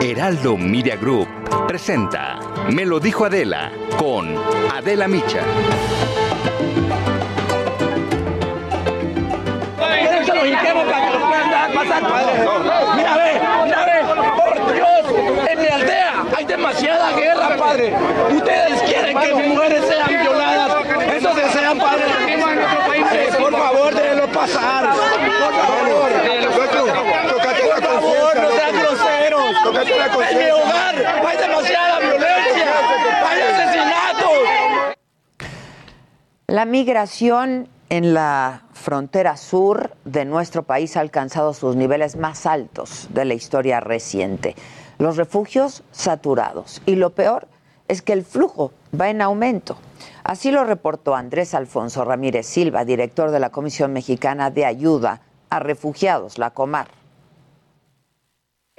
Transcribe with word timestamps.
Heraldo 0.00 0.56
Media 0.56 0.96
Group 0.96 1.28
presenta 1.66 2.38
Me 2.70 2.84
lo 2.84 3.00
dijo 3.00 3.24
Adela 3.24 3.72
con 3.96 4.36
Adela 4.72 5.08
Micha. 5.08 5.42
Mira, 12.96 13.16
ve, 13.16 13.40
mira, 13.64 13.84
ve, 13.84 14.02
por 14.36 14.72
Dios, 14.74 15.48
en 15.48 15.60
mi 15.60 15.66
aldea 15.66 16.24
hay 16.36 16.44
demasiada 16.44 17.12
guerra, 17.12 17.56
padre. 17.56 17.94
Ustedes 18.34 18.82
quieren 18.82 19.18
que 19.18 19.34
mis 19.34 19.46
mujeres 19.48 19.84
sean 19.86 20.08
violadas, 20.08 20.86
eso 21.14 21.34
desean, 21.34 21.78
padre. 21.78 22.04
Eh, 22.28 23.30
por 23.38 23.52
favor, 23.52 23.94
déjenlo 23.94 24.26
pasar. 24.28 24.88
Por 24.88 25.54
favor, 25.54 26.10
por 26.54 26.68
favor, 27.82 28.36
no 28.36 28.50
sean 28.50 28.72
groseros. 28.72 29.73
En 29.86 30.38
mi 30.38 30.50
hogar 30.50 30.94
hay 31.26 31.36
demasiada 31.36 31.98
violencia, 32.00 32.72
hay 33.28 33.40
asesinatos. 33.42 34.30
La 36.46 36.64
migración 36.64 37.68
en 37.90 38.14
la 38.14 38.62
frontera 38.72 39.36
sur 39.36 39.94
de 40.06 40.24
nuestro 40.24 40.62
país 40.62 40.96
ha 40.96 41.00
alcanzado 41.00 41.52
sus 41.52 41.76
niveles 41.76 42.16
más 42.16 42.46
altos 42.46 43.08
de 43.10 43.26
la 43.26 43.34
historia 43.34 43.80
reciente. 43.80 44.56
Los 44.98 45.18
refugios 45.18 45.82
saturados. 45.92 46.80
Y 46.86 46.94
lo 46.94 47.10
peor 47.10 47.46
es 47.86 48.00
que 48.00 48.14
el 48.14 48.24
flujo 48.24 48.72
va 48.98 49.10
en 49.10 49.20
aumento. 49.20 49.76
Así 50.22 50.50
lo 50.50 50.64
reportó 50.64 51.14
Andrés 51.14 51.52
Alfonso 51.52 52.04
Ramírez 52.06 52.46
Silva, 52.46 52.86
director 52.86 53.30
de 53.30 53.40
la 53.40 53.50
Comisión 53.50 53.92
Mexicana 53.92 54.50
de 54.50 54.64
Ayuda 54.64 55.20
a 55.50 55.58
Refugiados, 55.58 56.38
la 56.38 56.50
Comar. 56.50 57.03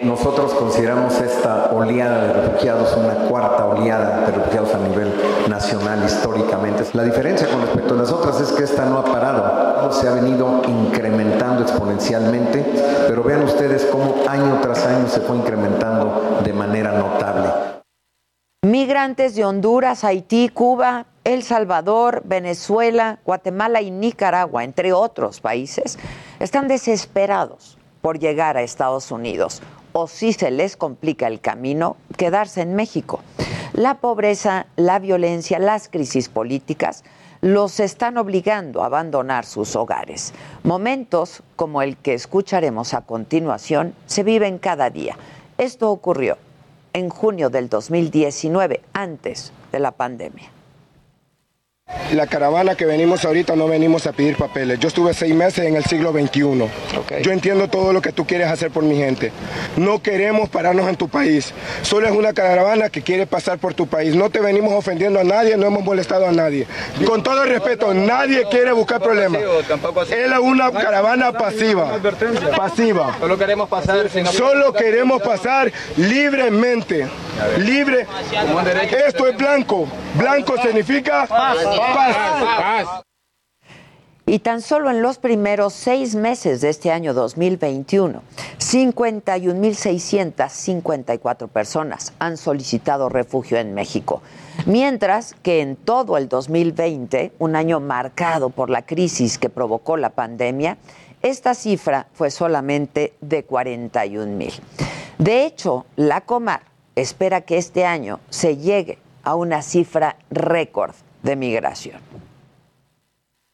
Nosotros 0.05 0.53
consideramos 0.53 1.21
esta 1.21 1.71
oleada 1.71 2.27
de 2.27 2.33
refugiados 2.33 2.97
una 2.97 3.13
cuarta 3.29 3.65
oleada 3.65 4.25
de 4.25 4.33
refugiados 4.33 4.75
a 4.75 4.79
nivel 4.79 5.13
nacional 5.47 6.03
históricamente. 6.05 6.83
La 6.91 7.03
diferencia 7.03 7.47
con 7.47 7.61
respecto 7.61 7.93
a 7.93 7.97
las 7.97 8.11
otras 8.11 8.41
es 8.41 8.51
que 8.51 8.65
esta 8.65 8.85
no 8.85 8.99
ha 8.99 9.05
parado, 9.05 9.91
se 9.93 10.09
ha 10.09 10.11
venido 10.11 10.61
incrementando 10.67 11.63
exponencialmente, 11.63 12.65
pero 13.07 13.23
vean 13.23 13.43
ustedes 13.43 13.85
cómo 13.85 14.15
año 14.27 14.59
tras 14.61 14.85
año 14.85 15.07
se 15.07 15.21
fue 15.21 15.37
incrementando 15.37 16.41
de 16.43 16.51
manera 16.51 16.91
notable. 16.91 17.49
Migrantes 18.63 19.33
de 19.35 19.45
Honduras, 19.45 20.03
Haití, 20.03 20.49
Cuba, 20.49 21.05
El 21.23 21.41
Salvador, 21.41 22.21
Venezuela, 22.25 23.19
Guatemala 23.23 23.81
y 23.81 23.91
Nicaragua, 23.91 24.65
entre 24.65 24.91
otros 24.91 25.39
países, 25.39 25.97
están 26.39 26.67
desesperados 26.67 27.77
por 28.01 28.19
llegar 28.19 28.57
a 28.57 28.61
Estados 28.61 29.09
Unidos 29.09 29.61
o 29.97 30.07
si 30.07 30.33
se 30.33 30.51
les 30.51 30.75
complica 30.75 31.27
el 31.27 31.39
camino, 31.39 31.95
quedarse 32.17 32.59
en 32.59 32.75
México. 32.75 33.21
La 33.71 34.01
pobreza, 34.01 34.67
la 34.75 34.99
violencia, 34.99 35.57
las 35.57 35.87
crisis 35.87 36.27
políticas 36.27 37.05
los 37.39 37.79
están 37.79 38.17
obligando 38.17 38.83
a 38.83 38.87
abandonar 38.87 39.45
sus 39.45 39.77
hogares. 39.77 40.33
Momentos 40.63 41.43
como 41.55 41.81
el 41.81 41.95
que 41.95 42.13
escucharemos 42.13 42.93
a 42.93 43.01
continuación 43.01 43.95
se 44.05 44.23
viven 44.23 44.57
cada 44.57 44.89
día. 44.89 45.17
Esto 45.57 45.89
ocurrió 45.89 46.37
en 46.91 47.07
junio 47.07 47.49
del 47.49 47.69
2019, 47.69 48.81
antes 48.91 49.53
de 49.71 49.79
la 49.79 49.91
pandemia. 49.91 50.54
La 52.13 52.27
caravana 52.27 52.75
que 52.75 52.85
venimos 52.85 53.25
ahorita 53.25 53.55
no 53.55 53.67
venimos 53.67 54.07
a 54.07 54.11
pedir 54.11 54.37
papeles. 54.37 54.79
Yo 54.79 54.87
estuve 54.87 55.13
seis 55.13 55.35
meses 55.35 55.65
en 55.65 55.75
el 55.75 55.83
siglo 55.85 56.11
XXI. 56.11 56.67
Yo 57.21 57.31
entiendo 57.31 57.67
todo 57.67 57.93
lo 57.93 58.01
que 58.01 58.11
tú 58.11 58.25
quieres 58.25 58.47
hacer 58.47 58.71
por 58.71 58.83
mi 58.83 58.95
gente. 58.95 59.31
No 59.75 60.01
queremos 60.01 60.49
pararnos 60.49 60.87
en 60.87 60.95
tu 60.95 61.09
país. 61.09 61.53
Solo 61.81 62.07
es 62.07 62.13
una 62.13 62.33
caravana 62.33 62.89
que 62.89 63.01
quiere 63.01 63.27
pasar 63.27 63.59
por 63.59 63.73
tu 63.73 63.85
país. 63.85 64.15
No 64.15 64.29
te 64.29 64.39
venimos 64.39 64.73
ofendiendo 64.73 65.19
a 65.19 65.23
nadie, 65.23 65.57
no 65.57 65.67
hemos 65.67 65.83
molestado 65.83 66.27
a 66.27 66.31
nadie. 66.31 66.65
Con 67.05 67.21
todo 67.21 67.43
el 67.43 67.49
respeto, 67.49 67.93
nadie 67.93 68.45
quiere 68.49 68.71
buscar 68.71 69.01
problemas. 69.01 69.41
Es 70.09 70.31
una 70.41 70.71
caravana 70.71 71.33
pasiva. 71.33 71.99
Pasiva. 72.55 73.17
Solo 73.19 73.37
queremos 73.37 73.69
pasar. 73.69 74.09
Solo 74.31 74.73
queremos 74.73 75.21
pasar 75.21 75.71
libremente. 75.97 77.07
Libre. 77.57 78.07
Esto 79.05 79.27
es 79.27 79.37
blanco. 79.37 79.87
Blanco 80.15 80.55
significa 80.61 81.27
paz. 81.27 81.57
Y 84.27 84.39
tan 84.39 84.61
solo 84.61 84.89
en 84.89 85.03
los 85.03 85.19
primeros 85.19 85.73
seis 85.73 86.15
meses 86.15 86.59
de 86.61 86.69
este 86.69 86.91
año 86.91 87.13
2021, 87.13 88.23
51.654 88.57 91.47
personas 91.47 92.11
han 92.17 92.37
solicitado 92.37 93.07
refugio 93.07 93.59
en 93.59 93.75
México, 93.75 94.23
mientras 94.65 95.35
que 95.43 95.61
en 95.61 95.75
todo 95.75 96.17
el 96.17 96.27
2020, 96.27 97.33
un 97.37 97.55
año 97.55 97.79
marcado 97.79 98.49
por 98.49 98.71
la 98.71 98.81
crisis 98.81 99.37
que 99.37 99.51
provocó 99.51 99.95
la 99.95 100.09
pandemia, 100.09 100.79
esta 101.21 101.53
cifra 101.53 102.07
fue 102.13 102.31
solamente 102.31 103.13
de 103.21 103.47
41.000. 103.47 104.53
De 105.19 105.45
hecho, 105.45 105.85
la 105.95 106.21
Comar 106.21 106.63
espera 106.95 107.41
que 107.41 107.59
este 107.59 107.85
año 107.85 108.19
se 108.31 108.57
llegue 108.57 108.97
a 109.23 109.35
una 109.35 109.61
cifra 109.61 110.15
récord 110.31 110.95
de 111.25 111.35
migración. 111.35 111.99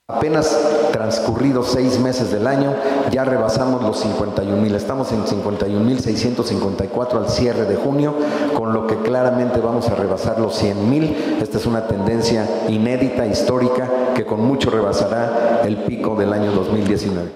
Apenas 0.08 0.60
transcurridos 0.92 1.72
seis 1.72 1.98
meses 1.98 2.32
del 2.32 2.46
año, 2.46 2.76
ya 3.12 3.24
rebasamos 3.24 3.82
los 3.82 4.02
51 4.02 4.62
mil. 4.62 4.76
Estamos 4.76 5.12
en 5.14 5.26
51 5.26 5.80
mil 5.80 6.02
654 6.02 7.20
al 7.20 7.30
cierre 7.30 7.64
de 7.64 7.78
junio, 7.78 8.14
con 8.54 8.74
lo 8.74 8.88
que 8.88 8.98
claramente 8.98 9.62
vamos 9.62 9.88
a 9.90 9.96
rebasar 9.96 10.38
los 10.38 10.54
100 10.58 10.90
mil. 10.90 11.38
Esta 11.42 11.58
es 11.58 11.66
una 11.66 11.88
tendencia 11.88 12.46
inédita, 12.68 13.26
histórica, 13.26 14.14
que 14.14 14.26
con 14.26 14.46
mucho 14.46 14.70
rebasará 14.70 15.62
el 15.64 15.78
pico 15.78 16.16
del 16.16 16.34
año 16.34 16.52
2019. 16.52 17.32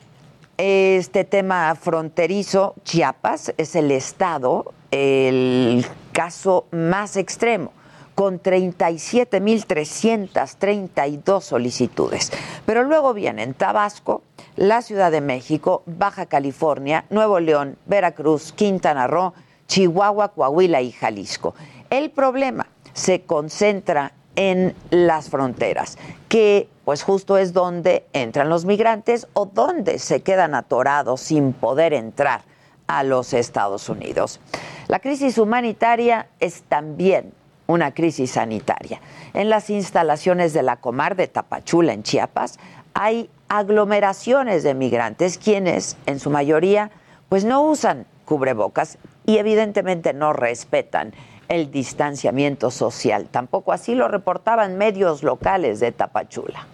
este 0.58 1.24
tema 1.24 1.74
fronterizo, 1.76 2.74
Chiapas 2.84 3.54
es 3.58 3.76
el 3.76 3.92
estado 3.92 4.74
el 4.92 5.86
caso 6.14 6.66
más 6.72 7.18
extremo 7.18 7.74
con 8.16 8.42
37.332 8.42 11.42
solicitudes. 11.42 12.32
Pero 12.66 12.84
luego 12.84 13.14
vienen 13.14 13.54
Tabasco, 13.54 14.24
la 14.56 14.82
Ciudad 14.82 15.12
de 15.12 15.22
México, 15.22 15.84
Baja 15.86 16.26
California, 16.26 17.06
Nuevo 17.12 17.40
León, 17.40 17.78
Veracruz, 17.86 18.52
Quintana 18.54 19.06
Roo, 19.06 19.36
Chihuahua, 19.68 20.30
Coahuila 20.30 20.82
y 20.82 20.92
Jalisco. 20.92 21.54
El 21.92 22.10
problema 22.10 22.66
se 22.94 23.22
concentra 23.22 24.14
en 24.38 24.76
las 24.92 25.30
fronteras, 25.30 25.98
que 26.30 26.70
pues 26.86 27.04
justo 27.04 27.38
es 27.38 27.52
donde 27.52 28.06
entran 28.14 28.48
los 28.48 28.64
migrantes 28.64 29.28
o 29.34 29.46
donde 29.46 30.00
se 30.00 30.22
quedan 30.22 30.56
atorados 30.56 31.20
sin 31.20 31.52
poder 31.52 31.92
entrar 31.92 32.44
a 32.88 33.04
los 33.04 33.34
Estados 33.34 33.90
Unidos. 33.90 34.40
La 34.88 35.00
crisis 35.00 35.38
humanitaria 35.38 36.28
es 36.40 36.62
también 36.62 37.34
una 37.66 37.94
crisis 37.94 38.32
sanitaria. 38.32 39.02
En 39.34 39.50
las 39.50 39.70
instalaciones 39.70 40.54
de 40.54 40.64
la 40.64 40.78
Comar 40.78 41.18
de 41.18 41.28
Tapachula, 41.28 41.92
en 41.92 42.04
Chiapas, 42.04 42.60
hay 42.94 43.30
aglomeraciones 43.50 44.64
de 44.64 44.74
migrantes 44.74 45.38
quienes, 45.38 45.98
en 46.06 46.20
su 46.20 46.30
mayoría, 46.30 46.92
pues 47.28 47.44
no 47.44 47.64
usan 47.64 48.06
cubrebocas 48.24 48.98
y 49.26 49.38
evidentemente 49.40 50.14
no 50.14 50.32
respetan 50.32 51.14
el 51.50 51.72
distanciamiento 51.72 52.72
social. 52.72 53.28
Tampoco 53.30 53.74
así 53.74 53.96
lo 53.96 54.08
reportaban 54.08 54.78
medios 54.78 55.24
locales 55.24 55.80
de 55.80 55.92
Tapachula. 55.92 56.68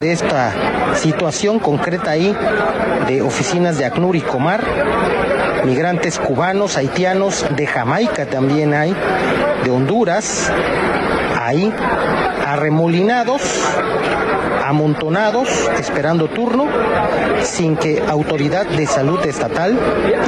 Esta 0.00 0.96
situación 0.96 1.60
concreta 1.60 2.10
ahí 2.10 2.36
de 3.06 3.22
oficinas 3.22 3.78
de 3.78 3.84
ACNUR 3.84 4.16
y 4.16 4.20
Comar, 4.20 4.64
migrantes 5.64 6.18
cubanos, 6.18 6.76
haitianos, 6.76 7.46
de 7.54 7.66
Jamaica 7.68 8.26
también 8.26 8.74
hay, 8.74 8.96
de 9.62 9.70
Honduras, 9.70 10.50
ahí 11.40 11.72
arremolinados, 12.44 13.42
amontonados, 14.64 15.48
esperando 15.78 16.28
turno, 16.28 16.66
sin 17.42 17.76
que 17.76 18.02
autoridad 18.08 18.66
de 18.66 18.86
salud 18.86 19.24
estatal 19.24 19.78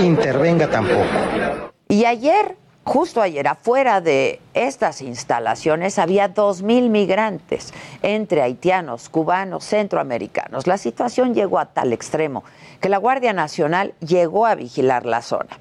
intervenga 0.00 0.69
tampoco. 0.69 1.05
Y 1.88 2.05
ayer 2.05 2.56
Justo 2.84 3.22
ayer, 3.22 3.48
afuera 3.48 4.02
de 4.02 4.40
estas 4.52 5.00
instalaciones, 5.00 5.98
había 5.98 6.28
dos 6.28 6.60
mil 6.60 6.90
migrantes, 6.90 7.72
entre 8.02 8.42
haitianos, 8.42 9.08
cubanos, 9.08 9.64
centroamericanos. 9.64 10.66
La 10.66 10.76
situación 10.76 11.34
llegó 11.34 11.58
a 11.58 11.66
tal 11.66 11.94
extremo 11.94 12.44
que 12.82 12.90
la 12.90 12.98
Guardia 12.98 13.32
Nacional 13.32 13.94
llegó 14.00 14.44
a 14.44 14.54
vigilar 14.54 15.06
la 15.06 15.22
zona. 15.22 15.58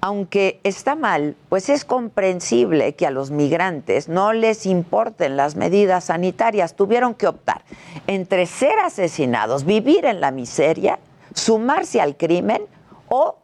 Aunque 0.00 0.58
está 0.64 0.96
mal, 0.96 1.36
pues 1.48 1.68
es 1.68 1.84
comprensible 1.84 2.94
que 2.94 3.06
a 3.06 3.12
los 3.12 3.30
migrantes 3.30 4.08
no 4.08 4.32
les 4.32 4.66
importen 4.66 5.36
las 5.36 5.54
medidas 5.54 6.04
sanitarias. 6.04 6.74
Tuvieron 6.74 7.14
que 7.14 7.28
optar 7.28 7.62
entre 8.08 8.46
ser 8.46 8.78
asesinados, 8.80 9.64
vivir 9.64 10.04
en 10.06 10.20
la 10.20 10.32
miseria, 10.32 10.98
sumarse 11.34 12.00
al 12.00 12.16
crimen 12.16 12.62
o 13.08 13.36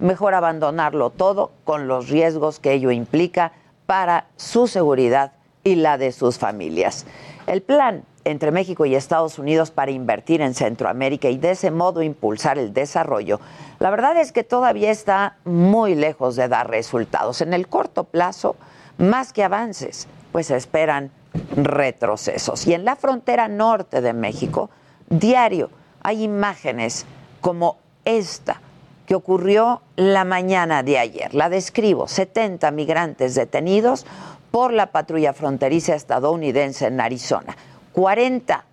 mejor 0.00 0.34
abandonarlo 0.34 1.10
todo 1.10 1.52
con 1.64 1.86
los 1.86 2.08
riesgos 2.08 2.58
que 2.58 2.72
ello 2.72 2.90
implica 2.90 3.52
para 3.86 4.26
su 4.36 4.66
seguridad 4.66 5.32
y 5.62 5.76
la 5.76 5.98
de 5.98 6.12
sus 6.12 6.38
familias. 6.38 7.06
El 7.46 7.62
plan 7.62 8.04
entre 8.24 8.50
México 8.50 8.84
y 8.84 8.94
Estados 8.94 9.38
Unidos 9.38 9.70
para 9.70 9.90
invertir 9.90 10.40
en 10.40 10.54
Centroamérica 10.54 11.28
y 11.28 11.38
de 11.38 11.52
ese 11.52 11.70
modo 11.70 12.02
impulsar 12.02 12.58
el 12.58 12.72
desarrollo, 12.72 13.40
la 13.78 13.90
verdad 13.90 14.16
es 14.16 14.32
que 14.32 14.44
todavía 14.44 14.90
está 14.90 15.36
muy 15.44 15.94
lejos 15.94 16.36
de 16.36 16.48
dar 16.48 16.68
resultados. 16.68 17.40
En 17.40 17.54
el 17.54 17.68
corto 17.68 18.04
plazo, 18.04 18.56
más 18.98 19.32
que 19.32 19.44
avances, 19.44 20.06
pues 20.32 20.48
se 20.48 20.56
esperan 20.56 21.10
retrocesos. 21.56 22.66
Y 22.66 22.74
en 22.74 22.84
la 22.84 22.96
frontera 22.96 23.48
norte 23.48 24.00
de 24.00 24.12
México, 24.12 24.70
diario 25.08 25.70
hay 26.02 26.22
imágenes 26.22 27.06
como 27.40 27.78
esta 28.04 28.60
que 29.10 29.16
ocurrió 29.16 29.82
la 29.96 30.24
mañana 30.24 30.84
de 30.84 30.96
ayer. 30.96 31.34
La 31.34 31.48
describo, 31.48 32.06
70 32.06 32.70
migrantes 32.70 33.34
detenidos 33.34 34.06
por 34.52 34.72
la 34.72 34.92
patrulla 34.92 35.32
fronteriza 35.32 35.96
estadounidense 35.96 36.86
en 36.86 37.00
Arizona. 37.00 37.56
40 37.90 38.64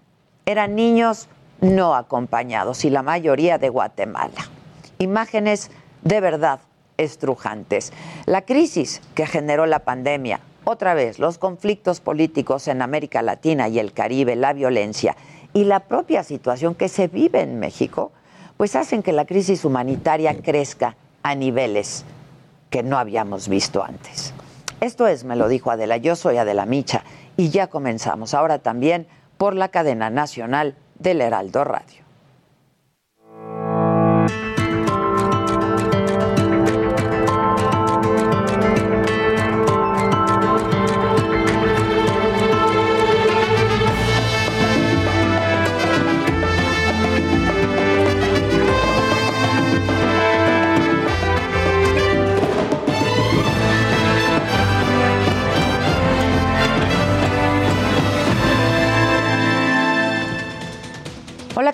eran 0.46 0.76
niños 0.76 1.28
no 1.60 1.96
acompañados 1.96 2.86
y 2.86 2.92
la 2.92 3.02
mayoría 3.02 3.58
de 3.58 3.70
Guatemala. 3.70 4.48
Imágenes 5.00 5.72
de 6.04 6.22
verdad 6.22 6.60
estrujantes. 6.98 7.92
La 8.28 8.44
crisis 8.44 9.02
que 9.16 9.26
generó 9.26 9.66
la 9.66 9.80
pandemia, 9.80 10.40
otra 10.66 10.94
vez 10.94 11.18
los 11.18 11.40
conflictos 11.40 12.00
políticos 12.00 12.68
en 12.68 12.84
América 12.84 13.24
Latina 13.24 13.70
y 13.70 13.80
el 13.80 13.92
Caribe, 13.92 14.36
la 14.36 14.54
violencia 14.54 15.18
y 15.54 15.64
la 15.64 15.80
propia 15.80 16.24
situación 16.24 16.76
que 16.76 16.90
se 16.90 17.08
vive 17.08 17.42
en 17.42 17.58
México 17.58 18.12
pues 18.58 18.76
hacen 18.76 19.04
que 19.04 19.14
la 19.14 19.26
crisis 19.26 19.64
humanitaria 19.64 20.42
crezca 20.42 20.96
a 21.24 21.36
niveles 21.36 22.04
que 22.70 22.84
no 22.84 22.98
habíamos 22.98 23.48
visto 23.48 23.84
antes. 23.84 24.34
Esto 24.82 25.08
es, 25.08 25.24
me 25.24 25.36
lo 25.36 25.48
dijo 25.48 25.72
Adela, 25.72 25.98
yo 25.98 26.16
soy 26.16 26.38
Adela 26.38 26.66
Micha 26.66 27.04
y 27.38 27.50
ya 27.50 27.68
comenzamos 27.68 28.34
ahora 28.34 28.60
también 28.60 29.08
por 29.38 29.56
la 29.56 29.70
cadena 29.70 30.10
nacional 30.10 30.76
del 31.00 31.22
Heraldo 31.22 31.64
Radio. 31.64 32.07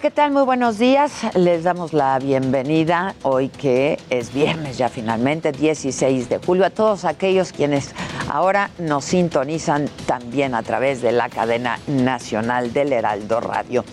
¿Qué 0.03 0.11
tal? 0.11 0.31
Muy 0.31 0.43
buenos 0.43 0.79
días. 0.79 1.13
Les 1.33 1.63
damos 1.63 1.93
la 1.93 2.19
bienvenida 2.19 3.15
hoy 3.21 3.47
que 3.47 3.97
es 4.09 4.33
viernes 4.33 4.77
ya 4.77 4.89
finalmente, 4.89 5.53
16 5.53 6.27
de 6.27 6.39
julio, 6.39 6.65
a 6.65 6.71
todos 6.71 7.05
aquellos 7.05 7.53
quienes 7.53 7.95
ahora 8.29 8.69
nos 8.79 9.05
sintonizan 9.05 9.87
también 10.05 10.55
a 10.55 10.61
través 10.61 11.01
de 11.01 11.13
la 11.13 11.29
cadena 11.29 11.79
nacional 11.87 12.73
del 12.73 12.91
Heraldo 12.91 13.39
Radio. 13.39 13.85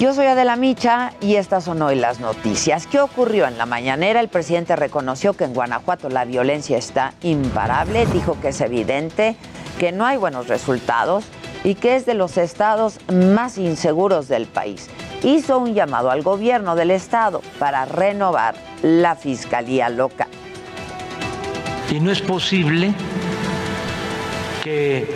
Yo 0.00 0.14
soy 0.14 0.24
Adela 0.24 0.56
Micha 0.56 1.12
y 1.20 1.34
estas 1.34 1.64
son 1.64 1.82
hoy 1.82 1.96
las 1.96 2.18
noticias. 2.18 2.86
¿Qué 2.86 2.98
ocurrió 2.98 3.46
en 3.46 3.58
la 3.58 3.66
mañanera? 3.66 4.20
El 4.20 4.28
presidente 4.28 4.74
reconoció 4.74 5.34
que 5.34 5.44
en 5.44 5.52
Guanajuato 5.52 6.08
la 6.08 6.24
violencia 6.24 6.78
está 6.78 7.12
imparable, 7.20 8.06
dijo 8.06 8.40
que 8.40 8.48
es 8.48 8.60
evidente 8.62 9.36
que 9.78 9.92
no 9.92 10.06
hay 10.06 10.16
buenos 10.16 10.48
resultados 10.48 11.26
y 11.64 11.74
que 11.74 11.96
es 11.96 12.06
de 12.06 12.14
los 12.14 12.36
estados 12.36 13.00
más 13.12 13.58
inseguros 13.58 14.28
del 14.28 14.46
país. 14.46 14.88
Hizo 15.24 15.58
un 15.58 15.72
llamado 15.72 16.10
al 16.10 16.22
gobierno 16.22 16.76
del 16.76 16.90
estado 16.90 17.40
para 17.58 17.86
renovar 17.86 18.54
la 18.82 19.16
fiscalía 19.16 19.88
local. 19.88 20.28
Y 21.90 21.98
no 21.98 22.12
es 22.12 22.20
posible 22.20 22.94
que 24.62 25.08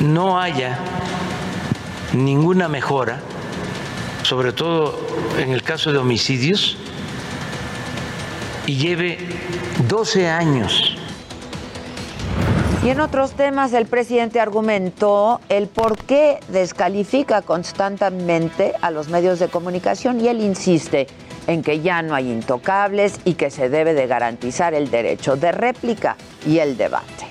no 0.00 0.40
haya 0.40 0.76
ninguna 2.12 2.66
mejora, 2.66 3.20
sobre 4.24 4.52
todo 4.52 4.98
en 5.38 5.52
el 5.52 5.62
caso 5.62 5.92
de 5.92 5.98
homicidios, 5.98 6.76
y 8.66 8.76
lleve 8.76 9.18
12 9.88 10.28
años 10.28 10.96
y 12.84 12.90
en 12.90 13.00
otros 13.00 13.32
temas, 13.32 13.72
el 13.74 13.86
presidente 13.86 14.40
argumentó 14.40 15.40
el 15.48 15.68
por 15.68 15.96
qué 15.98 16.40
descalifica 16.48 17.40
constantemente 17.40 18.72
a 18.80 18.90
los 18.90 19.08
medios 19.08 19.38
de 19.38 19.46
comunicación 19.46 20.20
y 20.20 20.26
él 20.26 20.40
insiste 20.40 21.06
en 21.46 21.62
que 21.62 21.80
ya 21.80 22.02
no 22.02 22.14
hay 22.14 22.30
intocables 22.30 23.20
y 23.24 23.34
que 23.34 23.50
se 23.50 23.68
debe 23.68 23.94
de 23.94 24.08
garantizar 24.08 24.74
el 24.74 24.90
derecho 24.90 25.36
de 25.36 25.52
réplica 25.52 26.16
y 26.44 26.58
el 26.58 26.76
debate. 26.76 27.26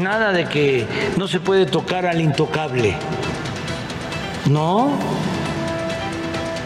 Nada 0.00 0.32
de 0.32 0.46
que 0.46 0.86
no 1.18 1.28
se 1.28 1.40
puede 1.40 1.66
tocar 1.66 2.06
al 2.06 2.20
intocable. 2.20 2.94
No. 4.48 4.92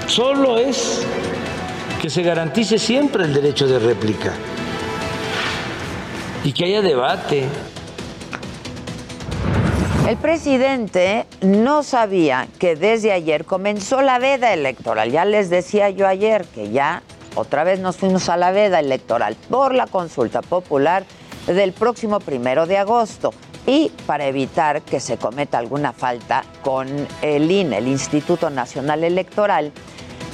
Solo 0.06 0.58
es 0.58 1.04
que 2.00 2.08
se 2.08 2.22
garantice 2.22 2.78
siempre 2.78 3.24
el 3.24 3.34
derecho 3.34 3.66
de 3.66 3.80
réplica 3.80 4.32
y 6.44 6.52
que 6.52 6.64
haya 6.64 6.82
debate. 6.82 7.48
El 10.08 10.16
presidente 10.16 11.26
no 11.40 11.82
sabía 11.82 12.48
que 12.58 12.74
desde 12.74 13.12
ayer 13.12 13.44
comenzó 13.44 14.02
la 14.02 14.18
veda 14.18 14.52
electoral. 14.52 15.10
Ya 15.10 15.24
les 15.24 15.48
decía 15.48 15.90
yo 15.90 16.08
ayer 16.08 16.44
que 16.46 16.70
ya 16.70 17.02
otra 17.34 17.64
vez 17.64 17.78
nos 17.80 17.96
fuimos 17.96 18.28
a 18.28 18.36
la 18.36 18.50
veda 18.50 18.80
electoral 18.80 19.36
por 19.48 19.74
la 19.74 19.86
consulta 19.86 20.42
popular 20.42 21.04
del 21.46 21.72
próximo 21.72 22.20
primero 22.20 22.66
de 22.66 22.78
agosto 22.78 23.32
y 23.66 23.90
para 24.06 24.26
evitar 24.26 24.82
que 24.82 25.00
se 25.00 25.16
cometa 25.16 25.58
alguna 25.58 25.92
falta 25.92 26.44
con 26.62 26.88
el 27.22 27.50
INE, 27.50 27.78
el 27.78 27.88
Instituto 27.88 28.50
Nacional 28.50 29.04
Electoral, 29.04 29.72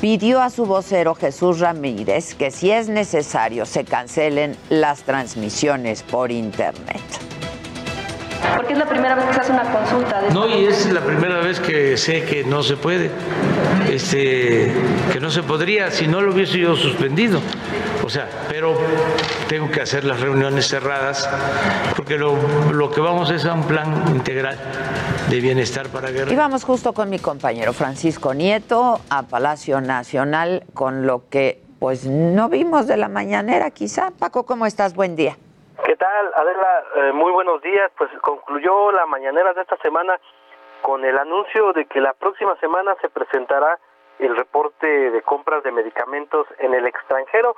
pidió 0.01 0.41
a 0.41 0.51
su 0.51 0.65
vocero 0.65 1.15
Jesús 1.15 1.59
Ramírez 1.59 2.35
que 2.35 2.51
si 2.51 2.71
es 2.71 2.89
necesario 2.89 3.67
se 3.67 3.85
cancelen 3.85 4.57
las 4.69 5.03
transmisiones 5.03 6.03
por 6.03 6.31
Internet. 6.31 7.38
Porque 8.57 8.73
es 8.73 8.79
la 8.79 8.87
primera 8.87 9.15
vez 9.15 9.25
que 9.27 9.35
se 9.35 9.41
hace 9.41 9.53
una 9.53 9.65
consulta. 9.65 10.23
no, 10.33 10.47
y 10.47 10.67
es 10.67 10.91
la 10.93 11.01
primera 11.01 11.39
vez 11.39 11.61
que 11.61 11.97
sé 11.97 12.25
que 12.25 12.45
no 12.45 12.63
se 12.63 12.77
puede, 12.77 13.11
este, 13.91 14.73
que 15.13 15.21
no 15.21 15.31
se 15.31 15.43
podría, 15.43 15.91
si 15.91 16.07
no 16.07 16.21
lo 16.21 16.33
hubiese 16.33 16.59
yo 16.59 16.77
suspendido. 16.77 17.41
O 18.05 18.11
sea, 18.11 18.29
pero 18.49 18.75
tengo 19.49 19.71
que 19.71 19.83
hacer 19.83 20.05
las 20.05 20.21
reuniones 20.21 20.67
cerradas 20.67 21.29
porque 21.95 22.17
lo, 22.17 22.37
lo 22.73 22.91
que 22.91 23.01
vamos 23.01 23.31
es 23.31 23.45
a 23.45 23.55
un 23.55 23.65
plan 23.65 24.05
integral 24.15 24.57
de 25.29 25.41
bienestar 25.41 25.89
para 25.89 26.11
Guerrero. 26.11 26.33
Y 26.33 26.37
vamos 26.37 26.65
justo 26.65 26.93
con 26.95 27.11
mi 27.11 27.19
compañero 27.19 27.73
Francisco 27.73 28.33
Nieto 28.33 29.01
a 29.11 29.25
Palacio 29.25 29.81
Nacional 29.81 30.65
con 30.73 31.07
lo 31.07 31.29
que 31.29 31.61
pues 31.79 32.07
no 32.07 32.49
vimos 32.49 32.87
de 32.87 32.97
la 32.97 33.09
mañanera 33.09 33.71
quizá. 33.71 34.11
Paco, 34.19 34.45
¿cómo 34.47 34.67
estás? 34.67 34.95
Buen 34.95 35.15
día. 35.15 35.37
¿Qué 35.85 35.97
tal, 35.97 36.33
Adela? 36.35 36.85
Eh, 36.97 37.13
muy 37.13 37.31
buenos 37.31 37.63
días. 37.63 37.91
Pues 37.97 38.11
concluyó 38.21 38.91
la 38.91 39.07
mañanera 39.07 39.53
de 39.53 39.63
esta 39.63 39.77
semana 39.77 40.19
con 40.83 41.05
el 41.05 41.17
anuncio 41.17 41.73
de 41.73 41.87
que 41.87 42.01
la 42.01 42.15
próxima 42.15 42.57
semana 42.57 42.97
se 43.01 43.09
presentará 43.09 43.79
el 44.19 44.37
reporte 44.37 44.87
de 44.87 45.23
compras 45.23 45.63
de 45.63 45.71
medicamentos 45.71 46.47
en 46.59 46.75
el 46.75 46.87
extranjero. 46.87 47.55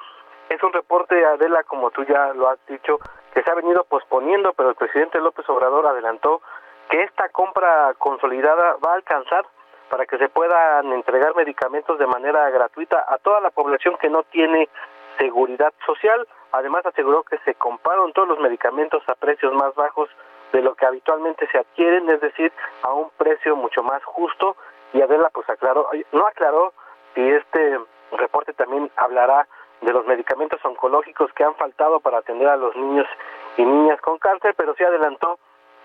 Es 0.50 0.62
un 0.62 0.72
reporte, 0.72 1.24
Adela, 1.24 1.62
como 1.64 1.90
tú 1.90 2.04
ya 2.04 2.34
lo 2.34 2.48
has 2.48 2.58
dicho, 2.66 2.98
que 3.32 3.42
se 3.42 3.50
ha 3.50 3.54
venido 3.54 3.84
posponiendo, 3.84 4.52
pero 4.52 4.68
el 4.68 4.74
presidente 4.74 5.20
López 5.20 5.48
Obrador 5.48 5.86
adelantó 5.86 6.42
que 6.90 7.02
esta 7.02 7.30
compra 7.30 7.94
consolidada 7.98 8.76
va 8.84 8.92
a 8.92 8.96
alcanzar 8.96 9.46
para 9.88 10.06
que 10.06 10.18
se 10.18 10.28
puedan 10.28 10.92
entregar 10.92 11.34
medicamentos 11.34 11.98
de 11.98 12.06
manera 12.06 12.48
gratuita 12.50 13.04
a 13.08 13.18
toda 13.18 13.40
la 13.40 13.50
población 13.50 13.96
que 14.00 14.10
no 14.10 14.22
tiene 14.24 14.68
seguridad 15.20 15.72
social. 15.84 16.26
Además 16.52 16.84
aseguró 16.86 17.22
que 17.22 17.38
se 17.44 17.54
compraron 17.54 18.12
todos 18.12 18.28
los 18.28 18.40
medicamentos 18.40 19.02
a 19.08 19.14
precios 19.14 19.52
más 19.52 19.74
bajos 19.74 20.08
de 20.52 20.62
lo 20.62 20.74
que 20.74 20.86
habitualmente 20.86 21.46
se 21.52 21.58
adquieren, 21.58 22.08
es 22.10 22.20
decir, 22.20 22.52
a 22.82 22.92
un 22.92 23.10
precio 23.16 23.54
mucho 23.54 23.82
más 23.82 24.02
justo. 24.04 24.56
Y 24.92 25.02
Adela 25.02 25.30
pues 25.32 25.48
aclaró, 25.48 25.88
no 26.12 26.26
aclaró 26.26 26.72
si 27.14 27.20
este 27.20 27.78
reporte 28.12 28.52
también 28.54 28.90
hablará 28.96 29.46
de 29.82 29.92
los 29.92 30.04
medicamentos 30.06 30.60
oncológicos 30.64 31.32
que 31.34 31.44
han 31.44 31.54
faltado 31.54 32.00
para 32.00 32.18
atender 32.18 32.48
a 32.48 32.56
los 32.56 32.74
niños 32.74 33.06
y 33.56 33.64
niñas 33.64 34.00
con 34.00 34.18
cáncer, 34.18 34.54
pero 34.56 34.74
sí 34.74 34.84
adelantó 34.84 35.38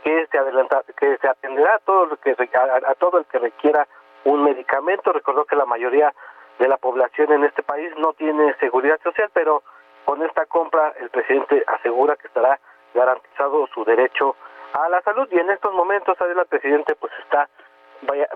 que 0.03 0.27
se 0.31 0.37
adelanta, 0.37 0.83
que 0.99 1.17
se 1.17 1.27
atenderá 1.27 1.75
a 1.75 1.79
todo 1.79 2.05
lo 2.05 2.17
que 2.17 2.31
a, 2.31 2.95
todo 2.95 3.17
el 3.17 3.25
que 3.25 3.39
requiera 3.39 3.87
un 4.23 4.43
medicamento. 4.43 5.11
Recordó 5.11 5.45
que 5.45 5.55
la 5.55 5.65
mayoría 5.65 6.13
de 6.59 6.67
la 6.67 6.77
población 6.77 7.31
en 7.33 7.43
este 7.43 7.63
país 7.63 7.91
no 7.97 8.13
tiene 8.13 8.53
seguridad 8.59 8.99
social, 9.03 9.29
pero 9.33 9.63
con 10.05 10.21
esta 10.23 10.45
compra 10.45 10.93
el 10.99 11.09
presidente 11.09 11.63
asegura 11.67 12.15
que 12.15 12.27
estará 12.27 12.59
garantizado 12.93 13.67
su 13.73 13.83
derecho 13.83 14.35
a 14.73 14.89
la 14.89 15.01
salud. 15.01 15.27
Y 15.31 15.39
en 15.39 15.49
estos 15.49 15.73
momentos 15.73 16.17
el 16.21 16.45
presidente 16.45 16.95
pues 16.95 17.11
está 17.23 17.49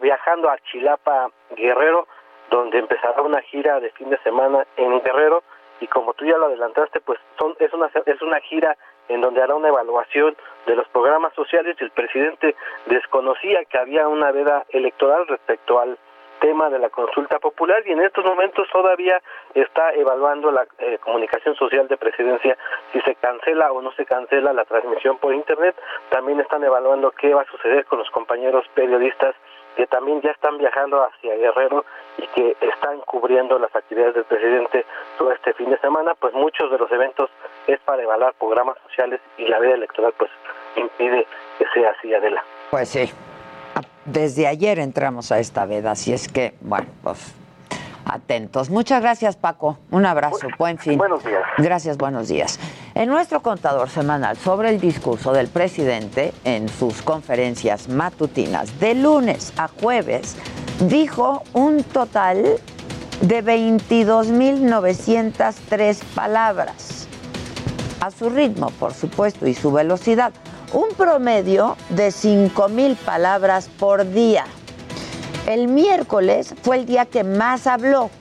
viajando 0.02 0.50
a 0.50 0.58
Chilapa 0.60 1.30
Guerrero 1.52 2.08
donde 2.50 2.80
empezará 2.80 3.22
una 3.22 3.42
gira 3.42 3.80
de 3.80 3.92
fin 3.92 4.10
de 4.10 4.18
semana 4.20 4.66
en 4.78 5.02
Guerrero. 5.02 5.44
Y 5.82 5.88
como 5.88 6.14
tú 6.14 6.26
ya 6.26 6.38
lo 6.38 6.48
adelantaste, 6.48 7.00
pues 7.00 7.20
son, 7.38 7.56
es, 7.60 7.74
una, 7.74 7.90
es 8.06 8.22
una 8.22 8.40
gira 8.42 8.76
en 9.08 9.22
donde 9.22 9.42
hará 9.42 9.56
una 9.56 9.70
evaluación 9.70 10.36
de 10.66 10.76
los 10.76 10.88
programas 10.90 11.34
sociales. 11.34 11.78
Y 11.80 11.84
el 11.84 11.92
presidente 11.92 12.56
desconocía 12.88 13.64
que 13.66 13.78
había 13.78 14.08
una 14.08 14.32
veda 14.32 14.66
electoral 14.70 15.28
respecto 15.28 15.80
al 15.80 15.98
tema 16.39 16.69
de 16.69 16.79
la 16.79 16.89
consulta 16.89 17.39
popular 17.39 17.84
y 17.86 17.91
en 17.91 18.01
estos 18.01 18.25
momentos 18.25 18.67
todavía 18.72 19.22
está 19.53 19.93
evaluando 19.93 20.51
la 20.51 20.65
eh, 20.79 20.98
comunicación 21.00 21.55
social 21.55 21.88
de 21.88 21.98
presidencia 21.98 22.58
si 22.91 23.01
se 23.01 23.15
cancela 23.15 23.72
o 23.72 23.81
no 23.81 23.91
se 23.93 24.05
cancela 24.05 24.53
la 24.53 24.65
transmisión 24.65 25.17
por 25.17 25.34
internet. 25.34 25.75
También 26.10 26.39
están 26.39 26.63
evaluando 26.63 27.12
qué 27.12 27.34
va 27.34 27.41
a 27.41 27.51
suceder 27.51 27.86
con 27.86 28.00
los 28.00 28.10
compañeros 28.12 28.65
periodistas 28.74 29.36
que 29.75 29.88
también 29.88 30.22
ya 30.22 30.31
están 30.31 30.58
viajando 30.58 31.01
hacia 31.03 31.36
Guerrero 31.36 31.86
y 32.17 32.27
que 32.27 32.58
están 32.60 33.00
cubriendo 33.01 33.58
las 33.60 33.74
actividades 33.74 34.15
del 34.15 34.25
presidente 34.25 34.86
todo 35.17 35.31
este 35.31 35.53
fin 35.53 35.69
de 35.69 35.77
semana, 35.77 36.15
pues 36.19 36.34
muchos 36.34 36.69
de 36.69 36.77
los 36.77 36.91
eventos 36.91 37.29
es 37.67 37.79
para 37.81 38.03
evaluar 38.03 38.34
programas 38.34 38.77
sociales 38.88 39.22
y 39.38 39.48
la 39.48 39.60
vida 39.60 39.75
electoral 39.75 40.13
pues 40.17 40.31
impide 40.75 41.25
que 41.58 41.65
sea 41.74 41.91
así, 41.91 42.13
Adela. 42.13 42.43
Pues 42.72 42.89
sí, 42.89 43.10
desde 44.12 44.48
ayer 44.48 44.80
entramos 44.80 45.32
a 45.32 45.39
esta 45.39 45.66
veda, 45.66 45.92
así 45.92 46.13
es 46.13 46.28
que, 46.28 46.54
bueno, 46.62 46.88
pues 47.04 47.20
atentos. 48.06 48.70
Muchas 48.70 49.01
gracias, 49.01 49.36
Paco. 49.36 49.78
Un 49.92 50.06
abrazo. 50.06 50.48
Buen 50.58 50.78
fin. 50.78 50.98
Buenos 50.98 51.24
días. 51.24 51.44
Gracias, 51.58 51.98
buenos 51.98 52.28
días. 52.28 52.60
En 52.96 53.10
nuestro 53.10 53.42
contador 53.42 53.89
semanal 53.89 54.38
sobre 54.38 54.70
el 54.70 54.80
discurso 54.80 55.32
del 55.32 55.48
presidente 55.48 56.34
en 56.44 56.70
sus 56.70 57.01
conferencias 57.01 57.88
matutinas 57.88 58.80
de 58.80 58.96
lunes 58.96 59.54
a 59.58 59.68
jueves, 59.68 60.36
dijo 60.82 61.44
un 61.54 61.84
total 61.84 62.58
de 63.22 63.44
22.903 63.44 66.04
palabras. 66.16 67.08
A 68.01 68.12
su 68.12 68.30
ritmo, 68.30 68.70
por 68.80 68.94
supuesto, 68.94 69.46
y 69.46 69.54
su 69.54 69.74
velocidad. 69.74 70.32
Un 70.72 70.90
promedio 70.90 71.78
de 71.90 72.10
5.000 72.10 72.96
palabras 72.98 73.68
por 73.80 74.08
día. 74.12 74.46
El 75.48 75.68
miércoles 75.68 76.54
fue 76.62 76.76
el 76.78 76.86
día 76.86 77.06
que 77.06 77.24
más 77.24 77.66
habló, 77.66 78.12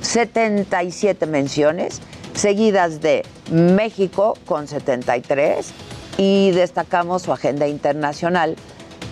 77 0.00 1.26
menciones, 1.26 2.00
seguidas 2.38 3.00
de 3.00 3.24
México 3.50 4.34
con 4.46 4.68
73, 4.68 5.74
y 6.18 6.50
destacamos 6.50 7.22
su 7.22 7.32
agenda 7.32 7.66
internacional 7.66 8.56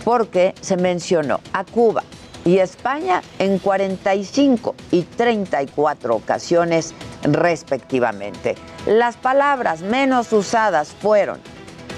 porque 0.05 0.55
se 0.61 0.77
mencionó 0.77 1.41
a 1.53 1.65
Cuba 1.65 2.05
y 2.45 2.59
España 2.59 3.23
en 3.39 3.59
45 3.59 4.75
y 4.91 5.03
34 5.03 6.15
ocasiones 6.15 6.95
respectivamente. 7.23 8.55
Las 8.87 9.17
palabras 9.17 9.81
menos 9.81 10.33
usadas 10.33 10.91
fueron 11.01 11.41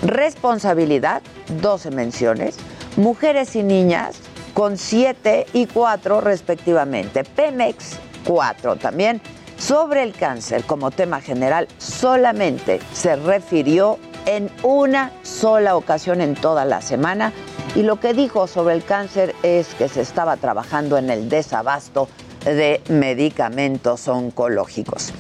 responsabilidad, 0.02 1.22
12 1.60 1.90
menciones, 1.90 2.56
mujeres 2.96 3.56
y 3.56 3.62
niñas 3.62 4.16
con 4.54 4.78
7 4.78 5.46
y 5.52 5.66
4 5.66 6.20
respectivamente, 6.20 7.24
Pemex 7.24 7.96
4 8.24 8.76
también. 8.76 9.20
Sobre 9.58 10.04
el 10.04 10.12
cáncer 10.12 10.64
como 10.64 10.92
tema 10.92 11.20
general 11.20 11.66
solamente 11.78 12.80
se 12.92 13.16
refirió 13.16 13.98
en 14.24 14.50
una 14.62 15.10
sola 15.22 15.76
ocasión 15.76 16.20
en 16.20 16.34
toda 16.34 16.64
la 16.64 16.80
semana. 16.80 17.32
Y 17.74 17.82
lo 17.82 17.98
que 17.98 18.14
dijo 18.14 18.46
sobre 18.46 18.74
el 18.74 18.84
cáncer 18.84 19.34
es 19.42 19.74
que 19.74 19.88
se 19.88 20.00
estaba 20.00 20.36
trabajando 20.36 20.96
en 20.96 21.10
el 21.10 21.28
desabasto 21.28 22.08
de 22.44 22.80
medicamentos 22.88 24.06
oncológicos. 24.06 25.12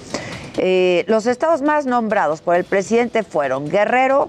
Eh, 0.56 1.04
los 1.08 1.26
estados 1.26 1.62
más 1.62 1.86
nombrados 1.86 2.40
por 2.40 2.54
el 2.54 2.64
presidente 2.64 3.24
fueron 3.24 3.68
Guerrero 3.68 4.28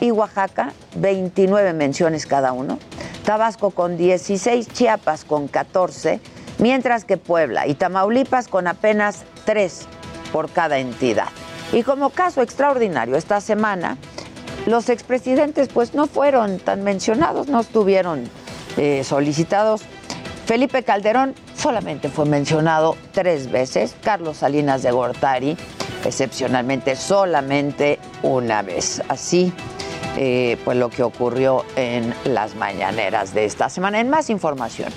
y 0.00 0.10
Oaxaca, 0.10 0.72
29 0.96 1.72
menciones 1.72 2.26
cada 2.26 2.52
uno, 2.52 2.78
Tabasco 3.24 3.70
con 3.70 3.96
16, 3.96 4.68
Chiapas 4.68 5.24
con 5.24 5.46
14, 5.48 6.20
mientras 6.62 7.04
que 7.04 7.18
Puebla 7.18 7.66
y 7.66 7.74
Tamaulipas 7.74 8.48
con 8.48 8.66
apenas 8.66 9.24
3 9.44 9.86
por 10.32 10.50
cada 10.50 10.78
entidad. 10.78 11.28
Y 11.72 11.82
como 11.82 12.10
caso 12.10 12.40
extraordinario 12.40 13.16
esta 13.16 13.40
semana, 13.40 13.98
los 14.66 14.88
expresidentes 14.88 15.68
pues 15.68 15.92
no 15.92 16.06
fueron 16.06 16.58
tan 16.58 16.84
mencionados, 16.84 17.48
no 17.48 17.60
estuvieron 17.60 18.24
eh, 18.76 19.02
solicitados. 19.04 19.82
Felipe 20.46 20.82
Calderón 20.84 21.34
solamente 21.56 22.08
fue 22.08 22.26
mencionado 22.26 22.96
tres 23.12 23.50
veces, 23.50 23.94
Carlos 24.02 24.38
Salinas 24.38 24.82
de 24.82 24.90
Gortari 24.92 25.56
excepcionalmente 26.04 26.96
solamente 26.96 27.98
una 28.22 28.62
vez. 28.62 29.02
Así 29.08 29.52
eh, 30.16 30.58
pues 30.64 30.76
lo 30.76 30.90
que 30.90 31.02
ocurrió 31.02 31.64
en 31.76 32.14
las 32.24 32.54
mañaneras 32.54 33.34
de 33.34 33.44
esta 33.44 33.68
semana. 33.68 34.00
En 34.00 34.10
más 34.10 34.30
información, 34.30 34.92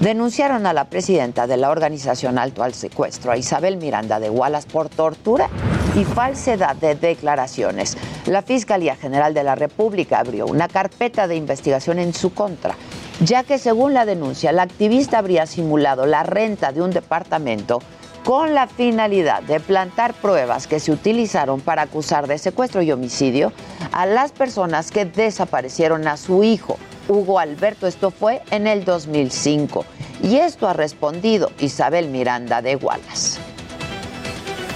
denunciaron 0.00 0.66
a 0.66 0.72
la 0.72 0.84
presidenta 0.84 1.46
de 1.46 1.56
la 1.56 1.70
organización 1.70 2.38
Alto 2.38 2.62
al 2.62 2.74
Secuestro, 2.74 3.32
a 3.32 3.36
Isabel 3.36 3.76
Miranda 3.76 4.20
de 4.20 4.30
Wallace, 4.30 4.68
por 4.68 4.88
tortura 4.88 5.48
y 5.96 6.04
falsedad 6.04 6.76
de 6.76 6.94
declaraciones. 6.94 7.96
La 8.26 8.42
Fiscalía 8.42 8.96
General 8.96 9.34
de 9.34 9.42
la 9.42 9.54
República 9.54 10.20
abrió 10.20 10.46
una 10.46 10.68
carpeta 10.68 11.26
de 11.26 11.36
investigación 11.36 11.98
en 11.98 12.14
su 12.14 12.32
contra, 12.32 12.74
ya 13.20 13.42
que 13.42 13.58
según 13.58 13.94
la 13.94 14.04
denuncia, 14.04 14.52
la 14.52 14.62
activista 14.62 15.18
habría 15.18 15.46
simulado 15.46 16.06
la 16.06 16.22
renta 16.22 16.72
de 16.72 16.82
un 16.82 16.90
departamento 16.90 17.80
con 18.24 18.54
la 18.54 18.66
finalidad 18.66 19.42
de 19.42 19.58
plantar 19.58 20.12
pruebas 20.12 20.66
que 20.66 20.80
se 20.80 20.92
utilizaron 20.92 21.60
para 21.60 21.82
acusar 21.82 22.26
de 22.26 22.38
secuestro 22.38 22.82
y 22.82 22.92
homicidio 22.92 23.52
a 23.90 24.06
las 24.06 24.32
personas 24.32 24.90
que 24.90 25.06
desaparecieron 25.06 26.06
a 26.06 26.16
su 26.16 26.44
hijo, 26.44 26.76
Hugo 27.08 27.38
Alberto. 27.38 27.86
Esto 27.86 28.10
fue 28.10 28.42
en 28.50 28.66
el 28.66 28.84
2005. 28.84 29.84
Y 30.22 30.36
esto 30.36 30.68
ha 30.68 30.72
respondido 30.72 31.50
Isabel 31.58 32.08
Miranda 32.08 32.62
de 32.62 32.76
Wallace 32.76 33.47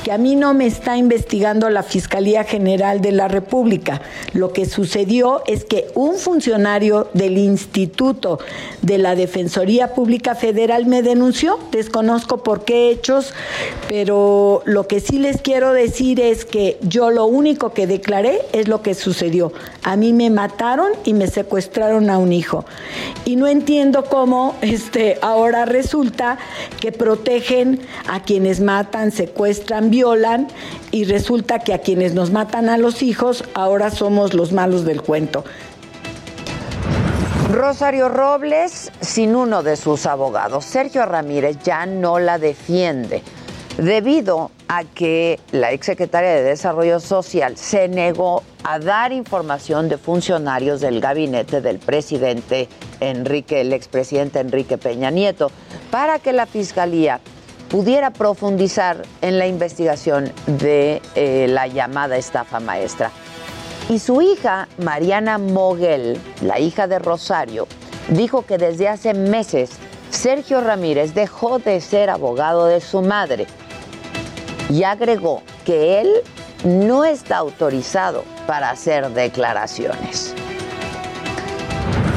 que 0.03 0.13
a 0.13 0.19
mí 0.19 0.35
no 0.35 0.53
me 0.55 0.67
está 0.67 0.97
investigando 0.97 1.71
la 1.71 1.83
Fiscalía 1.83 2.45
General 2.45 3.01
de 3.01 3.13
la 3.13 3.29
República. 3.29 4.03
Lo 4.33 4.53
que 4.53 4.67
sucedió 4.67 5.43
es 5.47 5.65
que 5.65 5.87
un 5.95 6.17
funcionario 6.17 7.09
del 7.15 7.39
Instituto 7.39 8.39
de 8.83 8.99
la 8.99 9.15
Defensoría 9.15 9.95
Pública 9.95 10.35
Federal 10.35 10.87
me 10.87 11.03
denunció. 11.03 11.59
Desconozco 11.71 12.43
por 12.43 12.65
qué 12.65 12.91
hechos, 12.91 13.33
pero 13.89 14.63
lo 14.65 14.89
que 14.89 15.01
sí 15.01 15.19
les 15.19 15.41
quiero 15.41 15.73
decir 15.73 16.21
es 16.21 16.45
que 16.45 16.79
yo 16.83 17.11
lo 17.11 17.27
único 17.27 17.73
que 17.73 17.87
declaré 17.87 18.41
es 18.53 18.67
lo 18.67 18.83
que 18.83 18.95
sucedió. 18.95 19.53
A 19.85 19.97
mí 19.97 20.13
me 20.13 20.31
mataron 20.31 20.91
y 21.05 21.15
me 21.15 21.29
secuestraron 21.29 22.11
a 22.11 22.19
un 22.19 22.33
hijo. 22.33 22.65
Y 23.25 23.37
no 23.37 23.47
entiendo 23.47 24.05
cómo 24.05 24.57
este, 24.63 25.19
ahora 25.23 25.65
resulta 25.65 26.39
que 26.81 26.91
protegen 26.91 27.81
a 28.09 28.23
quienes 28.23 28.61
matan, 28.61 29.13
secuestran, 29.13 29.92
violan 29.93 30.49
y 30.91 31.05
resulta 31.05 31.61
que 31.61 31.75
a 31.75 31.79
quienes 31.79 32.15
nos 32.15 32.33
matan 32.33 32.69
a 32.69 32.79
los 32.79 33.03
hijos 33.03 33.45
ahora 33.55 33.91
somos 33.91 34.35
los 34.35 34.53
malos 34.53 34.85
del 34.85 35.03
cuento. 35.03 35.45
Rosario 37.53 38.09
Robles 38.09 38.91
sin 39.03 39.37
uno 39.37 39.63
de 39.63 39.77
sus 39.77 40.07
abogados. 40.07 40.65
Sergio 40.65 41.05
Ramírez 41.05 41.59
ya 41.63 41.85
no 41.85 42.19
la 42.19 42.39
defiende 42.39 43.23
debido 43.77 44.51
a 44.69 44.85
que 44.85 45.39
la 45.51 45.73
exsecretaria 45.73 46.31
de 46.31 46.43
Desarrollo 46.43 46.99
Social 46.99 47.59
se 47.59 47.89
negó 47.89 48.43
a 48.65 48.79
dar 48.79 49.13
información 49.13 49.91
de 49.91 49.99
funcionarios 49.99 50.81
del 50.81 51.01
gabinete 51.01 51.61
del 51.61 51.79
presidente 51.79 52.69
Enrique, 53.01 53.61
el 53.61 53.73
expresidente 53.75 54.41
Enrique 54.41 54.79
Peña 54.79 55.11
Nieto, 55.11 55.51
para 55.91 56.19
que 56.19 56.33
la 56.33 56.47
fiscalía 56.47 57.21
pudiera 57.73 58.11
profundizar 58.11 59.03
en 59.23 59.39
la 59.39 59.47
investigación 59.47 60.31
de 60.47 61.01
eh, 61.15 61.47
la 61.49 61.67
llamada 61.67 62.19
estafa 62.19 62.61
maestra. 62.61 63.11
Y 63.89 63.99
su 63.99 64.21
hija, 64.21 64.69
Mariana 64.77 65.39
Moguel, 65.39 66.21
la 66.43 66.61
hija 66.61 66.87
de 66.87 66.99
Rosario, 66.99 67.67
dijo 68.09 68.43
que 68.43 68.59
desde 68.59 68.89
hace 68.89 69.15
meses 69.15 69.71
Sergio 70.11 70.61
Ramírez 70.61 71.15
dejó 71.15 71.59
de 71.61 71.81
ser 71.81 72.11
abogado 72.11 72.67
de 72.67 72.83
su 72.83 73.01
madre 73.01 73.47
y 74.69 74.83
agregó 74.83 75.43
que 75.65 76.03
él 76.03 76.11
no 76.65 77.07
está 77.07 77.39
autorizado 77.39 78.23
para 78.47 78.69
hacer 78.69 79.09
declaraciones. 79.11 80.35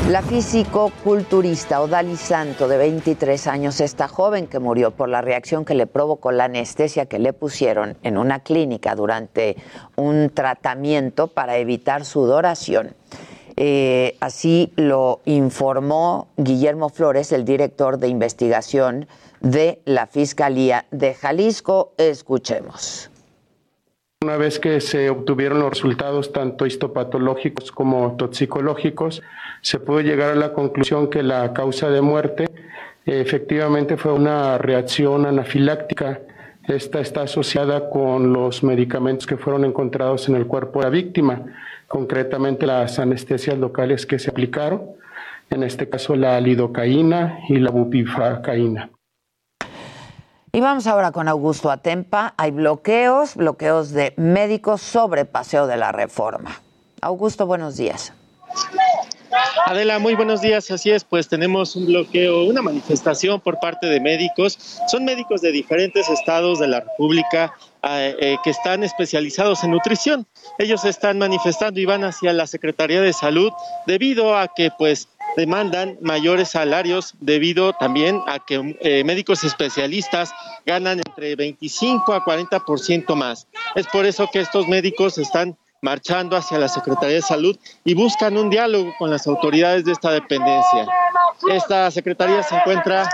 La 0.09 0.21
físico-culturista 0.21 1.81
Odali 1.81 2.15
Santo, 2.15 2.67
de 2.67 2.77
23 2.77 3.47
años, 3.47 3.81
esta 3.81 4.07
joven 4.07 4.45
que 4.45 4.59
murió 4.59 4.91
por 4.91 5.09
la 5.09 5.21
reacción 5.21 5.65
que 5.65 5.74
le 5.74 5.88
provocó 5.88 6.31
la 6.31 6.43
anestesia 6.43 7.07
que 7.07 7.17
le 7.17 7.33
pusieron 7.33 7.97
en 8.03 8.19
una 8.19 8.41
clínica 8.41 8.93
durante 8.93 9.55
un 9.95 10.29
tratamiento 10.29 11.25
para 11.25 11.57
evitar 11.57 12.06
sudoración. 12.06 12.93
Eh, 13.58 14.15
así 14.19 14.71
lo 14.75 15.21
informó 15.25 16.27
Guillermo 16.38 16.89
Flores, 16.89 17.32
el 17.32 17.43
director 17.43 17.97
de 17.97 18.08
investigación 18.08 19.08
de 19.39 19.82
la 19.86 20.06
Fiscalía 20.06 20.86
de 20.91 21.15
Jalisco. 21.15 21.93
Escuchemos. 21.97 23.10
Una 24.25 24.38
vez 24.38 24.60
que 24.60 24.82
se 24.82 25.12
obtuvieron 25.12 25.60
los 25.60 25.69
resultados 25.69 26.34
tanto 26.34 26.65
histopatológicos 26.65 27.71
como 27.71 28.15
toxicológicos, 28.17 29.21
se 29.62 29.80
pudo 29.80 30.01
llegar 30.01 30.32
a 30.32 30.36
la 30.36 30.51
conclusión 30.51 31.12
que 31.12 31.21
la 31.21 31.54
causa 31.54 31.91
de 31.91 32.01
muerte 32.01 32.47
efectivamente 33.06 33.97
fue 33.97 34.13
una 34.13 34.58
reacción 34.58 35.28
anafiláctica. 35.28 36.21
Esta 36.67 37.01
está 37.01 37.21
asociada 37.21 37.91
con 37.91 38.34
los 38.34 38.63
medicamentos 38.63 39.28
que 39.28 39.38
fueron 39.38 39.63
encontrados 39.63 40.28
en 40.28 40.36
el 40.36 40.47
cuerpo 40.47 40.80
de 40.80 40.86
la 40.86 40.89
víctima, 40.89 41.43
concretamente 41.88 42.65
las 42.65 42.97
anestesias 42.97 43.60
locales 43.60 44.08
que 44.08 44.17
se 44.17 44.32
aplicaron, 44.32 44.82
en 45.51 45.62
este 45.62 45.88
caso 45.88 46.15
la 46.15 46.41
lidocaína 46.41 47.41
y 47.47 47.58
la 47.58 47.69
bupivacaína. 47.69 48.89
Y 50.56 50.62
vamos 50.62 50.88
ahora 50.88 51.12
con 51.12 51.28
Augusto 51.28 51.70
Atempa. 51.70 52.34
Hay 52.38 52.52
bloqueos, 52.52 53.36
bloqueos 53.36 53.91
de 53.91 54.13
médicos 54.15 54.80
sobre 54.80 55.26
Paseo 55.26 55.68
de 55.68 55.76
la 55.76 55.91
Reforma. 55.91 56.62
Augusto, 57.02 57.46
buenos 57.46 57.76
días. 57.76 58.13
Adela, 59.65 60.00
muy 60.00 60.15
buenos 60.15 60.39
días. 60.39 60.72
Así 60.72 60.91
es, 60.91 61.04
pues 61.04 61.28
tenemos 61.28 61.76
un 61.76 61.88
bloqueo, 61.88 62.46
una 62.46 62.62
manifestación 62.62 63.41
por 63.41 63.60
parte 63.60 63.88
de 63.88 64.00
médicos. 64.00 64.58
Son 64.88 65.04
médicos 65.04 65.41
de 65.41 65.52
diferentes 65.52 66.08
estados 66.08 66.60
de 66.60 66.70
la 66.70 66.80
República 66.80 67.54
eh, 67.84 68.15
eh, 68.22 68.38
que 68.41 68.52
están 68.52 68.84
especializados 68.84 69.62
en 69.65 69.72
nutrición. 69.72 70.26
Ellos 70.58 70.86
están 70.86 71.20
manifestando 71.20 71.82
y 71.82 71.86
van 71.86 72.06
hacia 72.06 72.32
la 72.32 72.48
Secretaría 72.48 73.02
de 73.02 73.12
Salud 73.12 73.52
debido 73.88 74.38
a 74.38 74.48
que 74.48 74.72
pues 74.78 75.10
demandan 75.36 75.98
mayores 76.02 76.50
salarios 76.50 77.13
debido 77.19 77.74
también 77.74 78.21
a 78.28 78.39
que 78.39 78.78
eh, 78.82 79.04
médicos 79.04 79.43
especialistas 79.43 80.32
ganan 80.65 81.00
entre 81.00 81.36
25 81.36 82.13
a 82.13 82.24
40% 82.24 83.15
más. 83.15 83.48
Es 83.76 83.88
por 83.88 84.06
eso 84.06 84.30
que 84.32 84.39
estos 84.39 84.67
médicos 84.67 85.17
están 85.17 85.58
marchando 85.82 86.36
hacia 86.36 86.58
la 86.58 86.67
Secretaría 86.67 87.17
de 87.17 87.21
Salud 87.21 87.58
y 87.84 87.93
buscan 87.93 88.38
un 88.38 88.50
diálogo 88.50 88.93
con 88.98 89.12
las 89.12 89.28
autoridades 89.28 89.86
de 89.86 89.91
esta 89.91 90.12
dependencia. 90.12 90.88
Esta 91.52 91.91
secretaría 91.91 92.41
se 92.43 92.56
encuentra 92.56 93.08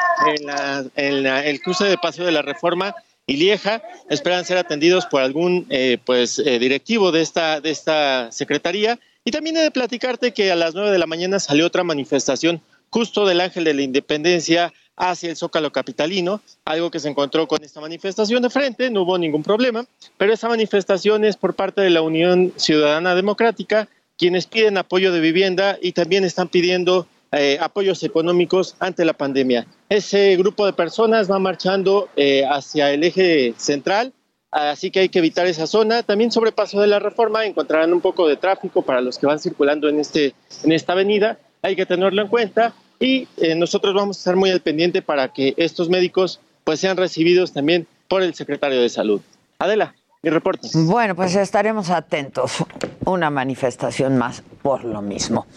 en, 0.95 1.25
el 1.25 1.61
cruce 1.61 1.85
de 1.85 1.97
Paseo 1.97 2.25
de 2.25 2.31
la 2.31 2.41
Reforma 2.41 2.95
y 3.27 3.37
Lieja. 3.37 3.81
Esperan 4.09 4.45
ser 4.45 4.57
atendidos 4.57 5.05
por 5.05 5.21
algún 5.21 5.65
eh, 5.69 5.97
pues, 6.05 6.39
eh, 6.39 6.59
directivo 6.59 7.11
de 7.11 7.21
esta, 7.21 7.59
de 7.59 7.71
esta 7.71 8.31
secretaría 8.31 8.99
y 9.23 9.31
también 9.31 9.57
he 9.57 9.61
de 9.61 9.71
platicarte 9.71 10.33
que 10.33 10.51
a 10.51 10.55
las 10.55 10.73
9 10.73 10.91
de 10.91 10.97
la 10.97 11.05
mañana 11.05 11.39
salió 11.39 11.67
otra 11.67 11.83
manifestación 11.83 12.61
justo 12.89 13.25
del 13.25 13.41
Ángel 13.41 13.63
de 13.63 13.73
la 13.73 13.83
Independencia 13.83 14.73
hacia 14.97 15.29
el 15.29 15.35
Zócalo 15.35 15.71
Capitalino, 15.71 16.41
algo 16.65 16.91
que 16.91 16.99
se 16.99 17.09
encontró 17.09 17.47
con 17.47 17.63
esta 17.63 17.81
manifestación 17.81 18.43
de 18.43 18.49
frente, 18.49 18.89
no 18.89 19.03
hubo 19.03 19.17
ningún 19.17 19.43
problema, 19.43 19.85
pero 20.17 20.33
esa 20.33 20.49
manifestación 20.49 21.23
es 21.23 21.37
por 21.37 21.55
parte 21.55 21.81
de 21.81 21.89
la 21.89 22.01
Unión 22.01 22.53
Ciudadana 22.57 23.15
Democrática, 23.15 23.87
quienes 24.17 24.45
piden 24.45 24.77
apoyo 24.77 25.11
de 25.11 25.19
vivienda 25.19 25.77
y 25.81 25.93
también 25.93 26.23
están 26.23 26.49
pidiendo 26.49 27.07
eh, 27.31 27.57
apoyos 27.61 28.03
económicos 28.03 28.75
ante 28.79 29.05
la 29.05 29.13
pandemia. 29.13 29.65
Ese 29.89 30.35
grupo 30.35 30.65
de 30.65 30.73
personas 30.73 31.31
va 31.31 31.39
marchando 31.39 32.09
eh, 32.15 32.43
hacia 32.49 32.91
el 32.91 33.03
eje 33.03 33.53
central 33.57 34.13
así 34.51 34.91
que 34.91 35.01
hay 35.01 35.09
que 35.09 35.19
evitar 35.19 35.47
esa 35.47 35.67
zona. 35.67 36.03
También 36.03 36.31
sobre 36.31 36.51
Paso 36.51 36.79
de 36.79 36.87
la 36.87 36.99
Reforma 36.99 37.45
encontrarán 37.45 37.93
un 37.93 38.01
poco 38.01 38.27
de 38.27 38.37
tráfico 38.37 38.81
para 38.81 39.01
los 39.01 39.17
que 39.17 39.25
van 39.25 39.39
circulando 39.39 39.89
en, 39.89 39.99
este, 39.99 40.35
en 40.63 40.71
esta 40.71 40.93
avenida, 40.93 41.39
hay 41.61 41.75
que 41.75 41.85
tenerlo 41.85 42.21
en 42.21 42.27
cuenta 42.27 42.73
y 42.99 43.27
eh, 43.37 43.55
nosotros 43.55 43.93
vamos 43.93 44.17
a 44.17 44.19
estar 44.19 44.35
muy 44.35 44.51
al 44.51 44.61
pendiente 44.61 45.01
para 45.01 45.29
que 45.33 45.53
estos 45.57 45.89
médicos 45.89 46.39
pues 46.63 46.79
sean 46.79 46.97
recibidos 46.97 47.53
también 47.53 47.87
por 48.07 48.21
el 48.21 48.33
secretario 48.35 48.81
de 48.81 48.89
Salud. 48.89 49.21
Adela, 49.57 49.95
mi 50.21 50.29
reporte. 50.29 50.67
Bueno, 50.73 51.15
pues 51.15 51.35
estaremos 51.35 51.89
atentos. 51.89 52.57
Una 53.05 53.29
manifestación 53.29 54.17
más 54.17 54.43
por 54.61 54.83
lo 54.83 55.01
mismo. 55.01 55.47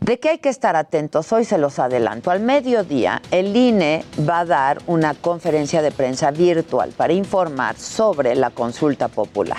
¿De 0.00 0.18
qué 0.18 0.30
hay 0.30 0.38
que 0.38 0.48
estar 0.48 0.76
atentos? 0.76 1.32
Hoy 1.32 1.44
se 1.44 1.58
los 1.58 1.78
adelanto. 1.78 2.30
Al 2.30 2.40
mediodía, 2.40 3.22
el 3.30 3.56
INE 3.56 4.04
va 4.28 4.40
a 4.40 4.44
dar 4.44 4.78
una 4.86 5.14
conferencia 5.14 5.82
de 5.82 5.90
prensa 5.90 6.30
virtual 6.30 6.92
para 6.96 7.12
informar 7.12 7.76
sobre 7.76 8.34
la 8.34 8.50
consulta 8.50 9.08
popular. 9.08 9.58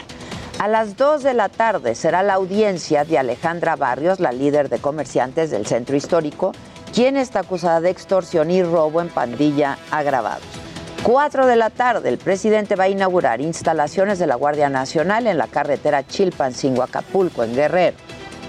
A 0.60 0.68
las 0.68 0.96
2 0.96 1.24
de 1.24 1.34
la 1.34 1.50
tarde 1.50 1.96
será 1.96 2.24
la 2.24 2.36
audiencia 2.36 3.04
de 3.04 3.18
Alejandra 3.18 3.76
Barrios, 3.76 4.20
la 4.20 4.32
líder 4.32 4.70
de 4.70 4.80
comerciantes 4.80 5.52
del 5.52 5.66
centro 5.66 5.96
histórico, 5.96 6.52
quien 6.94 7.18
está 7.18 7.42
acusada 7.42 7.82
de 7.82 7.90
extorsión 7.90 8.50
y 8.50 8.64
robo 8.64 9.02
en 9.02 9.10
pandilla 9.10 9.78
agravados. 9.92 10.44
4 11.04 11.46
de 11.46 11.56
la 11.56 11.70
tarde, 11.70 12.10
el 12.10 12.18
presidente 12.18 12.76
va 12.76 12.86
a 12.86 12.90
inaugurar 12.90 13.40
instalaciones 13.42 14.20
de 14.20 14.28
la 14.28 14.36
Guardia 14.36 14.70
Nacional 14.70 15.28
en 15.28 15.38
la 15.38 15.48
carretera 15.48 16.06
Chilpancingo-Acapulco, 16.06 17.44
en 17.44 17.56
Guerrero. 17.56 17.98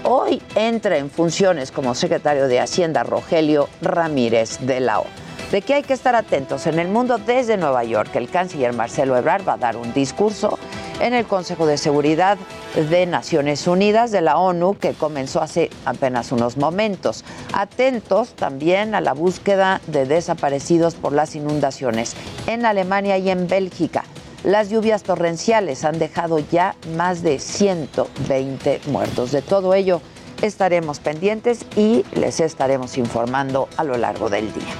Hoy 0.03 0.41
entra 0.55 0.97
en 0.97 1.09
funciones 1.09 1.71
como 1.71 1.93
secretario 1.93 2.47
de 2.47 2.61
Hacienda 2.61 3.03
Rogelio 3.03 3.67
Ramírez 3.81 4.59
de 4.61 4.79
la 4.79 5.01
O. 5.01 5.05
de 5.51 5.61
que 5.61 5.73
hay 5.73 5.83
que 5.83 5.93
estar 5.93 6.15
atentos 6.15 6.67
en 6.67 6.79
el 6.79 6.87
mundo 6.87 7.17
desde 7.17 7.57
Nueva 7.57 7.83
York. 7.83 8.15
El 8.15 8.29
canciller 8.29 8.71
Marcelo 8.71 9.17
Ebrard 9.17 9.47
va 9.47 9.53
a 9.53 9.57
dar 9.57 9.75
un 9.75 9.93
discurso 9.93 10.57
en 11.01 11.13
el 11.13 11.25
Consejo 11.25 11.65
de 11.65 11.77
Seguridad 11.77 12.37
de 12.75 13.05
Naciones 13.07 13.67
Unidas 13.67 14.11
de 14.11 14.21
la 14.21 14.37
ONU 14.37 14.77
que 14.77 14.93
comenzó 14.93 15.41
hace 15.41 15.69
apenas 15.85 16.31
unos 16.31 16.55
momentos. 16.55 17.25
Atentos 17.51 18.35
también 18.35 18.95
a 18.95 19.01
la 19.01 19.13
búsqueda 19.13 19.81
de 19.87 20.05
desaparecidos 20.05 20.95
por 20.95 21.13
las 21.13 21.35
inundaciones 21.35 22.15
en 22.47 22.65
Alemania 22.65 23.17
y 23.17 23.29
en 23.29 23.47
Bélgica. 23.47 24.05
Las 24.43 24.69
lluvias 24.69 25.03
torrenciales 25.03 25.83
han 25.83 25.99
dejado 25.99 26.39
ya 26.39 26.75
más 26.95 27.23
de 27.23 27.39
120 27.39 28.81
muertos. 28.87 29.31
De 29.31 29.41
todo 29.41 29.73
ello 29.73 30.01
estaremos 30.41 30.99
pendientes 30.99 31.65
y 31.75 32.05
les 32.13 32.39
estaremos 32.39 32.97
informando 32.97 33.67
a 33.75 33.83
lo 33.83 33.97
largo 33.97 34.29
del 34.29 34.53
día. 34.53 34.73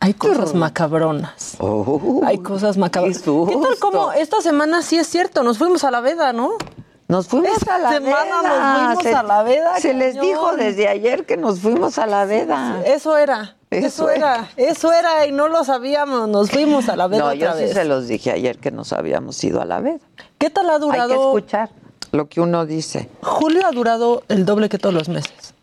Hay 0.00 0.12
cosas 0.12 0.54
macabronas. 0.54 1.56
Hay 2.26 2.38
cosas 2.38 2.76
macabronas. 2.76 3.22
¿Qué 3.22 3.56
tal 3.56 3.78
como 3.80 4.12
esta 4.12 4.42
semana 4.42 4.82
sí 4.82 4.98
es 4.98 5.06
cierto? 5.06 5.42
Nos 5.42 5.56
fuimos 5.56 5.84
a 5.84 5.90
la 5.90 6.02
veda, 6.02 6.34
¿no? 6.34 6.58
Nos 7.06 7.28
fuimos 7.28 7.50
Esta 7.58 7.74
a 7.74 7.78
la 7.78 7.90
semana 7.92 8.24
veda. 8.24 8.42
nos 8.42 8.86
fuimos 8.86 9.02
Se- 9.02 9.14
a 9.14 9.22
la 9.22 9.42
veda. 9.42 9.78
Se 9.80 9.92
les 9.94 10.18
dijo 10.20 10.56
desde 10.56 10.88
ayer 10.88 11.26
que 11.26 11.36
nos 11.36 11.60
fuimos 11.60 11.98
a 11.98 12.06
la 12.06 12.24
veda. 12.24 12.80
Eso 12.86 13.16
era. 13.18 13.56
Eso, 13.70 13.86
Eso 13.86 14.10
era. 14.10 14.48
Eso 14.56 14.92
era 14.92 15.26
y 15.26 15.32
no 15.32 15.48
lo 15.48 15.64
sabíamos. 15.64 16.28
Nos 16.28 16.50
fuimos 16.50 16.88
a 16.88 16.96
la 16.96 17.06
veda 17.08 17.20
No, 17.20 17.26
otra 17.26 17.36
yo 17.36 17.52
sí 17.54 17.64
vez. 17.64 17.74
se 17.74 17.84
los 17.84 18.06
dije 18.08 18.30
ayer 18.30 18.58
que 18.58 18.70
nos 18.70 18.92
habíamos 18.92 19.42
ido 19.44 19.60
a 19.60 19.64
la 19.64 19.80
veda. 19.80 19.98
¿Qué 20.38 20.48
tal 20.48 20.70
ha 20.70 20.74
Hay 20.74 20.78
que 20.80 20.86
durado? 20.86 21.14
escuchar 21.36 21.70
lo 22.12 22.28
que 22.28 22.40
uno 22.40 22.64
dice. 22.66 23.10
Julio 23.22 23.66
ha 23.66 23.70
durado 23.72 24.22
el 24.28 24.46
doble 24.46 24.68
que 24.68 24.78
todos 24.78 24.94
los 24.94 25.08
meses. 25.08 25.54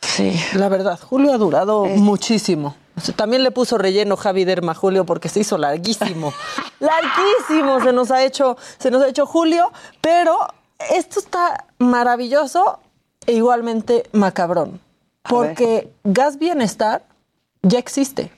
Sí. 0.00 0.34
La 0.54 0.68
verdad, 0.68 0.98
Julio 1.00 1.32
ha 1.32 1.38
durado 1.38 1.84
muchísimo. 1.86 2.74
También 3.16 3.42
le 3.44 3.50
puso 3.52 3.78
relleno 3.78 4.16
Javi 4.16 4.44
Derma 4.44 4.74
Julio 4.74 5.06
porque 5.06 5.28
se 5.30 5.40
hizo 5.40 5.56
larguísimo. 5.56 6.34
larguísimo 6.80 7.80
se 7.80 7.92
nos 7.92 8.10
ha 8.10 8.22
hecho, 8.24 8.56
se 8.78 8.90
nos 8.90 9.02
ha 9.02 9.08
hecho 9.08 9.24
Julio, 9.26 9.70
pero 10.00 10.36
esto 10.90 11.20
está 11.20 11.66
maravilloso 11.78 12.78
e 13.26 13.32
igualmente 13.32 14.04
macabrón. 14.12 14.80
Porque 15.22 15.92
Gas 16.04 16.38
Bienestar 16.38 17.02
ya 17.62 17.78
existe. 17.78 18.32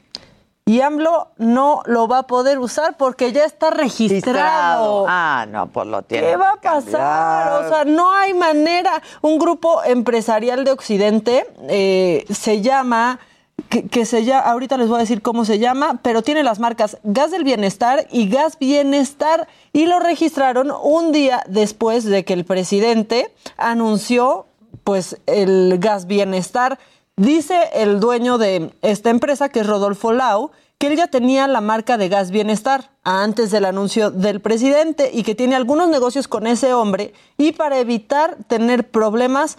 Y 0.67 0.81
AMLO 0.81 1.29
no 1.37 1.83
lo 1.85 2.09
va 2.09 2.21
a 2.21 2.27
poder 2.27 2.59
usar 2.59 2.97
porque 2.97 3.33
ya 3.33 3.45
está 3.45 3.69
registrado. 3.69 5.05
Ah, 5.07 5.45
no, 5.47 5.67
pues 5.67 5.87
lo 5.87 6.03
tiene. 6.03 6.27
¿Qué 6.27 6.37
va 6.37 6.53
a 6.53 6.61
pasar? 6.61 7.65
O 7.65 7.69
sea, 7.69 7.85
no 7.85 8.11
hay 8.15 8.33
manera. 8.33 9.03
Un 9.21 9.39
grupo 9.39 9.85
empresarial 9.85 10.65
de 10.65 10.71
Occidente 10.71 11.47
eh, 11.69 12.25
se 12.31 12.63
llama, 12.63 13.21
que, 13.68 14.05
se 14.05 14.24
llama, 14.24 14.42
ahorita 14.50 14.77
les 14.77 14.88
voy 14.88 14.96
a 14.96 15.00
decir 15.00 15.22
cómo 15.22 15.44
se 15.44 15.59
llama, 15.59 16.00
pero 16.03 16.22
tiene 16.22 16.42
las 16.42 16.59
marcas 16.59 16.98
Gas 17.03 17.31
del 17.31 17.44
Bienestar 17.44 18.07
y 18.11 18.29
Gas 18.29 18.59
Bienestar 18.59 19.48
y 19.72 19.87
lo 19.87 19.98
registraron 19.98 20.72
un 20.83 21.12
día 21.12 21.42
después 21.48 22.05
de 22.05 22.24
que 22.24 22.35
el 22.35 22.44
presidente 22.44 23.33
anunció, 23.57 24.46
pues, 24.85 25.20
el 25.27 25.79
Gas 25.79 26.07
Bienestar. 26.07 26.79
Dice 27.16 27.70
el 27.74 28.00
dueño 28.00 28.38
de 28.38 28.72
esta 28.83 29.11
empresa, 29.11 29.48
que 29.48 29.61
es 29.61 29.66
Rodolfo 29.66 30.12
Lau, 30.12 30.50
que 30.79 30.88
él 30.88 30.96
ya 30.96 31.07
tenía 31.07 31.46
la 31.46 31.61
marca 31.61 31.96
de 31.96 32.09
Gas 32.09 32.31
Bienestar 32.31 32.90
antes 33.05 33.50
del 33.50 33.64
anuncio 33.64 34.11
del 34.11 34.40
presidente 34.40 35.11
y 35.12 35.22
que 35.22 35.35
tiene 35.35 35.55
algunos 35.55 35.88
negocios 35.88 36.29
con 36.29 36.46
ese 36.46 36.74
hombre 36.74 37.12
y 37.38 37.53
para 37.53 37.79
evitar 37.79 38.37
tener 38.48 38.90
problemas, 38.90 39.59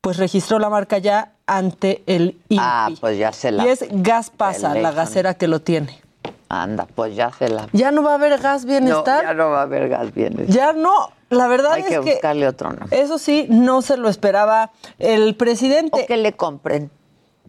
pues 0.00 0.16
registró 0.16 0.58
la 0.58 0.68
marca 0.68 0.98
ya 0.98 1.35
ante 1.46 2.02
el 2.06 2.38
INPI. 2.48 2.58
Ah, 2.60 2.88
pues 3.00 3.18
ya 3.18 3.32
se 3.32 3.50
la. 3.52 3.64
y 3.64 3.68
es 3.68 3.84
Gas 3.90 4.30
Pasa, 4.30 4.74
la 4.74 4.90
gasera 4.92 5.34
que 5.34 5.48
lo 5.48 5.60
tiene. 5.60 6.00
Anda, 6.48 6.86
pues 6.94 7.16
ya 7.16 7.32
se 7.32 7.48
la. 7.48 7.68
Ya 7.72 7.90
no 7.90 8.02
va 8.02 8.12
a 8.12 8.14
haber 8.14 8.38
Gas 8.40 8.64
No, 8.64 8.68
Bienestar. 8.68 9.24
ya 9.24 9.34
no 9.34 9.50
va 9.50 9.60
a 9.60 9.62
haber 9.62 9.88
gas 9.88 10.14
bienestar. 10.14 10.46
Ya 10.46 10.72
no, 10.72 11.10
la 11.28 11.48
verdad 11.48 11.72
Hay 11.72 11.82
es 11.82 11.88
que 11.88 12.00
que, 12.00 12.12
buscarle 12.12 12.46
otro 12.46 12.70
nombre. 12.72 13.00
eso 13.00 13.18
sí, 13.18 13.46
no 13.50 13.82
se 13.82 13.96
lo 13.96 14.08
esperaba 14.08 14.70
el 15.00 15.34
presidente. 15.34 16.02
O 16.04 16.06
que 16.06 16.16
le 16.16 16.34
compren. 16.34 16.90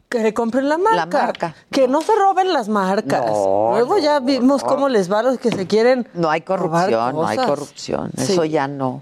Que 0.09 0.19
le 0.23 0.33
compren 0.33 0.67
la 0.69 0.77
marca. 0.77 1.21
marca. 1.25 1.55
Que 1.69 1.87
no 1.87 2.01
se 2.01 2.15
roben 2.15 2.53
las 2.53 2.69
marcas. 2.69 3.25
No, 3.25 3.71
Luego 3.73 3.97
ya 3.99 4.19
no, 4.19 4.25
vimos 4.25 4.63
no. 4.63 4.69
cómo 4.69 4.89
les 4.89 5.11
va 5.11 5.19
a 5.19 5.23
los 5.23 5.37
que 5.37 5.51
se 5.51 5.67
quieren. 5.67 6.07
No 6.13 6.29
hay 6.31 6.41
corrupción, 6.41 7.13
no 7.13 7.27
hay 7.27 7.37
corrupción. 7.37 8.11
Sí. 8.17 8.31
Eso 8.33 8.45
ya 8.45 8.67
no. 8.67 9.01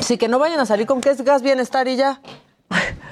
Sí, 0.00 0.18
que 0.18 0.26
no 0.28 0.38
vayan 0.40 0.58
a 0.60 0.66
salir 0.66 0.86
con 0.86 1.00
que 1.00 1.10
es 1.10 1.22
gas 1.22 1.42
bienestar 1.42 1.86
y 1.88 1.96
ya. 1.96 2.20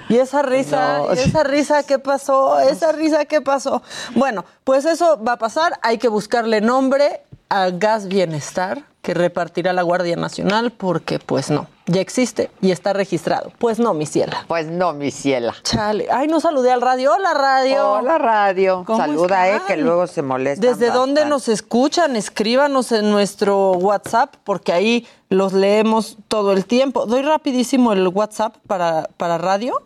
Y 0.09 0.17
esa 0.19 0.43
risa, 0.43 0.99
No. 0.99 1.15
y 1.15 1.19
esa 1.19 1.43
risa, 1.45 1.83
¿qué 1.85 1.99
pasó? 1.99 2.59
Esa 2.61 2.91
risa, 2.93 3.25
¿qué 3.27 3.41
pasó? 3.41 3.83
Bueno, 4.15 4.45
pues 4.65 4.85
eso 4.85 5.23
va 5.23 5.33
a 5.35 5.39
pasar. 5.39 5.79
Hay 5.83 5.99
que 5.99 6.09
buscarle 6.09 6.61
nombre 6.61 7.23
a 7.49 7.71
Gas 7.71 8.09
Bienestar, 8.09 8.83
que 9.03 9.15
repartirá 9.15 9.73
la 9.73 9.83
Guardia 9.83 10.17
Nacional, 10.17 10.73
porque 10.73 11.19
pues 11.21 11.51
no, 11.51 11.69
ya 11.91 12.01
existe 12.01 12.51
y 12.61 12.71
está 12.71 12.93
registrado. 12.93 13.53
Pues 13.59 13.79
no, 13.79 13.95
mi 13.95 14.07
ciela. 14.07 14.45
Pues 14.47 14.67
no, 14.67 14.93
mi 14.93 15.11
ciela. 15.11 15.55
Chale. 15.63 16.07
Ay, 16.11 16.29
no 16.29 16.41
saludé 16.41 16.71
al 16.71 16.81
radio. 16.81 17.13
Hola, 17.13 17.35
radio. 17.35 17.93
Hola, 17.93 18.19
radio. 18.19 18.85
¿Cómo 18.87 18.99
Saluda, 18.99 19.57
eh, 19.57 19.61
que 19.67 19.77
luego 19.77 20.07
se 20.07 20.23
molesta. 20.23 20.65
¿Desde 20.65 20.91
dónde 20.91 21.25
nos 21.25 21.49
escuchan? 21.49 22.17
Escríbanos 22.17 22.93
en 22.93 23.11
nuestro 23.11 23.73
WhatsApp 23.73 24.37
porque 24.45 24.73
ahí 24.73 25.07
los 25.29 25.53
leemos 25.53 26.17
todo 26.29 26.53
el 26.53 26.65
tiempo. 26.65 27.07
Doy 27.07 27.23
rapidísimo 27.23 27.93
el 27.93 28.07
WhatsApp 28.09 28.57
para, 28.67 29.09
para 29.17 29.39
radio. 29.39 29.83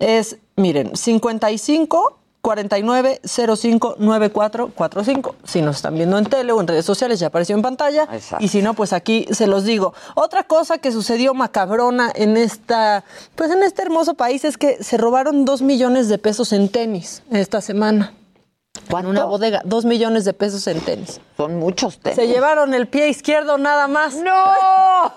Es, 0.00 0.38
miren, 0.56 0.96
55 0.96 2.18
49 2.44 3.22
05 3.24 3.96
94 3.98 4.68
45. 4.74 5.36
Si 5.44 5.62
nos 5.62 5.76
están 5.76 5.94
viendo 5.94 6.18
en 6.18 6.26
tele 6.26 6.52
o 6.52 6.60
en 6.60 6.68
redes 6.68 6.84
sociales, 6.84 7.18
ya 7.18 7.28
apareció 7.28 7.56
en 7.56 7.62
pantalla. 7.62 8.06
Exacto. 8.12 8.44
Y 8.44 8.48
si 8.48 8.60
no, 8.60 8.74
pues 8.74 8.92
aquí 8.92 9.26
se 9.30 9.46
los 9.46 9.64
digo. 9.64 9.94
Otra 10.14 10.42
cosa 10.42 10.76
que 10.76 10.92
sucedió 10.92 11.32
macabrona 11.32 12.12
en 12.14 12.36
esta, 12.36 13.02
pues 13.34 13.50
en 13.50 13.62
este 13.62 13.80
hermoso 13.80 14.12
país 14.12 14.44
es 14.44 14.58
que 14.58 14.84
se 14.84 14.98
robaron 14.98 15.46
dos 15.46 15.62
millones 15.62 16.10
de 16.10 16.18
pesos 16.18 16.52
en 16.52 16.68
tenis 16.68 17.22
esta 17.30 17.62
semana. 17.62 18.12
En 18.90 19.06
una 19.06 19.24
bodega, 19.24 19.62
dos 19.64 19.86
millones 19.86 20.26
de 20.26 20.34
pesos 20.34 20.66
en 20.66 20.80
tenis. 20.82 21.22
Son 21.38 21.58
muchos 21.58 21.98
tenis. 21.98 22.16
Se 22.16 22.28
llevaron 22.28 22.74
el 22.74 22.88
pie 22.88 23.08
izquierdo 23.08 23.56
nada 23.56 23.88
más. 23.88 24.16
¡No! 24.16 24.32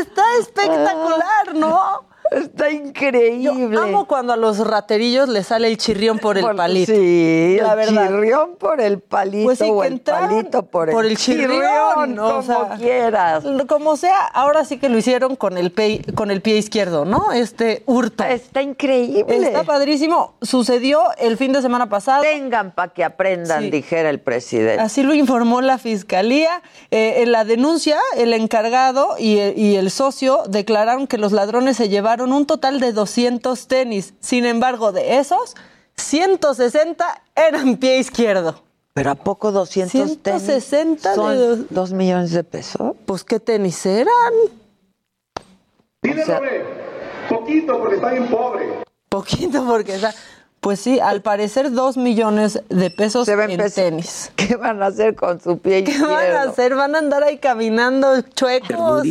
Está 0.00 0.22
espectacular, 0.40 1.54
¿no? 1.54 2.07
Está 2.30 2.70
increíble. 2.70 3.42
Yo 3.42 3.82
amo 3.82 4.06
cuando 4.06 4.32
a 4.32 4.36
los 4.36 4.58
raterillos 4.58 5.28
les 5.28 5.46
sale 5.46 5.68
el 5.68 5.76
chirrión 5.78 6.18
por 6.18 6.36
el 6.36 6.44
Por- 6.44 6.56
palito. 6.56 6.92
Sí, 6.92 7.56
la 7.60 7.72
el 7.72 7.76
verdad. 7.78 8.08
chirrión 8.08 8.56
por 8.56 8.80
el 8.80 8.98
palito 9.00 9.44
Pues 9.46 9.58
sí, 9.58 9.68
o 9.70 9.82
el 9.84 10.00
palito 10.00 10.62
por 10.64 10.88
el, 10.90 10.94
por 10.94 11.06
el 11.06 11.16
chirrión, 11.16 12.14
¿no? 12.14 12.22
como 12.28 12.38
O 12.38 12.42
sea, 12.42 12.76
quieras. 12.78 13.44
Como 13.68 13.96
sea, 13.96 14.26
ahora 14.26 14.64
sí 14.64 14.78
que 14.78 14.88
lo 14.88 14.98
hicieron 14.98 15.36
con 15.36 15.56
el 15.56 15.72
pie, 15.72 16.02
con 16.14 16.30
el 16.30 16.42
pie 16.42 16.58
izquierdo, 16.58 17.04
¿no? 17.04 17.32
Este 17.32 17.82
hurto. 17.86 18.24
Está 18.24 18.60
increíble. 18.62 19.24
Está 19.46 19.64
padrísimo. 19.64 20.34
Sucedió 20.42 21.00
el 21.18 21.36
fin 21.38 21.52
de 21.52 21.62
semana 21.62 21.88
pasado. 21.88 22.22
Tengan 22.22 22.72
para 22.72 22.92
que 22.92 23.04
aprendan, 23.04 23.62
Sí. 23.64 23.70
dijera 23.70 24.10
el 24.10 24.20
presidente. 24.20 24.82
Así 24.82 25.02
lo 25.02 25.14
informó 25.14 25.60
la 25.62 25.78
fiscalía. 25.78 26.62
Eh, 26.90 27.22
en 27.22 27.32
la 27.32 27.44
denuncia, 27.44 27.98
el 28.16 28.32
encargado 28.34 29.14
y 29.18 29.38
el, 29.38 29.58
y 29.58 29.76
el 29.76 29.90
socio 29.90 30.42
declararon 30.48 31.06
que 31.06 31.16
los 31.18 31.32
ladrones 31.32 31.76
se 31.76 31.88
llevaron 31.88 32.17
un 32.22 32.46
total 32.46 32.80
de 32.80 32.92
200 32.92 33.66
tenis. 33.68 34.14
Sin 34.20 34.44
embargo, 34.46 34.92
de 34.92 35.18
esos, 35.18 35.54
160 35.96 37.22
eran 37.36 37.76
pie 37.76 37.98
izquierdo. 37.98 38.62
¿Pero 38.94 39.10
a 39.12 39.14
poco 39.14 39.52
200 39.52 39.92
tenis 40.22 40.42
160 40.42 41.10
de 41.10 41.14
son 41.14 41.36
dos- 41.38 41.58
dos 41.70 41.92
millones 41.92 42.32
de 42.32 42.42
pesos? 42.44 42.96
Pues, 43.06 43.22
¿qué 43.24 43.38
tenis 43.38 43.86
eran? 43.86 44.08
O 46.04 46.24
sea, 46.24 46.40
Poquito, 47.28 47.78
porque 47.78 47.96
está 47.96 48.10
bien 48.10 48.28
pobre. 48.28 48.66
Poquito, 49.08 49.64
porque 49.66 49.94
esa- 49.96 50.14
Pues 50.60 50.80
sí, 50.80 50.98
al 50.98 51.22
parecer 51.22 51.70
dos 51.70 51.96
millones 51.96 52.60
de 52.68 52.90
pesos 52.90 53.26
Se 53.26 53.32
en 53.34 53.40
empezar- 53.50 53.84
tenis. 53.84 54.32
¿Qué 54.36 54.56
van 54.56 54.82
a 54.82 54.86
hacer 54.86 55.14
con 55.14 55.40
su 55.40 55.58
pie 55.58 55.84
¿Qué 55.84 55.92
izquierdo? 55.92 56.12
van 56.14 56.32
a 56.32 56.42
hacer? 56.42 56.74
¿Van 56.74 56.94
a 56.96 56.98
andar 56.98 57.22
ahí 57.22 57.38
caminando 57.38 58.20
chuecos? 58.34 59.04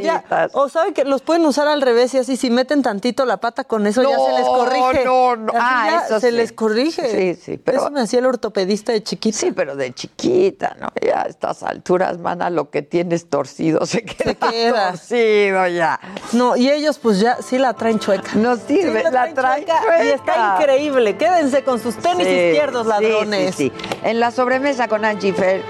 Ya, 0.00 0.24
o 0.52 0.68
saben 0.68 0.94
que 0.94 1.04
los 1.04 1.22
pueden 1.22 1.44
usar 1.46 1.68
al 1.68 1.82
revés 1.82 2.14
y 2.14 2.18
así 2.18 2.36
si 2.36 2.50
meten 2.50 2.82
tantito 2.82 3.24
la 3.24 3.38
pata 3.38 3.64
con 3.64 3.86
eso 3.86 4.02
ya 4.02 4.16
se 4.18 4.32
les 4.32 4.46
corrige. 4.46 5.04
No, 5.04 5.36
no, 5.36 5.52
ah, 5.54 6.02
eso 6.06 6.20
se 6.20 6.30
sí. 6.30 6.36
les 6.36 6.52
corrige. 6.52 7.34
Sí, 7.34 7.40
sí, 7.42 7.56
pero 7.58 7.80
eso 7.80 7.90
me 7.90 8.00
hacía 8.00 8.18
el 8.20 8.26
ortopedista 8.26 8.92
de 8.92 9.02
chiquita. 9.02 9.38
Sí, 9.38 9.52
pero 9.52 9.76
de 9.76 9.92
chiquita, 9.92 10.76
¿no? 10.80 10.88
Ya 11.00 11.22
a 11.22 11.24
estas 11.26 11.62
alturas, 11.62 12.18
mana, 12.18 12.50
lo 12.50 12.70
que 12.70 12.82
tienes 12.82 13.28
torcido 13.28 13.86
se 13.86 14.04
queda, 14.04 14.34
queda. 14.50 14.90
torcido 14.90 15.66
ya. 15.68 16.00
No, 16.32 16.56
y 16.56 16.70
ellos 16.70 16.98
pues 16.98 17.20
ya 17.20 17.36
sí 17.42 17.58
la 17.58 17.74
traen 17.74 17.98
chueca. 17.98 18.32
No 18.34 18.56
sirve, 18.56 19.00
Sí, 19.00 19.10
la 19.12 19.32
traen 19.34 19.64
Y 20.04 20.08
está 20.08 20.24
chueca. 20.34 20.56
increíble. 20.58 21.16
Quédense 21.16 21.64
con 21.64 21.78
sus 21.80 21.96
tenis 21.96 22.26
Sí, 22.26 22.32
izquierdos, 22.32 22.86
ladrones. 22.86 23.54
Sí, 23.54 23.70
sí. 23.70 23.96
En 24.02 24.20
la 24.20 24.30
sobremesa 24.30 24.88
con 24.88 25.04
Angie 25.04 25.32
Fer, 25.32 25.62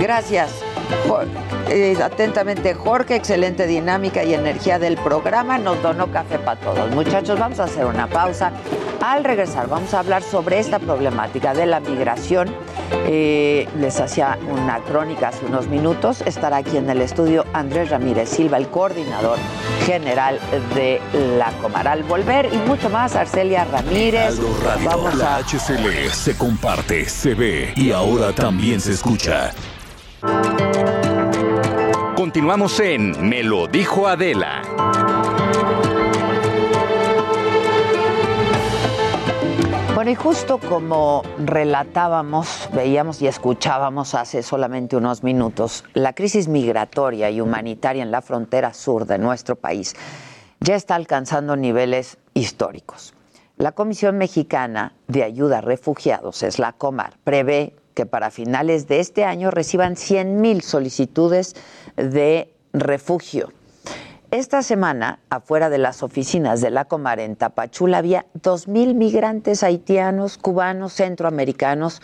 gracias. 0.00 0.50
Eh, 1.68 1.96
atentamente, 2.02 2.74
Jorge, 2.74 3.16
excelente 3.16 3.66
dinámica 3.66 4.24
y 4.24 4.34
energía 4.34 4.78
del 4.78 4.96
programa. 4.96 5.58
Nos 5.58 5.82
donó 5.82 6.10
café 6.10 6.38
para 6.38 6.60
todos. 6.60 6.90
Muchachos, 6.90 7.38
vamos 7.38 7.60
a 7.60 7.64
hacer 7.64 7.86
una 7.86 8.06
pausa. 8.06 8.52
Al 9.00 9.24
regresar, 9.24 9.68
vamos 9.68 9.92
a 9.92 9.98
hablar 9.98 10.22
sobre 10.22 10.58
esta 10.58 10.78
problemática 10.78 11.52
de 11.54 11.66
la 11.66 11.80
migración. 11.80 12.54
Eh, 13.06 13.68
les 13.78 14.00
hacía 14.00 14.38
una 14.50 14.78
crónica 14.80 15.28
hace 15.28 15.44
unos 15.46 15.68
minutos. 15.68 16.22
Estará 16.22 16.58
aquí 16.58 16.76
en 16.76 16.88
el 16.88 17.00
estudio 17.00 17.44
Andrés 17.52 17.90
Ramírez 17.90 18.28
Silva, 18.28 18.56
el 18.56 18.68
coordinador 18.68 19.38
general 19.84 20.38
de 20.74 21.00
la 21.38 21.50
Comar. 21.60 21.88
Al 21.88 22.02
volver 22.02 22.48
y 22.52 22.56
mucho 22.58 22.88
más, 22.88 23.14
Arcelia 23.14 23.64
Ramírez. 23.64 24.38
Radio, 24.64 24.88
Vamos 24.88 25.14
la 25.16 25.36
a 25.36 25.38
HCL 25.42 26.10
se 26.12 26.36
comparte, 26.36 27.08
se 27.08 27.34
ve 27.34 27.72
y 27.76 27.92
ahora 27.92 28.32
también 28.32 28.80
se 28.80 28.92
escucha. 28.92 29.52
Continuamos 32.34 32.80
en 32.80 33.28
Me 33.28 33.44
lo 33.44 33.68
dijo 33.68 34.08
Adela. 34.08 34.60
Bueno, 39.94 40.10
y 40.10 40.16
justo 40.16 40.58
como 40.58 41.22
relatábamos, 41.38 42.68
veíamos 42.72 43.22
y 43.22 43.28
escuchábamos 43.28 44.16
hace 44.16 44.42
solamente 44.42 44.96
unos 44.96 45.22
minutos, 45.22 45.84
la 45.94 46.12
crisis 46.12 46.48
migratoria 46.48 47.30
y 47.30 47.40
humanitaria 47.40 48.02
en 48.02 48.10
la 48.10 48.20
frontera 48.20 48.74
sur 48.74 49.06
de 49.06 49.18
nuestro 49.18 49.54
país 49.54 49.94
ya 50.58 50.74
está 50.74 50.96
alcanzando 50.96 51.54
niveles 51.54 52.18
históricos. 52.34 53.14
La 53.58 53.70
Comisión 53.70 54.18
Mexicana 54.18 54.96
de 55.06 55.22
Ayuda 55.22 55.58
a 55.58 55.60
Refugiados, 55.60 56.42
es 56.42 56.58
la 56.58 56.72
COMAR, 56.72 57.14
prevé 57.22 57.76
que 57.94 58.06
para 58.06 58.30
finales 58.30 58.88
de 58.88 59.00
este 59.00 59.24
año 59.24 59.50
reciban 59.50 59.94
100.000 59.94 60.60
solicitudes 60.60 61.54
de 61.96 62.52
refugio. 62.72 63.52
Esta 64.30 64.62
semana, 64.64 65.20
afuera 65.30 65.70
de 65.70 65.78
las 65.78 66.02
oficinas 66.02 66.60
de 66.60 66.70
la 66.70 66.86
Comar 66.86 67.20
en 67.20 67.36
Tapachula, 67.36 67.98
había 67.98 68.26
2.000 68.42 68.94
migrantes 68.94 69.62
haitianos, 69.62 70.38
cubanos, 70.38 70.92
centroamericanos 70.94 72.02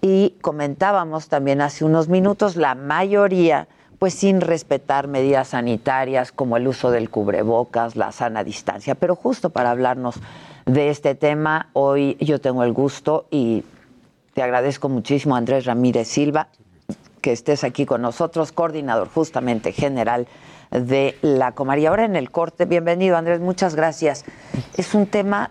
y 0.00 0.34
comentábamos 0.40 1.28
también 1.28 1.60
hace 1.60 1.84
unos 1.84 2.08
minutos, 2.08 2.56
la 2.56 2.74
mayoría 2.74 3.68
pues 4.00 4.14
sin 4.14 4.40
respetar 4.40 5.08
medidas 5.08 5.48
sanitarias 5.48 6.32
como 6.32 6.56
el 6.56 6.66
uso 6.66 6.90
del 6.90 7.10
cubrebocas, 7.10 7.96
la 7.96 8.12
sana 8.12 8.42
distancia. 8.42 8.94
Pero 8.94 9.14
justo 9.14 9.50
para 9.50 9.70
hablarnos 9.70 10.16
de 10.64 10.88
este 10.88 11.14
tema, 11.14 11.68
hoy 11.74 12.16
yo 12.18 12.40
tengo 12.40 12.64
el 12.64 12.72
gusto 12.72 13.26
y 13.30 13.62
te 14.34 14.42
agradezco 14.42 14.88
muchísimo, 14.88 15.36
Andrés 15.36 15.64
Ramírez 15.64 16.08
Silva, 16.08 16.48
que 17.20 17.32
estés 17.32 17.64
aquí 17.64 17.84
con 17.86 18.02
nosotros, 18.02 18.52
coordinador 18.52 19.08
justamente 19.08 19.72
general 19.72 20.26
de 20.70 21.18
la 21.22 21.52
Comar. 21.52 21.78
Y 21.78 21.86
ahora 21.86 22.04
en 22.04 22.16
el 22.16 22.30
corte, 22.30 22.64
bienvenido 22.64 23.16
Andrés, 23.16 23.40
muchas 23.40 23.74
gracias. 23.74 24.24
Es 24.76 24.94
un 24.94 25.06
tema 25.06 25.50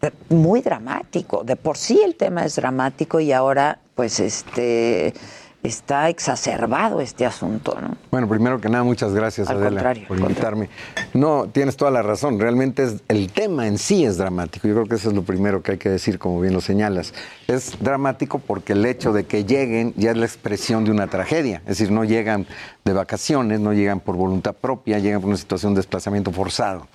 de- 0.00 0.12
muy 0.34 0.62
dramático, 0.62 1.44
de 1.44 1.56
por 1.56 1.76
sí 1.76 2.00
el 2.04 2.16
tema 2.16 2.44
es 2.44 2.56
dramático 2.56 3.20
y 3.20 3.32
ahora 3.32 3.78
pues 3.94 4.18
este 4.18 5.12
está 5.62 6.08
exacerbado 6.08 7.00
este 7.00 7.26
asunto, 7.26 7.76
¿no? 7.80 7.96
Bueno, 8.10 8.26
primero 8.28 8.60
que 8.60 8.68
nada, 8.68 8.82
muchas 8.82 9.12
gracias, 9.12 9.48
Al 9.48 9.56
Adela, 9.58 9.70
contrario, 9.70 10.08
por 10.08 10.18
invitarme. 10.18 10.70
No, 11.12 11.48
tienes 11.52 11.76
toda 11.76 11.90
la 11.90 12.02
razón. 12.02 12.40
Realmente 12.40 12.82
es, 12.84 13.02
el 13.08 13.30
tema 13.30 13.66
en 13.66 13.76
sí 13.78 14.04
es 14.04 14.16
dramático. 14.16 14.66
Yo 14.68 14.74
creo 14.74 14.86
que 14.86 14.94
eso 14.94 15.10
es 15.10 15.14
lo 15.14 15.22
primero 15.22 15.62
que 15.62 15.72
hay 15.72 15.78
que 15.78 15.90
decir, 15.90 16.18
como 16.18 16.40
bien 16.40 16.54
lo 16.54 16.60
señalas. 16.60 17.12
Es 17.46 17.78
dramático 17.80 18.38
porque 18.38 18.72
el 18.72 18.84
hecho 18.86 19.12
de 19.12 19.24
que 19.26 19.44
lleguen 19.44 19.92
ya 19.96 20.12
es 20.12 20.16
la 20.16 20.24
expresión 20.26 20.84
de 20.84 20.90
una 20.92 21.08
tragedia. 21.08 21.58
Es 21.66 21.78
decir, 21.78 21.90
no 21.90 22.04
llegan 22.04 22.46
de 22.84 22.92
vacaciones, 22.94 23.60
no 23.60 23.72
llegan 23.72 24.00
por 24.00 24.16
voluntad 24.16 24.54
propia, 24.54 24.98
llegan 24.98 25.20
por 25.20 25.28
una 25.28 25.36
situación 25.36 25.74
de 25.74 25.78
desplazamiento 25.80 26.32
forzado. 26.32 26.88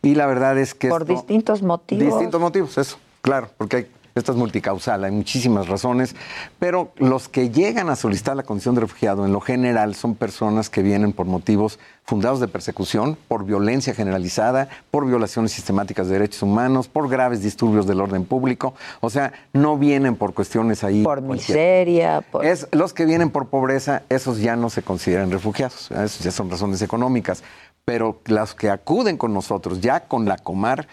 Y 0.00 0.14
la 0.14 0.26
verdad 0.26 0.56
es 0.58 0.74
que 0.74 0.88
Por 0.88 1.02
esto- 1.02 1.14
distintos 1.14 1.62
motivos. 1.62 2.04
Distintos 2.06 2.40
motivos, 2.40 2.78
eso, 2.78 2.98
claro, 3.20 3.48
porque 3.58 3.76
hay, 3.76 3.86
esto 4.14 4.32
es 4.32 4.38
multicausal, 4.38 5.04
hay 5.04 5.10
muchísimas 5.10 5.68
razones, 5.68 6.14
pero 6.58 6.92
los 6.96 7.28
que 7.28 7.50
llegan 7.50 7.88
a 7.88 7.96
solicitar 7.96 8.36
la 8.36 8.42
condición 8.42 8.74
de 8.74 8.82
refugiado 8.82 9.24
en 9.24 9.32
lo 9.32 9.40
general 9.40 9.94
son 9.94 10.14
personas 10.14 10.68
que 10.70 10.82
vienen 10.82 11.12
por 11.12 11.26
motivos 11.26 11.78
fundados 12.04 12.40
de 12.40 12.48
persecución, 12.48 13.16
por 13.28 13.44
violencia 13.44 13.94
generalizada, 13.94 14.68
por 14.90 15.06
violaciones 15.06 15.52
sistemáticas 15.52 16.08
de 16.08 16.14
derechos 16.14 16.42
humanos, 16.42 16.88
por 16.88 17.08
graves 17.08 17.42
disturbios 17.42 17.86
del 17.86 18.00
orden 18.00 18.24
público, 18.24 18.74
o 19.00 19.08
sea, 19.08 19.32
no 19.52 19.78
vienen 19.78 20.16
por 20.16 20.34
cuestiones 20.34 20.84
ahí. 20.84 21.02
Por 21.02 21.22
miseria, 21.22 22.20
por... 22.20 22.44
Es, 22.44 22.68
los 22.72 22.92
que 22.92 23.04
vienen 23.04 23.30
por 23.30 23.46
pobreza, 23.46 24.02
esos 24.08 24.40
ya 24.40 24.56
no 24.56 24.68
se 24.68 24.82
consideran 24.82 25.30
refugiados, 25.30 25.90
esos 25.90 26.20
ya 26.20 26.30
son 26.30 26.50
razones 26.50 26.82
económicas. 26.82 27.42
Pero 27.84 28.20
los 28.26 28.54
que 28.54 28.70
acuden 28.70 29.16
con 29.16 29.34
nosotros, 29.34 29.80
ya 29.80 30.00
con 30.00 30.24
la 30.24 30.38
Comar, 30.38 30.86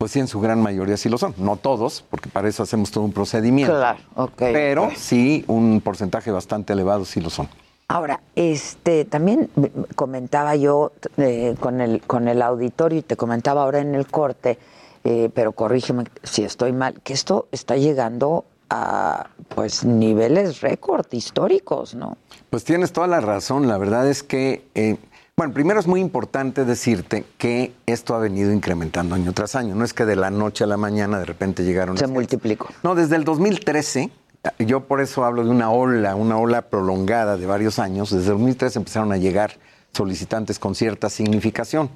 pues 0.00 0.12
sí, 0.12 0.18
en 0.18 0.28
su 0.28 0.40
gran 0.40 0.62
mayoría 0.62 0.96
sí 0.96 1.10
lo 1.10 1.18
son. 1.18 1.34
No 1.36 1.56
todos, 1.56 2.02
porque 2.08 2.30
para 2.30 2.48
eso 2.48 2.62
hacemos 2.62 2.90
todo 2.90 3.04
un 3.04 3.12
procedimiento. 3.12 3.74
Claro, 3.74 3.98
ok. 4.14 4.32
Pero 4.38 4.88
sí, 4.96 5.44
un 5.46 5.82
porcentaje 5.82 6.30
bastante 6.30 6.72
elevado 6.72 7.04
sí 7.04 7.20
lo 7.20 7.28
son. 7.28 7.50
Ahora, 7.86 8.22
este, 8.34 9.04
también 9.04 9.50
comentaba 9.96 10.56
yo 10.56 10.92
eh, 11.18 11.54
con, 11.60 11.82
el, 11.82 12.00
con 12.00 12.28
el 12.28 12.40
auditorio 12.40 13.00
y 13.00 13.02
te 13.02 13.18
comentaba 13.18 13.62
ahora 13.62 13.80
en 13.80 13.94
el 13.94 14.06
corte, 14.06 14.58
eh, 15.04 15.28
pero 15.34 15.52
corrígeme 15.52 16.04
si 16.22 16.44
estoy 16.44 16.72
mal, 16.72 17.02
que 17.02 17.12
esto 17.12 17.48
está 17.52 17.76
llegando 17.76 18.46
a 18.70 19.28
pues 19.54 19.84
niveles 19.84 20.62
récord 20.62 21.04
históricos, 21.10 21.94
¿no? 21.94 22.16
Pues 22.48 22.64
tienes 22.64 22.92
toda 22.92 23.06
la 23.06 23.20
razón. 23.20 23.68
La 23.68 23.76
verdad 23.76 24.08
es 24.08 24.22
que, 24.22 24.64
eh, 24.74 24.96
bueno, 25.40 25.54
primero 25.54 25.80
es 25.80 25.86
muy 25.86 26.02
importante 26.02 26.66
decirte 26.66 27.24
que 27.38 27.72
esto 27.86 28.14
ha 28.14 28.18
venido 28.18 28.52
incrementando 28.52 29.14
año 29.14 29.32
tras 29.32 29.54
año. 29.54 29.74
No 29.74 29.86
es 29.86 29.94
que 29.94 30.04
de 30.04 30.14
la 30.14 30.28
noche 30.28 30.64
a 30.64 30.66
la 30.66 30.76
mañana 30.76 31.18
de 31.18 31.24
repente 31.24 31.64
llegaron. 31.64 31.96
Se 31.96 32.06
multiplicó. 32.06 32.68
No, 32.82 32.94
desde 32.94 33.16
el 33.16 33.24
2013, 33.24 34.10
yo 34.58 34.80
por 34.80 35.00
eso 35.00 35.24
hablo 35.24 35.42
de 35.42 35.48
una 35.48 35.70
ola, 35.70 36.14
una 36.14 36.36
ola 36.36 36.68
prolongada 36.68 37.38
de 37.38 37.46
varios 37.46 37.78
años. 37.78 38.10
Desde 38.10 38.26
el 38.26 38.32
2013 38.34 38.80
empezaron 38.80 39.12
a 39.12 39.16
llegar 39.16 39.52
solicitantes 39.94 40.58
con 40.58 40.74
cierta 40.74 41.08
significación. 41.08 41.88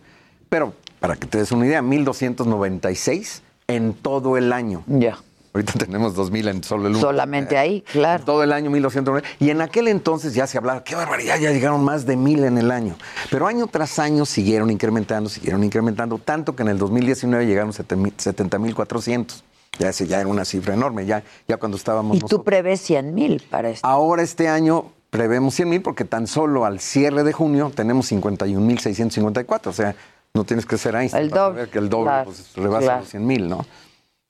Pero, 0.48 0.72
para 0.98 1.16
que 1.16 1.26
te 1.26 1.37
des 1.37 1.52
una 1.52 1.66
idea, 1.66 1.83
1296 1.83 3.42
en 3.66 3.92
todo 3.92 4.38
el 4.38 4.54
año. 4.54 4.85
Ya. 4.87 5.18
Ahorita 5.54 5.72
tenemos 5.78 6.14
2000 6.14 6.48
en 6.48 6.64
solo 6.64 6.88
el 6.88 6.94
uno. 6.94 7.00
Solamente 7.00 7.56
ahí, 7.56 7.82
claro. 7.92 8.24
Todo 8.24 8.42
el 8.42 8.52
año 8.52 8.70
1290. 8.70 9.28
Y 9.38 9.50
en 9.50 9.60
aquel 9.60 9.86
entonces 9.88 10.34
ya 10.34 10.46
se 10.48 10.58
hablaba, 10.58 10.82
qué 10.82 10.96
barbaridad, 10.96 11.38
ya 11.38 11.52
llegaron 11.52 11.84
más 11.84 12.04
de 12.06 12.16
mil 12.16 12.44
en 12.44 12.58
el 12.58 12.70
año. 12.72 12.96
Pero 13.30 13.46
año 13.46 13.68
tras 13.68 13.98
año 14.00 14.26
siguieron 14.26 14.70
incrementando, 14.70 15.30
siguieron 15.30 15.62
incrementando, 15.62 16.18
tanto 16.18 16.56
que 16.56 16.62
en 16.62 16.68
el 16.68 16.78
2019 16.78 17.46
llegaron 17.46 17.72
70.400. 17.72 19.42
Ya 19.78 19.88
ese 19.88 20.06
ya 20.06 20.20
era 20.20 20.28
una 20.28 20.44
cifra 20.44 20.74
enorme, 20.74 21.06
ya, 21.06 21.22
ya 21.48 21.56
cuando 21.56 21.76
estábamos 21.76 22.16
Y 22.16 22.20
nosotros. 22.20 22.40
tú 22.40 22.44
prevés 22.44 22.80
100 22.80 23.14
mil 23.14 23.42
para 23.50 23.70
esto. 23.70 23.86
Ahora 23.86 24.22
este 24.22 24.48
año 24.48 24.92
prevemos 25.10 25.54
100 25.54 25.68
mil 25.68 25.82
porque 25.82 26.04
tan 26.04 26.26
solo 26.26 26.64
al 26.64 26.80
cierre 26.80 27.24
de 27.24 27.32
junio 27.32 27.72
tenemos 27.74 28.10
51.654. 28.10 29.66
O 29.66 29.72
sea, 29.72 29.94
no 30.32 30.44
tienes 30.44 30.66
que 30.66 30.78
ser 30.78 30.94
Einstein 30.96 31.24
El 31.24 31.30
para 31.30 31.42
doble, 31.42 31.58
saber 31.58 31.70
que 31.70 31.78
el 31.78 31.88
doble 31.88 32.10
claro, 32.10 32.24
pues, 32.24 32.52
rebasa 32.56 32.86
claro. 32.86 33.00
los 33.00 33.08
100 33.08 33.26
mil, 33.26 33.48
¿no? 33.48 33.66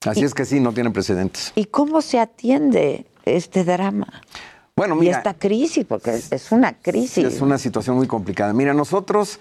Así 0.05 0.25
es 0.25 0.35
que 0.35 0.45
sí, 0.45 0.61
no 0.61 0.73
tienen 0.73 0.93
precedentes. 0.93 1.53
¿Y 1.55 1.67
cómo 1.67 2.03
se 2.03 2.19
atiende 2.19 3.07
este 3.25 3.65
drama? 3.65 4.23
Bueno, 4.77 4.97
y 4.97 5.01
mira, 5.01 5.19
esta 5.19 5.35
crisis, 5.35 5.85
porque 5.85 6.21
es 6.31 6.53
una 6.53 6.75
crisis. 6.75 7.25
Es 7.25 7.41
una 7.41 7.59
situación 7.59 7.97
muy 7.97 8.07
complicada. 8.07 8.53
Mira, 8.53 8.75
nosotros 8.75 9.39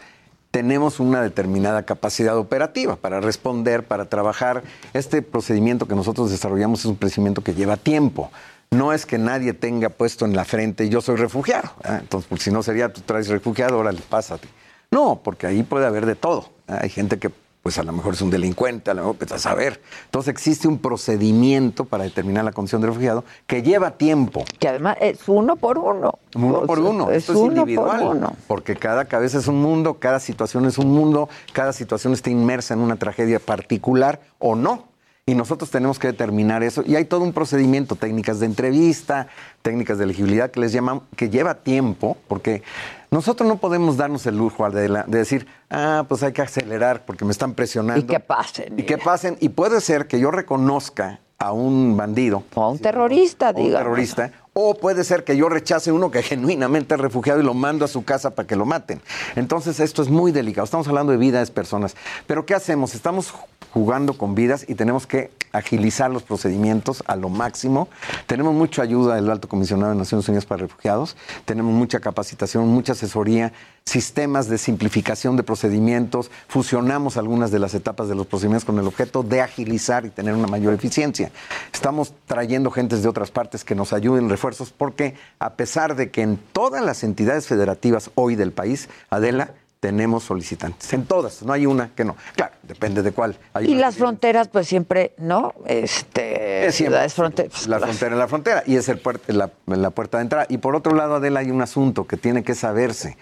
tenemos 0.51 0.99
una 0.99 1.23
determinada 1.23 1.81
capacidad 1.81 2.37
operativa 2.37 2.95
para 2.95 3.19
responder, 3.19 3.83
para 3.83 4.05
trabajar. 4.05 4.61
Este 4.93 5.23
procedimiento 5.23 5.87
que 5.87 5.95
nosotros 5.95 6.29
desarrollamos 6.29 6.81
es 6.81 6.85
un 6.85 6.95
procedimiento 6.95 7.41
que 7.43 7.55
lleva 7.55 7.75
tiempo. 7.75 8.29
No 8.69 8.93
es 8.93 9.07
que 9.07 9.17
nadie 9.17 9.53
tenga 9.53 9.89
puesto 9.89 10.25
en 10.25 10.35
la 10.35 10.45
frente 10.45 10.89
yo 10.89 11.01
soy 11.01 11.15
refugiado. 11.15 11.71
¿eh? 11.83 11.97
Entonces, 12.01 12.27
porque 12.29 12.43
si 12.43 12.51
no 12.51 12.61
sería 12.61 12.93
tú 12.93 13.01
traes 13.01 13.29
refugiado, 13.29 13.79
órale, 13.79 14.01
pásate. 14.07 14.47
No, 14.91 15.21
porque 15.23 15.47
ahí 15.47 15.63
puede 15.63 15.87
haber 15.87 16.05
de 16.05 16.13
todo. 16.13 16.51
Hay 16.67 16.89
gente 16.89 17.17
que 17.17 17.31
pues 17.63 17.77
a 17.77 17.83
lo 17.83 17.93
mejor 17.93 18.13
es 18.13 18.21
un 18.21 18.29
delincuente, 18.29 18.91
a 18.91 18.93
lo 18.93 19.01
mejor 19.01 19.15
pues 19.15 19.31
a 19.31 19.39
saber. 19.39 19.81
Entonces 20.05 20.29
existe 20.33 20.67
un 20.67 20.79
procedimiento 20.79 21.85
para 21.85 22.03
determinar 22.03 22.43
la 22.43 22.51
condición 22.51 22.81
de 22.81 22.87
refugiado 22.87 23.23
que 23.47 23.63
lleva 23.63 23.91
tiempo. 23.91 24.43
Que 24.59 24.67
además 24.67 24.97
es 24.99 25.21
uno 25.27 25.55
por 25.55 25.77
uno. 25.77 26.19
Uno 26.35 26.65
por 26.65 26.79
uno. 26.79 27.09
Es 27.09 27.19
Esto 27.19 27.31
es 27.31 27.39
uno 27.39 27.47
por 27.47 27.57
individual. 27.59 28.17
uno. 28.17 28.35
Porque 28.47 28.75
cada 28.75 29.05
cabeza 29.05 29.37
es 29.37 29.47
un 29.47 29.61
mundo, 29.61 29.93
cada 29.93 30.19
situación 30.19 30.65
es 30.65 30.77
un 30.77 30.91
mundo, 30.91 31.29
cada 31.53 31.71
situación 31.71 32.11
está 32.11 32.29
inmersa 32.29 32.73
en 32.73 32.81
una 32.81 32.97
tragedia 32.97 33.39
particular 33.39 34.19
o 34.39 34.55
no. 34.55 34.92
Y 35.25 35.35
nosotros 35.35 35.71
tenemos 35.71 35.99
que 35.99 36.07
determinar 36.07 36.63
eso. 36.63 36.83
Y 36.85 36.97
hay 36.97 37.05
todo 37.05 37.21
un 37.21 37.31
procedimiento, 37.31 37.95
técnicas 37.95 38.41
de 38.41 38.45
entrevista, 38.45 39.27
técnicas 39.61 39.97
de 39.97 40.03
elegibilidad 40.03 40.51
que 40.51 40.59
les 40.59 40.73
llaman, 40.73 40.99
que 41.15 41.29
lleva 41.29 41.55
tiempo, 41.55 42.17
porque 42.27 42.61
nosotros 43.09 43.47
no 43.47 43.55
podemos 43.55 43.95
darnos 43.95 44.25
el 44.25 44.37
lujo 44.37 44.65
Adela, 44.65 45.05
de 45.07 45.19
decir, 45.19 45.47
ah, 45.69 46.03
pues 46.09 46.23
hay 46.23 46.33
que 46.33 46.41
acelerar 46.41 47.05
porque 47.05 47.23
me 47.23 47.31
están 47.31 47.53
presionando. 47.53 48.01
Y 48.01 48.05
que 48.05 48.19
pasen. 48.19 48.77
Y 48.77 48.83
que 48.83 48.97
pasen. 48.97 49.37
Y 49.39 49.47
puede 49.47 49.79
ser 49.79 50.07
que 50.07 50.19
yo 50.19 50.29
reconozca 50.29 51.21
a 51.39 51.53
un 51.53 51.95
bandido. 51.95 52.43
O 52.53 52.61
a 52.61 52.69
un 52.71 52.79
terrorista, 52.79 53.51
o 53.51 53.61
un 53.61 53.71
terrorista. 53.71 54.29
O 54.53 54.75
puede 54.75 55.03
ser 55.03 55.23
que 55.23 55.35
yo 55.35 55.49
rechace 55.49 55.91
uno 55.91 56.11
que 56.11 56.21
genuinamente 56.23 56.95
es 56.95 57.01
refugiado 57.01 57.39
y 57.39 57.43
lo 57.43 57.53
mando 57.55 57.85
a 57.85 57.87
su 57.87 58.03
casa 58.03 58.31
para 58.31 58.47
que 58.47 58.55
lo 58.55 58.65
maten. 58.65 59.01
Entonces 59.35 59.79
esto 59.79 60.03
es 60.03 60.09
muy 60.09 60.31
delicado. 60.31 60.65
Estamos 60.65 60.87
hablando 60.87 61.11
de 61.11 61.17
vidas 61.17 61.47
de 61.47 61.53
personas. 61.53 61.95
Pero 62.27 62.45
¿qué 62.45 62.53
hacemos? 62.53 62.93
Estamos 62.93 63.33
jugando 63.73 64.13
con 64.13 64.35
vidas 64.35 64.65
y 64.67 64.75
tenemos 64.75 65.07
que 65.07 65.31
agilizar 65.51 66.11
los 66.11 66.21
procedimientos 66.21 67.03
a 67.07 67.15
lo 67.15 67.29
máximo. 67.29 67.87
Tenemos 68.27 68.53
mucha 68.53 68.83
ayuda 68.83 69.15
del 69.15 69.29
Alto 69.29 69.49
Comisionado 69.49 69.91
de 69.91 69.97
Naciones 69.97 70.27
Unidas 70.27 70.45
para 70.45 70.61
Refugiados. 70.61 71.17
Tenemos 71.45 71.73
mucha 71.73 71.99
capacitación, 71.99 72.67
mucha 72.67 72.91
asesoría, 72.91 73.51
sistemas 73.85 74.47
de 74.47 74.57
simplificación 74.57 75.35
de 75.35 75.43
procedimientos. 75.43 76.31
Fusionamos 76.47 77.17
algunas 77.17 77.51
de 77.51 77.59
las 77.59 77.73
etapas 77.73 78.07
de 78.07 78.15
los 78.15 78.27
procedimientos 78.27 78.65
con 78.65 78.79
el 78.79 78.87
objeto 78.87 79.23
de 79.23 79.41
agilizar 79.41 80.05
y 80.05 80.09
tener 80.09 80.33
una 80.33 80.47
mayor 80.47 80.73
eficiencia. 80.73 81.31
Estamos 81.73 82.13
trayendo 82.25 82.71
gentes 82.71 83.03
de 83.03 83.09
otras 83.09 83.31
partes 83.31 83.63
que 83.63 83.75
nos 83.75 83.93
ayuden, 83.93 84.29
refuerzos, 84.29 84.71
porque 84.71 85.15
a 85.39 85.53
pesar 85.53 85.95
de 85.95 86.11
que 86.11 86.21
en 86.21 86.37
todas 86.53 86.83
las 86.83 87.03
entidades 87.03 87.47
federativas 87.47 88.09
hoy 88.15 88.35
del 88.35 88.51
país, 88.51 88.89
Adela, 89.09 89.51
tenemos 89.79 90.23
solicitantes. 90.23 90.93
En 90.93 91.03
todas, 91.05 91.43
no 91.43 91.51
hay 91.51 91.65
una 91.65 91.89
que 91.93 92.05
no. 92.05 92.15
Claro, 92.37 92.53
depende 92.63 93.01
de 93.01 93.11
cuál. 93.11 93.37
Hay 93.53 93.69
Y 93.69 93.75
las 93.75 93.97
fronteras, 93.97 94.47
pues 94.47 94.65
siempre, 94.65 95.13
¿no? 95.17 95.53
Este, 95.65 96.67
es 96.67 96.75
siempre 96.75 97.09
fronteras. 97.09 97.67
la 97.67 97.79
frontera 97.81 98.11
es 98.13 98.17
la 98.19 98.27
frontera 98.29 98.63
y 98.65 98.77
es 98.77 98.87
el 98.87 99.03
puer- 99.03 99.19
la, 99.27 99.49
la 99.65 99.89
puerta 99.89 100.19
de 100.19 100.23
entrada. 100.23 100.45
Y 100.47 100.59
por 100.59 100.77
otro 100.77 100.95
lado, 100.95 101.15
Adela, 101.15 101.41
hay 101.41 101.51
un 101.51 101.61
asunto 101.61 102.07
que 102.07 102.15
tiene 102.15 102.43
que 102.43 102.55
saberse. 102.55 103.17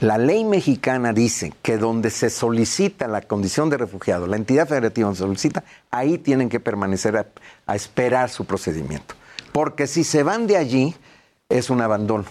La 0.00 0.16
ley 0.16 0.44
mexicana 0.44 1.12
dice 1.12 1.52
que 1.62 1.76
donde 1.76 2.10
se 2.10 2.30
solicita 2.30 3.06
la 3.06 3.20
condición 3.20 3.68
de 3.68 3.76
refugiado, 3.76 4.26
la 4.26 4.36
entidad 4.36 4.66
federativa 4.66 5.06
donde 5.06 5.18
se 5.18 5.24
solicita, 5.24 5.62
ahí 5.90 6.16
tienen 6.16 6.48
que 6.48 6.58
permanecer 6.58 7.16
a, 7.18 7.26
a 7.66 7.76
esperar 7.76 8.30
su 8.30 8.46
procedimiento. 8.46 9.14
Porque 9.52 9.86
si 9.86 10.04
se 10.04 10.22
van 10.22 10.46
de 10.46 10.56
allí, 10.56 10.94
es 11.50 11.68
un 11.68 11.82
abandono. 11.82 12.24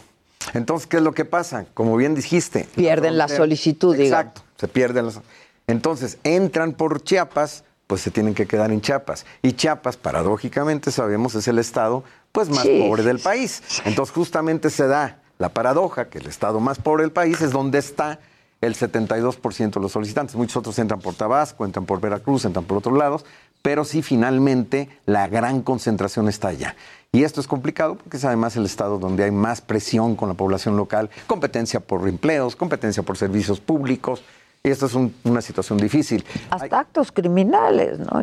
Entonces, 0.54 0.88
¿qué 0.88 0.98
es 0.98 1.04
lo 1.04 1.12
que 1.14 1.26
pasa? 1.26 1.66
Como 1.76 1.96
bien 1.96 2.16
dijiste. 2.16 2.68
Pierden 2.76 3.18
la 3.18 3.26
frontera- 3.28 3.38
solicitud, 3.38 3.96
digamos. 3.96 4.26
Exacto, 4.26 4.42
se 4.58 4.68
pierden 4.68 5.06
las... 5.06 5.20
Entonces, 5.68 6.18
entran 6.24 6.74
por 6.74 7.04
Chiapas, 7.04 7.66
pues 7.86 8.02
se 8.02 8.10
tienen 8.10 8.34
que 8.34 8.48
quedar 8.48 8.72
en 8.72 8.82
Chiapas. 8.82 9.28
Y 9.44 9.52
Chiapas, 9.54 9.96
paradójicamente, 9.98 10.92
sabemos, 10.92 11.36
es 11.36 11.48
el 11.48 11.60
estado 11.60 12.04
pues 12.32 12.50
más 12.50 12.64
Sí, 12.64 12.84
pobre 12.88 13.04
del 13.04 13.20
país. 13.20 13.62
Entonces, 13.86 14.16
justamente 14.16 14.72
se 14.72 14.88
da 14.88 15.19
la 15.40 15.50
paradoja 15.50 16.10
que 16.10 16.18
el 16.20 16.28
estado 16.28 16.60
más 16.60 16.80
pobre 16.80 17.04
del 17.04 17.12
país 17.14 17.42
es 17.42 17.52
donde 17.52 17.80
está 17.80 18.20
el 18.62 18.76
72% 18.76 19.72
de 19.76 19.80
los 19.80 19.94
solicitantes. 19.94 20.36
Muchos 20.36 20.58
otros 20.58 20.78
entran 20.80 21.00
por 21.00 21.16
Tabasco, 21.16 21.64
entran 21.64 21.86
por 21.86 22.02
Veracruz, 22.02 22.44
entran 22.44 22.66
por 22.66 22.78
otros 22.80 22.98
lados, 22.98 23.26
pero 23.62 23.86
sí 23.86 24.02
finalmente 24.02 24.90
la 25.06 25.30
gran 25.30 25.62
concentración 25.62 26.28
está 26.28 26.50
allá. 26.50 26.76
Y 27.14 27.24
esto 27.24 27.40
es 27.40 27.48
complicado 27.48 27.96
porque 27.96 28.18
es 28.18 28.26
además 28.26 28.58
el 28.58 28.66
estado 28.66 29.00
donde 29.00 29.24
hay 29.24 29.32
más 29.32 29.62
presión 29.62 30.18
con 30.18 30.28
la 30.28 30.36
población 30.36 30.76
local, 30.76 31.10
competencia 31.26 31.80
por 31.80 32.06
empleos, 32.10 32.58
competencia 32.58 33.02
por 33.04 33.16
servicios 33.18 33.62
públicos. 33.62 34.22
Y 34.62 34.70
esto 34.72 34.88
es 34.88 34.94
un- 34.94 35.16
una 35.24 35.42
situación 35.42 35.78
difícil. 35.80 36.26
Hasta 36.50 36.80
actos 36.80 37.14
criminales, 37.14 37.98
¿no? 37.98 38.22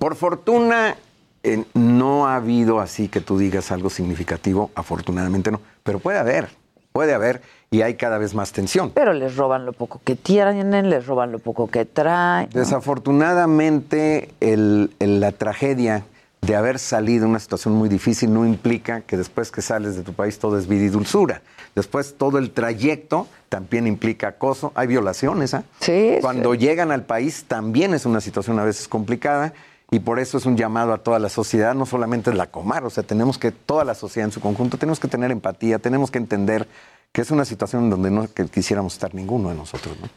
Por 0.00 0.16
fortuna, 0.16 0.96
eh, 1.46 1.64
no 1.74 2.26
ha 2.26 2.36
habido 2.36 2.80
así 2.80 3.08
que 3.08 3.20
tú 3.20 3.38
digas 3.38 3.70
algo 3.72 3.88
significativo, 3.90 4.70
afortunadamente 4.74 5.50
no, 5.50 5.60
pero 5.82 5.98
puede 6.00 6.18
haber, 6.18 6.48
puede 6.92 7.14
haber 7.14 7.40
y 7.70 7.82
hay 7.82 7.94
cada 7.94 8.18
vez 8.18 8.34
más 8.34 8.52
tensión. 8.52 8.90
Pero 8.94 9.12
les 9.12 9.36
roban 9.36 9.66
lo 9.66 9.72
poco 9.72 10.00
que 10.04 10.14
tienen, 10.16 10.88
les 10.90 11.06
roban 11.06 11.32
lo 11.32 11.38
poco 11.38 11.68
que 11.68 11.84
traen. 11.84 12.48
¿no? 12.54 12.60
Desafortunadamente, 12.60 14.30
el- 14.40 14.92
el- 14.98 15.20
la 15.20 15.32
tragedia 15.32 16.04
de 16.42 16.54
haber 16.54 16.78
salido 16.78 17.24
de 17.24 17.30
una 17.30 17.38
situación 17.40 17.74
muy 17.74 17.88
difícil 17.88 18.32
no 18.32 18.46
implica 18.46 19.00
que 19.00 19.16
después 19.16 19.50
que 19.50 19.62
sales 19.62 19.96
de 19.96 20.02
tu 20.02 20.12
país 20.12 20.38
todo 20.38 20.58
es 20.58 20.68
vida 20.68 20.84
y 20.84 20.88
dulzura. 20.88 21.42
Después 21.74 22.14
todo 22.16 22.38
el 22.38 22.52
trayecto 22.52 23.26
también 23.48 23.86
implica 23.86 24.28
acoso. 24.28 24.70
Hay 24.76 24.86
violaciones, 24.86 25.54
¿ah? 25.54 25.64
Sí. 25.80 26.18
Cuando 26.20 26.54
llegan 26.54 26.92
al 26.92 27.02
país 27.04 27.44
también 27.48 27.94
es 27.94 28.06
una 28.06 28.20
situación 28.20 28.58
a 28.60 28.64
veces 28.64 28.86
complicada 28.86 29.52
y 29.90 30.00
por 30.00 30.18
eso 30.18 30.36
es 30.38 30.46
un 30.46 30.56
llamado 30.56 30.92
a 30.92 30.98
toda 30.98 31.18
la 31.18 31.28
sociedad, 31.28 31.74
no 31.74 31.86
solamente 31.86 32.32
la 32.34 32.46
Comar, 32.46 32.84
o 32.84 32.90
sea, 32.90 33.02
tenemos 33.04 33.38
que, 33.38 33.52
toda 33.52 33.84
la 33.84 33.94
sociedad 33.94 34.26
en 34.26 34.32
su 34.32 34.40
conjunto, 34.40 34.78
tenemos 34.78 34.98
que 35.00 35.08
tener 35.08 35.30
empatía, 35.30 35.78
tenemos 35.78 36.10
que 36.10 36.18
entender 36.18 36.66
que 37.12 37.20
es 37.22 37.30
una 37.30 37.44
situación 37.44 37.84
en 37.84 37.90
donde 37.90 38.10
no 38.10 38.26
que 38.32 38.44
quisiéramos 38.46 38.94
estar 38.94 39.14
ninguno 39.14 39.48
de 39.50 39.54
nosotros, 39.54 39.96
¿no? 40.00 40.08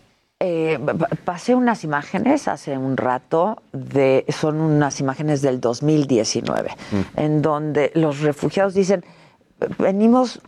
Eh, 0.41 0.79
pa- 0.85 0.93
pa- 0.93 1.09
pasé 1.25 1.53
unas 1.53 1.83
imágenes 1.83 2.47
hace 2.47 2.77
un 2.77 2.95
rato 2.95 3.61
de 3.73 4.23
son 4.29 4.61
unas 4.61 5.01
imágenes 5.01 5.41
del 5.41 5.59
2019 5.59 6.71
en 7.17 7.41
donde 7.41 7.91
los 7.93 8.21
refugiados 8.21 8.73
dicen 8.73 9.03
venimos 9.77 10.39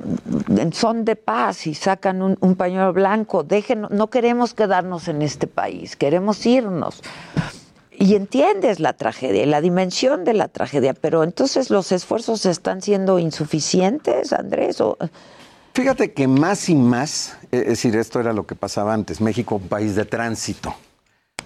en 0.48 0.72
son 0.72 1.04
de 1.04 1.18
paz 1.18 1.68
y 1.68 1.74
sacan 1.74 2.22
un, 2.22 2.38
un 2.40 2.56
pañuelo 2.56 2.94
blanco 2.94 3.44
dejen 3.44 3.86
no 3.90 4.08
queremos 4.08 4.54
quedarnos 4.54 5.10
en 5.10 5.22
este 5.22 5.48
país 5.48 5.98
queremos 5.98 6.46
irnos 6.46 7.02
y 8.02 8.16
entiendes 8.16 8.80
la 8.80 8.94
tragedia 8.94 9.46
la 9.46 9.62
dimensión 9.62 10.24
de 10.24 10.34
la 10.34 10.48
tragedia 10.48 10.94
pero 10.94 11.24
entonces 11.24 11.70
los 11.70 11.92
esfuerzos 11.92 12.46
están 12.46 12.82
siendo 12.82 13.20
insuficientes 13.20 14.34
Andrés 14.34 14.82
o 14.82 14.98
Fíjate 15.74 16.12
que 16.12 16.28
más 16.28 16.68
y 16.68 16.76
más, 16.76 17.38
es 17.50 17.66
decir, 17.66 17.96
esto 17.96 18.20
era 18.20 18.34
lo 18.34 18.46
que 18.46 18.56
pasaba 18.56 18.94
antes, 18.94 19.22
México 19.22 19.56
un 19.56 19.70
país 19.70 19.96
de 19.96 20.04
tránsito. 20.04 20.76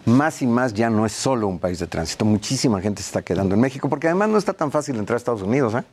Más 0.06 0.42
y 0.42 0.48
más 0.48 0.74
ya 0.74 0.90
no 0.90 1.06
es 1.06 1.12
solo 1.12 1.48
un 1.48 1.60
país 1.60 1.78
de 1.78 1.86
tránsito, 1.86 2.26
muchísima 2.26 2.82
gente 2.82 3.04
se 3.04 3.10
está 3.10 3.22
quedando 3.22 3.54
en 3.54 3.62
México, 3.62 3.88
porque 3.88 4.08
además 4.08 4.30
no 4.30 4.40
está 4.40 4.54
tan 4.54 4.72
fácil 4.72 4.96
entrar 4.96 5.16
a 5.16 5.18
Estados 5.18 5.44
Unidos. 5.44 5.76
¿eh? 5.76 5.84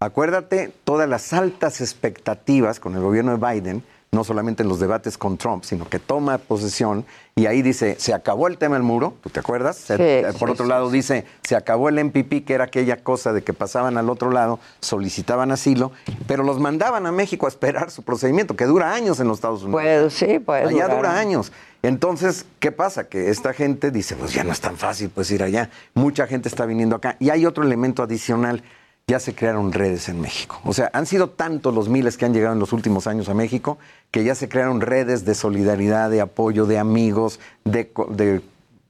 Acuérdate 0.00 0.70
todas 0.84 1.08
las 1.08 1.32
altas 1.32 1.80
expectativas 1.80 2.78
con 2.78 2.94
el 2.94 3.00
gobierno 3.00 3.38
de 3.38 3.52
Biden, 3.52 3.82
no 4.14 4.24
solamente 4.24 4.62
en 4.62 4.68
los 4.68 4.78
debates 4.78 5.16
con 5.16 5.38
Trump, 5.38 5.64
sino 5.64 5.88
que 5.88 5.98
toma 5.98 6.36
posesión 6.36 7.06
y 7.34 7.46
ahí 7.46 7.62
dice, 7.62 7.96
se 7.98 8.12
acabó 8.12 8.46
el 8.46 8.58
tema 8.58 8.74
del 8.74 8.82
muro, 8.82 9.14
¿tú 9.22 9.30
te 9.30 9.40
acuerdas? 9.40 9.76
Se- 9.78 9.96
Sí, 9.96 10.38
por 10.38 10.50
sí, 10.50 10.52
otro 10.52 10.66
sí, 10.66 10.68
lado 10.68 10.90
dice, 10.90 11.24
se 11.42 11.56
acabó 11.56 11.88
el 11.88 11.98
MPP, 11.98 12.44
que 12.44 12.52
era 12.52 12.64
aquella 12.64 12.98
cosa 13.02 13.32
de 13.32 13.42
que 13.42 13.54
pasaban 13.54 13.96
al 13.96 14.10
otro 14.10 14.30
lado, 14.30 14.60
solicitaban 14.80 15.50
asilo, 15.50 15.92
pero 16.26 16.42
los 16.42 16.60
mandaban 16.60 17.06
a 17.06 17.12
México 17.12 17.46
a 17.46 17.48
esperar 17.48 17.90
su 17.90 18.02
procedimiento, 18.02 18.54
que 18.54 18.66
dura 18.66 18.92
años 18.92 19.18
en 19.18 19.28
los 19.28 19.38
Estados 19.38 19.62
Unidos. 19.62 19.80
Puede, 19.80 20.10
sí, 20.10 20.38
puede 20.40 20.64
Allá 20.64 20.72
durar 20.84 20.96
dura 20.96 21.10
años. 21.18 21.46
años. 21.48 21.52
Entonces, 21.82 22.44
¿qué 22.60 22.70
pasa? 22.70 23.08
Que 23.08 23.30
esta 23.30 23.54
gente 23.54 23.90
dice, 23.90 24.14
pues 24.14 24.34
ya 24.34 24.44
no 24.44 24.52
es 24.52 24.60
tan 24.60 24.76
fácil 24.76 25.08
pues 25.08 25.30
ir 25.30 25.42
allá. 25.42 25.70
Mucha 25.94 26.26
gente 26.26 26.50
está 26.50 26.66
viniendo 26.66 26.96
acá. 26.96 27.16
Y 27.18 27.30
hay 27.30 27.46
otro 27.46 27.64
elemento 27.64 28.02
adicional. 28.02 28.62
Ya 29.08 29.18
se 29.18 29.34
crearon 29.34 29.72
redes 29.72 30.08
en 30.08 30.20
México. 30.20 30.60
O 30.64 30.72
sea, 30.72 30.88
han 30.92 31.06
sido 31.06 31.28
tantos 31.28 31.74
los 31.74 31.88
miles 31.88 32.16
que 32.16 32.24
han 32.24 32.32
llegado 32.32 32.54
en 32.54 32.60
los 32.60 32.72
últimos 32.72 33.06
años 33.06 33.28
a 33.28 33.34
México 33.34 33.78
que 34.10 34.22
ya 34.24 34.34
se 34.34 34.48
crearon 34.48 34.80
redes 34.80 35.24
de 35.24 35.34
solidaridad, 35.34 36.08
de 36.08 36.20
apoyo, 36.20 36.66
de 36.66 36.78
amigos, 36.78 37.40
de, 37.64 37.88
co- 37.90 38.06
de 38.06 38.40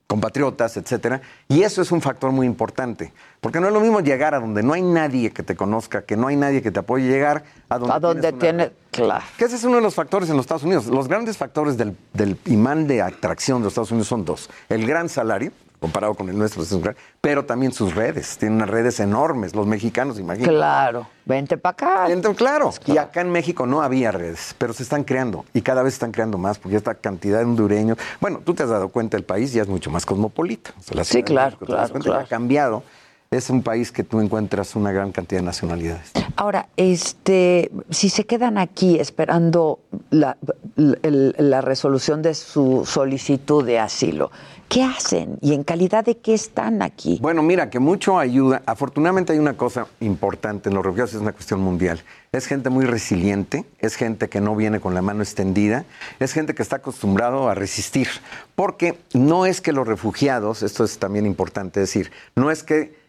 compatriotas, 0.07 0.77
etcétera. 0.77 1.23
Y 1.49 1.63
eso 1.63 1.81
es 1.81 1.91
un 1.91 2.03
factor 2.03 2.31
muy 2.31 2.47
importante. 2.47 3.13
Porque 3.41 3.59
no 3.59 3.69
es 3.69 3.73
lo 3.73 3.81
mismo 3.81 4.01
llegar 4.01 4.35
a 4.35 4.41
donde 4.41 4.63
no 4.63 4.75
hay 4.75 4.83
nadie 4.83 5.31
que 5.31 5.43
te 5.43 5.57
conozca, 5.57 6.03
que 6.03 6.17
no 6.17 6.27
hay 6.27 6.37
nadie 6.37 6.61
que 6.61 6.71
te 6.71 6.81
apoye, 6.81 7.07
llegar 7.09 7.45
a 7.71 7.79
donde, 7.79 7.95
a 7.95 7.99
donde 7.99 8.29
una 8.29 8.39
tiene 8.39 8.73
claro 8.91 9.25
que 9.39 9.47
ese 9.47 9.57
es 9.57 9.65
uno 9.65 9.77
de 9.77 9.83
los 9.83 9.95
factores 9.95 10.29
en 10.29 10.37
los 10.37 10.45
Estados 10.45 10.65
Unidos. 10.65 10.87
Los 10.87 11.09
grandes 11.09 11.39
factores 11.39 11.79
del, 11.79 11.97
del 12.13 12.37
imán 12.45 12.87
de 12.87 13.01
atracción 13.01 13.59
de 13.61 13.65
los 13.65 13.73
Estados 13.73 13.91
Unidos 13.93 14.09
son 14.09 14.27
dos. 14.27 14.51
El 14.69 14.87
gran 14.87 15.09
salario, 15.09 15.51
comparado 15.83 16.15
con 16.15 16.29
el 16.29 16.39
nuestro, 16.39 16.63
pero 17.21 17.45
también 17.45 17.73
sus 17.73 17.95
redes. 17.95 18.39
Tienen 18.39 18.57
unas 18.57 18.71
redes 18.71 19.01
enormes. 19.01 19.55
Los 19.55 19.67
mexicanos, 19.67 20.19
imagínate. 20.19 20.55
Claro, 20.55 21.07
vente 21.27 21.59
para 21.59 21.73
acá. 21.73 22.07
Entonces, 22.09 22.39
claro. 22.39 22.73
Y 22.87 22.97
acá 22.97 23.21
en 23.21 23.31
México 23.31 23.67
no 23.67 23.83
había 23.83 24.13
redes, 24.13 24.55
pero 24.57 24.73
se 24.73 24.85
están 24.85 25.03
creando. 25.05 25.45
Y 25.53 25.61
cada 25.61 25.83
vez 25.83 25.95
se 25.95 25.97
están 25.97 26.13
creando 26.13 26.39
más, 26.39 26.59
porque 26.59 26.77
esta 26.77 26.95
cantidad 26.95 27.41
de 27.41 27.45
hondureños. 27.45 27.99
Bueno, 28.21 28.41
tú 28.45 28.55
te 28.55 28.63
has 28.63 28.71
dado 28.71 28.89
cuenta, 28.89 29.17
el 29.17 29.25
país 29.25 29.53
ya 29.53 29.63
es 29.63 29.69
mucho 29.69 29.91
más 29.91 30.07
cosmopolita. 30.07 30.73
O 30.79 30.83
sea, 30.83 30.97
la 30.97 31.05
Sí, 31.05 31.23
claro, 31.23 31.51
México, 31.51 31.67
claro, 31.67 31.91
cuenta, 31.91 31.99
ya 32.07 32.13
claro. 32.13 32.25
ha 32.25 32.29
cambiado. 32.29 32.83
es 33.33 33.51
un 33.51 33.63
país 33.63 33.91
que 33.91 34.05
tú 34.05 34.21
encuentras 34.21 34.77
una 34.77 34.93
gran 34.93 35.11
cantidad 35.11 35.41
de 35.41 35.47
nacionalidades. 35.47 36.13
Ahora, 36.37 36.69
este, 36.77 37.71
si 37.91 38.09
se 38.09 38.25
quedan 38.25 38.57
aquí 38.57 39.01
esperando 39.01 39.81
la 40.11 40.37
resolución 41.61 42.23
de 42.23 42.35
su 42.35 42.85
solicitud 42.87 43.65
de 43.65 43.79
asilo, 43.81 44.31
¿qué 44.73 44.83
hacen 44.83 45.37
y 45.43 45.53
en 45.53 45.65
calidad 45.65 46.03
de 46.03 46.17
qué 46.17 46.33
están 46.33 46.81
aquí? 46.81 47.19
Bueno, 47.21 47.43
mira, 47.43 47.69
que 47.69 47.79
mucho 47.79 48.19
ayuda. 48.19 48.63
Afortunadamente 48.65 49.35
hay 49.35 49.39
una 49.39 49.55
cosa 49.55 49.87
importante 50.01 50.71
en 50.71 50.75
los 50.75 50.83
refugiados, 50.83 51.13
es 51.13 51.21
una 51.21 51.33
cuestión 51.33 51.61
mundial. 51.61 52.03
Es 52.33 52.47
gente 52.47 52.71
muy 52.71 52.87
resiliente, 52.87 53.67
es 53.81 53.97
gente 53.97 54.31
que 54.31 54.41
no 54.41 54.57
viene 54.57 54.81
con 54.81 54.95
la 54.95 55.03
mano 55.03 55.23
extendida, 55.23 55.85
es 56.21 56.33
gente 56.33 56.55
que 56.55 56.63
está 56.63 56.77
acostumbrado 56.77 57.51
a 57.51 57.55
resistir. 57.55 58.09
Porque 58.55 58.99
no 59.13 59.45
es 59.45 59.61
que 59.61 59.73
los 59.73 59.87
refugiados, 59.87 60.63
esto 60.63 60.85
es 60.85 60.99
también 60.99 61.27
importante 61.27 61.79
decir, 61.79 62.11
no 62.35 62.51
es 62.51 62.63
que 62.63 63.02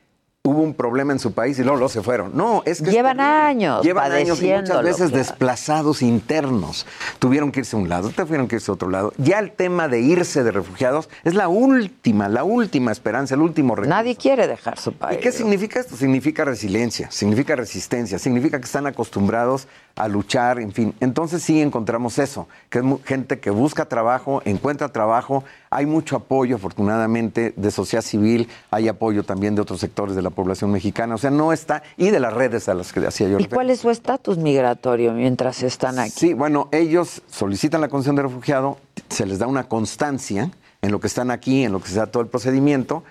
hubo 0.46 0.62
un 0.62 0.74
problema 0.74 1.14
en 1.14 1.20
su 1.20 1.32
país 1.32 1.58
y 1.58 1.62
luego, 1.62 1.78
luego 1.78 1.88
se 1.88 2.02
fueron. 2.02 2.36
No, 2.36 2.64
es 2.66 2.82
que 2.82 2.92
Llevan 2.92 3.22
años 3.22 3.82
Llevan 3.82 4.12
años 4.12 4.42
y 4.44 4.52
muchas 4.52 4.84
veces 4.84 4.98
claro. 5.10 5.18
desplazados 5.18 6.02
internos. 6.02 6.86
Tuvieron 7.20 7.50
que 7.50 7.62
irse 7.62 7.78
a 7.78 7.80
un 7.80 7.88
lado, 7.88 8.10
tuvieron 8.10 8.50
que 8.50 8.58
irse 8.58 8.70
a 8.70 8.74
otro 8.74 8.90
lado. 8.90 9.14
Ya 9.18 9.40
el 9.40 9.54
tema 9.54 9.88
de 9.88 10.02
irse 10.02 10.44
de 10.44 10.52
refugiados 10.52 11.08
es 11.24 11.34
la 11.34 11.48
última, 11.48 12.28
la 12.28 12.44
última 12.44 12.92
esperanza, 12.92 13.36
el 13.36 13.42
último 13.42 13.74
recurso. 13.74 13.96
Nadie 13.96 14.18
quiere 14.18 14.46
dejar 14.48 14.78
su 14.78 14.92
país. 14.92 15.18
¿Y 15.18 15.22
qué 15.22 15.32
significa 15.32 15.80
esto? 15.80 15.96
Significa 15.96 16.44
resiliencia, 16.44 17.10
significa 17.10 17.56
resistencia, 17.56 18.20
significa 18.20 18.60
que 18.60 18.66
están 18.66 18.86
acostumbrados 18.86 19.70
a 19.96 20.08
luchar, 20.08 20.60
en 20.60 20.72
fin. 20.72 20.96
Entonces 21.00 21.44
sí 21.44 21.62
encontramos 21.62 22.18
eso, 22.18 22.48
que 22.70 22.80
es 22.80 22.86
gente 23.06 23.40
que 23.40 23.52
busca 23.52 23.86
trabajo, 23.86 24.42
encuentra 24.46 24.90
trabajo, 24.90 25.44
hay 25.70 25.86
mucho 25.86 26.16
apoyo 26.16 26.56
afortunadamente 26.56 27.54
de 27.56 27.72
sociedad 27.72 28.04
civil, 28.04 28.48
hay 28.72 28.88
apoyo 28.88 29.24
también 29.24 29.54
de 29.54 29.62
otros 29.62 29.80
sectores 29.80 30.16
de 30.16 30.24
la 30.24 30.32
población 30.32 30.72
mexicana, 30.72 31.16
o 31.16 31.18
sea, 31.18 31.30
no 31.30 31.54
está, 31.54 31.84
y 31.96 32.10
de 32.10 32.20
las 32.20 32.34
redes 32.34 32.68
a 32.70 32.74
las 32.74 32.92
que 32.92 33.06
hacía 33.06 33.28
yo 33.28 33.40
¿Y 33.40 33.46
cuál 33.46 33.70
es 33.70 33.82
su 33.82 33.92
estatus 33.92 34.38
migratorio 34.38 35.14
mientras 35.14 35.62
están 35.62 36.00
aquí? 36.00 36.12
Sí, 36.12 36.34
bueno, 36.34 36.70
ellos 36.72 37.22
solicitan 37.30 37.82
la 37.82 37.88
condición 37.88 38.16
de 38.16 38.24
refugiado, 38.24 38.78
se 39.10 39.28
les 39.28 39.38
da 39.38 39.46
una 39.46 39.66
constancia 39.66 40.50
en 40.82 40.92
lo 40.92 41.00
que 41.00 41.08
están 41.08 41.30
aquí, 41.32 41.64
en 41.64 41.72
lo 41.72 41.80
que 41.80 41.90
se 41.90 41.96
da 41.96 42.08
todo 42.08 42.22
el 42.24 42.30
procedimiento 42.30 43.04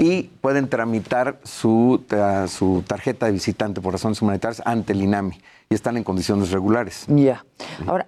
y 0.00 0.22
pueden 0.40 0.68
tramitar 0.68 1.38
su, 1.44 2.02
su 2.48 2.82
tarjeta 2.86 3.26
de 3.26 3.32
visitante 3.32 3.80
por 3.80 3.92
razones 3.92 4.20
humanitarias 4.22 4.62
ante 4.64 4.94
el 4.94 5.02
INAMI 5.02 5.38
y 5.68 5.74
están 5.74 5.96
en 5.98 6.04
condiciones 6.04 6.50
regulares. 6.50 7.04
Ya. 7.06 7.44
Ahora, 7.86 8.06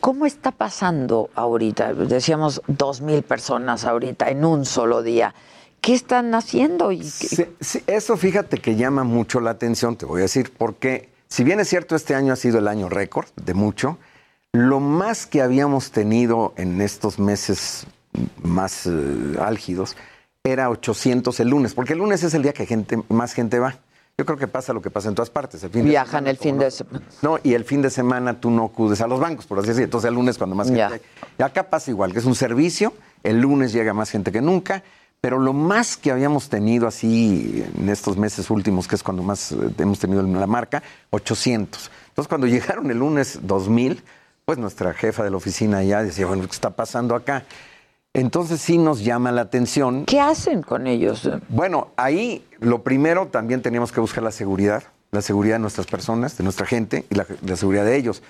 ¿cómo 0.00 0.24
está 0.26 0.50
pasando 0.50 1.28
ahorita? 1.34 1.92
Decíamos 1.94 2.62
dos 2.66 3.02
mil 3.02 3.22
personas 3.22 3.84
ahorita 3.84 4.30
en 4.30 4.44
un 4.44 4.64
solo 4.64 5.02
día. 5.02 5.34
¿Qué 5.82 5.94
están 5.94 6.34
haciendo? 6.34 6.90
Y 6.90 6.98
qué- 7.00 7.04
Sí, 7.28 7.44
sí, 7.60 7.82
eso 7.86 8.16
fíjate 8.16 8.58
que 8.58 8.76
llama 8.76 9.04
mucho 9.04 9.40
la 9.40 9.50
atención, 9.50 9.96
te 9.96 10.06
voy 10.06 10.20
a 10.20 10.22
decir, 10.22 10.52
porque 10.56 11.10
si 11.28 11.44
bien 11.44 11.60
es 11.60 11.68
cierto 11.68 11.94
este 11.96 12.14
año 12.14 12.32
ha 12.32 12.36
sido 12.36 12.58
el 12.58 12.66
año 12.68 12.88
récord 12.88 13.28
de 13.36 13.54
mucho, 13.54 13.98
lo 14.52 14.80
más 14.80 15.26
que 15.26 15.42
habíamos 15.42 15.90
tenido 15.90 16.54
en 16.56 16.80
estos 16.80 17.18
meses 17.18 17.86
más 18.42 18.86
eh, 18.86 19.36
álgidos 19.38 19.96
era 20.44 20.70
800 20.70 21.38
el 21.40 21.48
lunes, 21.48 21.74
porque 21.74 21.92
el 21.92 21.98
lunes 21.98 22.22
es 22.22 22.32
el 22.34 22.42
día 22.42 22.52
que 22.52 22.66
gente, 22.66 22.98
más 23.08 23.34
gente 23.34 23.58
va. 23.58 23.76
Yo 24.16 24.26
creo 24.26 24.38
que 24.38 24.48
pasa 24.48 24.72
lo 24.72 24.82
que 24.82 24.90
pasa 24.90 25.08
en 25.08 25.14
todas 25.14 25.30
partes. 25.30 25.62
El 25.64 25.70
fin 25.70 25.84
de 25.84 25.90
Viajan 25.90 26.10
semana, 26.10 26.30
el 26.30 26.36
fin 26.36 26.58
de 26.58 26.70
semana. 26.70 27.06
no, 27.22 27.38
y 27.42 27.54
el 27.54 27.64
fin 27.64 27.80
de 27.82 27.90
semana 27.90 28.40
tú 28.40 28.50
no 28.50 28.64
acudes 28.64 29.00
a 29.00 29.06
los 29.06 29.20
bancos, 29.20 29.46
por 29.46 29.58
así 29.58 29.68
decirlo. 29.68 29.84
Entonces 29.84 30.08
el 30.08 30.14
lunes 30.14 30.36
cuando 30.38 30.56
más 30.56 30.68
gente 30.68 30.78
Ya. 30.78 31.00
Y 31.38 31.42
acá 31.42 31.68
pasa 31.70 31.90
igual, 31.90 32.12
que 32.12 32.18
es 32.18 32.24
un 32.24 32.34
servicio, 32.34 32.92
el 33.22 33.40
lunes 33.40 33.72
llega 33.72 33.94
más 33.94 34.10
gente 34.10 34.30
que 34.32 34.40
nunca, 34.42 34.82
pero 35.22 35.38
lo 35.38 35.52
más 35.52 35.96
que 35.96 36.10
habíamos 36.10 36.48
tenido 36.48 36.86
así 36.86 37.64
en 37.78 37.88
estos 37.88 38.16
meses 38.16 38.50
últimos, 38.50 38.88
que 38.88 38.94
es 38.94 39.02
cuando 39.02 39.22
más 39.22 39.52
eh, 39.52 39.56
hemos 39.78 39.98
tenido 39.98 40.22
la 40.22 40.46
marca, 40.46 40.82
800. 41.10 41.90
Entonces 42.08 42.28
cuando 42.28 42.46
llegaron 42.46 42.90
el 42.90 42.98
lunes 42.98 43.40
2000, 43.42 44.02
pues 44.44 44.58
nuestra 44.58 44.92
jefa 44.94 45.22
de 45.22 45.30
la 45.30 45.36
oficina 45.36 45.82
ya 45.82 46.02
decía, 46.02 46.26
bueno, 46.26 46.42
¿qué 46.44 46.52
está 46.52 46.70
pasando 46.70 47.14
acá? 47.14 47.44
Entonces 48.12 48.60
sí 48.60 48.76
nos 48.76 49.04
llama 49.04 49.30
la 49.30 49.42
atención. 49.42 50.04
¿Qué 50.04 50.20
hacen 50.20 50.62
con 50.62 50.88
ellos? 50.88 51.30
Bueno, 51.48 51.92
ahí 51.96 52.44
lo 52.58 52.82
primero 52.82 53.28
también 53.28 53.62
teníamos 53.62 53.92
que 53.92 54.00
buscar 54.00 54.24
la 54.24 54.32
seguridad, 54.32 54.82
la 55.12 55.22
seguridad 55.22 55.56
de 55.56 55.60
nuestras 55.60 55.86
personas, 55.86 56.36
de 56.36 56.42
nuestra 56.42 56.66
gente 56.66 57.04
y 57.08 57.14
la, 57.14 57.24
la 57.46 57.54
seguridad 57.54 57.84
de 57.84 57.96
ellos. 57.96 58.20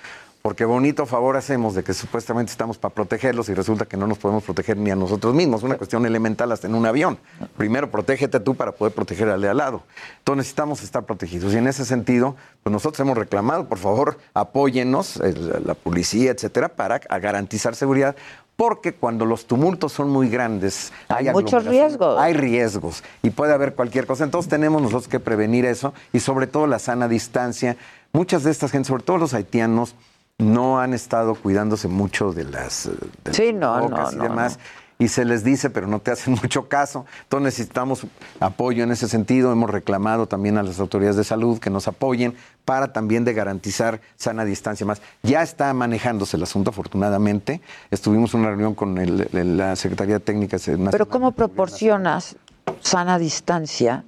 Porque 0.42 0.64
bonito 0.64 1.04
favor 1.04 1.36
hacemos 1.36 1.74
de 1.74 1.82
que 1.82 1.92
supuestamente 1.92 2.50
estamos 2.50 2.78
para 2.78 2.94
protegerlos 2.94 3.50
y 3.50 3.54
resulta 3.54 3.84
que 3.84 3.98
no 3.98 4.06
nos 4.06 4.16
podemos 4.16 4.42
proteger 4.42 4.76
ni 4.76 4.90
a 4.90 4.96
nosotros 4.96 5.34
mismos. 5.34 5.62
Una 5.62 5.76
cuestión 5.76 6.06
elemental 6.06 6.50
hasta 6.52 6.66
en 6.66 6.74
un 6.74 6.86
avión. 6.86 7.18
Primero, 7.58 7.90
protégete 7.90 8.40
tú 8.40 8.54
para 8.54 8.72
poder 8.72 8.94
proteger 8.94 9.28
al 9.28 9.42
de 9.42 9.50
al 9.50 9.58
lado. 9.58 9.82
Entonces 10.18 10.38
necesitamos 10.38 10.82
estar 10.82 11.04
protegidos. 11.04 11.52
Y 11.52 11.58
en 11.58 11.66
ese 11.66 11.84
sentido, 11.84 12.36
pues 12.62 12.72
nosotros 12.72 13.00
hemos 13.00 13.18
reclamado, 13.18 13.66
por 13.66 13.76
favor, 13.78 14.18
apóyennos, 14.32 15.20
la 15.64 15.74
policía, 15.74 16.30
etcétera, 16.30 16.68
para 16.68 17.00
a 17.06 17.18
garantizar 17.18 17.74
seguridad. 17.74 18.16
Porque 18.60 18.92
cuando 18.92 19.24
los 19.24 19.46
tumultos 19.46 19.90
son 19.90 20.10
muy 20.10 20.28
grandes, 20.28 20.92
Hay 21.08 21.28
hay 21.28 21.32
muchos 21.32 21.64
riesgos. 21.64 22.20
Hay 22.20 22.34
riesgos 22.34 23.02
y 23.22 23.30
puede 23.30 23.54
haber 23.54 23.74
cualquier 23.74 24.06
cosa. 24.06 24.24
Entonces 24.24 24.50
tenemos 24.50 24.82
nosotros 24.82 25.08
que 25.08 25.18
prevenir 25.18 25.64
eso 25.64 25.94
y 26.12 26.20
sobre 26.20 26.46
todo 26.46 26.66
la 26.66 26.78
sana 26.78 27.08
distancia. 27.08 27.78
Muchas 28.12 28.44
de 28.44 28.50
estas 28.50 28.70
gentes, 28.70 28.88
sobre 28.88 29.02
todo 29.02 29.16
los 29.16 29.32
haitianos, 29.32 29.94
no 30.36 30.78
han 30.78 30.92
estado 30.92 31.36
cuidándose 31.36 31.88
mucho 31.88 32.34
de 32.34 32.44
las 32.44 32.84
eh, 32.84 32.90
de 33.24 33.32
Sí, 33.32 33.44
las 33.46 33.54
no, 33.54 33.88
no, 33.88 34.12
y 34.12 34.16
no, 34.16 34.22
demás. 34.24 34.58
Y 35.00 35.08
se 35.08 35.24
les 35.24 35.42
dice, 35.42 35.70
pero 35.70 35.86
no 35.88 35.98
te 35.98 36.10
hacen 36.12 36.34
mucho 36.42 36.68
caso. 36.68 37.06
Entonces 37.22 37.44
necesitamos 37.44 38.06
apoyo 38.38 38.84
en 38.84 38.92
ese 38.92 39.08
sentido. 39.08 39.50
Hemos 39.50 39.70
reclamado 39.70 40.28
también 40.28 40.58
a 40.58 40.62
las 40.62 40.78
autoridades 40.78 41.16
de 41.16 41.24
salud 41.24 41.58
que 41.58 41.70
nos 41.70 41.88
apoyen 41.88 42.36
para 42.66 42.92
también 42.92 43.24
de 43.24 43.32
garantizar 43.32 44.00
sana 44.16 44.44
distancia 44.44 44.84
más. 44.86 45.00
Ya 45.22 45.42
está 45.42 45.72
manejándose 45.74 46.36
el 46.36 46.42
asunto, 46.42 46.70
afortunadamente. 46.70 47.62
Estuvimos 47.90 48.34
en 48.34 48.40
una 48.40 48.50
reunión 48.50 48.74
con 48.74 48.98
el- 48.98 49.26
el- 49.32 49.56
la 49.56 49.74
Secretaría 49.74 50.20
Técnica 50.20 50.56
Nacional 50.58 50.90
Pero 50.92 51.08
¿cómo 51.08 51.32
proporcionas 51.32 52.36
sana 52.82 53.18
distancia 53.18 54.04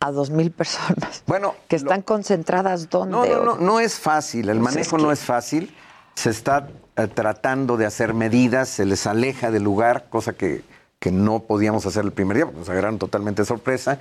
a 0.00 0.10
dos 0.10 0.28
mil 0.28 0.50
personas? 0.50 1.22
Bueno, 1.26 1.54
que 1.66 1.76
están 1.76 2.02
concentradas 2.02 2.90
dónde? 2.90 3.16
No, 3.16 3.24
no, 3.24 3.44
no, 3.44 3.56
no 3.56 3.80
es 3.80 3.98
fácil, 3.98 4.50
el 4.50 4.58
Pues 4.58 4.68
es 4.68 4.74
manejo 4.76 4.96
que- 4.98 5.02
no 5.02 5.12
es 5.12 5.20
fácil. 5.20 5.74
Se 6.14 6.30
está 6.30 6.68
eh, 6.96 7.06
tratando 7.12 7.76
de 7.76 7.86
hacer 7.86 8.14
medidas, 8.14 8.68
se 8.68 8.84
les 8.86 9.06
aleja 9.06 9.50
del 9.50 9.62
lugar, 9.64 10.06
cosa 10.10 10.32
que, 10.32 10.62
que 10.98 11.10
no 11.10 11.40
podíamos 11.40 11.84
hacer 11.86 12.04
el 12.04 12.12
primer 12.12 12.36
día, 12.36 12.44
porque 12.46 12.60
nos 12.60 12.68
agarraron 12.68 12.98
totalmente 12.98 13.42
de 13.42 13.46
sorpresa. 13.46 13.98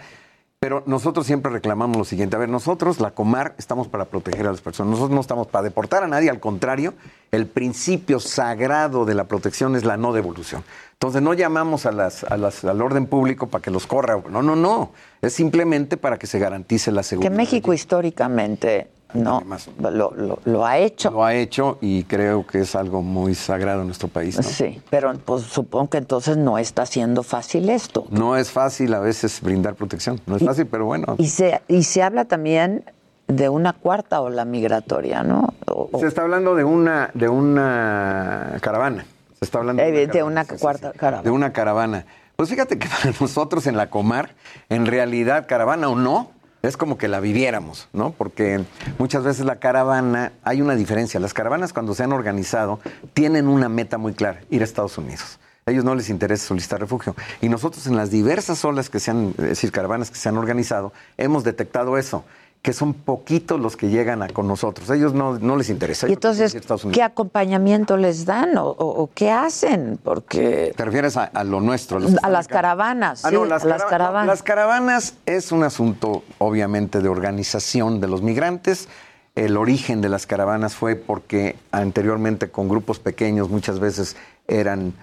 Pero 0.59 0.81
nosotros 0.85 1.25
siempre 1.25 1.51
reclamamos 1.51 1.97
lo 1.97 2.05
siguiente. 2.05 2.37
A 2.37 2.39
ver, 2.39 2.47
nosotros, 2.47 3.01
la 3.01 3.11
Comar, 3.11 3.53
estamos 3.57 3.89
para 3.89 4.05
proteger 4.05 4.47
a 4.47 4.51
las 4.51 4.61
personas. 4.61 4.91
Nosotros 4.91 5.13
no 5.13 5.19
estamos 5.19 5.47
para 5.47 5.63
deportar 5.63 6.03
a 6.03 6.07
nadie, 6.07 6.29
al 6.29 6.39
contrario, 6.39 6.93
el 7.31 7.47
principio 7.47 8.21
sagrado 8.21 9.03
de 9.03 9.13
la 9.13 9.25
protección 9.25 9.75
es 9.75 9.83
la 9.83 9.97
no 9.97 10.13
devolución. 10.13 10.63
Entonces 10.93 11.21
no 11.21 11.33
llamamos 11.33 11.85
a 11.85 11.91
las, 11.91 12.23
a 12.23 12.37
las- 12.37 12.63
al 12.63 12.81
orden 12.81 13.07
público 13.07 13.47
para 13.47 13.61
que 13.61 13.71
los 13.71 13.85
corra. 13.87 14.21
No, 14.29 14.41
no, 14.41 14.55
no. 14.55 14.91
Es 15.21 15.33
simplemente 15.33 15.97
para 15.97 16.17
que 16.17 16.27
se 16.27 16.39
garantice 16.39 16.93
la 16.93 17.01
Que 17.01 17.07
seguridad. 17.09 17.31
México 17.35 17.73
históricamente 17.73 18.87
no 19.13 19.43
lo, 19.79 20.11
lo- 20.15 20.39
lo 20.45 20.65
ha 20.65 20.77
hecho. 20.77 21.11
Lo 21.11 21.23
ha 21.23 21.33
hecho 21.33 21.77
y 21.81 22.03
creo 22.05 22.45
que 22.47 22.61
es 22.61 22.75
algo 22.75 23.01
muy 23.01 23.35
sagrado 23.35 23.81
en 23.81 23.87
nuestro 23.87 24.07
país. 24.07 24.37
¿no? 24.37 24.43
Sí, 24.43 24.81
pero 24.89 25.13
pues 25.25 25.43
supongo 25.43 25.89
que 25.91 25.97
entonces 25.97 26.37
no 26.37 26.57
está 26.57 26.85
siendo 26.85 27.23
fácil 27.23 27.69
esto. 27.69 28.05
No 28.09 28.35
es 28.37 28.51
fácil 28.51 28.93
a 28.93 28.99
veces 28.99 29.41
brindar 29.41 29.75
protección. 29.75 30.19
No 30.25 30.35
es 30.37 30.43
fácil, 30.45 30.65
pero 30.67 30.85
bueno. 30.85 31.15
Y 31.17 31.27
se, 31.27 31.61
y 31.67 31.83
se 31.83 32.01
habla 32.03 32.25
también 32.25 32.83
de 33.27 33.49
una 33.49 33.73
cuarta 33.73 34.19
ola 34.21 34.45
migratoria, 34.45 35.23
¿no? 35.23 35.53
O- 35.67 35.89
o- 35.91 35.99
Se 35.99 36.07
está 36.07 36.23
hablando 36.23 36.55
de 36.55 36.63
una, 36.63 37.09
de 37.13 37.29
una 37.29 38.57
caravana. 38.61 39.05
Se 39.39 39.45
está 39.45 39.59
hablando 39.59 39.81
eh, 39.81 39.91
de 39.91 40.07
caravana, 40.07 40.25
una 40.31 40.43
sí, 40.43 40.49
sí, 40.55 40.61
cuarta 40.61 40.91
sí. 40.91 40.97
caravana. 40.99 41.23
De 41.23 41.29
una 41.31 41.53
caravana. 41.53 42.05
Pues 42.35 42.49
fíjate 42.49 42.77
que 42.79 42.87
para 43.03 43.13
nosotros 43.19 43.67
en 43.67 43.77
la 43.77 43.89
Comar, 43.89 44.35
en 44.69 44.85
realidad, 44.85 45.45
caravana 45.47 45.87
o 45.89 45.95
no, 45.95 46.31
es 46.63 46.77
como 46.77 46.97
que 46.97 47.09
la 47.09 47.19
viviéramos, 47.19 47.89
¿no? 47.91 48.11
Porque 48.11 48.63
muchas 48.97 49.23
veces 49.23 49.45
la 49.45 49.57
caravana, 49.57 50.31
hay 50.43 50.61
una 50.61 50.75
diferencia. 50.75 51.19
Las 51.19 51.33
caravanas 51.33 51.73
cuando 51.73 51.93
se 51.93 52.03
han 52.03 52.13
organizado 52.13 52.79
tienen 53.13 53.49
una 53.49 53.67
meta 53.67 53.97
muy 53.97 54.13
clara, 54.13 54.41
ir 54.49 54.61
a 54.61 54.63
Estados 54.63 54.97
Unidos. 54.97 55.39
A 55.65 55.71
ellos 55.71 55.83
no 55.83 55.93
les 55.93 56.09
interesa 56.09 56.47
solicitar 56.47 56.79
refugio. 56.79 57.15
Y 57.41 57.49
nosotros 57.49 57.85
en 57.87 57.97
las 57.97 58.11
diversas 58.11 58.63
olas 58.63 58.89
que 58.89 59.01
se 59.01 59.11
han, 59.11 59.33
es 59.37 59.49
decir, 59.49 59.71
caravanas 59.73 60.09
que 60.09 60.17
se 60.17 60.29
han 60.29 60.37
organizado, 60.37 60.93
hemos 61.17 61.43
detectado 61.43 61.97
eso, 61.97 62.23
que 62.63 62.71
son 62.71 62.93
poquitos 62.93 63.59
los 63.59 63.75
que 63.75 63.89
llegan 63.89 64.23
a, 64.23 64.29
con 64.29 64.47
nosotros. 64.47 64.89
Ellos 64.89 65.13
no, 65.13 65.37
no 65.37 65.57
les 65.57 65.69
interesa. 65.69 66.07
y 66.07 66.13
entonces. 66.13 66.55
¿qué 66.93 67.03
acompañamiento 67.03 67.97
les 67.97 68.25
dan 68.25 68.57
o, 68.57 68.67
o- 68.69 69.01
o 69.03 69.09
qué 69.13 69.31
hacen? 69.31 69.99
Porque 70.01 70.73
¿Te 70.75 70.85
refieres 70.85 71.17
a, 71.17 71.25
a 71.25 71.43
lo 71.43 71.59
nuestro? 71.59 71.99
los 71.99 72.15
a 72.23 72.29
las 72.29 72.47
caravanas, 72.47 73.25
Ah, 73.25 73.29
sí, 73.29 73.35
no, 73.35 73.43
a 73.43 73.47
las 73.47 73.65
no, 73.65 73.77
caravanas. 73.89 74.27
las 74.27 74.43
caravanas 74.43 75.15
es 75.25 75.51
un 75.51 75.63
asunto, 75.63 76.23
obviamente, 76.37 77.01
de 77.01 77.09
organización 77.09 77.99
de 77.99 78.07
los 78.07 78.21
migrantes. 78.21 78.87
El 79.35 79.57
origen 79.57 79.99
de 79.99 80.07
las 80.07 80.25
caravanas 80.25 80.73
fue 80.73 80.95
porque 80.95 81.57
anteriormente 81.73 82.49
con 82.49 82.69
grupos 82.69 82.97
pequeños 82.99 83.49
muchas 83.49 83.79
veces 83.81 84.15
eran 84.47 84.93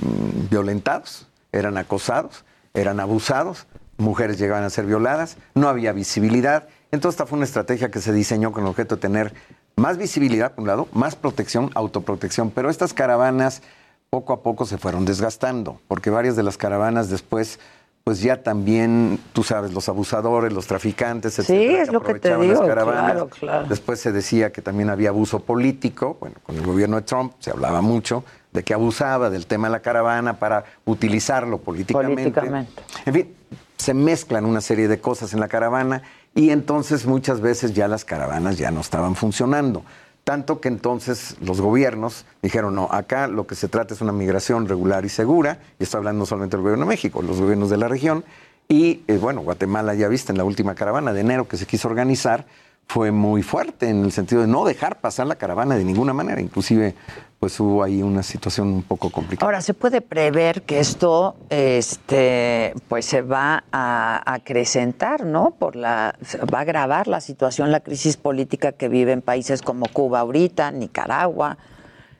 mm, 0.00 0.50
violentados, 0.50 1.26
eran 1.50 1.78
acosados, 1.78 2.44
eran 2.74 3.00
abusados 3.00 3.66
mujeres 4.00 4.38
llegaban 4.38 4.62
a 4.62 4.70
ser 4.70 4.86
violadas, 4.86 5.36
no 5.56 5.68
había 5.68 5.90
visibilidad. 5.92 6.68
Entonces 6.90 7.16
esta 7.16 7.26
fue 7.26 7.36
una 7.36 7.44
estrategia 7.44 7.90
que 7.90 8.00
se 8.00 8.12
diseñó 8.12 8.52
con 8.52 8.62
el 8.64 8.68
objeto 8.70 8.96
de 8.96 9.00
tener 9.00 9.34
más 9.76 9.98
visibilidad, 9.98 10.52
por 10.52 10.62
un 10.62 10.68
lado, 10.68 10.88
más 10.92 11.16
protección, 11.16 11.70
autoprotección. 11.74 12.50
Pero 12.50 12.70
estas 12.70 12.94
caravanas 12.94 13.62
poco 14.10 14.32
a 14.32 14.42
poco 14.42 14.64
se 14.64 14.78
fueron 14.78 15.04
desgastando, 15.04 15.80
porque 15.86 16.10
varias 16.10 16.34
de 16.36 16.42
las 16.42 16.56
caravanas 16.56 17.10
después 17.10 17.58
pues 18.04 18.22
ya 18.22 18.42
también, 18.42 19.20
tú 19.34 19.42
sabes, 19.42 19.74
los 19.74 19.86
abusadores, 19.90 20.50
los 20.50 20.66
traficantes, 20.66 21.34
Sí, 21.34 21.42
etcétera, 21.42 21.82
es 21.82 21.92
lo 21.92 22.00
que 22.00 22.14
te 22.14 22.32
aprovechaban 22.32 22.48
las 22.48 22.56
digo, 22.56 22.66
caravanas. 22.66 23.12
claro, 23.12 23.28
claro. 23.28 23.68
Después 23.68 24.00
se 24.00 24.12
decía 24.12 24.50
que 24.50 24.62
también 24.62 24.88
había 24.88 25.10
abuso 25.10 25.40
político. 25.40 26.16
Bueno, 26.18 26.36
con 26.42 26.56
el 26.56 26.64
gobierno 26.64 26.96
de 26.96 27.02
Trump 27.02 27.34
se 27.38 27.50
hablaba 27.50 27.82
mucho 27.82 28.24
de 28.50 28.62
que 28.64 28.72
abusaba 28.72 29.28
del 29.28 29.46
tema 29.46 29.68
de 29.68 29.72
la 29.72 29.80
caravana 29.80 30.38
para 30.38 30.64
utilizarlo 30.86 31.58
políticamente. 31.58 32.14
Políticamente. 32.30 32.82
En 33.04 33.12
fin, 33.12 33.34
se 33.76 33.92
mezclan 33.92 34.46
una 34.46 34.62
serie 34.62 34.88
de 34.88 35.00
cosas 35.02 35.34
en 35.34 35.40
la 35.40 35.48
caravana 35.48 36.00
y 36.38 36.50
entonces 36.50 37.04
muchas 37.04 37.40
veces 37.40 37.74
ya 37.74 37.88
las 37.88 38.04
caravanas 38.04 38.58
ya 38.58 38.70
no 38.70 38.80
estaban 38.80 39.16
funcionando. 39.16 39.82
Tanto 40.22 40.60
que 40.60 40.68
entonces 40.68 41.34
los 41.40 41.60
gobiernos 41.60 42.26
dijeron, 42.42 42.76
no, 42.76 42.86
acá 42.92 43.26
lo 43.26 43.48
que 43.48 43.56
se 43.56 43.66
trata 43.66 43.92
es 43.92 44.00
una 44.00 44.12
migración 44.12 44.68
regular 44.68 45.04
y 45.04 45.08
segura, 45.08 45.58
y 45.80 45.82
estoy 45.82 45.98
hablando 45.98 46.26
solamente 46.26 46.56
del 46.56 46.62
gobierno 46.62 46.84
de 46.84 46.90
México, 46.90 47.22
los 47.22 47.40
gobiernos 47.40 47.70
de 47.70 47.76
la 47.76 47.88
región, 47.88 48.24
y 48.68 49.02
eh, 49.08 49.18
bueno, 49.18 49.40
Guatemala 49.40 49.94
ya 49.94 50.06
viste 50.06 50.30
en 50.30 50.38
la 50.38 50.44
última 50.44 50.76
caravana 50.76 51.12
de 51.12 51.22
enero 51.22 51.48
que 51.48 51.56
se 51.56 51.66
quiso 51.66 51.88
organizar, 51.88 52.46
fue 52.88 53.10
muy 53.10 53.42
fuerte 53.42 53.90
en 53.90 54.02
el 54.02 54.12
sentido 54.12 54.40
de 54.40 54.46
no 54.48 54.64
dejar 54.64 55.00
pasar 55.00 55.26
la 55.26 55.36
caravana 55.36 55.76
de 55.76 55.84
ninguna 55.84 56.14
manera, 56.14 56.40
inclusive 56.40 56.94
pues 57.38 57.60
hubo 57.60 57.84
ahí 57.84 58.02
una 58.02 58.22
situación 58.22 58.68
un 58.68 58.82
poco 58.82 59.10
complicada. 59.10 59.46
Ahora, 59.46 59.60
¿se 59.60 59.74
puede 59.74 60.00
prever 60.00 60.62
que 60.62 60.80
esto 60.80 61.36
este, 61.50 62.74
pues 62.88 63.04
se 63.04 63.22
va 63.22 63.62
a 63.70 64.22
acrecentar, 64.32 65.24
¿no? 65.24 65.50
Por 65.50 65.76
la, 65.76 66.16
se 66.22 66.38
va 66.38 66.58
a 66.58 66.62
agravar 66.62 67.06
la 67.06 67.20
situación, 67.20 67.70
la 67.70 67.80
crisis 67.80 68.16
política 68.16 68.72
que 68.72 68.88
viven 68.88 69.22
países 69.22 69.62
como 69.62 69.86
Cuba 69.86 70.20
ahorita, 70.20 70.72
Nicaragua. 70.72 71.58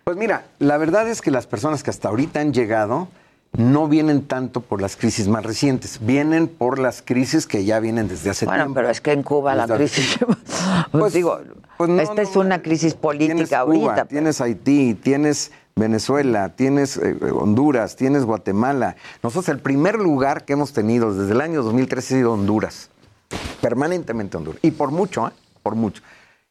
Pues 0.05 0.17
mira, 0.17 0.45
la 0.59 0.77
verdad 0.77 1.09
es 1.09 1.21
que 1.21 1.31
las 1.31 1.47
personas 1.47 1.83
que 1.83 1.91
hasta 1.91 2.09
ahorita 2.09 2.41
han 2.41 2.53
llegado 2.53 3.09
no 3.59 3.89
vienen 3.89 4.23
tanto 4.23 4.61
por 4.61 4.81
las 4.81 4.97
crisis 4.97 5.27
más 5.27 5.45
recientes, 5.45 5.99
vienen 6.01 6.47
por 6.47 6.79
las 6.79 7.03
crisis 7.03 7.47
que 7.47 7.65
ya 7.65 7.81
vienen 7.81 8.07
desde 8.07 8.31
hace 8.31 8.47
Bueno, 8.47 8.65
tiempo. 8.65 8.75
pero 8.77 8.89
es 8.89 9.01
que 9.01 9.13
en 9.13 9.25
Cuba 9.25 9.57
la 9.57 9.67
crisis, 9.67 10.17
pues, 10.93 11.13
digo, 11.13 11.41
esta 11.99 12.23
es 12.23 12.37
una 12.37 12.63
crisis 12.63 12.95
política 12.95 13.35
tienes 13.35 13.53
ahorita. 13.53 13.81
Cuba, 13.83 14.05
tienes 14.05 14.41
Haití, 14.41 14.95
tienes 14.95 15.51
Venezuela, 15.75 16.51
tienes 16.51 16.99
eh, 16.99 17.19
Honduras, 17.33 17.97
tienes 17.97 18.25
Guatemala. 18.25 18.95
Nosotros 19.25 19.49
el 19.49 19.59
primer 19.59 19.97
lugar 19.97 20.45
que 20.45 20.53
hemos 20.53 20.73
tenido 20.73 21.13
desde 21.13 21.33
el 21.33 21.41
año 21.41 21.65
2013 21.65 22.15
ha 22.15 22.19
sido 22.19 22.33
Honduras, 22.35 22.91
permanentemente 23.61 24.37
Honduras, 24.37 24.61
y 24.63 24.71
por 24.71 24.93
mucho, 24.93 25.27
¿eh? 25.27 25.33
por 25.65 25.75
mucho. 25.75 26.01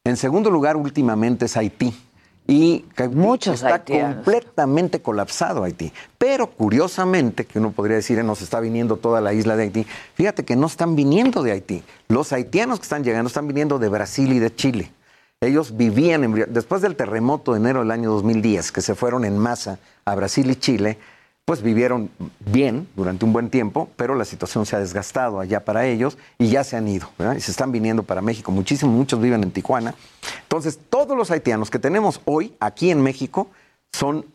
En 0.03 0.18
segundo 0.18 0.51
lugar, 0.51 0.76
últimamente 0.76 1.45
es 1.45 1.55
Haití. 1.55 1.95
Y 2.48 2.86
que 2.95 3.04
está 3.52 3.76
haitianos. 3.76 4.16
completamente 4.16 5.02
colapsado 5.02 5.64
Haití. 5.64 5.91
Pero 6.18 6.48
curiosamente, 6.48 7.45
que 7.45 7.60
uno 7.60 7.72
podría 7.72 7.98
decir, 7.98 8.18
eh, 8.20 8.24
nos 8.24 8.41
está 8.41 8.62
viniendo 8.62 8.95
toda 8.95 9.20
la 9.20 9.34
isla 9.34 9.58
de 9.58 9.64
Haití, 9.64 9.86
fíjate 10.16 10.45
que 10.45 10.56
no 10.56 10.68
están 10.68 10.95
viniendo 10.95 11.43
de 11.43 11.52
Haití. 11.52 11.84
Los 12.08 12.32
haitianos 12.32 12.80
que 12.80 12.84
están 12.84 13.04
llegando 13.04 13.28
están 13.28 13.48
viniendo 13.48 13.80
de 13.80 13.89
Brasil 13.89 14.32
y 14.32 14.39
de 14.39 14.56
Chile. 14.56 14.91
Ellos 15.41 15.76
vivían, 15.76 16.24
en, 16.24 16.45
después 16.54 16.82
del 16.82 16.95
terremoto 16.95 17.54
de 17.54 17.60
enero 17.60 17.82
del 17.82 17.91
año 17.91 18.10
2010, 18.12 18.72
que 18.72 18.82
se 18.82 18.95
fueron 18.95 19.26
en 19.26 19.38
masa 19.38 19.78
a 20.06 20.16
Brasil 20.16 20.50
y 20.50 20.56
Chile, 20.56 20.98
pues 21.48 21.62
vivieron 21.62 22.10
bien 22.39 22.89
durante 22.98 23.24
un 23.24 23.32
buen 23.32 23.50
tiempo, 23.50 23.89
pero 23.95 24.16
la 24.16 24.26
situación 24.26 24.66
se 24.66 24.76
ha 24.76 24.80
desgastado 24.80 25.39
allá 25.39 25.64
para 25.64 25.86
ellos 25.86 26.18
y 26.38 26.50
ya 26.50 26.66
se 26.66 26.76
han 26.76 26.89
ido, 26.89 27.10
¿verdad? 27.18 27.38
Y 27.38 27.39
se 27.39 27.52
están 27.52 27.72
viniendo 27.72 28.04
para 28.04 28.22
México. 28.22 28.52
Muchísimos, 28.52 28.93
muchos 28.93 29.22
viven 29.22 29.43
en 29.43 29.52
Tijuana. 29.52 29.95
Entonces, 30.41 30.78
todos 30.89 31.16
los 31.16 31.32
haitianos 31.32 31.70
que 31.70 31.80
tenemos 31.80 32.20
hoy 32.26 32.54
aquí 32.60 32.91
en 32.91 33.02
México 33.02 33.50
son 33.93 34.26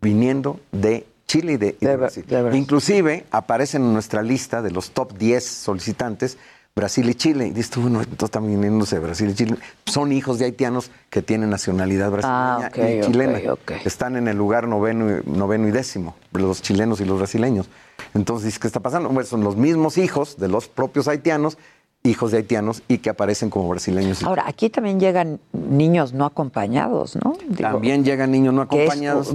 viniendo 0.00 0.60
de 0.72 1.06
Chile 1.26 1.52
y 1.52 1.56
de, 1.58 1.76
y 1.78 1.84
de 1.84 1.94
Brasil. 1.94 2.24
Inclusive 2.54 3.26
aparecen 3.30 3.82
en 3.82 3.92
nuestra 3.92 4.22
lista 4.22 4.62
de 4.62 4.70
los 4.70 4.92
top 4.92 5.12
10 5.18 5.44
solicitantes 5.44 6.38
Brasil 6.74 7.08
y 7.10 7.14
Chile. 7.14 7.48
Y 7.48 7.50
dices 7.50 7.70
tú, 7.70 7.82
bueno, 7.82 8.00
entonces 8.00 8.24
están 8.24 8.46
viniéndose 8.46 8.96
de 8.96 9.02
Brasil 9.04 9.30
y 9.30 9.34
Chile. 9.34 9.56
Son 9.86 10.10
hijos 10.10 10.38
de 10.38 10.46
haitianos 10.46 10.90
que 11.10 11.20
tienen 11.20 11.50
nacionalidad 11.50 12.10
brasileña 12.10 12.66
Ah, 12.66 12.68
ok, 12.70 12.78
y 12.78 13.00
chilena. 13.06 13.40
Están 13.84 14.16
en 14.16 14.26
el 14.28 14.36
lugar 14.38 14.66
noveno 14.66 15.18
y, 15.18 15.22
noveno 15.30 15.68
y 15.68 15.70
décimo, 15.70 16.14
los 16.32 16.62
chilenos 16.62 17.00
y 17.00 17.04
los 17.04 17.18
brasileños. 17.18 17.68
Entonces, 18.14 18.46
dices, 18.46 18.58
¿qué 18.58 18.66
está 18.68 18.80
pasando? 18.80 19.08
Bueno, 19.10 19.26
son 19.28 19.44
los 19.44 19.56
mismos 19.56 19.98
hijos 19.98 20.38
de 20.38 20.48
los 20.48 20.68
propios 20.68 21.08
haitianos, 21.08 21.58
hijos 22.04 22.30
de 22.32 22.38
haitianos 22.38 22.82
y 22.88 22.98
que 22.98 23.10
aparecen 23.10 23.50
como 23.50 23.68
brasileños. 23.68 24.22
Ahora, 24.22 24.44
aquí 24.46 24.70
también 24.70 24.98
llegan 24.98 25.40
niños 25.52 26.14
no 26.14 26.24
acompañados, 26.24 27.16
¿no? 27.22 27.34
Digo, 27.48 27.70
También 27.70 28.02
llegan 28.02 28.30
niños 28.30 28.54
no 28.54 28.66
que 28.66 28.84
es 28.84 28.90
acompañados. 28.90 29.34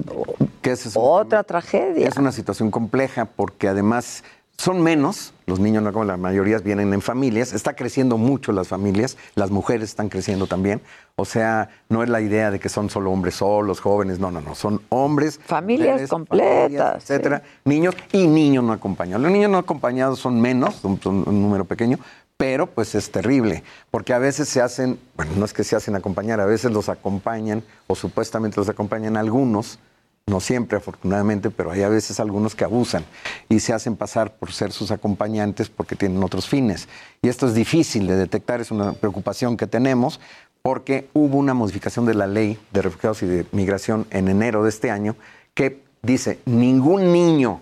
que 0.64 0.72
es 0.72 0.92
otra 0.96 1.44
tragedia. 1.44 2.08
Es 2.08 2.18
una 2.18 2.32
situación 2.32 2.72
compleja 2.72 3.26
porque 3.26 3.68
además 3.68 4.24
son 4.58 4.82
menos, 4.82 5.34
los 5.46 5.60
niños 5.60 5.84
no 5.84 5.90
acompañados, 5.90 6.20
la 6.20 6.30
mayoría 6.30 6.58
vienen 6.58 6.92
en 6.92 7.02
familias, 7.02 7.54
está 7.54 7.76
creciendo 7.76 8.18
mucho 8.18 8.52
las 8.52 8.68
familias, 8.68 9.16
las 9.36 9.52
mujeres 9.52 9.90
están 9.90 10.10
creciendo 10.10 10.48
también. 10.48 10.82
O 11.16 11.26
sea, 11.26 11.70
no 11.90 12.04
es 12.04 12.10
la 12.10 12.22
idea 12.22 12.50
de 12.50 12.60
que 12.60 12.68
son 12.68 12.90
solo 12.90 13.12
hombres 13.12 13.36
solos, 13.36 13.80
jóvenes, 13.80 14.20
no, 14.20 14.32
no, 14.32 14.42
no, 14.42 14.56
son 14.56 14.82
hombres, 14.90 15.40
Familias 15.46 15.90
mujeres, 15.90 16.10
completas, 16.10 16.64
familias, 16.64 16.96
etcétera, 16.98 17.44
niños 17.66 17.96
y 18.12 18.28
niños 18.28 18.64
no 18.64 18.74
acompañados. 18.74 19.22
Los 19.22 19.32
niños 19.32 19.52
no 19.52 19.60
acompañados 19.60 20.20
son 20.20 20.42
menos, 20.42 20.76
son, 20.76 21.00
son 21.02 21.24
un 21.28 21.42
número 21.42 21.66
pequeño, 21.66 22.00
pero 22.36 22.68
pues 22.68 22.96
es 22.96 23.12
terrible, 23.12 23.64
porque 23.92 24.14
a 24.14 24.20
veces 24.20 24.50
se 24.50 24.62
hacen, 24.62 25.00
bueno, 25.16 25.34
no 25.38 25.46
es 25.46 25.54
que 25.54 25.64
se 25.64 25.76
hacen 25.76 25.96
acompañar, 25.96 26.40
a 26.42 26.46
veces 26.46 26.72
los 26.72 26.90
acompañan 26.90 27.64
o 27.86 27.96
supuestamente 27.96 28.58
los 28.58 28.70
acompañan 28.70 29.18
algunos, 29.18 29.80
no 30.28 30.42
siempre 30.42 30.78
afortunadamente, 30.78 31.50
pero 31.50 31.72
hay 31.72 31.84
a 31.84 31.90
veces 31.90 32.20
algunos 32.20 32.54
que 32.54 32.66
abusan 32.66 33.06
y 33.48 33.62
se 33.62 33.72
hacen 33.74 33.96
pasar 33.96 34.36
por 34.36 34.52
ser 34.52 34.74
sus 34.74 34.92
acompañantes 34.92 35.70
porque 35.70 35.96
tienen 35.96 36.22
otros 36.22 36.48
fines. 36.50 36.90
Y 37.22 37.30
esto 37.30 37.48
es 37.48 37.54
difícil 37.54 38.08
de 38.08 38.18
detectar, 38.18 38.60
es 38.60 38.70
una 38.70 38.92
preocupación 38.92 39.56
que 39.56 39.68
tenemos 39.68 40.20
porque 40.62 41.10
hubo 41.14 41.38
una 41.38 41.54
modificación 41.54 42.06
de 42.06 42.14
la 42.14 42.28
ley 42.28 42.60
de 42.74 42.82
refugiados 42.82 43.24
y 43.24 43.26
de 43.26 43.46
migración 43.54 44.06
en 44.10 44.28
enero 44.28 44.64
de 44.64 44.70
este 44.70 44.92
año 44.92 45.16
que 45.54 45.82
dice, 46.02 46.40
ningún 46.46 47.14
niño 47.14 47.62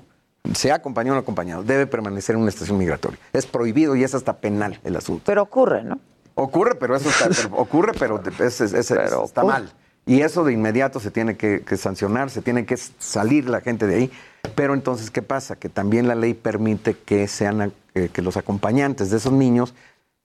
sea 0.56 0.76
acompañado 0.76 1.14
o 1.14 1.16
no 1.18 1.22
acompañado, 1.22 1.64
debe 1.64 1.86
permanecer 1.86 2.34
en 2.36 2.42
una 2.42 2.50
estación 2.50 2.80
migratoria. 2.80 3.20
Es 3.34 3.46
prohibido 3.46 3.96
y 3.96 4.04
es 4.04 4.16
hasta 4.16 4.38
penal 4.38 4.80
el 4.84 4.96
asunto. 4.96 5.22
Pero 5.28 5.44
ocurre, 5.44 5.84
¿no? 5.84 6.00
Ocurre, 6.34 6.74
pero 6.76 6.96
eso 6.96 7.10
está, 7.10 7.30
pero 7.30 7.56
ocurre, 7.58 7.92
pero 7.98 8.22
es- 8.40 8.60
es- 8.62 8.74
es- 8.74 8.90
está 8.92 9.20
ocurre. 9.20 9.46
mal. 9.46 9.72
Y 10.06 10.22
eso 10.22 10.44
de 10.44 10.54
inmediato 10.54 11.00
se 11.00 11.10
tiene 11.12 11.36
que, 11.36 11.62
que 11.62 11.78
sancionar, 11.78 12.30
se 12.30 12.42
tiene 12.42 12.66
que 12.66 12.78
salir 12.78 13.50
la 13.50 13.62
gente 13.62 13.88
de 13.88 13.96
ahí. 13.96 14.12
Pero 14.54 14.74
entonces, 14.74 15.10
¿qué 15.10 15.22
pasa? 15.22 15.56
Que 15.56 15.70
también 15.70 16.08
la 16.08 16.16
ley 16.16 16.34
permite 16.34 16.96
que 16.96 17.28
sean 17.28 17.74
eh, 17.96 18.10
que 18.14 18.22
los 18.22 18.38
acompañantes 18.38 19.10
de 19.10 19.18
esos 19.18 19.34
niños 19.34 19.74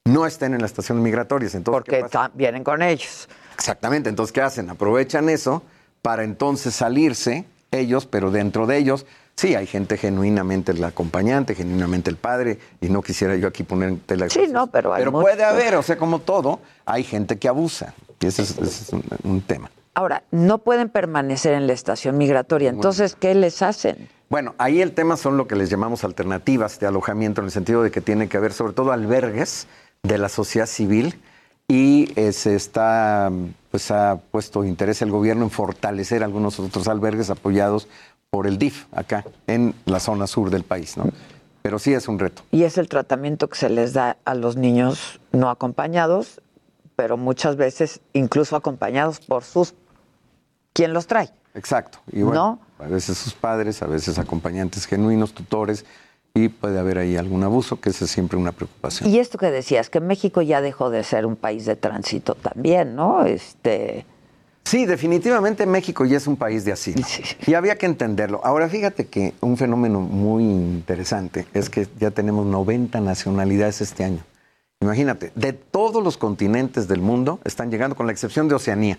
no 0.05 0.26
estén 0.26 0.55
en 0.55 0.61
las 0.61 0.72
estaciones 0.72 1.03
migratorias. 1.03 1.55
Entonces, 1.55 1.85
¿qué 1.85 2.01
Porque 2.01 2.28
vienen 2.35 2.64
con 2.64 2.83
ellos. 2.83 3.28
Exactamente, 3.55 4.09
entonces 4.09 4.33
¿qué 4.33 4.41
hacen? 4.41 4.70
Aprovechan 4.70 5.28
eso 5.28 5.62
para 6.03 6.24
entonces 6.24 6.74
salirse 6.74 7.45
ellos, 7.70 8.07
pero 8.07 8.31
dentro 8.31 8.66
de 8.66 8.78
ellos 8.78 9.07
sí 9.37 9.55
hay 9.55 9.66
gente 9.66 9.97
genuinamente 9.97 10.72
el 10.72 10.83
acompañante, 10.83 11.55
genuinamente 11.55 12.11
el 12.11 12.16
padre, 12.16 12.59
y 12.81 12.89
no 12.89 13.03
quisiera 13.03 13.37
yo 13.37 13.49
aquí 13.49 13.62
poner 13.62 13.91
en 13.91 14.01
tela 14.01 14.28
Sí, 14.28 14.47
no, 14.51 14.66
pero 14.66 14.93
hay 14.93 15.01
Pero 15.01 15.12
puede 15.12 15.45
haber, 15.45 15.76
o 15.76 15.83
sea, 15.83 15.97
como 15.97 16.20
todo, 16.20 16.61
hay 16.85 17.05
gente 17.05 17.39
que 17.39 17.49
abusa, 17.49 17.95
y 18.20 18.26
ese 18.26 18.42
es, 18.42 18.50
ese 18.58 18.82
es 18.84 18.92
un, 18.92 19.04
un 19.24 19.40
tema. 19.40 19.70
Ahora, 19.94 20.22
no 20.30 20.58
pueden 20.58 20.88
permanecer 20.88 21.54
en 21.54 21.66
la 21.66 21.72
estación 21.72 22.16
migratoria. 22.16 22.70
Entonces, 22.70 23.16
¿qué 23.18 23.34
les 23.34 23.60
hacen? 23.62 24.08
Bueno, 24.28 24.54
ahí 24.58 24.80
el 24.80 24.92
tema 24.92 25.16
son 25.16 25.36
lo 25.36 25.48
que 25.48 25.56
les 25.56 25.68
llamamos 25.70 26.04
alternativas 26.04 26.78
de 26.78 26.86
alojamiento, 26.86 27.40
en 27.40 27.46
el 27.46 27.50
sentido 27.50 27.82
de 27.82 27.90
que 27.90 28.00
tiene 28.00 28.28
que 28.28 28.36
haber 28.36 28.52
sobre 28.52 28.72
todo 28.72 28.92
albergues 28.92 29.66
de 30.04 30.18
la 30.18 30.28
sociedad 30.28 30.66
civil 30.66 31.20
y 31.66 32.12
eh, 32.16 32.32
se 32.32 32.54
está, 32.54 33.30
pues 33.70 33.90
ha 33.90 34.20
puesto 34.30 34.64
interés 34.64 35.02
el 35.02 35.10
gobierno 35.10 35.44
en 35.44 35.50
fortalecer 35.50 36.22
algunos 36.22 36.60
otros 36.60 36.88
albergues 36.88 37.30
apoyados 37.30 37.88
por 38.30 38.46
el 38.46 38.58
DIF 38.58 38.86
acá 38.92 39.24
en 39.46 39.74
la 39.84 39.98
zona 39.98 40.26
sur 40.26 40.50
del 40.50 40.62
país, 40.62 40.96
¿no? 40.96 41.06
Pero 41.62 41.78
sí 41.78 41.92
es 41.92 42.08
un 42.08 42.18
reto. 42.18 42.42
Y 42.52 42.62
es 42.62 42.78
el 42.78 42.88
tratamiento 42.88 43.48
que 43.48 43.58
se 43.58 43.68
les 43.68 43.92
da 43.92 44.16
a 44.24 44.34
los 44.34 44.56
niños 44.56 45.20
no 45.32 45.50
acompañados, 45.50 46.40
pero 47.01 47.16
muchas 47.16 47.57
veces 47.57 48.01
incluso 48.12 48.57
acompañados 48.57 49.20
por 49.20 49.42
sus 49.42 49.72
quien 50.74 50.92
los 50.92 51.07
trae. 51.07 51.30
Exacto. 51.55 51.98
Y 52.12 52.20
bueno, 52.20 52.61
a 52.78 52.88
veces 52.88 53.16
sus 53.16 53.32
padres, 53.32 53.80
a 53.80 53.86
veces 53.86 54.18
acompañantes 54.18 54.84
genuinos, 54.84 55.32
tutores, 55.32 55.86
y 56.34 56.51
puede 56.51 56.78
haber 56.78 56.98
ahí 56.98 57.16
algún 57.16 57.42
abuso, 57.42 57.80
que 57.80 57.88
esa 57.88 58.05
es 58.05 58.11
siempre 58.11 58.36
una 58.36 58.53
preocupación. 58.53 59.09
Y 59.09 59.18
esto 59.18 59.38
que 59.38 59.51
decías, 59.51 59.88
que 59.88 60.01
México 60.01 60.42
ya 60.42 60.61
dejó 60.61 60.90
de 60.90 61.03
ser 61.03 61.24
un 61.24 61.36
país 61.36 61.64
de 61.64 61.74
tránsito 61.74 62.34
también, 62.34 62.94
¿no? 62.94 63.24
Este, 63.24 64.05
Sí, 64.64 64.84
definitivamente 64.84 65.64
México 65.64 66.05
ya 66.05 66.18
es 66.18 66.26
un 66.26 66.36
país 66.36 66.66
de 66.66 66.72
asilo. 66.72 67.03
Y 67.46 67.55
había 67.55 67.76
que 67.76 67.86
entenderlo. 67.86 68.42
Ahora, 68.44 68.68
fíjate 68.68 69.07
que 69.07 69.32
un 69.40 69.57
fenómeno 69.57 70.01
muy 70.01 70.44
interesante 70.44 71.46
es 71.55 71.70
que 71.70 71.88
ya 71.98 72.11
tenemos 72.11 72.44
90 72.44 73.01
nacionalidades 73.01 73.80
este 73.80 74.05
año. 74.05 74.22
Imagínate, 74.83 75.31
de 75.35 75.53
todos 75.53 76.03
los 76.03 76.16
continentes 76.16 76.89
del 76.89 77.03
mundo 77.03 77.39
están 77.45 77.70
llegando, 77.70 77.95
con 77.95 78.07
la 78.07 78.12
excepción 78.12 78.49
de 78.49 78.55
Oceanía. 78.55 78.99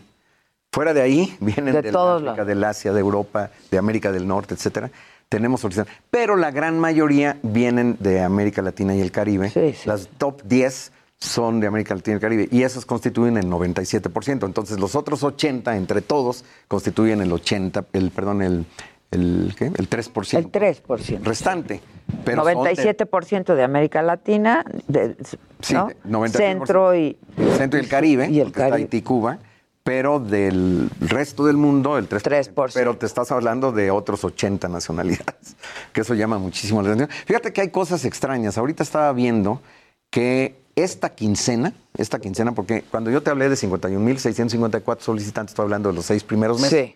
Fuera 0.71 0.93
de 0.93 1.01
ahí 1.01 1.35
vienen 1.41 1.73
De 1.73 1.81
de, 1.81 1.91
todos 1.91 2.21
África, 2.21 2.45
del 2.45 2.63
Asia, 2.63 2.93
de 2.93 2.99
Europa, 2.99 3.49
de 3.71 3.77
América 3.79 4.11
del 4.11 4.27
Norte, 4.27 4.53
etcétera. 4.53 4.91
Tenemos 5.27 5.61
solicitantes. 5.61 5.95
Pero 6.11 6.35
la 6.35 6.51
gran 6.51 6.77
mayoría 6.77 7.37
vienen 7.41 7.97
de 7.99 8.21
América 8.21 8.61
Latina 8.61 8.93
y 8.93 9.01
el 9.01 9.11
Caribe. 9.11 9.51
Las 9.85 10.07
top 10.19 10.43
10 10.43 10.91
son 11.17 11.59
de 11.59 11.67
América 11.67 11.95
Latina 11.95 12.13
y 12.13 12.17
el 12.17 12.21
Caribe. 12.21 12.49
Y 12.51 12.63
esos 12.63 12.85
constituyen 12.85 13.37
el 13.37 13.47
97%. 13.47 14.45
Entonces 14.45 14.79
los 14.79 14.95
otros 14.95 15.23
80, 15.23 15.77
entre 15.77 16.01
todos, 16.01 16.45
constituyen 16.67 17.21
el 17.21 17.31
80, 17.31 17.85
el, 17.93 18.11
perdón, 18.11 18.41
el, 18.41 18.65
el, 19.11 19.53
¿qué? 19.57 19.65
el 19.65 19.89
3%. 19.89 20.37
El 20.37 20.51
3%. 20.51 21.21
Restante. 21.23 21.81
Pero 22.25 22.43
son 22.43 22.63
de- 22.63 22.73
97% 22.75 23.55
de 23.55 23.63
América 23.63 24.01
Latina, 24.01 24.65
de, 24.87 25.15
Sí, 25.61 25.73
¿no? 25.73 25.89
97%. 26.05 26.31
Centro 26.31 26.95
y... 26.95 27.17
centro 27.57 27.79
y 27.79 27.83
el 27.83 27.87
Caribe, 27.89 28.29
Y 28.29 28.39
el 28.39 28.51
Caribe. 28.51 28.77
Haití 28.77 28.97
y 28.97 29.01
Cuba, 29.01 29.39
pero 29.83 30.19
del 30.19 30.89
resto 30.99 31.45
del 31.45 31.57
mundo 31.57 31.97
el 31.97 32.07
3%. 32.09 32.71
Pero 32.73 32.97
te 32.97 33.05
estás 33.05 33.31
hablando 33.31 33.71
de 33.71 33.91
otros 33.91 34.23
80 34.23 34.67
nacionalidades, 34.69 35.55
que 35.93 36.01
eso 36.01 36.13
llama 36.13 36.37
muchísimo 36.39 36.81
la 36.81 36.89
atención. 36.93 37.09
Fíjate 37.25 37.53
que 37.53 37.61
hay 37.61 37.69
cosas 37.69 38.05
extrañas. 38.05 38.57
Ahorita 38.57 38.83
estaba 38.83 39.11
viendo 39.13 39.61
que 40.09 40.59
esta 40.75 41.09
quincena, 41.09 41.73
esta 41.97 42.19
quincena, 42.19 42.53
porque 42.53 42.83
cuando 42.89 43.11
yo 43.11 43.21
te 43.21 43.29
hablé 43.29 43.49
de 43.49 43.55
51.654 43.55 44.99
solicitantes, 44.99 45.51
estoy 45.51 45.63
hablando 45.63 45.89
de 45.89 45.95
los 45.95 46.05
seis 46.05 46.23
primeros 46.23 46.61
meses. 46.61 46.87
Sí. 46.89 46.95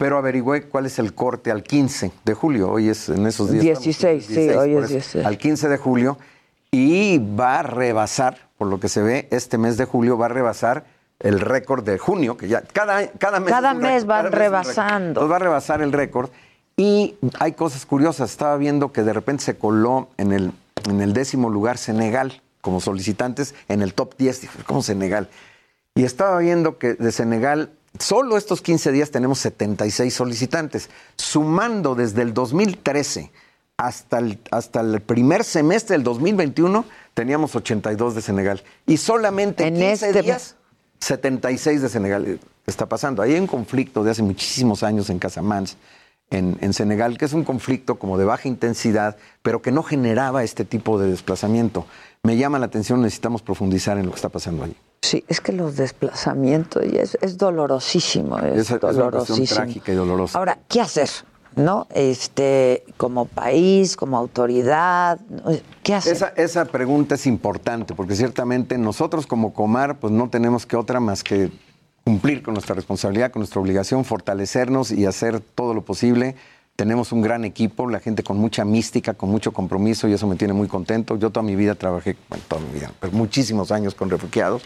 Pero 0.00 0.16
averigüé 0.16 0.62
cuál 0.62 0.86
es 0.86 0.98
el 0.98 1.12
corte 1.12 1.50
al 1.50 1.62
15 1.62 2.10
de 2.24 2.32
julio. 2.32 2.70
Hoy 2.70 2.88
es 2.88 3.10
en 3.10 3.26
esos 3.26 3.50
días. 3.50 3.62
16, 3.82 4.24
sí, 4.24 4.48
hoy 4.48 4.72
es 4.76 4.84
eso, 4.84 4.92
16. 4.94 5.26
Al 5.26 5.36
15 5.36 5.68
de 5.68 5.76
julio. 5.76 6.16
Y 6.70 7.18
va 7.18 7.58
a 7.58 7.62
rebasar, 7.62 8.38
por 8.56 8.68
lo 8.68 8.80
que 8.80 8.88
se 8.88 9.02
ve, 9.02 9.28
este 9.30 9.58
mes 9.58 9.76
de 9.76 9.84
julio 9.84 10.16
va 10.16 10.24
a 10.24 10.28
rebasar 10.30 10.86
el 11.18 11.38
récord 11.38 11.84
de 11.84 11.98
junio, 11.98 12.38
que 12.38 12.48
ya 12.48 12.62
cada, 12.62 13.08
cada 13.08 13.40
mes. 13.40 13.50
Cada 13.50 13.74
mes 13.74 14.06
van 14.06 14.22
cada 14.24 14.30
mes 14.30 14.38
rebasando. 14.38 15.08
Entonces 15.08 15.30
va 15.30 15.36
a 15.36 15.38
rebasar 15.38 15.82
el 15.82 15.92
récord. 15.92 16.30
Y 16.78 17.16
hay 17.38 17.52
cosas 17.52 17.84
curiosas. 17.84 18.30
Estaba 18.30 18.56
viendo 18.56 18.92
que 18.92 19.02
de 19.02 19.12
repente 19.12 19.44
se 19.44 19.58
coló 19.58 20.08
en 20.16 20.32
el, 20.32 20.52
en 20.88 21.02
el 21.02 21.12
décimo 21.12 21.50
lugar 21.50 21.76
Senegal 21.76 22.40
como 22.62 22.80
solicitantes 22.80 23.54
en 23.68 23.82
el 23.82 23.92
top 23.92 24.14
10. 24.16 24.40
Dije, 24.40 24.58
¿cómo 24.64 24.82
Senegal? 24.82 25.28
Y 25.94 26.04
estaba 26.04 26.38
viendo 26.38 26.78
que 26.78 26.94
de 26.94 27.12
Senegal, 27.12 27.70
solo 27.98 28.36
estos 28.36 28.62
15 28.62 28.92
días 28.92 29.10
tenemos 29.10 29.38
76 29.40 30.12
solicitantes. 30.12 30.90
Sumando 31.16 31.94
desde 31.94 32.22
el 32.22 32.32
2013 32.34 33.30
hasta 33.76 34.18
el, 34.18 34.38
hasta 34.50 34.80
el 34.80 35.00
primer 35.00 35.42
semestre 35.44 35.94
del 35.96 36.04
2021, 36.04 36.84
teníamos 37.14 37.56
82 37.56 38.14
de 38.14 38.22
Senegal. 38.22 38.62
Y 38.86 38.98
solamente 38.98 39.66
en 39.66 39.74
15 39.74 40.06
este- 40.08 40.22
días, 40.22 40.56
76 41.00 41.82
de 41.82 41.88
Senegal. 41.88 42.24
¿Qué 42.24 42.70
está 42.70 42.86
pasando? 42.86 43.22
Ahí 43.22 43.34
hay 43.34 43.40
un 43.40 43.46
conflicto 43.46 44.04
de 44.04 44.10
hace 44.10 44.22
muchísimos 44.22 44.82
años 44.82 45.08
en 45.10 45.18
Casamance, 45.18 45.76
en, 46.30 46.58
en 46.60 46.72
Senegal, 46.72 47.16
que 47.18 47.24
es 47.24 47.32
un 47.32 47.42
conflicto 47.42 47.98
como 47.98 48.18
de 48.18 48.24
baja 48.24 48.46
intensidad, 48.48 49.16
pero 49.42 49.62
que 49.62 49.72
no 49.72 49.82
generaba 49.82 50.44
este 50.44 50.64
tipo 50.64 50.98
de 51.00 51.10
desplazamiento. 51.10 51.86
Me 52.22 52.36
llama 52.36 52.58
la 52.58 52.66
atención, 52.66 53.00
necesitamos 53.02 53.42
profundizar 53.42 53.96
en 53.98 54.04
lo 54.06 54.12
que 54.12 54.16
está 54.16 54.28
pasando 54.28 54.62
allí. 54.64 54.76
Sí, 55.02 55.24
es 55.28 55.40
que 55.40 55.52
los 55.52 55.76
desplazamientos 55.76 56.84
y 56.84 56.98
es, 56.98 57.16
es 57.22 57.38
dolorosísimo, 57.38 58.38
es, 58.38 58.58
Es, 58.58 58.70
es 58.70 58.82
una 58.82 58.92
dolorosísimo. 58.92 59.46
trágica 59.46 59.92
y 59.92 59.94
dolorosa. 59.94 60.38
Ahora, 60.38 60.58
¿qué 60.68 60.80
hacer? 60.80 61.08
¿No? 61.56 61.86
Este, 61.94 62.84
como 62.96 63.24
país, 63.24 63.96
como 63.96 64.16
autoridad. 64.18 65.18
¿qué 65.82 65.94
hacer? 65.94 66.12
Esa, 66.12 66.28
esa 66.36 66.64
pregunta 66.66 67.14
es 67.14 67.26
importante 67.26 67.94
porque 67.94 68.14
ciertamente 68.14 68.76
nosotros 68.78 69.26
como 69.26 69.52
Comar 69.54 69.98
pues 69.98 70.12
no 70.12 70.28
tenemos 70.28 70.66
que 70.66 70.76
otra 70.76 71.00
más 71.00 71.24
que 71.24 71.50
cumplir 72.04 72.42
con 72.42 72.54
nuestra 72.54 72.74
responsabilidad, 72.74 73.32
con 73.32 73.40
nuestra 73.40 73.60
obligación, 73.60 74.04
fortalecernos 74.04 74.92
y 74.92 75.06
hacer 75.06 75.40
todo 75.40 75.74
lo 75.74 75.82
posible. 75.82 76.36
Tenemos 76.76 77.10
un 77.12 77.20
gran 77.20 77.44
equipo, 77.44 77.88
la 77.88 78.00
gente 78.00 78.22
con 78.22 78.38
mucha 78.38 78.64
mística, 78.64 79.14
con 79.14 79.28
mucho 79.30 79.52
compromiso 79.52 80.08
y 80.08 80.12
eso 80.12 80.26
me 80.26 80.36
tiene 80.36 80.54
muy 80.54 80.68
contento. 80.68 81.16
Yo 81.16 81.30
toda 81.30 81.42
mi 81.44 81.56
vida 81.56 81.74
trabajé, 81.74 82.16
bueno, 82.28 82.44
toda 82.48 82.62
mi 82.62 82.72
vida, 82.72 82.92
pero 83.00 83.12
muchísimos 83.12 83.72
años 83.72 83.94
con 83.94 84.08
refugiados. 84.08 84.62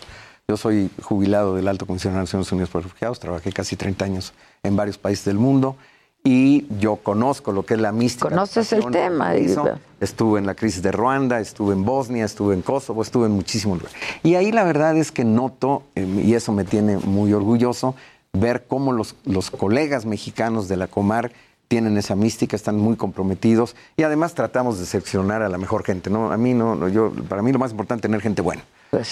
Yo 0.47 0.59
soy 0.59 0.90
jubilado 1.03 1.55
del 1.57 1.68
Alto 1.68 1.86
Comisionado 1.86 2.18
de 2.18 2.24
Naciones 2.24 2.53
Unidas 2.53 2.68
por 2.68 2.82
Refugiados, 2.82 3.18
trabajé 3.18 3.51
casi 3.51 3.76
30 3.76 4.05
años 4.05 4.34
en 4.62 4.76
varios 4.76 4.99
países 4.99 5.24
del 5.24 5.38
mundo 5.38 5.76
y 6.22 6.66
yo 6.80 6.97
conozco 6.97 7.51
lo 7.53 7.64
que 7.64 7.74
es 7.74 7.80
la 7.80 7.92
mística. 7.92 8.28
Conoces 8.28 8.72
el 8.72 8.90
tema. 8.90 9.36
Isabel. 9.36 9.78
Estuve 10.01 10.38
en 10.38 10.47
la 10.47 10.55
crisis 10.55 10.82
de 10.82 10.92
Ruanda, 10.92 11.40
estuve 11.40 11.72
en 11.72 11.84
Bosnia, 11.84 12.26
estuve 12.26 12.55
en 12.55 12.61
Kosovo, 12.61 13.03
estuve 13.03 13.26
en 13.26 13.32
muchísimos 13.32 13.78
lugares. 13.78 13.99
Y 14.22 14.34
ahí 14.34 14.53
la 14.53 14.64
verdad 14.64 14.97
es 14.99 15.12
que 15.12 15.24
noto, 15.24 15.82
eh, 15.95 16.07
y 16.24 16.34
eso 16.34 16.53
me 16.53 16.64
tiene 16.64 16.99
muy 16.99 17.32
orgulloso, 17.32 17.95
ver 18.34 18.66
cómo 18.68 18.92
los, 18.92 19.16
los 19.24 19.51
colegas 19.51 20.05
mexicanos 20.05 20.68
de 20.68 20.76
la 20.76 20.88
Comar 20.88 21.32
tienen 21.68 21.97
esa 21.97 22.16
mística, 22.16 22.55
están 22.55 22.78
muy 22.78 22.97
comprometidos 22.97 23.76
y 23.97 24.03
además 24.03 24.34
tratamos 24.34 24.78
de 24.78 24.86
seleccionar 24.86 25.42
a 25.42 25.49
la 25.49 25.57
mejor 25.57 25.84
gente. 25.84 26.11
¿no? 26.11 26.32
A 26.32 26.36
mí 26.36 26.53
no, 26.53 26.74
no, 26.74 26.88
yo, 26.88 27.12
para 27.28 27.42
mí 27.42 27.53
lo 27.53 27.59
más 27.59 27.70
importante 27.70 28.07
es 28.07 28.11
tener 28.11 28.20
gente 28.20 28.42
buena. 28.42 28.62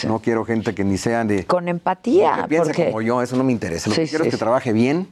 No 0.08 0.18
quiero 0.20 0.44
gente 0.44 0.74
que 0.74 0.84
ni 0.84 0.98
sea 0.98 1.24
de... 1.24 1.34
Pues 1.36 1.46
Con 1.46 1.68
empatía, 1.68 2.38
que 2.42 2.48
piense 2.48 2.66
porque, 2.68 2.86
como 2.86 3.02
yo, 3.02 3.22
eso 3.22 3.36
no 3.36 3.44
me 3.44 3.52
interesa. 3.52 3.88
Lo 3.90 3.94
Sí, 3.96 4.02
que 4.02 4.08
quiero 4.08 4.24
es 4.24 4.30
que 4.30 4.36
trabaje 4.36 4.72
bien 4.72 5.08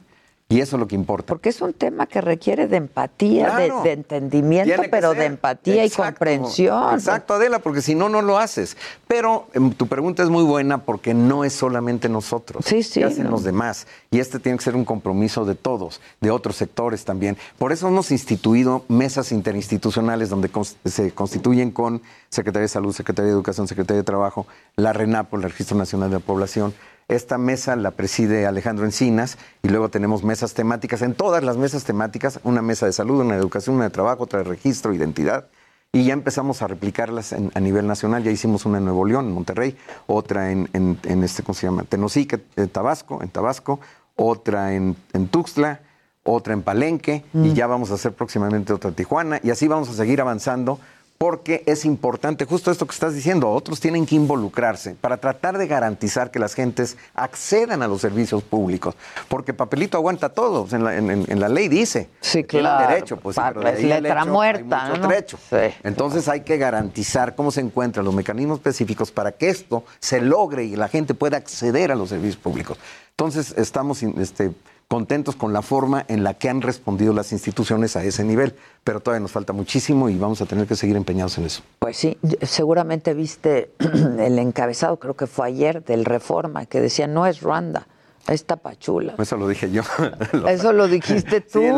y 0.51 0.61
eso 0.61 0.75
es 0.75 0.79
lo 0.79 0.87
que 0.87 0.95
importa. 0.95 1.25
porque 1.27 1.49
es 1.49 1.61
un 1.61 1.73
tema 1.73 2.05
que 2.07 2.21
requiere 2.21 2.67
de 2.67 2.77
empatía, 2.77 3.55
de- 3.55 3.67
Claro. 3.67 3.83
de, 3.83 3.91
entendimiento, 3.93 4.81
pero 4.91 5.13
de 5.13 5.25
empatía 5.25 5.83
Exacto, 5.83 6.01
y 6.01 6.05
comprensión. 6.13 6.93
Exacto, 6.93 7.33
Adela, 7.33 7.59
porque 7.59 7.81
si 7.81 7.95
no, 7.95 8.09
no 8.09 8.21
lo 8.21 8.37
haces. 8.37 8.77
Pero 9.07 9.47
em, 9.53 9.71
tu 9.71 9.87
pregunta 9.87 10.21
es 10.23 10.29
muy 10.29 10.43
buena 10.43 10.79
porque 10.83 11.13
no 11.13 11.43
es 11.43 11.53
solamente 11.53 12.09
nosotros. 12.09 12.65
Sí, 12.65 12.83
sí, 12.83 12.99
¿Qué 12.99 13.05
hacen 13.07 13.23
no. 13.25 13.31
los 13.31 13.43
demás? 13.43 13.87
Y 14.11 14.19
este 14.19 14.39
tiene 14.39 14.57
que 14.57 14.63
ser 14.63 14.75
un 14.75 14.85
compromiso 14.85 15.45
de 15.45 15.55
todos, 15.55 16.01
de 16.19 16.31
otros 16.31 16.55
sectores 16.57 17.05
también. 17.05 17.37
Por 17.57 17.71
eso 17.71 17.87
hemos 17.87 18.11
instituido 18.11 18.83
mesas 18.89 19.31
interinstitucionales 19.31 20.29
donde 20.29 20.51
cons- 20.51 20.75
se 20.85 21.11
constituyen 21.11 21.71
con 21.71 22.01
Secretaría 22.29 22.63
de 22.63 22.67
Salud, 22.69 22.93
Secretaría 22.93 23.27
de 23.27 23.33
Educación, 23.33 23.67
Secretaría 23.67 23.97
de 24.01 24.03
Trabajo, 24.05 24.47
la 24.75 24.93
RENAPO, 24.93 25.37
el 25.37 25.43
Registro 25.43 25.77
Nacional 25.77 26.09
de 26.09 26.15
la 26.17 26.19
Población. 26.25 26.73
Esta 27.07 27.37
mesa 27.37 27.75
la 27.75 27.91
preside 27.91 28.45
Alejandro 28.45 28.85
Encinas 28.85 29.37
y 29.63 29.67
luego 29.69 29.89
tenemos 29.89 30.23
mesas 30.23 30.53
temáticas. 30.53 31.01
En 31.01 31.13
todas 31.13 31.43
las 31.43 31.57
mesas 31.57 31.83
temáticas, 31.83 32.39
una 32.43 32.61
mesa 32.61 32.85
de 32.85 32.93
salud, 32.93 33.19
una 33.21 33.33
de 33.35 33.39
educación, 33.41 33.75
una 33.75 33.85
de 33.85 33.89
trabajo, 33.89 34.23
otra 34.23 34.39
de 34.39 34.45
registro, 34.45 34.93
identidad. 34.93 35.47
Y 35.93 36.05
ya 36.05 36.13
empezamos 36.13 36.61
a 36.61 36.67
replicarlas 36.67 37.33
en- 37.33 37.51
a 37.53 37.59
nivel 37.59 37.85
nacional. 37.85 38.23
Ya 38.23 38.31
hicimos 38.31 38.65
una 38.65 38.77
en 38.77 38.85
Nuevo 38.85 39.03
León, 39.05 39.25
en 39.25 39.33
Monterrey, 39.33 39.75
otra 40.07 40.51
en, 40.51 40.69
en- 40.71 40.97
en 41.03 41.23
este, 41.23 41.43
¿cómo 41.43 41.53
se 41.53 41.67
llama? 41.67 41.83
Tenosique, 41.83 42.41
en 42.55 42.69
Tabasco, 42.69 43.21
en 43.21 43.27
Tabasco, 43.29 43.81
otra 44.15 44.73
en, 44.73 44.95
en 45.11 45.27
Tuxtla, 45.27 45.81
otra 46.23 46.53
en 46.53 46.61
Palenque, 46.61 47.25
y 47.33 47.53
ya 47.53 47.67
vamos 47.67 47.91
a 47.91 47.95
hacer 47.95 48.13
próximamente 48.13 48.71
otra 48.71 48.89
en 48.89 48.95
Tijuana, 48.95 49.39
y 49.43 49.49
así 49.49 49.67
vamos 49.67 49.89
a 49.89 49.93
seguir 49.93 50.21
avanzando. 50.21 50.79
Porque 51.21 51.61
es 51.67 51.85
importante, 51.85 52.45
justo 52.45 52.71
esto 52.71 52.87
que 52.87 52.93
estás 52.93 53.13
diciendo, 53.13 53.47
otros 53.51 53.79
tienen 53.79 54.07
que 54.07 54.15
involucrarse 54.15 54.95
para 54.95 55.17
tratar 55.17 55.59
de 55.59 55.67
garantizar 55.67 56.31
que 56.31 56.39
las 56.39 56.55
gentes 56.55 56.97
accedan 57.13 57.83
a 57.83 57.87
los 57.87 58.01
servicios 58.01 58.41
públicos. 58.41 58.95
Porque 59.27 59.53
papelito 59.53 59.99
aguanta 59.99 60.29
todo, 60.29 60.67
en 60.71 60.83
la, 60.83 60.97
en- 60.97 61.11
en- 61.11 61.25
en 61.31 61.39
la 61.39 61.47
ley 61.47 61.67
dice. 61.67 62.09
Sí, 62.21 62.43
claro. 62.43 62.87
derecho, 62.89 63.17
pues, 63.17 63.35
sí, 63.35 63.41
pero 63.47 63.61
de 63.61 63.69
ahí 63.69 63.83
letra 64.01 64.21
hecho 64.23 64.31
muerta, 64.31 64.85
hay 64.85 64.89
mucho 64.99 65.37
¿no? 65.51 65.59
Entonces 65.83 66.27
hay 66.27 66.41
que 66.41 66.57
garantizar 66.57 67.35
cómo 67.35 67.51
se 67.51 67.61
encuentran 67.61 68.03
los 68.03 68.15
mecanismos 68.15 68.57
específicos 68.57 69.11
para 69.11 69.31
que 69.31 69.49
esto 69.49 69.83
se 69.99 70.21
logre 70.21 70.63
y 70.63 70.75
la 70.75 70.87
gente 70.87 71.13
pueda 71.13 71.37
acceder 71.37 71.91
a 71.91 71.95
los 71.95 72.09
servicios 72.09 72.37
públicos. 72.37 72.79
Entonces 73.11 73.53
estamos 73.59 74.01
este, 74.01 74.53
contentos 74.91 75.37
con 75.37 75.53
la 75.53 75.61
forma 75.61 76.03
en 76.09 76.21
la 76.25 76.33
que 76.33 76.49
han 76.49 76.61
respondido 76.61 77.13
las 77.13 77.31
instituciones 77.31 77.95
a 77.95 78.03
ese 78.03 78.25
nivel, 78.25 78.55
pero 78.83 78.99
todavía 78.99 79.21
nos 79.21 79.31
falta 79.31 79.53
muchísimo 79.53 80.09
y 80.09 80.17
vamos 80.17 80.41
a 80.41 80.45
tener 80.45 80.67
que 80.67 80.75
seguir 80.75 80.97
empeñados 80.97 81.37
en 81.37 81.45
eso. 81.45 81.63
Pues 81.79 81.95
sí, 81.95 82.17
seguramente 82.41 83.13
viste 83.13 83.71
el 84.19 84.37
encabezado, 84.37 84.99
creo 84.99 85.13
que 85.13 85.27
fue 85.27 85.47
ayer, 85.47 85.81
del 85.85 86.03
Reforma, 86.03 86.65
que 86.65 86.81
decía, 86.81 87.07
no 87.07 87.25
es 87.25 87.39
Ruanda, 87.39 87.87
es 88.27 88.43
Tapachula. 88.43 89.15
Eso 89.17 89.37
lo 89.37 89.47
dije 89.47 89.71
yo. 89.71 89.83
Eso 90.49 90.73
lo 90.73 90.89
dijiste 90.89 91.39
tú. 91.39 91.61
Sí, 91.61 91.69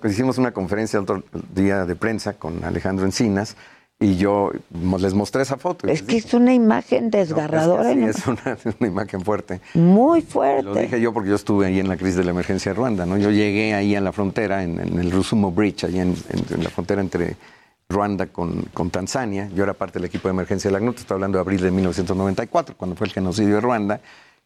pues, 0.00 0.14
hicimos 0.14 0.38
una 0.38 0.52
conferencia 0.52 0.96
el 0.96 1.02
otro 1.02 1.22
día 1.52 1.84
de 1.84 1.94
prensa 1.94 2.32
con 2.32 2.64
Alejandro 2.64 3.04
Encinas 3.04 3.54
y 4.02 4.16
yo 4.16 4.50
les 4.98 5.12
mostré 5.12 5.42
esa 5.42 5.56
foto. 5.58 5.86
es 5.86 6.02
que 6.02 6.14
dije, 6.14 6.26
es 6.28 6.34
una 6.34 6.54
imagen 6.54 7.02
"No, 7.02 7.06
es 7.08 7.12
que 7.12 7.18
desgarradora. 7.18 7.92
sí, 7.92 8.02
es, 8.02 8.26
una, 8.26 8.40
es 8.64 8.74
una 8.80 8.88
imagen 8.88 9.20
fuerte. 9.20 9.60
Muy 9.74 10.22
fuerte. 10.22 10.62
Lo 10.62 10.74
dije 10.74 11.00
yo 11.00 11.12
porque 11.12 11.28
yo 11.28 11.36
estuve 11.36 11.66
ahí 11.66 11.78
en 11.80 11.88
la 11.88 11.96
crisis 11.98 12.16
de 12.16 12.24
la 12.24 12.30
emergencia 12.30 12.72
de 12.72 12.76
Ruanda, 12.76 13.04
¿no? 13.06 13.18
Yo 13.18 13.30
llegué 13.30 13.74
ahí 13.74 13.94
a 13.94 14.00
la 14.00 14.12
frontera, 14.12 14.62
en, 14.64 14.80
en 14.80 14.98
el 14.98 15.10
Rusumo 15.10 15.52
Bridge, 15.52 15.84
ahí 15.84 15.98
en, 16.00 16.14
en- 16.30 16.54
en 16.54 16.64
la 16.64 16.70
frontera 16.70 17.00
entre 17.02 17.36
Ruanda 17.90 18.26
con, 18.28 18.62
con 18.72 18.88
Tanzania. 18.90 19.50
Yo 19.54 19.64
era 19.64 19.74
parte 19.74 19.98
del 19.98 20.06
equipo 20.06 20.28
de 20.28 20.32
emergencia 20.34 20.68
de 20.68 20.72
la 20.72 20.78
ACNUR, 20.78 20.94
estoy 20.96 21.14
hablando 21.16 21.36
de 21.38 21.42
abril 21.42 21.60
de 21.60 21.70
1994, 21.70 22.76
cuando 22.78 22.96
fue 22.96 23.06
el 23.06 23.12
genocidio 23.12 23.56
de 23.56 23.60
Ruanda. 23.60 24.00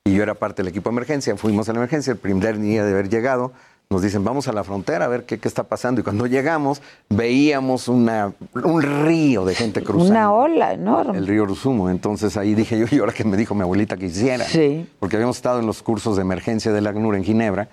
y 0.04 0.14
yo 0.14 0.22
era 0.22 0.34
parte 0.34 0.62
del 0.62 0.68
equipo 0.70 0.90
de 0.90 0.94
emergencia. 0.94 1.36
Fuimos 1.36 1.68
a 1.68 1.72
la 1.72 1.78
emergencia 1.78 2.10
el 2.12 2.18
primer 2.18 2.58
día 2.58 2.84
de 2.84 2.90
haber 2.92 3.08
llegado. 3.08 3.52
Nos 3.90 4.02
dicen, 4.02 4.24
vamos 4.24 4.48
a 4.48 4.52
la 4.52 4.64
frontera 4.64 5.04
a 5.04 5.08
ver 5.08 5.24
qué, 5.24 5.38
qué 5.38 5.46
está 5.46 5.64
pasando. 5.64 6.00
Y 6.00 6.04
cuando 6.04 6.26
llegamos, 6.26 6.82
veíamos 7.10 7.86
una, 7.88 8.32
un 8.54 8.82
río 8.82 9.44
de 9.44 9.54
gente 9.54 9.82
cruzando. 9.82 10.10
Una 10.10 10.32
ola 10.32 10.72
enorme. 10.72 11.18
El 11.18 11.26
río 11.26 11.46
Rusumo. 11.46 11.90
Entonces 11.90 12.36
ahí 12.36 12.54
dije 12.54 12.78
yo, 12.78 12.86
y 12.90 12.98
ahora 12.98 13.12
que 13.12 13.24
me 13.24 13.36
dijo 13.36 13.54
mi 13.54 13.62
abuelita 13.62 13.96
que 13.96 14.06
hiciera. 14.06 14.44
Sí. 14.44 14.88
Porque 14.98 15.16
habíamos 15.16 15.36
estado 15.36 15.60
en 15.60 15.66
los 15.66 15.82
cursos 15.82 16.16
de 16.16 16.22
emergencia 16.22 16.72
del 16.72 16.86
ACNUR 16.86 17.14
en 17.14 17.24
Ginebra, 17.24 17.68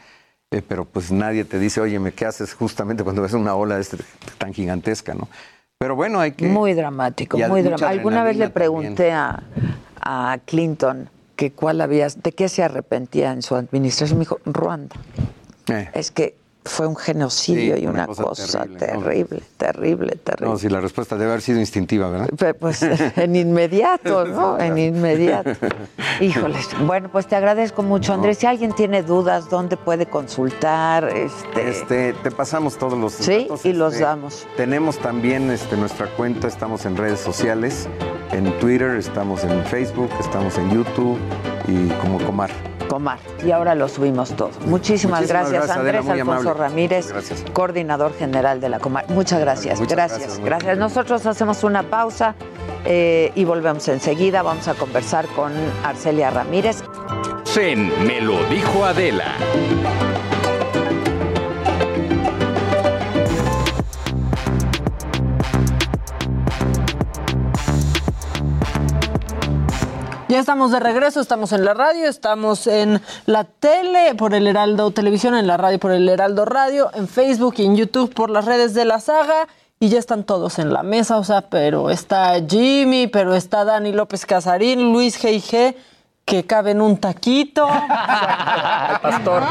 eh, 0.52 0.62
pero 0.68 0.86
pues 0.86 1.12
nadie 1.12 1.46
te 1.46 1.58
dice, 1.60 1.82
oye, 1.82 2.00
¿qué 2.14 2.26
haces 2.26 2.54
justamente 2.54 3.04
cuando 3.04 3.22
ves 3.22 3.34
una 3.34 3.56
ola 3.56 3.76
de 3.76 3.82
este, 3.82 3.98
tan 4.38 4.54
gigantesca, 4.54 5.14
no? 5.14 5.28
Pero 5.80 5.96
bueno, 5.96 6.20
hay 6.20 6.34
que... 6.34 6.46
Muy 6.46 6.74
dramático, 6.74 7.40
muy 7.40 7.64
dramático. 7.64 7.90
Alguna 7.90 8.24
vez 8.24 8.38
le 8.38 8.50
pregunté 8.50 9.12
a, 9.14 9.42
a 10.00 10.38
Clinton 10.46 11.10
que 11.36 11.52
cuál 11.52 11.82
había, 11.82 12.08
de 12.08 12.34
qué 12.34 12.50
se 12.50 12.62
arrepentía 12.62 13.32
en 13.32 13.42
su 13.42 13.56
administración. 13.56 14.20
Me 14.20 14.26
dijo, 14.26 14.40
Ruanda. 14.46 14.96
Eh. 15.68 15.90
Es 15.94 16.12
que 16.12 16.36
fue 16.64 16.86
un 16.86 16.96
genocidio 16.96 17.76
Sí, 17.76 17.82
y 17.82 17.88
una 17.88 17.94
una 18.04 18.06
cosa 18.06 18.24
cosa, 18.24 18.66
terrible, 18.78 19.40
¿no? 19.40 19.46
terrible, 19.58 20.16
terrible. 20.24 20.48
No, 20.48 20.58
sí, 20.60 20.70
la 20.70 20.80
respuesta 20.80 21.16
debe 21.16 21.32
haber 21.32 21.42
sido 21.42 21.60
instintiva, 21.60 22.08
¿verdad? 22.10 22.56
Pues 22.60 22.84
en 23.16 23.36
inmediato, 23.36 24.26
¿no? 24.26 24.60
En 24.60 24.78
inmediato. 24.78 25.50
Híjoles. 26.22 26.70
Bueno, 26.86 27.10
pues 27.12 27.26
te 27.26 27.36
agradezco 27.36 27.82
mucho, 27.82 28.14
Andrés. 28.14 28.38
Si 28.38 28.46
alguien 28.46 28.74
tiene 28.74 29.02
dudas, 29.02 29.50
¿dónde 29.50 29.76
puede 29.76 30.06
consultar? 30.06 31.10
Este, 31.10 31.68
Este, 31.70 32.14
te 32.22 32.30
pasamos 32.30 32.78
todos 32.78 32.98
los 32.98 33.14
Sí, 33.14 33.44
datos, 33.44 33.66
y 33.66 33.74
los 33.74 33.94
este, 33.94 34.06
damos. 34.06 34.46
Tenemos 34.56 35.00
también 35.00 35.50
este, 35.50 35.76
nuestra 35.78 36.06
cuenta, 36.16 36.48
estamos 36.48 36.86
en 36.86 36.96
redes 36.96 37.20
sociales, 37.22 37.88
en 38.32 38.52
Twitter, 38.60 38.98
estamos 38.98 39.44
en 39.44 39.66
Facebook, 39.66 40.12
estamos 40.20 40.56
en 40.60 40.70
YouTube 40.70 41.18
y 41.68 41.88
como 42.02 42.20
Comar. 42.20 42.52
Comar. 42.92 43.20
Y 43.42 43.52
ahora 43.52 43.74
lo 43.74 43.88
subimos 43.88 44.36
todo. 44.36 44.50
Muchísimas, 44.66 45.22
Muchísimas 45.22 45.28
gracias, 45.30 45.70
Andrés 45.70 46.06
Alfonso 46.10 46.52
amable. 46.52 46.54
Ramírez, 46.54 47.08
Gracias. 47.08 47.46
coordinador 47.54 48.14
general 48.14 48.60
de 48.60 48.68
la 48.68 48.80
Comar. 48.80 49.10
Muchas 49.10 49.40
gracias, 49.40 49.80
Muchas 49.80 49.96
gracias, 49.96 50.40
gracias, 50.40 50.78
Nosotros 50.78 51.26
hacemos 51.26 51.64
una 51.64 51.84
pausa 51.84 52.36
eh, 52.84 53.32
y 53.34 53.46
volvemos 53.46 53.88
enseguida. 53.88 54.42
Vamos 54.42 54.68
a 54.68 54.74
conversar 54.74 55.26
con 55.28 55.54
Arcelia 55.86 56.32
Ramírez. 56.32 56.84
En 57.56 57.88
Me 58.06 58.20
lo 58.20 58.44
dijo 58.50 58.84
Adela. 58.84 59.36
Ya 70.32 70.40
estamos 70.40 70.72
de 70.72 70.80
regreso, 70.80 71.20
estamos 71.20 71.52
en 71.52 71.66
la 71.66 71.74
radio, 71.74 72.08
estamos 72.08 72.66
en 72.66 73.02
la 73.26 73.44
tele 73.44 74.16
por 74.16 74.34
el 74.34 74.48
Heraldo 74.48 74.92
Televisión, 74.92 75.36
en 75.36 75.46
la 75.46 75.58
radio 75.58 75.78
por 75.78 75.92
el 75.92 76.08
Heraldo 76.08 76.46
Radio, 76.46 76.90
en 76.94 77.10
Facebook 77.10 77.56
y 77.58 77.66
en 77.66 77.76
YouTube 77.76 78.14
por 78.14 78.30
las 78.30 78.46
redes 78.46 78.74
de 78.74 78.86
la 78.86 79.02
saga. 79.02 79.50
Y 79.82 79.90
ya 79.90 80.00
están 80.00 80.24
todos 80.24 80.58
en 80.58 80.72
la 80.72 80.84
mesa, 80.84 81.18
o 81.18 81.26
sea, 81.26 81.50
pero 81.50 81.90
está 81.90 82.36
Jimmy, 82.48 83.08
pero 83.08 83.36
está 83.36 83.66
Dani 83.66 83.92
López 83.92 84.26
Casarín, 84.26 84.94
Luis 84.94 85.22
G.I.G., 85.22 85.76
que 86.32 86.46
cabe 86.46 86.72
en 86.72 86.80
un 86.82 86.96
taquito. 86.96 87.68
pastor. 89.02 89.44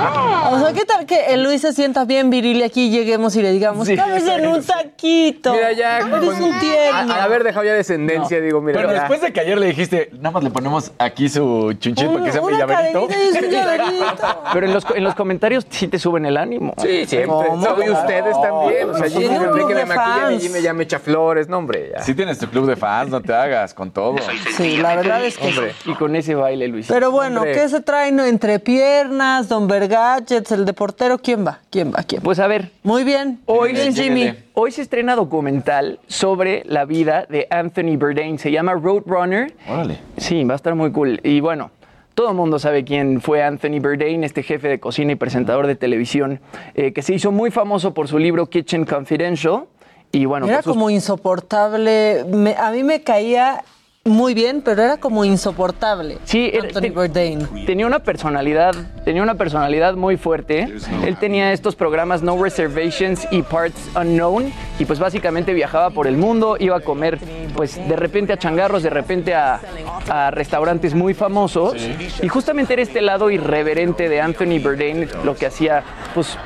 O 0.51 0.59
sea, 0.61 0.73
¿qué 0.73 0.85
tal 0.87 1.05
que 1.05 1.27
el 1.27 1.43
Luis 1.43 1.61
se 1.61 1.75
sienta 1.75 2.07
bien 2.07 2.31
viril 2.31 2.57
y 2.59 2.63
aquí 2.63 2.89
lleguemos 2.91 3.37
y 3.37 3.43
le 3.43 3.53
digamos, 3.53 3.87
Sí. 3.87 3.97
cabes 3.97 4.27
en 4.27 4.47
un 4.49 4.63
taquito? 4.65 5.53
Mira, 5.53 5.73
ya. 5.73 5.99
Eres 5.99 6.09
con- 6.11 6.43
un 6.43 6.59
tierno. 6.59 7.13
a- 7.13 7.23
haber 7.25 7.45
dejado 7.45 7.65
ya 7.67 7.75
descendencia, 7.75 8.41
digo, 8.41 8.63
mira. 8.63 8.79
Pero 8.81 8.93
ya. 8.95 9.01
después 9.01 9.21
de 9.21 9.31
que 9.33 9.41
ayer 9.41 9.59
le 9.59 9.67
dijiste, 9.67 10.09
nada 10.15 10.31
más 10.31 10.43
le 10.43 10.51
ponemos 10.51 10.93
aquí 10.99 11.29
su 11.29 11.75
chunchito 11.75 12.13
para 12.15 12.25
que 12.25 12.33
sea 12.33 12.41
mi 12.41 12.57
llaverito. 12.57 13.09
Pero 14.55 14.67
en 14.67 14.73
los, 14.73 14.87
en 14.95 15.05
los 15.05 15.15
comentarios 15.15 15.67
sí 15.69 15.87
te 15.87 15.99
suben 15.99 16.25
el 16.25 16.37
ánimo. 16.39 16.73
Sí, 16.79 17.05
siempre. 17.05 17.27
¿Cómo? 17.27 17.57
No, 17.57 17.83
y 17.85 17.91
ustedes 17.91 18.41
también. 18.41 18.89
O 18.91 18.95
sea, 18.97 19.09
Jimmy 19.09 19.27
un 19.27 19.43
me 19.43 19.51
club 19.51 19.69
que 19.69 19.75
de 19.75 19.85
me 19.87 19.95
maquilla 19.95 20.27
fans. 20.27 20.43
y 20.45 20.47
Jimmy 20.49 20.63
ya 20.63 20.73
me 20.73 20.85
echa 20.85 20.99
flores. 20.99 21.47
No, 21.49 21.59
hombre, 21.59 21.91
ya. 21.95 22.03
Sí 22.03 22.15
tienes 22.15 22.39
tu 22.39 22.47
club 22.49 22.67
de 22.67 22.77
fans, 22.77 23.11
no 23.11 23.21
te 23.21 23.35
hagas, 23.35 23.75
con 23.75 23.91
todo. 23.91 24.17
Sí, 24.57 24.79
la 24.79 24.97
verdad 24.97 25.25
es 25.25 25.37
que 25.37 25.49
Hombre, 25.49 25.75
y 25.85 25.95
con 25.95 26.15
ese 26.17 26.35
baile, 26.35 26.70
Luis. 26.71 26.87
Pero 26.89 27.11
bueno, 27.11 27.43
¿qué 27.43 27.69
se 27.69 27.81
traen 27.81 28.19
entre 28.21 28.59
piernas, 28.59 29.49
Don 29.49 29.67
Vergadgets, 29.69 30.53
el 30.53 30.65
de 30.65 30.73
portero? 30.73 31.19
¿Quién 31.19 31.47
va? 31.47 31.61
¿Quién 31.71 31.93
va? 31.93 32.03
¿Quién 32.05 32.21
va? 32.21 32.25
Pues 32.25 32.39
a 32.39 32.47
ver. 32.47 32.71
Muy 32.83 33.05
bien. 33.05 33.41
Hoy, 33.47 33.73
bien, 33.73 33.95
Jimmy. 33.95 34.35
hoy 34.55 34.71
se 34.73 34.83
estrena 34.83 35.15
documental 35.17 36.01
sobre 36.07 36.63
la 36.67 36.85
vida 36.85 37.27
de 37.29 37.47
Anthony 37.51 37.97
Bourdain. 37.99 38.39
Se 38.39 38.51
llama 38.51 38.75
Roadrunner. 38.75 39.53
Órale. 39.69 39.99
Sí, 40.17 40.43
va 40.45 40.55
a 40.55 40.57
estar 40.57 40.75
muy 40.75 40.93
cool. 40.93 41.21
Y 41.25 41.41
bueno, 41.41 41.71
todo 42.15 42.31
el 42.31 42.37
mundo 42.37 42.59
sabe 42.59 42.85
quién 42.85 43.21
fue 43.21 43.43
Anthony 43.43 43.81
Bourdain, 43.81 44.25
este 44.25 44.43
jefe 44.43 44.69
de 44.69 44.79
cocina 44.81 45.13
y 45.13 45.15
presentador 45.17 45.67
de 45.67 45.77
televisión, 45.77 46.41
eh, 46.75 46.93
que 46.93 47.03
se 47.03 47.15
hizo 47.15 47.33
muy 47.33 47.51
famoso 47.51 47.95
por 47.95 48.09
su 48.09 48.19
libro 48.19 48.47
Kitchen 48.47 48.85
Confidential. 48.85 49.65
Y 50.13 50.25
bueno, 50.25 50.47
Era 50.49 50.61
sus- 50.61 50.73
como 50.73 50.91
insoportable. 50.91 52.25
Me- 52.29 52.57
a 52.57 52.71
mí 52.73 52.83
me 52.83 53.03
caía 53.03 53.63
muy 54.07 54.33
bien, 54.33 54.63
pero 54.63 54.83
era 54.83 54.97
como 54.97 55.27
insoportable. 55.27 56.17
Sí, 56.25 56.51
era- 56.53 56.69
Anthony 56.69 56.81
te- 56.81 56.91
Bourdain. 56.91 57.67
tenía 57.67 57.87
una 57.87 57.99
personalidad, 57.99 58.75
tenía 59.05 59.23
una 59.23 59.35
personalidad 59.35 59.95
muy 59.95 60.17
fuerte. 60.17 60.69
Él 61.05 61.17
tenía 61.19 61.53
estos 61.53 61.77
programas 61.77 62.23
No 62.23 62.43
Reservations 62.43 63.29
y 63.31 63.43
Parts 63.43 63.91
Unknown 63.95 64.51
y 64.79 64.87
pues 64.87 64.99
básicamente 64.99 65.53
viajaba 65.53 65.91
por 65.91 66.07
el 66.07 66.17
mundo, 66.17 66.57
iba 66.59 66.79
a 66.79 66.81
comer 66.81 67.19
pues 67.55 67.77
de 67.77 67.95
repente 67.95 68.33
a 68.33 68.39
changarros, 68.39 68.83
de 68.83 68.89
repente 68.89 69.35
a, 69.35 69.61
a 70.09 70.31
restaurantes 70.31 70.95
muy 70.95 71.13
famosos 71.13 71.77
y 72.23 72.29
justamente 72.29 72.73
era 72.73 72.81
este 72.83 73.03
lado 73.03 73.31
irreverente 73.31 74.09
de 74.09 74.19
Anthony 74.23 74.59
Bourdain 74.63 75.09
lo 75.25 75.37
que 75.37 75.45
hacía 75.45 75.83
pues 76.15 76.39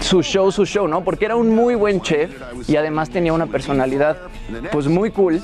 su 0.00 0.22
show, 0.22 0.50
su 0.50 0.64
show, 0.64 0.88
¿no? 0.88 1.04
Porque 1.04 1.26
era 1.26 1.36
un 1.36 1.54
muy 1.54 1.74
buen 1.74 2.00
chef 2.00 2.30
y 2.66 2.76
además 2.76 3.10
tenía 3.10 3.34
una 3.34 3.46
personalidad 3.46 4.16
pues 4.72 4.86
muy 4.86 5.10
cool. 5.10 5.42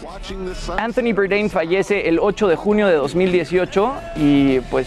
Anthony 0.78 1.12
Bourdain 1.14 1.49
fallece 1.50 2.08
el 2.08 2.18
8 2.18 2.48
de 2.48 2.56
junio 2.56 2.86
de 2.86 2.94
2018 2.94 3.92
y 4.16 4.60
pues 4.60 4.86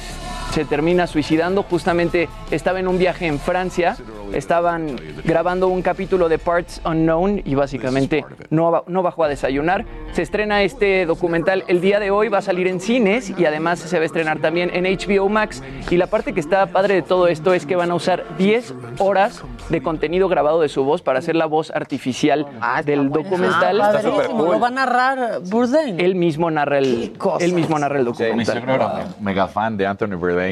se 0.54 0.66
termina 0.66 1.08
suicidando. 1.08 1.64
Justamente 1.64 2.30
estaba 2.51 2.80
en 2.80 2.88
un 2.88 2.99
viaje 2.99 3.26
en 3.26 3.39
Francia, 3.39 3.97
estaban 4.34 4.95
grabando 5.24 5.68
un 5.68 5.82
capítulo 5.82 6.30
de 6.30 6.38
Parts 6.38 6.80
Unknown 6.86 7.41
y 7.43 7.56
básicamente 7.56 8.24
no, 8.51 8.84
no 8.86 9.01
bajó 9.01 9.24
a 9.24 9.28
desayunar. 9.28 9.84
Se 10.12 10.22
estrena 10.22 10.62
este 10.62 11.08
documental 11.08 11.64
el 11.68 11.82
día 11.82 11.99
de 11.99 12.12
hoy, 12.12 12.28
va 12.28 12.38
a 12.38 12.41
salir 12.43 12.68
en 12.68 12.80
cines 12.80 13.34
y 13.36 13.45
además 13.47 13.80
se 13.80 13.97
va 13.97 14.04
a 14.04 14.06
estrenar 14.06 14.39
también 14.39 14.70
en 14.76 14.84
HBO 14.84 15.28
Max. 15.28 15.64
Y 15.89 15.97
la 15.97 16.06
parte 16.06 16.34
que 16.34 16.39
está 16.39 16.68
padre 16.68 16.93
de 16.93 17.01
todo 17.01 17.28
esto 17.28 17.56
es 17.56 17.66
que 17.66 17.76
van 17.76 17.89
a 17.89 17.95
usar 17.95 18.24
10 18.38 18.76
horas 18.99 19.43
de 19.70 19.82
contenido 19.82 20.28
grabado 20.28 20.62
de 20.62 20.70
su 20.70 20.84
voz 20.84 21.01
para 21.01 21.18
hacer 21.18 21.36
la 21.36 21.47
voz 21.47 21.72
artificial 21.72 22.45
del 22.86 23.10
documental. 23.10 23.82
Ah, 23.82 23.91
padrísimo, 23.93 24.54
Lo 24.54 24.60
va 24.60 24.68
a 24.68 24.72
narrar 24.72 25.39
Bourdain. 25.45 25.99
Él 25.99 26.14
mismo 26.14 26.51
narra 26.51 26.78
el, 26.78 27.14
él 27.39 27.54
mismo 27.54 27.80
narra 27.80 27.97
el 27.97 28.06
Mi 28.06 28.12
documental. 28.12 28.58
era 28.70 29.06
mega 29.20 29.47
fan 29.47 29.78
de 29.78 29.88
Anthony 29.88 30.16
Bourdain. 30.16 30.43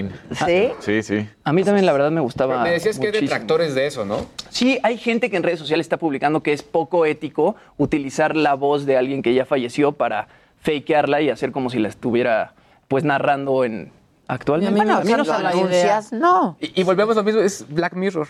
¿Sí? 0.45 0.71
Sí, 0.79 1.03
sí. 1.03 1.27
A 1.43 1.53
mí 1.53 1.63
también 1.63 1.85
la 1.85 1.93
verdad 1.93 2.11
me 2.11 2.21
gustaba. 2.21 2.63
Me 2.63 2.71
decías 2.71 2.97
que 2.99 3.07
hay 3.07 3.11
detractores 3.13 3.75
de 3.75 3.87
eso, 3.87 4.05
¿no? 4.05 4.25
Sí, 4.49 4.79
hay 4.83 4.97
gente 4.97 5.29
que 5.29 5.37
en 5.37 5.43
redes 5.43 5.59
sociales 5.59 5.85
está 5.85 5.97
publicando 5.97 6.41
que 6.43 6.53
es 6.53 6.63
poco 6.63 7.05
ético 7.05 7.55
utilizar 7.77 8.35
la 8.35 8.53
voz 8.55 8.85
de 8.85 8.97
alguien 8.97 9.21
que 9.21 9.33
ya 9.33 9.45
falleció 9.45 9.91
para 9.93 10.27
fakearla 10.61 11.21
y 11.21 11.29
hacer 11.29 11.51
como 11.51 11.69
si 11.69 11.79
la 11.79 11.87
estuviera 11.89 12.53
pues 12.87 13.03
narrando 13.03 13.63
en 13.63 13.91
actualmente. 14.27 14.75
Bueno, 14.75 14.97
A 14.97 15.03
mí 15.03 15.11
no 15.11 15.33
anuncias, 15.33 16.11
no. 16.13 16.57
Y, 16.59 16.81
y 16.81 16.83
volvemos 16.83 17.15
a 17.17 17.21
lo 17.21 17.23
mismo, 17.25 17.41
es 17.41 17.65
Black 17.69 17.93
Mirror. 17.95 18.27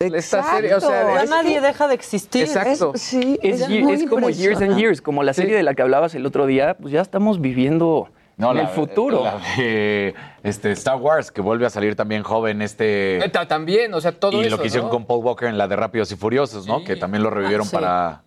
Esta 0.00 0.42
serie, 0.54 0.74
o 0.74 0.80
sea, 0.80 1.14
ya 1.14 1.22
es- 1.24 1.30
nadie 1.30 1.60
deja 1.60 1.86
de 1.86 1.94
existir. 1.94 2.44
Exacto. 2.44 2.92
Es- 2.94 3.02
sí, 3.02 3.38
Es, 3.42 3.66
como 4.08 4.30
Years 4.30 4.60
and. 4.62 4.78
Years, 4.78 5.02
como 5.02 5.22
la 5.22 5.34
serie 5.34 5.54
de 5.54 5.62
la 5.62 5.74
que 5.74 5.82
hablabas 5.82 6.14
el 6.14 6.24
otro 6.24 6.46
día, 6.46 6.74
pues 6.80 6.92
ya 6.92 7.02
estamos 7.02 7.40
viviendo 7.40 8.08
No, 8.40 8.50
en 8.52 8.56
la- 8.56 8.62
el 8.62 8.68
futuro. 8.68 9.22
La 9.24 9.38
de 9.56 10.14
este, 10.42 10.72
Star 10.72 10.96
Wars, 10.96 11.30
que 11.30 11.40
vuelve 11.40 11.66
a 11.66 11.70
salir 11.70 11.94
también 11.96 12.22
joven 12.22 12.62
este... 12.62 13.20
Ta- 13.32 13.46
También, 13.46 13.92
o 13.94 14.00
sea, 14.00 14.12
todo 14.12 14.40
y 14.42 14.46
eso, 14.46 14.56
lo 14.56 14.60
que 14.62 14.68
hicieron 14.68 14.88
¿no? 14.88 14.92
con 14.92 15.04
Paul 15.06 15.24
Walker 15.24 15.48
en 15.48 15.58
la 15.58 15.68
de 15.68 15.76
Rápidos 15.76 16.10
y 16.12 16.16
Furiosos, 16.16 16.66
¿no? 16.66 16.82
Que 16.84 16.96
también 16.96 17.22
lo 17.22 17.30
revivieron 17.30 17.66
sí. 17.66 17.72
para... 17.76 18.22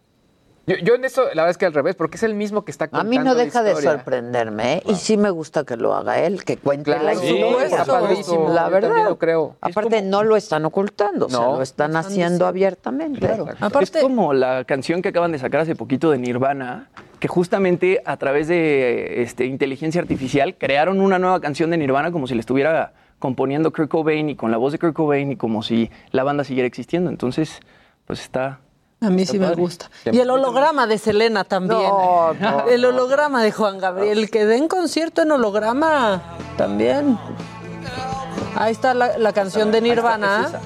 Yo, 0.66 0.78
yo 0.78 0.96
en 0.96 1.04
eso, 1.04 1.24
la 1.24 1.42
verdad 1.44 1.50
es 1.50 1.58
que 1.58 1.66
al 1.66 1.74
revés, 1.74 1.94
porque 1.96 2.16
es 2.16 2.24
el 2.24 2.36
mismo 2.36 2.64
que 2.64 2.72
está 2.72 2.86
A 2.86 2.88
contando 2.88 3.10
mí 3.10 3.18
no 3.18 3.36
deja 3.36 3.64
de 3.64 3.76
sorprenderme, 3.76 4.76
¿eh? 4.76 4.84
y 4.88 4.96
sí 4.96 5.18
me 5.18 5.30
gusta 5.30 5.66
que 5.66 5.76
lo 5.76 5.94
haga 5.94 6.20
él, 6.20 6.46
que 6.46 6.56
cuente 6.56 6.86
Claro, 6.92 7.04
la 7.04 7.16
sí, 7.16 7.36
historia. 7.36 7.66
está 7.66 7.84
padrísimo. 7.86 8.48
La 8.50 8.70
verdad. 8.70 9.04
lo 9.10 9.18
creo. 9.18 9.58
Aparte, 9.60 10.02
no 10.02 10.24
lo 10.24 10.38
están 10.38 10.64
ocultando, 10.64 11.26
o 11.26 11.30
sea, 11.30 11.40
No. 11.40 11.56
lo 11.58 11.62
están 11.64 11.98
haciendo 11.98 12.48
abiertamente. 12.48 13.30
Aparte, 13.60 13.98
es 14.00 14.04
como 14.06 14.32
la 14.32 14.64
canción 14.64 15.02
que 15.02 15.10
acaban 15.10 15.34
de 15.34 15.40
sacar 15.40 15.60
hace 15.60 15.76
poquito 15.76 16.12
de 16.12 16.18
Nirvana, 16.20 16.88
que 17.24 17.30
justamente 17.30 18.02
a 18.04 18.18
través 18.18 18.50
de 18.50 19.22
este, 19.22 19.46
inteligencia 19.46 20.02
artificial 20.02 20.58
crearon 20.58 21.00
una 21.00 21.20
nueva 21.20 21.40
canción 21.40 21.70
de 21.70 21.78
Nirvana 21.78 22.12
como 22.12 22.28
si 22.28 22.34
le 22.34 22.42
estuviera 22.42 22.92
componiendo 23.18 23.72
Kurt 23.72 23.90
Cobain 23.90 24.30
y 24.30 24.36
con 24.36 24.52
la 24.52 24.58
voz 24.58 24.74
de 24.74 24.80
Kurt 24.80 24.94
Cobain 24.94 25.32
y 25.32 25.38
como 25.38 25.64
si 25.64 25.90
la 26.12 26.26
banda 26.26 26.44
siguiera 26.44 26.68
existiendo. 26.68 27.10
Entonces, 27.10 27.62
pues 28.06 28.20
está... 28.20 28.60
a 29.00 29.10
mí 29.10 29.26
sí 29.26 29.40
me 29.40 29.56
gusta. 29.56 29.90
Y 30.12 30.20
el 30.20 30.30
holograma 30.32 30.86
de 30.86 30.98
Selena 30.98 31.46
también. 31.46 31.80
No, 31.80 32.34
no, 32.34 32.68
el 32.70 32.84
holograma 32.84 33.42
de 33.42 33.54
Juan 33.54 33.78
Gabriel, 33.78 34.30
que 34.30 34.46
den 34.46 34.68
concierto 34.68 35.22
en 35.22 35.32
holograma 35.32 36.22
también. 36.58 37.18
Ahí 38.58 38.74
está 38.74 38.94
la, 38.94 39.18
la 39.18 39.32
canción 39.32 39.72
de 39.72 39.80
Nirvana, 39.80 40.60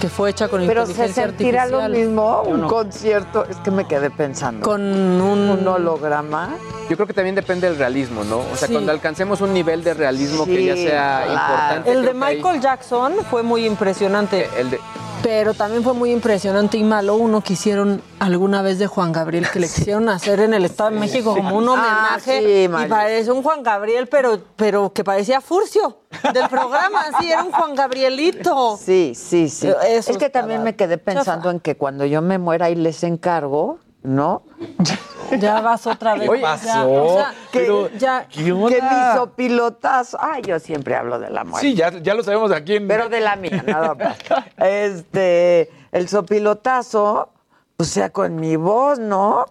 que 0.00 0.08
fue 0.08 0.30
hecha 0.30 0.48
con 0.48 0.66
Pero 0.66 0.84
se 0.86 0.92
inteligencia 0.92 1.26
sentirá 1.26 1.66
lo 1.66 1.78
artificial. 1.80 2.06
mismo 2.08 2.42
un 2.42 2.60
no. 2.62 2.66
concierto. 2.68 3.44
Es 3.48 3.56
que 3.58 3.70
me 3.70 3.86
quedé 3.86 4.10
pensando. 4.10 4.64
Con 4.64 4.80
un... 4.82 5.50
un 5.50 5.68
holograma. 5.68 6.50
Yo 6.88 6.96
creo 6.96 7.06
que 7.06 7.12
también 7.14 7.34
depende 7.36 7.68
del 7.68 7.76
realismo, 7.78 8.24
¿no? 8.24 8.38
O 8.38 8.56
sea, 8.56 8.66
Sí. 8.66 8.72
cuando 8.74 8.90
alcancemos 8.92 9.40
un 9.40 9.52
nivel 9.54 9.84
de 9.84 9.94
realismo 9.94 10.44
que 10.46 10.64
ya 10.64 10.74
sea 10.76 11.22
claro. 11.26 11.32
importante. 11.32 11.92
El 11.92 12.02
de 12.02 12.08
ahí- 12.26 12.36
Michael 12.36 12.60
Jackson 12.60 13.12
fue 13.30 13.42
muy 13.42 13.64
impresionante. 13.66 14.48
El 14.58 14.70
de, 14.70 14.80
Pero 15.22 15.52
también 15.52 15.82
fue 15.84 15.92
muy 15.92 16.12
impresionante 16.12 16.78
y 16.78 16.82
malo 16.84 17.14
uno 17.16 17.42
que 17.42 17.52
hicieron 17.52 18.00
alguna 18.18 18.62
vez 18.62 18.78
de 18.78 18.86
Juan 18.86 19.12
Gabriel, 19.12 19.46
que 19.52 19.60
le 19.60 19.66
quisieron 19.74 20.08
hacer 20.08 20.40
en 20.40 20.54
el 20.54 20.64
Estado 20.64 20.90
de 20.90 20.98
México 20.98 21.34
como 21.36 21.56
un 21.56 21.68
Ah, 21.68 21.72
homenaje. 21.72 22.40
sí, 22.40 22.64
y 22.84 22.88
parece 22.88 23.30
un 23.30 23.42
Juan 23.42 23.62
Gabriel, 23.62 24.06
pero, 24.08 24.40
pero 24.56 24.92
que 24.92 25.04
parecía 25.04 25.40
Furcio 25.42 25.98
del 26.32 26.48
programa, 26.48 27.02
sí, 27.20 27.30
era 27.30 27.42
un 27.44 27.52
Juan 27.52 27.74
Gabrielito. 27.74 28.78
Sí, 28.82 29.12
sí, 29.14 29.48
sí. 29.50 29.68
Eso 29.86 30.12
es 30.12 30.18
que 30.18 30.30
también 30.30 30.62
me 30.62 30.74
quedé 30.74 30.96
pensando 30.96 31.50
en 31.50 31.60
que 31.60 31.76
cuando 31.76 32.06
yo 32.06 32.22
me 32.22 32.38
muera 32.38 32.70
y 32.70 32.74
les 32.74 33.02
encargo, 33.04 33.78
¿no? 34.02 34.42
Ya 35.38 35.60
vas 35.60 35.86
otra 35.86 36.16
vez. 36.16 36.28
Ya, 36.28 36.40
pasó? 36.40 36.90
o 36.90 37.14
sea, 37.14 37.32
Que, 37.52 37.60
Pero, 37.60 37.88
ya, 37.90 38.26
¿qué 38.26 38.52
mi 38.52 38.68
sopilotazo. 39.14 40.18
Ay, 40.20 40.42
yo 40.42 40.58
siempre 40.58 40.96
hablo 40.96 41.20
de 41.20 41.30
la 41.30 41.44
muerte. 41.44 41.68
Sí, 41.68 41.74
ya, 41.76 41.90
ya 41.90 42.14
lo 42.14 42.24
sabemos 42.24 42.50
aquí 42.50 42.74
en... 42.74 42.88
Pero 42.88 43.08
de 43.08 43.20
la 43.20 43.36
mía, 43.36 43.62
nada 43.64 43.94
más. 43.94 44.16
Este, 44.56 45.70
el 45.92 46.08
sopilotazo, 46.08 47.30
pues 47.76 47.90
sea 47.90 48.10
con 48.10 48.36
mi 48.36 48.56
voz, 48.56 48.98
¿no? 48.98 49.46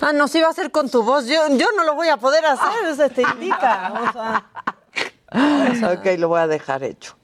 Ah, 0.00 0.14
no, 0.14 0.28
sí 0.28 0.40
va 0.40 0.48
a 0.48 0.52
ser 0.54 0.70
con 0.70 0.88
tu 0.88 1.02
voz. 1.02 1.26
Yo, 1.26 1.46
yo 1.58 1.66
no 1.76 1.84
lo 1.84 1.94
voy 1.94 2.08
a 2.08 2.16
poder 2.16 2.46
hacer, 2.46 2.96
se 2.96 3.10
te 3.10 3.20
indica. 3.20 3.92
O 4.08 4.12
sea, 4.12 5.92
Ok, 5.92 6.06
lo 6.18 6.28
voy 6.28 6.40
a 6.40 6.46
dejar 6.46 6.82
hecho. 6.84 7.16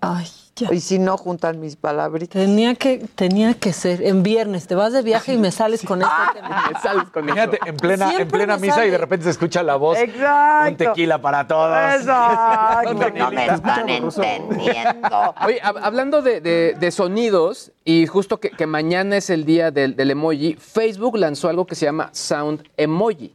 ay, 0.00 0.26
ya. 0.60 0.72
Y 0.74 0.80
si 0.80 0.98
no, 0.98 1.16
juntan 1.16 1.58
mis 1.60 1.76
palabritas. 1.76 2.40
Tenía 2.42 2.74
que, 2.74 2.98
tenía 3.14 3.54
que 3.54 3.72
ser. 3.72 4.02
En 4.02 4.22
viernes 4.22 4.66
te 4.66 4.74
vas 4.74 4.92
de 4.92 5.02
viaje 5.02 5.34
y 5.34 5.38
me 5.38 5.50
sales 5.50 5.82
con 5.82 6.02
este 6.02 6.14
tema. 6.34 6.70
me 6.72 6.80
sales 6.80 7.04
con. 7.12 7.24
Imagínate, 7.24 7.58
en 7.66 7.76
plena, 7.76 8.12
en 8.16 8.28
plena 8.28 8.56
misa 8.56 8.74
sale. 8.76 8.88
y 8.88 8.90
de 8.90 8.98
repente 8.98 9.24
se 9.24 9.30
escucha 9.30 9.62
la 9.62 9.76
voz. 9.76 9.98
Exacto. 9.98 10.70
Un 10.70 10.76
tequila 10.76 11.20
para 11.20 11.46
todos. 11.46 11.76
Exacto. 12.00 12.94
No 13.20 13.30
me 13.30 13.46
están 13.46 13.88
entendiendo. 13.88 15.34
Oye, 15.44 15.60
hab- 15.62 15.80
hablando 15.82 16.22
de, 16.22 16.40
de- 16.40 16.74
de 16.78 16.90
sonidos, 16.90 17.72
y 17.84 18.06
justo 18.06 18.38
que, 18.40 18.50
que 18.50 18.66
mañana 18.66 19.16
es 19.16 19.30
el 19.30 19.44
día 19.44 19.70
del, 19.70 19.96
del 19.96 20.10
emoji, 20.10 20.54
Facebook 20.54 21.16
lanzó 21.16 21.48
algo 21.48 21.66
que 21.66 21.74
se 21.74 21.86
llama 21.86 22.10
Sound 22.12 22.62
Emoji. 22.76 23.34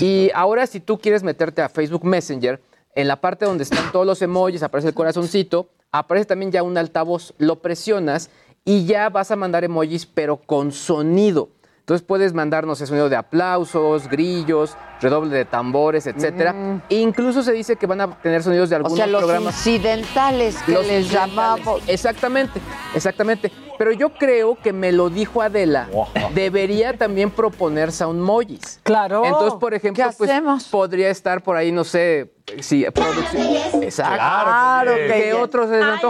Y 0.00 0.30
ahora 0.34 0.66
si 0.66 0.80
tú 0.80 0.98
quieres 0.98 1.22
meterte 1.22 1.60
a 1.60 1.68
Facebook 1.68 2.04
Messenger, 2.04 2.60
en 2.94 3.06
la 3.08 3.16
parte 3.16 3.44
donde 3.44 3.64
están 3.64 3.92
todos 3.92 4.06
los 4.06 4.22
emojis, 4.22 4.62
aparece 4.62 4.88
el 4.88 4.94
corazoncito, 4.94 5.68
aparece 5.94 6.26
también 6.26 6.50
ya 6.50 6.64
un 6.64 6.76
altavoz, 6.76 7.34
lo 7.38 7.62
presionas 7.62 8.28
y 8.64 8.84
ya 8.84 9.10
vas 9.10 9.30
a 9.30 9.36
mandar 9.36 9.62
emojis, 9.62 10.06
pero 10.06 10.38
con 10.38 10.72
sonido. 10.72 11.50
Entonces 11.78 12.04
puedes 12.04 12.32
mandarnos 12.32 12.80
el 12.80 12.88
sonido 12.88 13.08
de 13.08 13.14
aplausos, 13.14 14.08
grillos, 14.08 14.76
redoble 15.00 15.36
de 15.36 15.44
tambores, 15.44 16.06
etcétera. 16.06 16.54
E 16.88 16.96
incluso 16.96 17.42
se 17.42 17.52
dice 17.52 17.76
que 17.76 17.86
van 17.86 18.00
a 18.00 18.10
tener 18.20 18.42
sonidos 18.42 18.70
de 18.70 18.76
O 18.76 18.78
algunos 18.78 18.96
sea, 18.96 19.06
los 19.06 19.22
programas. 19.22 19.54
incidentales 19.66 20.56
que 20.64 20.72
Los 20.72 20.86
les 20.86 21.02
incidentales. 21.04 21.30
llamamos. 21.34 21.82
Exactamente, 21.86 22.60
exactamente. 22.94 23.52
Pero 23.76 23.90
yo 23.90 24.10
creo 24.14 24.56
que 24.62 24.72
me 24.72 24.92
lo 24.92 25.10
dijo 25.10 25.42
Adela. 25.42 25.88
Debería 26.32 26.96
también 26.96 27.30
proponer 27.30 27.90
soundmojis. 27.90 28.78
Claro. 28.84 29.24
Entonces, 29.24 29.54
por 29.58 29.74
ejemplo, 29.74 30.04
¿Qué 30.08 30.14
pues, 30.16 30.30
hacemos? 30.30 30.64
podría 30.68 31.10
estar 31.10 31.42
por 31.42 31.56
ahí, 31.56 31.72
no 31.72 31.82
sé, 31.82 32.32
si 32.60 32.84
producción. 32.92 33.82
Exacto. 33.82 34.14
Claro 34.14 34.94
que 34.94 35.06
¿Qué 35.08 35.30
sí. 35.32 35.36
otro 35.40 35.66
se 35.68 35.78
les? 35.78 36.00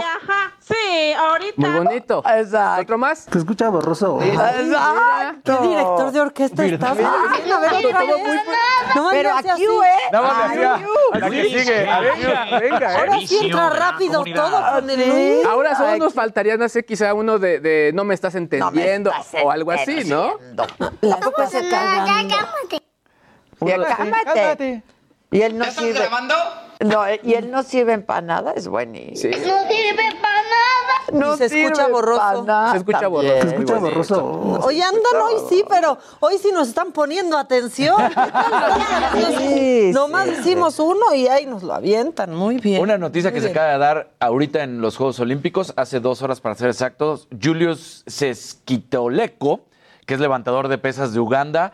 Sí, 0.59 1.13
ahorita. 1.17 1.53
Muy 1.57 1.69
bonito. 1.85 2.23
Exacto. 2.27 2.81
¿Otro 2.83 2.97
más? 2.99 3.25
Te 3.25 3.37
escucha 3.39 3.69
borroso. 3.69 4.19
Exacto. 4.21 5.59
¿Qué 5.61 5.67
director 5.67 6.11
de 6.11 6.21
orquesta 6.21 6.65
estás? 6.65 6.97
Ay, 6.99 7.51
a 7.51 7.59
ver, 7.59 7.85
otra 7.85 7.99
vez. 8.01 8.09
No 8.93 9.09
me 9.09 9.11
Pero 9.11 9.31
aquí, 9.35 9.49
así. 9.49 9.63
¿eh? 9.63 10.09
Nada 10.11 10.27
más 10.27 10.43
Ay, 10.43 10.57
decía, 10.57 10.79
la 11.13 11.29
que 11.29 11.43
sigue. 11.43 11.79
Venga, 11.79 12.59
venga, 12.59 12.93
¿eh? 12.93 12.97
Ahora 12.97 13.19
sí 13.27 13.39
entra 13.41 13.69
rápido 13.69 14.23
todo 14.23 14.71
con 14.73 14.89
el 14.89 15.45
Ahora 15.47 15.75
solo 15.75 15.97
nos 15.97 16.13
faltaría, 16.13 16.57
no 16.57 16.67
sé, 16.69 16.83
quizá 16.85 17.13
uno 17.13 17.39
de, 17.39 17.59
de 17.59 17.91
no 17.93 18.03
me 18.03 18.13
estás 18.13 18.35
No 18.35 18.39
me 18.39 18.43
entendiendo 18.43 19.11
estás 19.11 19.43
o 19.43 19.51
algo 19.51 19.71
así, 19.71 20.03
¿no? 20.05 20.37
La 21.01 21.19
copa 21.19 21.47
se 21.47 21.69
callando. 21.69 22.35
Y 23.61 23.71
cálmate. 23.85 24.83
Y 25.31 25.41
él 25.41 25.57
no 25.57 25.65
sirve. 25.65 26.07
No, 26.81 27.03
y 27.23 27.33
él 27.33 27.51
no 27.51 27.63
sirve 27.63 27.93
empanada, 27.93 28.53
es 28.53 28.67
buenísimo. 28.67 29.33
Sí. 29.33 29.39
No 29.39 29.67
sirve 29.67 29.95
para 29.95 30.09
nada. 30.09 30.14
No 31.13 31.37
se 31.37 31.45
escucha 31.45 31.87
borroso. 31.87 32.45
Se 32.71 32.77
escucha 32.77 33.07
borroso. 33.07 33.33
Te 33.33 33.47
escucha 33.47 33.79
borroso. 33.79 34.59
Oye, 34.63 34.83
andan 34.83 35.21
hoy 35.21 35.33
sí, 35.49 35.63
pero 35.67 35.97
hoy 36.19 36.37
sí 36.37 36.51
nos 36.51 36.67
están 36.67 36.91
poniendo 36.91 37.37
atención. 37.37 37.95
Sí, 39.37 39.91
Nomás 39.93 40.27
sí, 40.27 40.35
hicimos 40.39 40.79
uno 40.79 41.13
y 41.13 41.27
ahí 41.27 41.45
nos 41.45 41.63
lo 41.63 41.73
avientan. 41.73 42.33
Muy 42.33 42.57
bien. 42.57 42.81
Una 42.81 42.97
noticia 42.97 43.31
que 43.31 43.41
se 43.41 43.49
acaba 43.49 43.71
de 43.73 43.77
dar 43.77 44.11
ahorita 44.19 44.63
en 44.63 44.81
los 44.81 44.97
Juegos 44.97 45.19
Olímpicos, 45.19 45.73
hace 45.75 45.99
dos 45.99 46.21
horas 46.21 46.41
para 46.41 46.55
ser 46.55 46.69
exactos, 46.69 47.27
Julius 47.41 48.03
Sesquitoleco, 48.07 49.61
que 50.05 50.13
es 50.13 50.19
levantador 50.19 50.67
de 50.67 50.77
pesas 50.77 51.13
de 51.13 51.19
Uganda, 51.19 51.73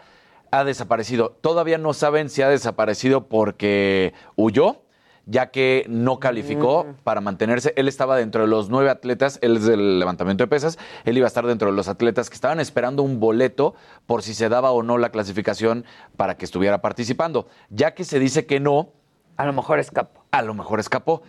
ha 0.52 0.64
desaparecido. 0.64 1.32
Todavía 1.42 1.78
no 1.78 1.94
saben 1.94 2.30
si 2.30 2.42
ha 2.42 2.50
desaparecido 2.50 3.28
porque 3.28 4.14
huyó, 4.36 4.82
ya 5.26 5.52
que 5.52 5.86
no 5.88 6.20
calificó 6.20 6.88
para 7.04 7.22
mantenerse. 7.22 7.74
Él 7.78 7.88
estaba 7.88 8.18
dentro 8.18 8.42
de 8.42 8.48
los 8.48 8.70
nueve 8.70 8.90
atletas, 8.90 9.40
él 9.42 9.58
es 9.58 9.66
del 9.66 10.00
levantamiento 10.00 10.44
de 10.44 10.48
pesas, 10.48 10.78
él 11.06 11.18
iba 11.18 11.26
a 11.26 11.30
estar 11.30 11.46
dentro 11.46 11.70
de 11.70 11.76
los 11.76 11.88
atletas 11.88 12.30
que 12.30 12.36
estaban 12.36 12.60
esperando 12.60 13.04
un 13.04 13.20
boleto 13.20 13.76
por 14.08 14.24
si 14.24 14.34
se 14.34 14.50
daba 14.50 14.72
o 14.72 14.84
no 14.84 14.98
la 14.98 15.10
clasificación 15.10 15.86
para 16.18 16.36
que 16.38 16.46
estuviera 16.46 16.82
participando. 16.82 17.48
Ya 17.70 17.94
que 17.94 18.04
se 18.04 18.20
dice 18.20 18.46
que 18.46 18.60
no, 18.60 18.90
A 19.38 19.46
lo 19.46 19.54
mejor 19.54 19.80
escapó. 19.80 20.24
a 20.32 20.42
lo 20.42 20.54
mejor 20.54 20.80
escapó. 20.80 21.22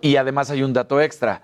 Y 0.00 0.16
además 0.16 0.50
hay 0.50 0.62
un 0.62 0.72
dato 0.72 1.00
extra. 1.00 1.42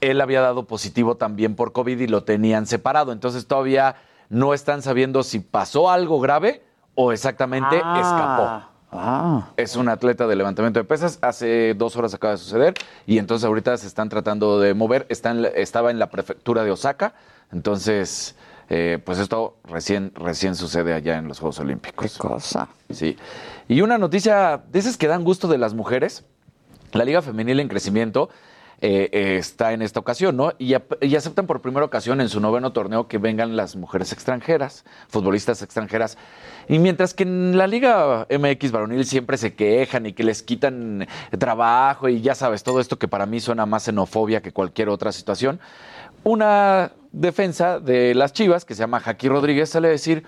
Él 0.00 0.20
había 0.20 0.40
dado 0.40 0.66
positivo 0.66 1.16
también 1.16 1.54
por 1.54 1.72
COVID 1.72 2.00
y 2.00 2.06
lo 2.06 2.24
tenían 2.24 2.66
separado. 2.66 3.12
Entonces 3.12 3.46
todavía 3.46 3.96
no 4.30 4.54
están 4.54 4.80
sabiendo 4.82 5.22
si 5.22 5.40
pasó 5.40 5.90
algo 5.90 6.20
grave 6.20 6.62
o 6.94 7.12
exactamente 7.12 7.76
escapó. 7.76 8.69
Ah. 8.92 9.50
Es 9.56 9.76
un 9.76 9.88
atleta 9.88 10.26
de 10.26 10.36
levantamiento 10.36 10.80
de 10.80 10.84
pesas. 10.84 11.18
Hace 11.22 11.74
dos 11.74 11.96
horas 11.96 12.12
acaba 12.14 12.32
de 12.32 12.38
suceder. 12.38 12.74
Y 13.06 13.18
entonces 13.18 13.46
ahorita 13.46 13.76
se 13.76 13.86
están 13.86 14.08
tratando 14.08 14.58
de 14.60 14.74
mover. 14.74 15.06
Estaba 15.08 15.90
en 15.90 15.98
la 15.98 16.10
prefectura 16.10 16.64
de 16.64 16.70
Osaka. 16.72 17.14
Entonces, 17.52 18.34
eh, 18.68 18.98
pues 19.04 19.18
esto 19.18 19.56
recién, 19.64 20.12
recién 20.14 20.54
sucede 20.54 20.92
allá 20.92 21.18
en 21.18 21.28
los 21.28 21.38
Juegos 21.38 21.56
Qué 21.56 21.62
Olímpicos. 21.62 22.18
cosa. 22.18 22.68
Sí. 22.90 23.16
Y 23.68 23.80
una 23.82 23.98
noticia 23.98 24.62
esas 24.72 24.96
que 24.96 25.06
dan 25.06 25.24
gusto 25.24 25.46
de 25.48 25.58
las 25.58 25.74
mujeres. 25.74 26.24
La 26.92 27.04
Liga 27.04 27.22
Femenil 27.22 27.60
en 27.60 27.68
Crecimiento 27.68 28.30
eh, 28.82 29.10
eh, 29.12 29.36
está 29.36 29.72
en 29.72 29.82
esta 29.82 30.00
ocasión, 30.00 30.36
¿no? 30.36 30.52
Y, 30.58 30.74
y 31.02 31.16
aceptan 31.16 31.46
por 31.46 31.60
primera 31.60 31.84
ocasión 31.84 32.20
en 32.20 32.28
su 32.28 32.40
noveno 32.40 32.72
torneo 32.72 33.08
que 33.08 33.18
vengan 33.18 33.54
las 33.56 33.76
mujeres 33.76 34.12
extranjeras, 34.12 34.84
futbolistas 35.08 35.60
extranjeras. 35.62 36.16
Y 36.68 36.78
mientras 36.78 37.12
que 37.12 37.24
en 37.24 37.58
la 37.58 37.66
Liga 37.66 38.26
MX 38.30 38.72
varonil 38.72 39.04
siempre 39.04 39.36
se 39.36 39.54
quejan 39.54 40.06
y 40.06 40.12
que 40.14 40.24
les 40.24 40.42
quitan 40.42 41.06
trabajo 41.38 42.08
y 42.08 42.22
ya 42.22 42.34
sabes, 42.34 42.62
todo 42.62 42.80
esto 42.80 42.98
que 42.98 43.08
para 43.08 43.26
mí 43.26 43.40
suena 43.40 43.66
más 43.66 43.84
xenofobia 43.84 44.40
que 44.40 44.52
cualquier 44.52 44.88
otra 44.88 45.12
situación, 45.12 45.60
una 46.24 46.92
defensa 47.12 47.80
de 47.80 48.14
las 48.14 48.32
Chivas, 48.32 48.64
que 48.64 48.74
se 48.74 48.80
llama 48.80 49.00
Jaqui 49.00 49.28
Rodríguez, 49.28 49.70
sale 49.70 49.88
a 49.88 49.90
decir 49.90 50.24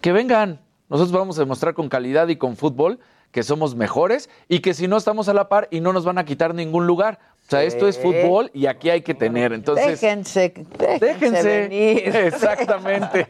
que 0.00 0.12
vengan, 0.12 0.60
nosotros 0.88 1.12
vamos 1.12 1.38
a 1.38 1.42
demostrar 1.42 1.74
con 1.74 1.88
calidad 1.88 2.28
y 2.28 2.36
con 2.36 2.56
fútbol 2.56 2.98
que 3.30 3.42
somos 3.42 3.74
mejores 3.74 4.30
y 4.48 4.60
que 4.60 4.74
si 4.74 4.88
no 4.88 4.96
estamos 4.96 5.28
a 5.28 5.34
la 5.34 5.48
par 5.48 5.68
y 5.70 5.80
no 5.80 5.92
nos 5.92 6.04
van 6.04 6.18
a 6.18 6.24
quitar 6.24 6.54
ningún 6.54 6.86
lugar. 6.86 7.18
O 7.46 7.48
sea, 7.48 7.62
esto 7.62 7.86
es 7.86 7.96
fútbol 7.96 8.50
y 8.52 8.66
aquí 8.66 8.90
hay 8.90 9.02
que 9.02 9.14
tener. 9.14 9.52
Entonces, 9.52 10.00
déjense, 10.00 10.52
déjense, 10.78 11.06
déjense. 11.06 11.48
venir. 11.68 12.16
Exactamente. 12.16 13.28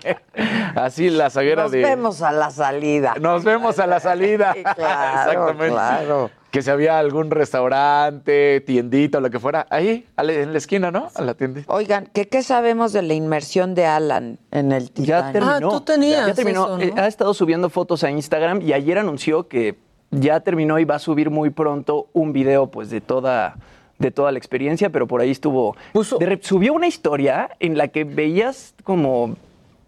Así 0.74 1.10
la 1.10 1.28
zaguera 1.28 1.64
Nos 1.64 1.72
de. 1.72 1.82
vemos 1.82 2.22
a 2.22 2.32
la 2.32 2.50
salida. 2.50 3.14
Nos 3.20 3.44
vemos 3.44 3.78
a 3.78 3.86
la 3.86 4.00
salida. 4.00 4.54
Sí, 4.54 4.62
claro, 4.74 5.54
claro. 5.58 6.30
Que 6.50 6.62
si 6.62 6.70
había 6.70 6.98
algún 6.98 7.30
restaurante, 7.30 8.62
tiendita 8.62 9.18
o 9.18 9.20
lo 9.20 9.28
que 9.28 9.38
fuera, 9.38 9.66
ahí, 9.68 10.06
en 10.16 10.52
la 10.52 10.58
esquina, 10.58 10.90
¿no? 10.90 11.08
A 11.14 11.20
la 11.20 11.34
tiendita. 11.34 11.70
Oigan, 11.70 12.08
¿qué, 12.14 12.28
¿qué 12.28 12.42
sabemos 12.42 12.94
de 12.94 13.02
la 13.02 13.12
inmersión 13.12 13.74
de 13.74 13.84
Alan 13.84 14.38
en 14.50 14.72
el 14.72 14.86
Ya 14.94 15.30
Titanic? 15.30 15.32
terminó. 15.32 15.54
Ah, 15.56 15.60
tú 15.60 15.80
tenías 15.82 16.26
Ya 16.28 16.34
terminó. 16.34 16.64
eso, 16.64 16.76
¿no? 16.78 16.82
Eh, 16.82 16.92
Ha 16.96 17.06
estado 17.06 17.34
subiendo 17.34 17.68
fotos 17.68 18.02
a 18.04 18.10
Instagram 18.10 18.62
y 18.62 18.72
ayer 18.72 18.96
anunció 18.98 19.48
que 19.48 19.76
ya 20.10 20.40
terminó 20.40 20.78
y 20.78 20.84
va 20.86 20.94
a 20.94 20.98
subir 21.00 21.28
muy 21.30 21.50
pronto 21.50 22.08
un 22.14 22.32
video 22.32 22.70
pues 22.70 22.88
de 22.88 23.02
toda 23.02 23.56
de 23.98 24.10
toda 24.10 24.32
la 24.32 24.38
experiencia, 24.38 24.90
pero 24.90 25.06
por 25.06 25.20
ahí 25.20 25.30
estuvo 25.30 25.76
de 26.18 26.38
subió 26.42 26.72
una 26.74 26.86
historia 26.86 27.50
en 27.60 27.78
la 27.78 27.88
que 27.88 28.04
veías 28.04 28.74
como 28.84 29.36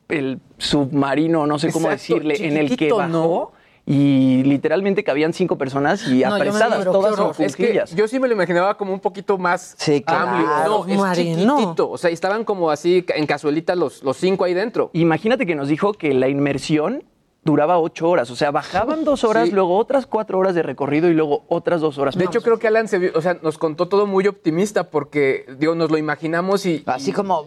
el 0.09 0.41
submarino, 0.57 1.47
no 1.47 1.59
sé 1.59 1.71
cómo 1.73 1.91
Exacto, 1.91 2.15
decirle, 2.25 2.47
en 2.47 2.57
el 2.57 2.77
que 2.77 2.91
bajó 2.93 3.09
¿no? 3.09 3.53
y 3.85 4.43
literalmente 4.45 5.05
cabían 5.05 5.33
cinco 5.33 5.57
personas 5.57 6.07
y 6.09 6.21
No, 6.21 6.35
apresadas, 6.35 6.85
todas 6.85 7.17
con 7.17 7.45
Es 7.45 7.57
que 7.57 7.83
yo 7.95 8.09
sí 8.09 8.19
me 8.19 8.29
lo 8.29 8.35
imaginaba 8.35 8.77
como 8.77 8.93
un 8.93 9.01
poquito 9.01 9.39
más 9.39 9.77
amplio. 9.83 10.03
claro. 10.05 10.85
No, 10.87 10.93
es 10.93 10.99
Marino. 10.99 11.57
chiquitito. 11.59 11.91
O 11.91 11.99
sea, 11.99 12.11
estaban 12.11 12.45
como 12.45 12.71
así 12.71 13.05
en 13.15 13.27
cazuelitas 13.27 13.77
los, 13.77 14.03
los 14.03 14.17
cinco 14.17 14.45
ahí 14.45 14.55
dentro. 14.55 14.91
Imagínate 14.95 15.47
que 15.47 15.55
nos 15.55 15.69
dijo 15.69 15.93
que 15.93 16.13
la 16.15 16.29
inmersión 16.29 17.05
duraba 17.45 17.78
ocho 17.78 18.09
horas, 18.11 18.30
o 18.30 18.36
sea, 18.36 18.51
bajaban 18.51 19.05
dos 19.05 19.24
horas, 19.24 19.47
Sí. 19.49 19.55
luego 19.55 19.78
otras 19.78 20.07
cuatro 20.07 20.39
horas 20.39 20.55
de 20.55 20.62
recorrido 20.62 21.09
y 21.09 21.14
luego 21.14 21.45
otras 21.49 21.80
dos 21.80 21.97
horas. 21.97 22.14
De 22.16 22.24
hecho, 22.24 22.43
creo 22.43 22.59
que 22.59 22.66
Alan 22.68 22.89
se 22.89 22.99
vio- 22.99 23.12
o 23.14 23.22
sea, 23.22 23.39
nos 23.43 23.57
contó 23.57 23.89
todo 23.89 24.07
muy 24.07 24.26
optimista 24.26 24.91
porque, 24.91 25.47
digo, 25.59 25.74
nos 25.74 25.91
lo 25.91 25.97
imaginamos 25.97 26.66
y... 26.66 26.82
Así 26.86 27.12
como... 27.12 27.47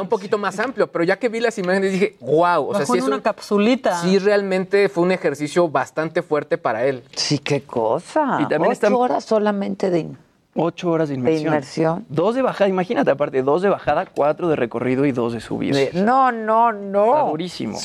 un 0.00 0.08
poquito 0.08 0.36
más 0.36 0.58
amplio, 0.58 0.88
pero 0.92 1.04
ya 1.04 1.18
que 1.18 1.28
vi 1.30 1.40
las 1.40 1.56
imágenes 1.58 1.92
dije, 1.92 2.16
wow, 2.20 2.68
o 2.68 2.72
sea, 2.72 2.80
Bajó 2.80 2.92
sí 2.92 2.98
en 2.98 3.04
es 3.04 3.06
una 3.06 3.16
un- 3.16 3.22
capsulita. 3.22 4.00
Sí, 4.02 4.18
realmente 4.18 4.88
fue 4.90 5.04
un 5.04 5.12
ejercicio 5.12 5.68
bastante 5.68 6.20
fuerte 6.22 6.58
para 6.58 6.84
él. 6.84 7.02
Sí, 7.16 7.38
qué 7.38 7.62
cosa. 7.62 8.38
Y 8.40 8.48
también 8.48 8.62
Ocho 8.64 8.72
están- 8.72 8.94
horas 8.94 9.24
solamente 9.24 9.90
de... 9.90 10.08
Ocho 10.60 10.90
horas 10.90 11.08
de 11.08 11.14
inmersión. 11.14 11.46
inmersión. 11.46 12.06
Dos 12.08 12.34
de 12.34 12.42
bajada, 12.42 12.68
imagínate, 12.68 13.12
aparte, 13.12 13.42
dos 13.42 13.62
de 13.62 13.68
bajada, 13.68 14.06
cuatro 14.06 14.48
de 14.48 14.56
recorrido 14.56 15.06
y 15.06 15.12
dos 15.12 15.32
de 15.32 15.40
subida. 15.40 15.78
de- 15.78 15.90
No, 15.94 16.32
no, 16.32 16.70
Está 16.70 16.82
no. 17.22 17.28
durísimo. 17.30 17.78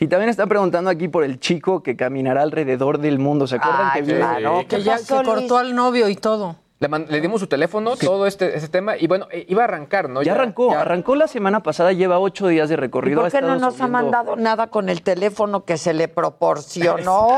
Y 0.00 0.08
también 0.08 0.28
están 0.30 0.48
preguntando 0.48 0.90
aquí 0.90 1.06
por 1.06 1.22
el 1.22 1.38
chico 1.38 1.84
que 1.84 1.94
caminará 1.96 2.42
alrededor 2.42 2.98
del 2.98 3.20
mundo. 3.20 3.46
¿Se 3.46 3.56
acuerdan 3.56 3.90
Ay, 3.92 4.02
que 4.02 4.06
vino? 4.12 4.18
claro. 4.18 4.64
Que 4.68 4.82
ya 4.82 4.96
que 4.98 5.24
cortó 5.24 5.56
al 5.58 5.74
novio 5.74 6.08
y 6.08 6.16
todo. 6.16 6.56
Le, 6.78 6.88
man- 6.88 7.06
le 7.08 7.22
dimos 7.22 7.40
su 7.40 7.46
teléfono, 7.46 7.96
todo 7.96 8.26
este, 8.26 8.54
ese 8.54 8.68
tema, 8.68 8.98
y 8.98 9.06
bueno, 9.06 9.28
eh, 9.30 9.46
iba 9.48 9.62
a 9.62 9.64
arrancar, 9.64 10.10
¿no? 10.10 10.22
Ya 10.22 10.32
arrancó, 10.34 10.72
arrancó 10.72 11.16
la 11.16 11.26
semana 11.26 11.62
pasada, 11.62 11.92
lleva 11.92 12.18
ocho 12.18 12.48
días 12.48 12.68
de 12.68 12.74
¿Y 12.74 12.76
recorrido. 12.76 13.20
por 13.22 13.28
ha 13.28 13.30
qué 13.30 13.40
no 13.40 13.56
nos 13.56 13.80
ha 13.80 13.86
mandado 13.88 14.36
nada 14.36 14.66
con 14.66 14.90
el 14.90 15.00
teléfono 15.00 15.64
que 15.64 15.78
se 15.78 15.94
le 15.94 16.08
proporcionó? 16.08 17.28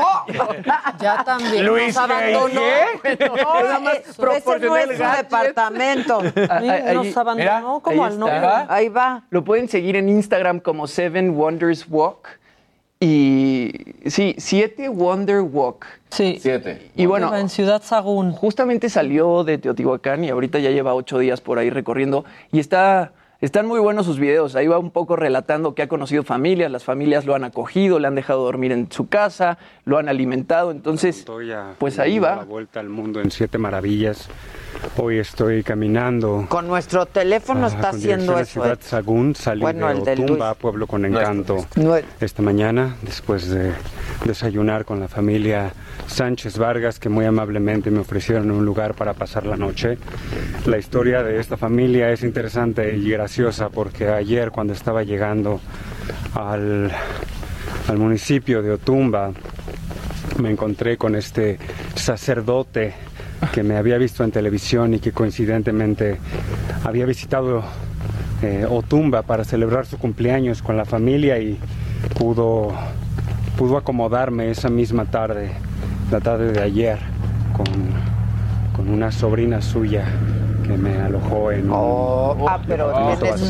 Ya 0.99 1.23
también. 1.23 1.65
Luis, 1.65 1.95
nos 1.95 1.97
abandonó. 1.97 2.61
No, 3.19 3.61
Nada 3.63 3.79
más 3.79 3.93
ese 3.99 4.09
no 4.09 4.27
proporcioné 4.29 4.83
es 4.83 4.89
el 4.89 4.97
su 4.97 5.03
departamento. 5.17 6.21
Nos 6.93 7.15
abandonó 7.17 7.79
como 7.81 8.03
al 8.05 8.19
novio. 8.19 8.49
Ahí 8.67 8.89
va. 8.89 9.23
Lo 9.29 9.45
pueden 9.45 9.69
seguir 9.69 9.95
en 9.95 10.09
Instagram 10.09 10.59
como 10.59 10.85
Seven 10.85 11.29
Wonders 11.37 11.85
Walk. 11.89 12.38
Y 13.01 13.71
sí, 14.07 14.35
Siete 14.39 14.89
Wonder 14.89 15.39
Walk. 15.39 15.85
Sí. 16.09 16.37
Siete. 16.41 16.91
Y 16.97 17.05
bueno, 17.05 17.33
en 17.33 17.47
Ciudad 17.47 17.81
Sagún. 17.81 18.33
justamente 18.33 18.89
salió 18.89 19.45
de 19.45 19.57
Teotihuacán 19.57 20.25
y 20.25 20.29
ahorita 20.29 20.59
ya 20.59 20.69
lleva 20.71 20.93
ocho 20.93 21.17
días 21.17 21.39
por 21.39 21.59
ahí 21.59 21.69
recorriendo 21.69 22.25
y 22.51 22.59
está, 22.59 23.13
están 23.39 23.67
muy 23.67 23.79
buenos 23.79 24.05
sus 24.05 24.19
videos. 24.19 24.57
Ahí 24.57 24.67
va 24.67 24.79
un 24.79 24.91
poco 24.91 25.15
relatando 25.15 25.75
que 25.75 25.81
ha 25.83 25.87
conocido 25.87 26.23
familias, 26.23 26.71
las 26.71 26.83
familias 26.83 27.25
lo 27.25 27.35
han 27.35 27.45
acogido, 27.45 27.99
le 27.99 28.07
han 28.07 28.15
dejado 28.15 28.43
dormir 28.43 28.73
en 28.73 28.91
su 28.91 29.07
casa, 29.07 29.59
lo 29.85 29.97
han 29.97 30.09
alimentado. 30.09 30.71
Entonces, 30.71 31.25
pues 31.77 31.99
ahí 31.99 32.19
La 32.19 32.35
va. 32.35 32.43
vuelta 32.43 32.81
al 32.81 32.89
mundo 32.89 33.21
en 33.21 33.31
siete 33.31 33.57
maravillas. 33.57 34.27
Hoy 34.97 35.19
estoy 35.19 35.63
caminando. 35.63 36.45
Con 36.49 36.67
nuestro 36.67 37.05
teléfono 37.05 37.65
ah, 37.65 37.67
está 37.67 37.89
haciendo 37.89 38.37
eso. 38.37 38.53
Ciudad 38.53 38.73
¿eh? 38.79 38.83
Sagún, 38.83 39.35
salí 39.35 39.61
Bueno, 39.61 39.93
de 39.93 40.13
Otumba, 40.13 40.53
pueblo 40.53 40.87
con 40.87 41.05
encanto, 41.05 41.65
esta 42.19 42.41
mañana, 42.41 42.95
después 43.01 43.49
de 43.49 43.73
desayunar 44.25 44.85
con 44.85 44.99
la 44.99 45.07
familia 45.07 45.71
Sánchez 46.07 46.57
Vargas, 46.57 46.99
que 46.99 47.09
muy 47.09 47.25
amablemente 47.25 47.91
me 47.91 47.99
ofrecieron 47.99 48.51
un 48.51 48.65
lugar 48.65 48.93
para 48.93 49.13
pasar 49.13 49.45
la 49.45 49.57
noche. 49.57 49.97
La 50.65 50.77
historia 50.77 51.23
de 51.23 51.39
esta 51.39 51.57
familia 51.57 52.09
es 52.11 52.23
interesante 52.23 52.95
y 52.95 53.09
graciosa 53.09 53.69
porque 53.69 54.09
ayer 54.09 54.51
cuando 54.51 54.73
estaba 54.73 55.03
llegando 55.03 55.59
al, 56.33 56.91
al 57.87 57.97
municipio 57.97 58.61
de 58.61 58.71
Otumba, 58.71 59.31
me 60.39 60.51
encontré 60.51 60.97
con 60.97 61.15
este 61.15 61.59
sacerdote 61.95 62.93
que 63.53 63.63
me 63.63 63.77
había 63.77 63.97
visto 63.97 64.23
en 64.23 64.31
televisión 64.31 64.93
y 64.93 64.99
que 64.99 65.11
coincidentemente 65.11 66.17
había 66.83 67.05
visitado 67.05 67.63
eh, 68.41 68.65
Otumba 68.69 69.21
para 69.23 69.43
celebrar 69.43 69.85
su 69.85 69.97
cumpleaños 69.97 70.61
con 70.61 70.77
la 70.77 70.85
familia 70.85 71.39
y 71.39 71.57
pudo, 72.17 72.71
pudo 73.57 73.77
acomodarme 73.77 74.49
esa 74.51 74.69
misma 74.69 75.05
tarde, 75.05 75.51
la 76.11 76.19
tarde 76.19 76.51
de 76.51 76.61
ayer, 76.61 76.99
con, 77.55 77.65
con 78.75 78.89
una 78.89 79.11
sobrina 79.11 79.61
suya 79.61 80.05
que 80.65 80.77
me 80.77 80.97
alojó 81.01 81.51
en 81.51 81.71
un 81.71 82.45
ah, 82.47 82.59
pero 82.67 82.91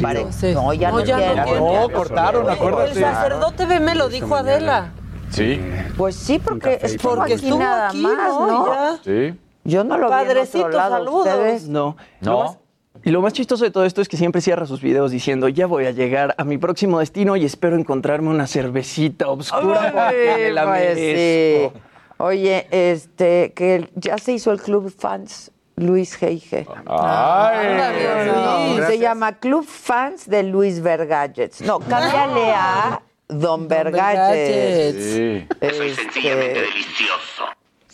pare- 0.02 0.26
No, 0.54 0.74
ya 0.74 0.92
no, 0.92 1.04
ya 1.04 1.18
no 1.36 1.44
tiene. 1.44 1.60
No, 1.60 1.90
cortaron, 1.94 2.44
El 2.46 2.50
acuérdate. 2.52 3.00
sacerdote 3.00 3.66
ve 3.66 3.80
me 3.80 3.96
lo 3.96 4.08
dijo 4.10 4.36
Adela. 4.36 4.92
Sí, 5.30 5.62
Pues 5.98 6.16
sí, 6.16 6.40
porque 6.40 6.76
café 6.80 6.88
y 6.88 6.96
estuvo 6.96 7.16
Porque 7.16 7.34
aquí 7.36 7.46
estuvo 7.46 7.60
nada 7.60 7.90
aquí, 7.90 8.02
más, 8.02 8.30
¿no? 8.34 8.48
¿no? 8.48 8.66
Ya. 8.74 8.98
sí. 9.04 9.40
Yo 9.64 9.84
no 9.84 9.98
lo 9.98 10.08
vi 10.08 10.14
en 10.14 10.20
Padrecito, 10.28 10.66
otro 10.66 10.78
lado. 10.78 10.96
saludos. 10.98 11.28
¿Ustedes? 11.28 11.68
No. 11.68 11.96
No. 12.22 12.32
Lo 12.32 12.44
más- 12.44 12.58
y 13.04 13.12
lo 13.12 13.22
más 13.22 13.32
chistoso 13.34 13.64
de 13.64 13.72
todo 13.72 13.86
esto 13.86 14.02
es 14.02 14.10
que 14.10 14.18
siempre 14.18 14.42
cierra 14.42 14.66
sus 14.66 14.82
videos 14.82 15.12
diciendo, 15.12 15.48
ya 15.48 15.68
voy 15.68 15.86
a 15.86 15.92
llegar 15.92 16.36
a 16.38 16.44
mi 16.44 16.58
próximo 16.58 17.00
destino 17.00 17.36
y 17.38 17.46
espero 17.46 17.78
encontrarme 17.78 18.30
una 18.30 18.46
cervecita 18.48 19.30
oscura 19.30 19.92
porque 19.94 20.50
la 20.52 20.66
Pues 20.66 20.96
merezco". 20.98 21.74
sí. 21.78 21.82
Oye, 22.18 22.68
este, 22.72 23.54
que 23.54 23.90
ya 23.96 24.18
se 24.18 24.34
hizo 24.34 24.52
el 24.52 24.60
Club 24.62 24.94
Fans 24.98 25.52
Luis 25.78 26.20
G.I.G. 26.20 26.68
Ay. 26.88 28.82
Se 28.88 29.00
llama 29.00 29.38
Club 29.40 29.66
Fans 29.66 30.30
de 30.30 30.44
Luis 30.44 30.82
Vergallets. 30.82 31.62
No, 31.62 31.80
cámbiale 31.80 32.52
a 32.54 33.02
Don 33.30 33.70
Vergallets. 33.70 35.02
Sí. 35.06 35.48
Este, 35.62 36.66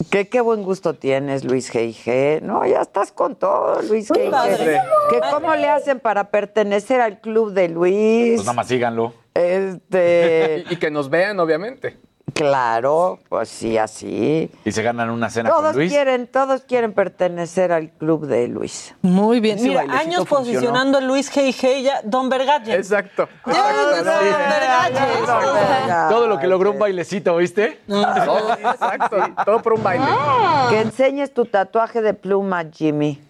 ¿Qué, 0.10 0.28
qué 0.28 0.42
buen 0.42 0.64
gusto 0.64 0.96
tienes, 0.96 1.46
Luis 1.46 1.74
G.I.G. 1.74 2.42
No, 2.42 2.66
ya 2.66 2.82
estás 2.82 3.12
con 3.12 3.36
todo, 3.36 3.82
Luis 3.84 4.12
G.I.G. 4.12 4.30
padre. 4.30 4.82
¿Que 5.10 5.22
¿Cómo 5.32 5.56
le 5.56 5.70
hacen 5.70 6.00
para 6.00 6.32
pertenecer 6.32 7.00
al 7.00 7.22
club 7.22 7.54
de 7.54 7.70
Luis? 7.70 8.36
Pues 8.36 8.46
nada 8.46 8.54
más 8.54 8.68
síganlo. 8.68 9.14
Este, 9.34 10.66
y 10.70 10.76
que 10.78 10.92
nos 10.92 11.10
vean, 11.10 11.40
obviamente. 11.40 11.98
Claro, 12.34 13.20
pues 13.30 13.50
sí, 13.50 13.78
así. 13.78 14.52
Y 14.66 14.72
se 14.72 14.84
ganan 14.84 15.10
una 15.10 15.30
cena 15.30 15.50
con 15.50 15.62
Todos 15.62 15.76
Luis. 15.76 15.92
quieren, 15.92 16.28
todos 16.28 16.62
quieren 16.62 16.94
pertenecer 16.94 17.72
al 17.72 17.90
club 17.92 18.26
de 18.28 18.48
Luis. 18.48 18.94
Muy 19.02 19.40
bien. 19.40 19.58
Ese 19.58 19.70
Mira, 19.70 19.82
años 19.82 20.28
funcionó. 20.28 20.60
posicionando 20.60 20.98
a 20.98 21.02
Luis 21.02 21.32
G.I.G. 21.32 21.84
ya 21.84 22.02
Don 22.04 22.30
Vergalle. 22.30 22.76
Exacto. 22.76 23.28
Ya, 23.46 23.74
Don 23.74 24.04
Vergalle. 24.06 25.00
Todo 26.10 26.28
lo 26.28 26.40
que 26.40 26.48
logró 26.48 26.72
un 26.72 26.80
bailecito, 26.80 27.36
¿viste? 27.38 27.80
Exacto. 27.88 29.18
Todo 29.46 29.62
por 29.62 29.74
un 29.74 29.84
baile. 29.84 30.06
Que 30.70 30.82
enseñes 30.82 31.34
tu 31.34 31.46
tatuaje 31.46 32.02
de 32.02 32.14
pluma, 32.14 32.66
Jimmy. 32.72 33.22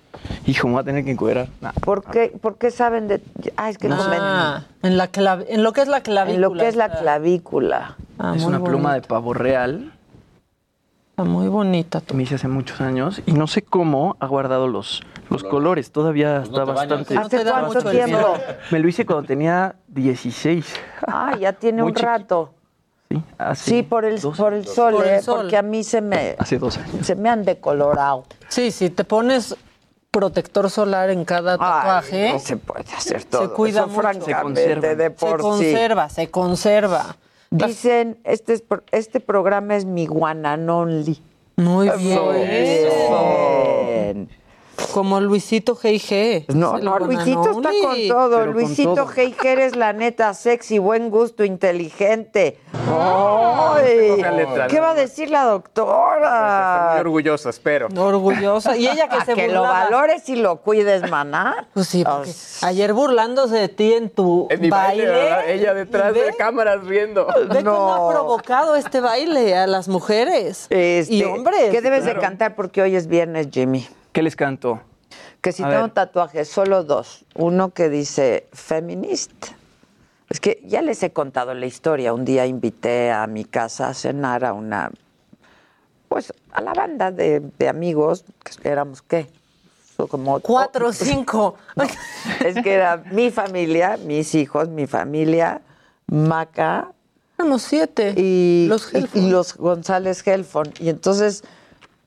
Hijo, 0.45 0.67
me 0.67 0.73
voy 0.73 0.81
a 0.81 0.85
tener 0.85 1.03
que 1.05 1.11
encuerar. 1.11 1.47
Nah. 1.61 1.71
¿Por 1.81 2.03
qué, 2.03 2.33
por 2.41 2.57
qué 2.57 2.71
saben 2.71 3.07
de.? 3.07 3.21
Ah, 3.57 3.69
es 3.69 3.77
que 3.77 3.87
no 3.89 3.97
Ah, 3.99 4.63
en, 4.83 4.97
la 4.97 5.11
clav- 5.11 5.45
en 5.47 5.63
lo 5.63 5.73
que 5.73 5.81
es 5.81 5.87
la 5.87 6.01
clavícula. 6.01 6.35
En 6.35 6.41
lo 6.41 6.53
que 6.53 6.67
es 6.67 6.75
la 6.75 6.89
clavícula. 6.89 7.95
Ah, 8.19 8.33
es 8.35 8.43
una 8.43 8.63
pluma 8.63 8.93
de 8.93 9.01
pavo 9.01 9.33
real. 9.33 9.91
Está 11.11 11.23
muy 11.23 11.47
bonita. 11.47 12.01
Me 12.13 12.23
hice 12.23 12.35
hace 12.35 12.47
muchos 12.49 12.81
años 12.81 13.21
y 13.25 13.31
no 13.31 13.47
sé 13.47 13.61
cómo 13.61 14.17
ha 14.19 14.27
guardado 14.27 14.67
los, 14.67 15.01
los 15.29 15.43
colores. 15.43 15.91
Todavía 15.91 16.39
Pues 16.39 16.49
está 16.49 16.65
bastante. 16.65 17.15
No 17.15 17.29
te 17.29 17.37
¿Hace 17.37 17.49
cuánto 17.49 17.89
tiempo? 17.89 18.33
Me 18.71 18.79
lo 18.79 18.87
hice 18.89 19.05
cuando 19.05 19.25
tenía 19.25 19.75
16. 19.87 20.65
Ah, 21.07 21.37
ya 21.39 21.53
tiene 21.53 21.81
Muy 21.83 21.91
un 21.91 21.95
chiquito. 21.95 22.05
rato. 22.11 22.51
Sí, 23.09 23.21
hace 23.37 23.69
Sí, 23.69 23.83
por 23.83 24.03
el, 24.03 24.19
dos- 24.19 24.35
por 24.37 24.53
el 24.53 24.65
sol, 24.65 24.95
Por 24.95 25.05
el 25.07 25.13
¿eh? 25.15 25.21
sol. 25.21 25.41
porque 25.41 25.55
a 25.55 25.61
mí 25.61 25.83
se 25.83 26.01
me, 26.01 26.35
Hace 26.39 26.57
dos 26.57 26.77
años. 26.79 27.05
se 27.05 27.15
me 27.15 27.29
han 27.29 27.45
decolorado. 27.45 28.23
Sí, 28.49 28.71
si 28.71 28.89
te 28.89 29.03
pones 29.05 29.55
protector 30.19 30.69
solar 30.69 31.09
en 31.09 31.25
cada 31.25 31.57
tatuaje, 31.57 32.27
Ay, 32.27 32.33
no 32.33 32.39
se 32.39 32.57
puede 32.57 32.85
hacer 32.95 33.23
todo. 33.25 33.41
se 33.43 33.49
cuida 33.53 33.79
eso, 33.81 33.87
mucho. 33.89 34.01
francamente, 34.01 34.63
Se 34.63 34.69
conserva. 34.73 34.95
de 34.95 35.03
se 35.03 35.09
por 35.11 35.37
sí. 35.39 35.43
conserva, 35.43 36.09
se 36.09 36.31
conserva. 36.31 37.17
Dicen, 37.51 38.17
este, 38.23 38.53
es, 38.53 38.63
este 38.91 39.19
programa 39.19 39.75
es 39.75 39.85
mi 39.85 40.05
guananonli. 40.07 41.21
Muy 41.57 41.89
bien. 41.97 42.19
Bien. 43.87 44.29
Como 44.93 45.19
Luisito 45.19 45.75
G.I.G. 45.75 46.45
No, 46.53 46.77
no, 46.77 46.99
Luisito 46.99 47.41
está 47.51 47.69
con 47.81 48.07
todo. 48.07 48.39
Pero 48.39 48.51
Luisito 48.53 48.95
todo. 48.95 49.11
Heiker 49.15 49.59
eres 49.59 49.75
la 49.75 49.93
neta 49.93 50.33
sexy, 50.33 50.79
buen 50.79 51.09
gusto, 51.09 51.43
inteligente. 51.43 52.59
¡Ay! 52.87 54.13
Poca 54.17 54.31
letra, 54.31 54.67
¿Qué 54.67 54.75
¿no? 54.77 54.81
va 54.83 54.91
a 54.91 54.93
decir 54.93 55.29
la 55.29 55.43
muy 55.43 55.51
doctora? 55.51 56.97
orgullosos, 56.99 57.59
pero. 57.59 57.87
Orgullosa. 57.97 58.77
Y 58.77 58.87
ella 58.87 59.07
que 59.09 59.21
se 59.25 59.33
que 59.33 59.47
lo 59.47 59.61
burlaba. 59.61 59.83
valores 59.85 60.27
y 60.29 60.35
lo 60.35 60.57
cuides, 60.61 61.09
maná. 61.09 61.67
Pues 61.73 61.87
sí, 61.87 62.03
porque 62.03 62.31
ayer 62.61 62.93
burlándose 62.93 63.55
de 63.55 63.69
ti 63.69 63.93
en 63.93 64.09
tu 64.09 64.47
En 64.49 64.61
mi 64.61 64.69
baile, 64.69 65.05
baile. 65.07 65.19
¿verdad? 65.23 65.49
Ella 65.49 65.73
detrás 65.73 66.13
de 66.13 66.33
cámaras 66.37 66.83
riendo. 66.85 67.27
Ve 67.49 67.63
cómo 67.63 67.93
ha 67.93 68.09
provocado 68.11 68.75
este 68.75 68.99
baile 69.01 69.55
a 69.57 69.67
las 69.67 69.87
mujeres 69.87 70.67
Este, 70.69 71.13
y 71.13 71.23
hombres. 71.23 71.71
¿Qué 71.71 71.81
debes 71.81 72.05
de 72.05 72.17
cantar 72.17 72.55
porque 72.55 72.81
hoy 72.81 72.95
es 72.95 73.07
viernes, 73.07 73.47
Jimmy? 73.51 73.87
¿Qué 74.15 74.23
les 74.23 74.37
canto? 74.37 74.79
Que 75.41 75.51
si 75.51 75.61
A 75.61 75.67
tengo 75.67 75.81
ver. 75.81 75.91
tatuajes, 75.91 76.47
solo 76.47 76.85
dos. 76.85 77.25
Uno 77.35 77.71
que 77.71 77.89
dice 77.89 78.47
feminist. 78.53 79.33
Es 80.29 80.39
que 80.39 80.63
ya 80.65 80.81
les 80.81 81.03
he 81.03 81.11
contado 81.11 81.53
la 81.53 81.65
historia. 81.65 82.13
Un 82.13 82.23
día 82.23 82.45
invité 82.45 83.11
a 83.11 83.27
mi 83.27 83.43
casa 83.43 83.89
a 83.89 83.93
cenar 83.93 84.45
a 84.45 84.53
una 84.53 84.89
a 86.53 86.61
la 86.61 86.73
banda 86.73 87.11
de, 87.11 87.41
de 87.59 87.67
amigos, 87.67 88.23
que 88.61 88.69
éramos 88.69 89.01
qué, 89.01 89.27
So, 89.97 90.07
como 90.07 90.39
Cuatro 90.39 90.87
o 90.91 90.93
cinco. 90.93 91.55
es 92.39 92.55
que 92.63 92.73
era 92.73 93.03
mi 93.11 93.31
familia, 93.31 93.97
mis 93.97 94.33
hijos, 94.33 94.69
mi 94.69 94.87
familia, 94.87 95.61
Maca. 96.07 96.93
Éramos 97.37 97.63
siete. 97.63 98.13
Y 98.15 98.67
Los 98.69 98.93
y 98.93 99.29
los 99.29 99.57
González 99.57 100.25
Helfon. 100.25 100.71
Y 100.79 100.87
entonces, 100.87 101.43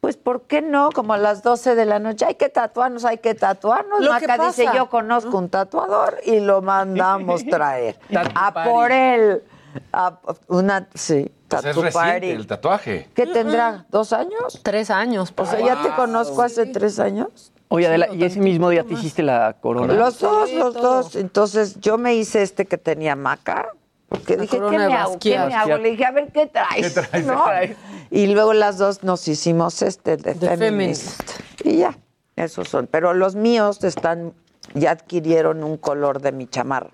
pues, 0.01 0.17
¿por 0.17 0.43
qué 0.43 0.63
no? 0.63 0.91
Como 0.93 1.13
a 1.13 1.19
las 1.19 1.43
12 1.43 1.75
de 1.75 1.85
la 1.85 1.99
noche, 1.99 2.25
hay 2.27 2.35
que 2.37 2.49
tatuarnos, 2.49 3.05
hay 3.05 3.19
que 3.19 3.35
tatuarnos. 3.35 4.01
Lo 4.01 4.17
que 4.19 4.27
Maca 4.29 4.47
dice, 4.47 4.67
yo 4.75 4.89
conozco 4.89 5.37
un 5.39 5.49
tatuador 5.49 6.19
y 6.25 6.41
lo 6.41 6.63
mandamos 6.63 7.45
traer. 7.51 7.99
A 8.35 8.65
por 8.65 8.93
él. 8.93 9.43
A 9.93 10.19
una, 10.49 10.89
sí, 10.95 11.31
Pues 11.47 11.65
es 11.65 11.77
reciente 11.77 11.93
party. 11.93 12.31
el 12.31 12.47
tatuaje. 12.47 13.09
¿Qué 13.15 13.27
tendrá? 13.27 13.85
¿Dos 13.91 14.13
años? 14.13 14.61
Tres 14.63 14.91
años. 14.91 15.33
O 15.37 15.47
sea, 15.47 15.61
ya 15.61 15.83
te 15.83 15.91
conozco 15.95 16.43
hace 16.43 16.67
tres 16.67 16.99
años. 16.99 17.53
Oye, 17.69 17.87
Adela, 17.87 18.09
¿y 18.15 18.25
ese 18.25 18.41
mismo 18.41 18.71
día 18.71 18.83
te 18.85 18.95
hiciste 18.95 19.23
la 19.23 19.55
corona? 19.61 19.93
Los 19.93 20.19
dos, 20.21 20.51
los 20.53 20.75
dos. 20.75 21.17
Entonces 21.17 21.79
yo 21.81 21.99
me 21.99 22.15
hice 22.15 22.43
este 22.43 22.65
que 22.65 22.79
tenía 22.79 23.15
maca. 23.15 23.69
Porque 24.09 24.37
La 24.37 24.43
dije, 24.43 24.57
¿qué 24.59 24.79
me 24.79 24.95
hago? 24.95 25.19
¿Qué 25.19 25.39
me 25.39 25.55
hago? 25.55 25.77
Le 25.79 25.91
dije, 25.91 26.05
a 26.05 26.11
ver, 26.13 26.33
¿qué 26.33 26.47
traes? 26.47 26.95
¿Qué 26.95 27.03
traes? 27.03 27.27
¿No? 27.27 27.45
Y 28.11 28.27
luego 28.29 28.55
las 28.55 28.79
dos 28.79 29.03
nos 29.03 29.29
hicimos 29.29 29.83
este 29.83 30.17
de 30.17 30.35
The 30.35 30.57
Feminist. 30.57 31.21
Y 31.65 31.79
ya, 31.79 31.97
esos 32.37 32.69
son. 32.69 32.87
Pero 32.87 33.13
los 33.13 33.35
míos 33.35 33.85
están, 33.85 34.33
ya 34.75 34.93
adquirieron 34.93 35.63
un 35.63 35.77
color 35.77 36.21
de 36.23 36.33
mi 36.33 36.47
chamarra. 36.47 36.91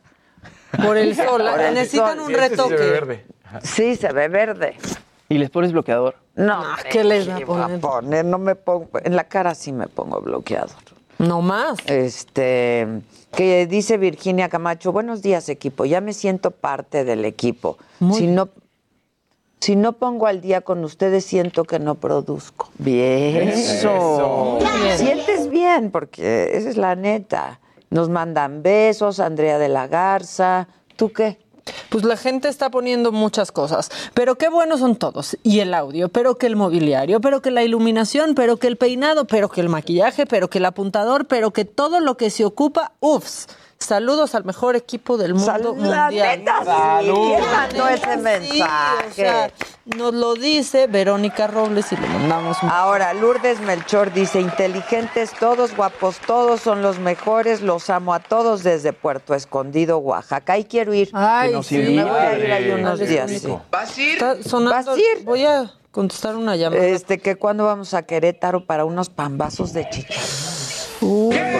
Por 0.84 0.96
el 0.96 1.14
sol. 1.14 1.42
Por 1.50 1.60
el 1.60 1.74
Necesitan 1.74 2.16
sol. 2.18 2.26
un 2.26 2.34
retoque. 2.34 3.26
Sí, 3.62 3.94
se 3.94 4.12
ve 4.12 4.28
verde. 4.28 4.76
¿Y 5.28 5.38
les 5.38 5.50
pones 5.50 5.72
bloqueador? 5.72 6.16
No, 6.34 6.64
¿qué 6.90 7.04
les 7.04 7.28
va. 7.28 8.00
No 8.02 8.38
me 8.38 8.56
pongo, 8.56 8.90
en 9.04 9.14
la 9.14 9.24
cara 9.24 9.54
sí 9.54 9.72
me 9.72 9.86
pongo 9.86 10.20
bloqueador. 10.20 10.70
No 11.18 11.42
más. 11.42 11.78
Este, 11.86 12.86
que 13.34 13.66
dice 13.66 13.96
Virginia 13.96 14.48
Camacho, 14.48 14.92
buenos 14.92 15.22
días 15.22 15.48
equipo, 15.48 15.84
ya 15.84 16.00
me 16.00 16.12
siento 16.12 16.50
parte 16.50 17.04
del 17.04 17.24
equipo. 17.24 17.78
si 18.12 18.26
no 18.26 18.48
si 19.64 19.76
no 19.76 19.94
pongo 19.94 20.26
al 20.26 20.42
día 20.42 20.60
con 20.60 20.84
ustedes, 20.84 21.24
siento 21.24 21.64
que 21.64 21.78
no 21.78 21.94
produzco. 21.94 22.68
Bien. 22.76 23.48
Eso. 23.48 24.58
Bien. 24.60 24.98
Sientes 24.98 25.48
bien, 25.48 25.90
porque 25.90 26.50
esa 26.54 26.68
es 26.68 26.76
la 26.76 26.96
neta. 26.96 27.60
Nos 27.88 28.10
mandan 28.10 28.62
besos, 28.62 29.20
Andrea 29.20 29.58
de 29.58 29.70
la 29.70 29.86
Garza. 29.86 30.68
¿Tú 30.96 31.14
qué? 31.14 31.38
Pues 31.88 32.04
la 32.04 32.16
gente 32.16 32.48
está 32.48 32.70
poniendo 32.70 33.12
muchas 33.12 33.52
cosas, 33.52 33.90
pero 34.12 34.36
qué 34.36 34.48
buenos 34.48 34.80
son 34.80 34.96
todos. 34.96 35.36
Y 35.42 35.60
el 35.60 35.74
audio, 35.74 36.08
pero 36.08 36.36
que 36.36 36.46
el 36.46 36.56
mobiliario, 36.56 37.20
pero 37.20 37.40
que 37.42 37.50
la 37.50 37.62
iluminación, 37.62 38.34
pero 38.34 38.56
que 38.56 38.66
el 38.66 38.76
peinado, 38.76 39.26
pero 39.26 39.48
que 39.48 39.60
el 39.60 39.68
maquillaje, 39.68 40.26
pero 40.26 40.48
que 40.48 40.58
el 40.58 40.66
apuntador, 40.66 41.26
pero 41.26 41.52
que 41.52 41.64
todo 41.64 42.00
lo 42.00 42.16
que 42.16 42.30
se 42.30 42.44
ocupa, 42.44 42.92
uffs. 43.00 43.46
Saludos 43.84 44.34
al 44.34 44.44
mejor 44.44 44.76
equipo 44.76 45.16
del 45.18 45.34
mundo 45.34 45.46
Sal- 45.46 45.62
la 45.62 46.04
mundial. 46.04 46.38
neta, 46.38 46.58
sí. 46.60 46.66
Salud. 46.66 47.26
¿Quién 47.28 47.40
mandó 47.52 47.88
ese 47.88 48.14
Sí, 48.14 48.18
mensaje? 48.20 49.06
o 49.10 49.12
sea, 49.14 49.50
nos 49.84 50.14
lo 50.14 50.34
dice 50.34 50.86
Verónica 50.86 51.46
Robles 51.46 51.92
y 51.92 51.96
le 51.96 52.06
mandamos 52.08 52.62
un 52.62 52.70
Ahora, 52.70 53.12
Lourdes 53.12 53.60
Melchor 53.60 54.12
dice, 54.12 54.40
inteligentes 54.40 55.32
todos, 55.38 55.76
guapos 55.76 56.16
todos, 56.26 56.62
son 56.62 56.80
los 56.80 56.98
mejores, 56.98 57.60
los 57.60 57.90
amo 57.90 58.14
a 58.14 58.20
todos 58.20 58.62
desde 58.62 58.92
Puerto 58.94 59.34
Escondido, 59.34 59.98
Oaxaca. 59.98 60.54
Ahí 60.54 60.64
quiero 60.64 60.94
ir. 60.94 61.10
Ay, 61.12 61.52
nos 61.52 61.66
sí. 61.66 61.76
invite. 61.76 61.94
Me 61.96 62.04
voy 62.04 62.18
a 62.20 62.38
ir 62.38 62.52
ahí 62.52 62.70
unos 62.70 62.98
días. 63.00 63.30
Sí. 63.30 63.46
¿Vas 63.70 63.96
a 63.98 64.00
ir? 64.00 64.18
¿Vas 64.22 64.88
a 64.88 64.96
ir? 64.96 65.24
Voy 65.24 65.44
a 65.44 65.70
contestar 65.90 66.36
una 66.36 66.56
llamada. 66.56 66.82
Este, 66.86 67.18
que 67.18 67.36
cuando 67.36 67.66
vamos 67.66 67.92
a 67.92 68.02
Querétaro 68.02 68.64
para 68.64 68.84
unos 68.86 69.10
pambazos 69.10 69.72
de 69.74 69.88
chicharrón. 69.90 70.24
Pambazo. 71.00 71.53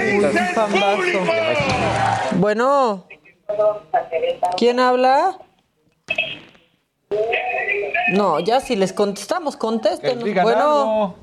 Bueno. 2.36 3.06
¿Quién 4.56 4.80
habla? 4.80 5.38
No, 8.12 8.40
ya 8.40 8.60
si 8.60 8.76
les 8.76 8.92
contestamos, 8.92 9.56
contesten. 9.56 10.20
Bueno. 10.42 11.16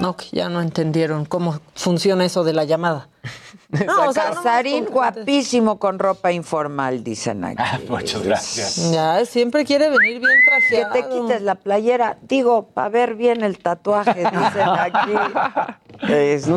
No, 0.00 0.16
que 0.16 0.26
ya 0.32 0.48
no 0.48 0.60
entendieron 0.60 1.24
cómo 1.24 1.60
funciona 1.74 2.24
eso 2.24 2.44
de 2.44 2.52
la 2.52 2.64
llamada. 2.64 3.08
No, 3.86 4.08
o 4.08 4.12
sea, 4.14 4.30
no- 4.30 4.34
Casarín 4.36 4.86
guapísimo 4.86 5.78
con 5.78 5.98
ropa 5.98 6.32
informal, 6.32 7.04
dicen 7.04 7.44
aquí. 7.44 7.62
Muchas 7.88 8.22
gracias. 8.22 8.90
Ya, 8.92 9.24
siempre 9.26 9.64
quiere 9.66 9.90
venir 9.90 10.20
bien 10.20 10.32
Que 10.44 10.50
trajeado. 10.78 10.92
te 10.94 11.08
quites 11.08 11.42
la 11.42 11.54
playera, 11.56 12.16
digo, 12.22 12.68
para 12.68 12.88
ver 12.88 13.14
bien 13.14 13.42
el 13.42 13.58
tatuaje, 13.58 14.14
dicen 14.32 14.68
aquí. 14.68 15.12
Este, 16.00 16.52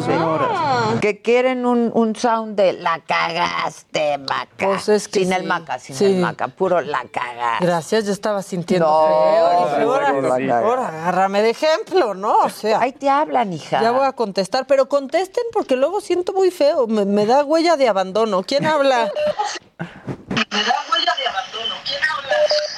Que 1.01 1.22
quieren 1.22 1.66
un, 1.66 1.91
un 1.95 2.16
sound 2.16 2.55
de 2.55 2.74
la 2.74 2.99
cagaste, 2.99 4.18
maca. 4.20 4.47
Pues 4.68 4.88
es 4.88 5.07
que 5.07 5.22
sin 5.22 5.34
el 5.34 5.41
sí. 5.41 5.47
maca, 5.47 5.80
sin 5.80 5.95
Sí. 5.95 6.05
el 6.05 6.16
maca, 6.18 6.47
puro 6.47 6.80
la 6.82 7.03
cagaste. 7.12 7.66
Gracias, 7.66 8.05
yo 8.05 8.12
estaba 8.14 8.43
sintiendo 8.43 8.86
No, 8.88 9.07
feo. 9.07 9.80
No, 9.86 9.91
ahora, 9.93 10.12
no, 10.14 10.22
no, 10.22 10.38
no. 10.39 10.55
ahora, 10.55 10.88
agárrame 10.88 11.41
de 11.41 11.49
ejemplo, 11.49 12.14
¿no? 12.14 12.38
O 12.39 12.49
sea, 12.49 12.80
Ahí 12.80 12.91
te 12.91 13.09
hablan, 13.09 13.51
hija. 13.51 13.82
ya 13.82 13.91
voy 13.91 14.05
a 14.05 14.12
contestar, 14.14 14.68
pero 14.68 14.88
contesten 14.88 15.43
porque 15.51 15.76
luego 15.76 16.01
siento 16.01 16.34
muy 16.34 16.51
feo. 16.51 16.86
Me, 16.88 17.01
me 17.06 17.26
da 17.26 17.43
huella 17.43 17.76
de 17.76 17.88
abandono. 17.88 18.43
¿Quién 18.43 18.66
habla? 18.66 19.12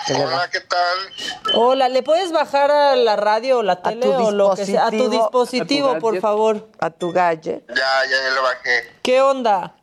Hola, 0.10 0.50
¿qué 0.52 0.60
tal? 0.60 0.98
Hola, 1.56 1.90
¿le 1.90 2.04
puedes 2.04 2.32
bajar 2.32 2.72
a 2.72 2.96
la 2.96 3.16
radio 3.16 3.60
o 3.60 3.64
la 3.64 3.82
tele 3.82 4.08
o 4.08 4.32
lo 4.32 4.56
que 4.56 4.66
sea? 4.66 4.88
A 4.88 4.92
tu 4.92 5.10
dispositivo, 5.10 5.92
a 5.92 5.96
tu 5.96 6.02
por 6.02 6.20
favor. 6.20 6.70
A 6.80 6.90
tu 6.90 7.12
gadget. 7.12 7.66
Ya, 7.70 7.76
ya, 7.76 8.10
ya 8.10 8.30
lo 8.36 8.44
bajé. 8.44 9.00
¿Qué 9.02 9.22
onda? 9.22 9.76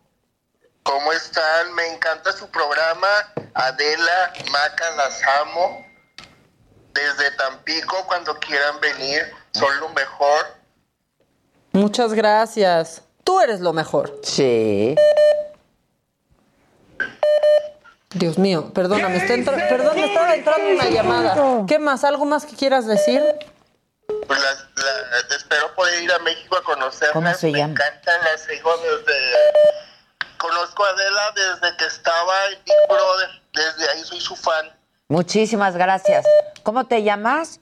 ¿Cómo 0.83 1.13
están? 1.13 1.73
Me 1.75 1.87
encanta 1.95 2.33
su 2.33 2.49
programa. 2.51 3.09
Adela, 3.55 4.33
Maca, 4.51 4.91
las 4.97 5.21
amo. 5.43 5.87
Desde 6.93 7.31
Tampico, 7.37 7.97
cuando 8.07 8.39
quieran 8.41 8.81
venir, 8.81 9.23
son 9.53 9.79
lo 9.81 9.89
mejor. 9.91 10.47
Muchas 11.73 12.13
gracias. 12.13 13.03
Tú 13.31 13.39
eres 13.39 13.61
lo 13.61 13.73
mejor. 13.73 14.19
Sí. 14.25 14.97
Dios 18.13 18.39
mío, 18.39 18.73
perdóname, 18.75 19.19
está 19.19 19.35
entra- 19.35 19.69
perdón, 19.69 19.95
me 19.95 20.07
estaba 20.07 20.35
entrando 20.35 20.69
una 20.69 20.91
llamada. 20.91 21.65
¿Qué 21.69 21.79
más? 21.79 22.03
¿Algo 22.03 22.25
más 22.25 22.45
que 22.45 22.57
quieras 22.57 22.89
decir? 22.89 23.23
Pues 24.27 24.41
las- 24.41 24.67
la- 24.75 25.37
espero 25.37 25.73
poder 25.77 26.03
ir 26.03 26.11
a 26.13 26.19
México 26.19 26.57
a 26.57 26.65
conocerlas. 26.65 27.13
¿Cómo 27.13 27.33
se 27.35 27.53
Me 27.53 27.59
llama? 27.59 27.75
encantan, 27.75 28.21
las 28.25 28.41
sigo 28.43 28.77
desde... 28.79 29.15
Conozco 30.37 30.85
a 30.85 30.89
Adela 30.89 31.33
desde 31.37 31.77
que 31.77 31.85
estaba 31.85 32.35
en 32.51 32.59
Big 32.65 32.75
Brother. 32.89 33.29
Desde 33.55 33.91
ahí 33.93 34.03
soy 34.03 34.21
su 34.21 34.35
fan. 34.35 34.77
Muchísimas 35.07 35.77
gracias. 35.77 36.27
¿Cómo 36.65 36.85
te 36.89 37.05
llamas? 37.05 37.61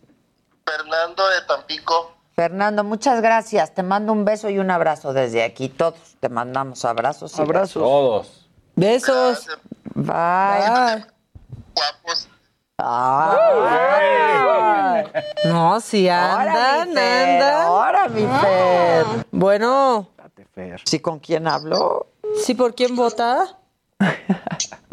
Fernando 0.64 1.28
de 1.28 1.42
Tampico. 1.42 2.14
Fernando, 2.42 2.84
muchas 2.84 3.20
gracias. 3.20 3.74
Te 3.74 3.82
mando 3.82 4.12
un 4.12 4.24
beso 4.24 4.48
y 4.48 4.60
un 4.60 4.70
abrazo 4.70 5.12
desde 5.12 5.42
aquí. 5.42 5.68
Todos 5.68 5.96
te 6.20 6.28
mandamos 6.28 6.84
abrazos. 6.84 7.36
y 7.36 7.42
Abrazos. 7.42 7.82
Todos. 7.82 8.48
Besos. 8.76 9.44
besos. 9.44 9.58
Bye. 9.96 10.04
Bye. 10.06 11.04
Guapos. 11.74 12.28
Ay. 12.78 13.36
No, 15.46 15.80
si 15.80 16.08
Ahora, 16.08 16.82
andan, 16.82 17.28
andan. 17.28 17.66
ahora, 17.66 18.06
mi 18.08 18.24
Fer. 18.24 19.04
Bueno, 19.32 20.10
¿Sí 20.84 21.00
con 21.00 21.18
quién 21.18 21.48
hablo? 21.48 22.06
¿sí 22.44 22.54
por 22.54 22.76
quién 22.76 22.94
vota? 22.94 23.58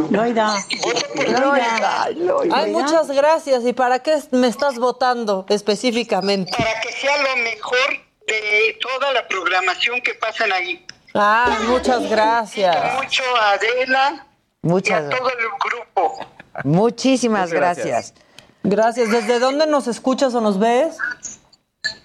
Loida. 0.10 0.56
Loida. 1.16 2.10
Loida. 2.16 2.58
Ay, 2.58 2.72
muchas 2.72 3.10
gracias. 3.12 3.64
¿Y 3.66 3.74
para 3.74 4.00
qué 4.00 4.18
me 4.32 4.48
estás 4.48 4.78
votando 4.78 5.46
específicamente? 5.50 6.52
para 6.58 6.80
que 6.82 6.92
sea 6.92 7.18
lo 7.22 7.36
mejor 7.38 7.78
de 8.28 8.78
toda 8.82 9.14
la 9.14 9.28
programación 9.28 10.02
que 10.02 10.14
pasan 10.16 10.52
ahí. 10.52 10.86
Ah, 11.14 11.58
muchas 11.68 12.10
gracias. 12.10 12.76
Mucho 12.96 13.24
a 13.38 13.52
Adela 13.52 14.26
y 14.64 14.68
Muchas, 14.68 15.06
a 15.06 15.10
todo 15.10 15.30
el 15.30 15.36
grupo. 15.64 16.20
muchísimas 16.64 17.50
Muchas 17.50 17.54
gracias. 17.54 17.86
gracias. 17.88 18.14
Gracias. 18.64 19.12
¿Desde 19.12 19.40
dónde 19.40 19.68
nos 19.68 19.88
escuchas 19.88 20.34
o 20.34 20.42
nos 20.42 20.60
ves? 20.60 20.98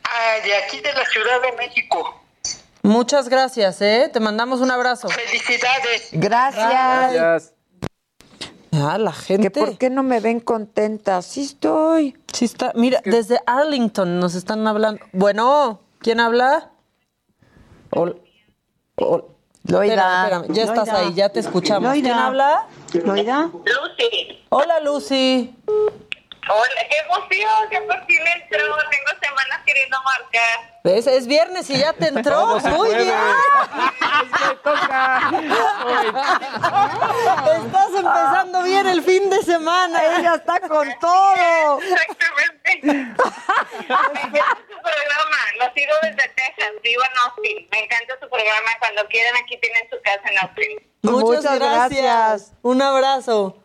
Ah, 0.05 0.35
de 0.45 0.55
aquí 0.57 0.81
de 0.81 0.93
la 0.93 1.05
Ciudad 1.07 1.41
de 1.43 1.53
México. 1.53 2.20
Muchas 2.83 3.29
gracias, 3.29 3.81
¿eh? 3.83 4.09
Te 4.13 4.21
mandamos 4.21 4.61
un 4.61 4.71
abrazo. 4.71 5.09
Felicidades. 5.09 6.09
Gracias. 6.13 6.71
Gracias. 6.71 7.55
Ah, 8.73 8.97
la 8.99 9.13
gente. 9.13 9.51
¿Que 9.51 9.61
¿Por 9.61 9.79
qué 9.79 9.91
no 9.91 10.03
me 10.03 10.21
ven 10.21 10.41
contenta? 10.41 11.21
Sí 11.23 11.43
estoy. 11.43 12.17
Sí 12.33 12.45
está. 12.45 12.73
Mira, 12.75 13.01
desde 13.05 13.41
Arlington 13.47 14.21
nos 14.21 14.35
están 14.35 14.67
hablando. 14.67 15.05
Bueno, 15.13 15.81
¿quién 15.99 16.21
habla? 16.21 16.71
Hol- 17.91 18.21
hol- 18.97 19.25
Loida. 19.65 19.93
Espérame, 19.95 20.45
espérame, 20.45 20.55
Ya 20.55 20.63
estás 20.65 20.89
ahí, 20.89 21.15
ya 21.15 21.29
te 21.29 21.41
escuchamos. 21.41 21.91
Loida. 21.91 22.03
¿Quién 22.03 22.15
habla? 22.15 22.67
Loida. 23.05 23.51
Lucy, 23.53 24.45
Hola, 24.49 24.81
Lucy. 24.81 25.55
Hola, 26.53 26.87
qué 26.89 26.97
emoción, 26.99 27.71
que 27.71 27.81
por 27.83 28.05
fin 28.07 28.19
entró. 28.27 28.77
Tengo 28.91 29.11
semanas 29.23 29.61
queriendo 29.65 29.97
marcar. 30.03 30.81
¿Ves? 30.83 31.07
Es 31.07 31.27
viernes 31.27 31.69
y 31.71 31.79
ya 31.79 31.93
te 31.93 32.09
entró. 32.15 32.59
Muy 32.59 32.77
puede. 32.77 33.05
bien. 33.05 33.15
Estás 37.67 37.91
empezando 37.95 38.63
bien 38.63 38.87
el 38.87 39.03
fin 39.03 39.29
de 39.31 39.43
semana. 39.43 40.03
Ella 40.17 40.35
está 40.37 40.61
con 40.61 40.89
todo. 40.99 41.81
Exactamente. 41.81 42.81
Me 42.83 44.21
encanta 44.21 44.59
su 44.69 44.77
programa. 44.83 45.37
Lo 45.59 45.73
sigo 45.75 45.93
desde 46.03 46.29
Texas. 46.31 46.71
Vivo 46.83 47.03
en 47.05 47.19
Austin. 47.25 47.69
Me 47.71 47.85
encanta 47.85 48.15
su 48.21 48.29
programa. 48.29 48.71
Cuando 48.81 49.07
quieran, 49.09 49.35
aquí 49.43 49.57
tienen 49.61 49.89
su 49.91 49.97
casa 50.03 50.23
en 50.31 50.39
Austin. 50.39 50.91
Muchas, 51.03 51.23
Muchas 51.45 51.59
gracias. 51.59 52.03
gracias. 52.03 52.53
Un 52.63 52.83
abrazo. 52.83 53.57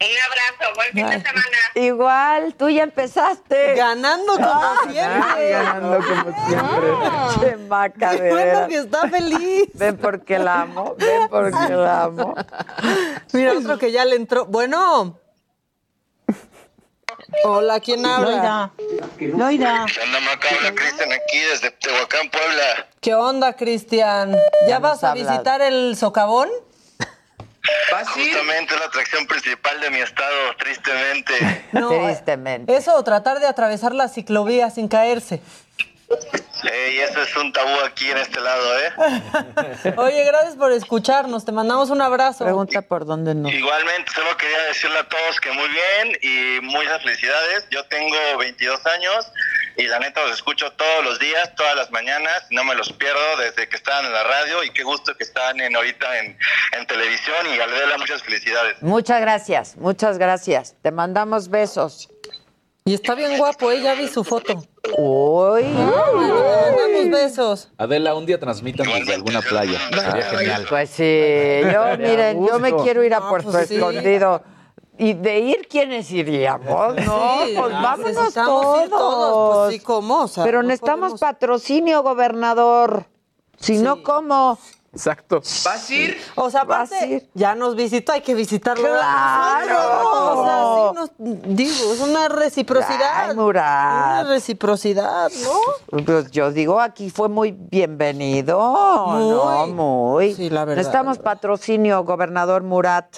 Un 0.00 0.08
abrazo. 0.26 0.74
Buen 0.74 0.92
fin 0.92 1.06
de 1.06 1.20
semana. 1.20 1.56
Igual, 1.76 2.54
tú 2.56 2.68
ya 2.68 2.82
empezaste. 2.82 3.74
Ganando 3.74 4.34
como 4.34 4.46
Ah, 4.46 4.76
siempre. 4.90 5.50
Ganando 5.50 5.98
como 5.98 6.46
siempre. 6.46 7.40
Che 7.50 7.56
maca, 7.56 8.12
de 8.14 8.30
Bueno, 8.30 8.68
que 8.68 8.76
está 8.76 9.08
feliz. 9.08 9.68
Ven 9.74 9.96
porque 9.96 10.38
la 10.38 10.62
amo, 10.62 10.94
ven 10.98 11.28
porque 11.28 11.68
la 11.70 12.02
amo. 12.04 12.34
Mira, 13.32 13.52
otro 13.52 13.78
que 13.78 13.92
ya 13.92 14.04
le 14.04 14.16
entró. 14.16 14.46
Bueno. 14.46 15.18
Hola, 17.44 17.80
¿quién 17.80 18.04
habla? 18.04 18.72
Loida. 19.18 19.86
¿Qué 19.86 20.00
onda, 20.00 20.20
Maca? 20.20 20.48
Habla 20.54 20.74
Cristian 20.74 21.12
aquí 21.12 21.38
desde 21.50 21.70
Tehuacán, 21.70 22.30
Puebla. 22.30 22.86
¿Qué 23.00 23.14
onda, 23.14 23.52
Cristian? 23.54 24.32
¿Ya 24.32 24.68
Ya 24.68 24.78
vas 24.80 25.02
a 25.04 25.14
visitar 25.14 25.60
el 25.62 25.96
socavón? 25.96 26.48
Justamente 28.14 28.74
es 28.74 28.80
la 28.80 28.86
atracción 28.86 29.26
principal 29.26 29.80
de 29.80 29.90
mi 29.90 29.98
estado, 29.98 30.34
tristemente. 30.58 31.64
No, 31.72 31.88
Tristemente. 31.88 32.76
Eso, 32.76 32.94
o 32.94 33.04
tratar 33.04 33.40
de 33.40 33.46
atravesar 33.46 33.94
la 33.94 34.08
ciclovía 34.08 34.70
sin 34.70 34.88
caerse. 34.88 35.40
Ey, 36.72 36.98
eso 37.00 37.20
es 37.20 37.36
un 37.36 37.52
tabú 37.52 37.78
aquí 37.84 38.10
en 38.10 38.18
este 38.18 38.40
lado, 38.40 38.78
¿eh? 38.78 39.94
Oye, 39.96 40.24
gracias 40.24 40.56
por 40.56 40.72
escucharnos. 40.72 41.44
Te 41.44 41.52
mandamos 41.52 41.90
un 41.90 42.00
abrazo. 42.00 42.44
Pregunta 42.44 42.80
por 42.82 43.04
dónde 43.04 43.34
no. 43.34 43.48
Igualmente, 43.48 44.10
solo 44.12 44.34
quería 44.36 44.62
decirle 44.64 44.98
a 44.98 45.08
todos 45.08 45.40
que 45.40 45.52
muy 45.52 45.68
bien 45.68 46.18
y 46.22 46.60
muchas 46.62 47.02
felicidades. 47.02 47.66
Yo 47.70 47.84
tengo 47.86 48.16
22 48.38 48.86
años 48.86 49.30
y 49.76 49.86
la 49.88 49.98
neta 49.98 50.22
los 50.22 50.32
escucho 50.32 50.72
todos 50.72 51.04
los 51.04 51.18
días, 51.18 51.54
todas 51.54 51.76
las 51.76 51.90
mañanas. 51.90 52.44
No 52.50 52.64
me 52.64 52.74
los 52.74 52.92
pierdo 52.92 53.36
desde 53.38 53.68
que 53.68 53.76
estaban 53.76 54.06
en 54.06 54.12
la 54.12 54.24
radio 54.24 54.62
y 54.64 54.70
qué 54.70 54.84
gusto 54.84 55.14
que 55.16 55.24
están 55.24 55.60
en, 55.60 55.76
ahorita 55.76 56.18
en, 56.18 56.38
en 56.72 56.86
televisión 56.86 57.46
y 57.54 57.60
Adela, 57.60 57.98
muchas 57.98 58.22
felicidades. 58.22 58.80
Muchas 58.80 59.20
gracias, 59.20 59.76
muchas 59.76 60.16
gracias. 60.16 60.76
Te 60.80 60.90
mandamos 60.90 61.48
besos. 61.50 62.08
Y 62.86 62.92
está 62.92 63.14
bien 63.14 63.38
guapo, 63.38 63.70
¿eh? 63.70 63.80
Ya 63.80 63.94
vi 63.94 64.08
su 64.08 64.22
foto. 64.24 64.62
Uy. 64.98 65.62
Te 65.62 65.68
mandamos 65.72 67.10
besos. 67.10 67.68
Adela, 67.78 68.14
un 68.14 68.26
día 68.26 68.38
transmitan 68.38 68.86
desde 68.86 69.14
alguna 69.14 69.40
playa. 69.40 69.78
Sería 69.88 70.22
genial. 70.24 70.66
Pues 70.68 70.90
sí, 70.90 71.60
yo 71.72 71.96
miren, 71.96 72.46
yo 72.46 72.58
me 72.58 72.74
quiero 72.76 73.02
ir 73.02 73.14
a 73.14 73.26
Puerto 73.26 73.50
pues 73.50 73.68
sí. 73.68 73.76
Escondido. 73.76 74.42
Y 74.98 75.14
de 75.14 75.38
ir, 75.40 75.66
¿quiénes 75.66 76.10
iríamos? 76.10 76.94
No, 77.06 77.46
Sí, 77.46 77.54
pues 77.58 77.72
vámonos 77.72 78.34
todos. 78.34 78.84
ir 78.84 78.90
todos, 78.90 79.56
pues 79.66 79.74
sí, 79.76 79.80
¿cómo? 79.80 80.20
O 80.24 80.28
sea, 80.28 80.44
Pero 80.44 80.60
no 80.62 80.68
necesitamos 80.68 81.12
podemos- 81.12 81.20
patrocinio, 81.20 82.02
gobernador. 82.02 83.06
Si 83.58 83.78
no, 83.78 84.02
¿cómo? 84.02 84.58
Exacto. 84.94 85.40
¿Vas 85.40 85.90
a 85.90 85.94
ir? 85.94 86.16
O 86.36 86.50
sea, 86.50 86.62
Vas 86.64 86.92
a 86.92 86.96
aparte, 86.96 87.14
ir. 87.14 87.28
ya 87.34 87.54
nos 87.54 87.74
visitó, 87.74 88.12
hay 88.12 88.20
que 88.20 88.34
visitarlo. 88.34 88.86
¡Claro! 88.88 89.78
O 90.12 90.44
sea, 90.44 90.64
sí 90.92 90.94
nos, 90.94 91.56
digo, 91.56 91.92
es 91.92 92.00
una 92.00 92.28
reciprocidad. 92.28 93.28
Ay, 93.30 93.36
Murat. 93.36 94.22
Una 94.22 94.30
reciprocidad, 94.30 95.30
¿no? 95.42 96.02
Pues 96.04 96.30
yo 96.30 96.52
digo, 96.52 96.80
aquí 96.80 97.10
fue 97.10 97.28
muy 97.28 97.50
bienvenido. 97.52 98.56
No, 98.58 99.66
muy. 99.66 100.34
Sí, 100.34 100.48
la 100.48 100.64
verdad, 100.64 100.76
Necesitamos 100.78 101.18
patrocinio, 101.18 102.04
gobernador 102.04 102.62
Murat. 102.62 103.16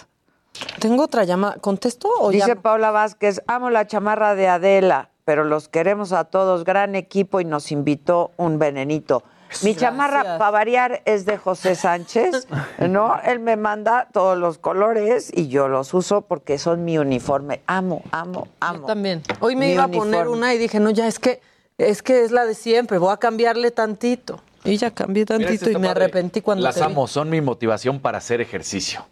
Tengo 0.80 1.04
otra 1.04 1.24
llamada. 1.24 1.56
¿Contesto 1.60 2.08
o 2.18 2.30
Dice 2.30 2.46
ya? 2.48 2.54
Paula 2.56 2.90
Vázquez, 2.90 3.42
amo 3.46 3.68
la 3.68 3.86
chamarra 3.86 4.34
de 4.34 4.48
Adela, 4.48 5.10
pero 5.26 5.44
los 5.44 5.68
queremos 5.68 6.12
a 6.12 6.24
todos, 6.24 6.64
gran 6.64 6.94
equipo 6.94 7.40
y 7.40 7.44
nos 7.44 7.70
invitó 7.70 8.30
un 8.38 8.58
venenito. 8.58 9.22
Mi 9.62 9.74
chamarra, 9.74 10.38
para 10.38 10.50
variar, 10.50 11.02
es 11.04 11.24
de 11.24 11.38
José 11.38 11.74
Sánchez, 11.74 12.46
¿no? 12.78 13.20
Él 13.24 13.38
me 13.40 13.56
manda 13.56 14.08
todos 14.12 14.36
los 14.36 14.58
colores 14.58 15.30
y 15.34 15.48
yo 15.48 15.68
los 15.68 15.94
uso 15.94 16.22
porque 16.22 16.58
son 16.58 16.84
mi 16.84 16.98
uniforme. 16.98 17.62
Amo, 17.66 18.02
amo, 18.10 18.48
amo. 18.60 18.80
Yo 18.80 18.86
también. 18.86 19.22
Hoy 19.40 19.56
me 19.56 19.66
Mi 19.66 19.72
iba 19.72 19.84
a 19.84 19.88
poner 19.88 20.28
una 20.28 20.52
y 20.54 20.58
dije, 20.58 20.80
no, 20.80 20.90
ya 20.90 21.06
es 21.06 21.18
que 21.18 21.40
es 21.78 22.02
que 22.02 22.24
es 22.24 22.30
la 22.30 22.44
de 22.46 22.54
siempre, 22.54 22.98
voy 22.98 23.12
a 23.12 23.18
cambiarle 23.18 23.70
tantito. 23.70 24.40
Y 24.64 24.78
ya 24.78 24.90
cambié 24.90 25.24
tantito 25.26 25.70
y 25.70 25.74
me 25.74 25.88
padre. 25.88 26.04
arrepentí 26.04 26.40
cuando 26.40 26.64
Las 26.64 26.74
te 26.74 26.80
vi. 26.80 26.86
amo, 26.86 27.06
son 27.06 27.30
mi 27.30 27.40
motivación 27.40 28.00
para 28.00 28.18
hacer 28.18 28.40
ejercicio. 28.40 29.06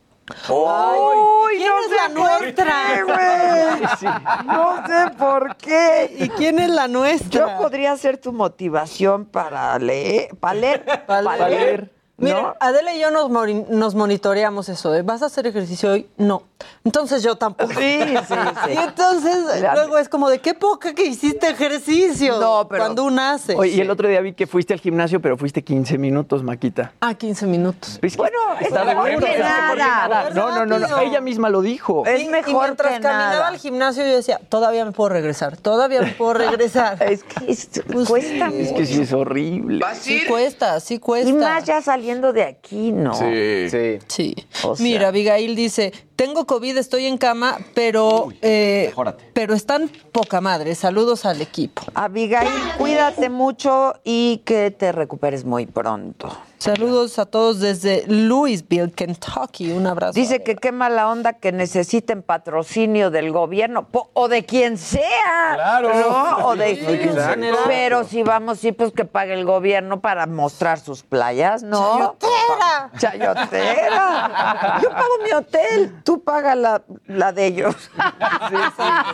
¡Uy, 0.49 1.57
¿Quién 1.59 1.73
es 1.85 1.91
la 1.91 2.09
nuestra? 2.09 3.05
güey! 3.05 4.47
No 4.47 4.87
sé 4.87 5.11
por 5.19 5.57
qué. 5.57 6.17
¿Y 6.19 6.29
quién 6.31 6.59
es 6.59 6.71
la 6.71 6.89
nuestra? 6.89 7.29
Yo 7.47 7.59
podría 7.59 7.95
ser 7.97 8.17
tu 8.19 8.33
motivación 8.33 9.27
para 9.27 9.79
leer, 9.79 10.35
para 10.37 10.55
leer, 10.55 10.85
para 11.07 11.49
leer. 11.49 11.93
Miren, 12.17 12.43
¿no? 12.43 12.55
Adela 12.61 12.95
y 12.95 13.01
yo 13.01 13.11
nos, 13.11 13.29
nos 13.71 13.95
monitoreamos 13.97 14.69
eso 14.69 14.93
de 14.93 15.03
¿vas 15.03 15.23
a 15.23 15.27
hacer 15.27 15.49
ejercicio 15.49 15.91
hoy? 15.91 16.07
No. 16.17 16.45
Entonces 16.85 17.23
yo 17.25 17.35
tampoco. 17.37 17.73
Sí, 17.73 17.99
sí, 18.01 18.35
sí. 18.67 18.71
Y 18.73 18.77
entonces 18.77 19.61
La- 19.61 19.75
luego 19.75 19.99
es 19.99 20.09
como 20.09 20.31
de 20.31 20.39
qué 20.39 20.55
poca 20.55 20.95
que 20.95 21.05
hiciste 21.07 21.49
ejercicio. 21.49 22.39
No, 22.39 22.69
pero- 22.69 22.85
Cuando 22.85 23.05
uno 23.05 23.21
hace. 23.21 23.57
Oye, 23.57 23.73
y 23.73 23.81
el 23.81 23.91
otro 23.91 24.09
día 24.09 24.21
vi 24.21 24.33
que 24.33 24.47
fuiste 24.47 24.73
al 24.73 24.81
gimnasio, 24.81 25.21
pero 25.21 25.37
fuiste 25.37 25.63
15 25.65 25.99
minutos, 25.99 26.43
Maquita. 26.45 26.93
Ah, 27.01 27.15
15 27.15 27.47
minutos. 27.47 27.99
Bueno, 28.17 28.39
es 28.61 28.69
Está 28.69 28.85
mejor 28.85 29.07
que 29.09 29.15
es 29.15 29.21
mejor 29.21 29.73
que 29.77 29.79
nada. 29.83 30.31
No, 30.31 30.51
no, 30.55 30.67
no, 30.67 30.79
no, 30.79 30.99
ella 31.01 31.21
misma 31.21 31.49
lo 31.51 31.63
dijo. 31.63 32.07
Es 32.07 32.21
Y- 32.23 32.27
y 32.27 32.29
mejor 32.29 32.65
mientras 32.67 32.95
que 32.95 33.01
caminaba 33.01 33.31
nada. 33.33 33.49
al 33.49 33.59
gimnasio 33.59 34.05
yo 34.05 34.15
decía, 34.15 34.41
todavía 34.49 34.85
me 34.85 34.93
puedo 34.93 35.09
regresar, 35.09 35.57
todavía 35.57 36.01
me 36.01 36.13
puedo 36.13 36.35
regresar. 36.35 37.03
Es 37.11 37.25
que 37.25 37.51
es- 37.51 37.69
Pues 37.93 38.09
cuesta 38.09 38.51
sí. 38.51 38.61
Es 38.61 38.73
que 38.73 38.87
sí 38.87 39.01
es 39.03 39.13
horrible. 39.13 39.85
Sí 40.01 40.23
cuesta, 40.29 40.79
sí 40.81 40.99
cuesta. 41.01 41.29
Y 41.29 41.33
más 41.33 41.65
ya 41.65 41.83
saliendo 42.05 42.35
de 42.35 42.43
aquí, 42.43 42.93
¿no? 42.93 43.15
Sí. 43.15 43.71
Sí. 43.71 43.99
Sí. 44.09 44.35
O 44.63 44.77
sea- 44.77 44.85
Mira, 44.85 45.09
Abigail 45.09 45.57
dice, 45.57 45.91
tengo 46.17 46.45
COVID, 46.47 46.77
estoy 46.77 47.07
en 47.07 47.17
cama, 47.17 47.59
pero, 47.75 48.29
eh, 48.43 48.85
mejórate. 48.89 49.25
pero 49.33 49.55
están 49.55 49.89
poca 50.13 50.43
madre. 50.43 50.75
Saludos 50.75 51.25
al 51.25 51.41
equipo. 51.41 51.83
Abigail, 51.95 52.49
cuídate 52.77 53.31
mucho 53.31 53.95
y 54.05 54.43
que 54.45 54.71
te 54.71 54.93
recuperes 54.93 55.47
muy 55.47 55.65
pronto. 55.65 56.29
Saludos 56.65 57.19
a 57.19 57.27
todos 57.27 57.61
desde 57.61 58.05
Louisville, 58.07 58.91
Kentucky. 58.91 59.71
Un 59.73 59.87
abrazo. 59.87 60.15
Dice 60.15 60.43
que 60.43 60.57
qué 60.57 60.73
mala 60.73 61.09
onda 61.11 61.35
que 61.35 61.53
necesiten 61.53 62.23
patrocinio 62.23 63.11
del 63.11 63.33
gobierno 63.33 63.89
po- 63.89 64.11
o 64.15 64.29
de 64.29 64.47
quien 64.47 64.79
sea. 64.79 65.53
Claro. 65.57 65.91
¿no? 65.95 66.47
O 66.49 66.57
de, 66.57 66.71
Exacto. 67.05 67.47
Pero 67.67 68.05
si 68.05 68.23
vamos, 68.23 68.61
sí, 68.61 68.73
pues 68.73 68.93
que 68.93 69.05
pague 69.05 69.35
el 69.35 69.45
gobierno 69.45 70.01
para 70.01 70.27
mostrar 70.27 70.81
sus 70.81 71.03
playas, 71.03 71.63
¿no? 71.63 72.17
¡Chayotera! 72.19 72.91
Chayotera. 72.99 74.81
Yo 74.83 74.89
pago 74.91 75.19
mi 75.23 75.33
hotel, 75.33 76.01
tú 76.03 76.23
paga 76.25 76.55
la, 76.55 76.83
la 77.07 77.33
de 77.33 77.45
ellos. 77.47 77.77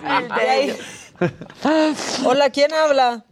El 0.04 0.24
Y 0.24 0.28
de 0.40 0.48
ahí- 0.50 0.70
ellos. 0.70 2.22
Hola, 2.24 2.50
¿quién 2.50 2.72
habla? 2.72 3.24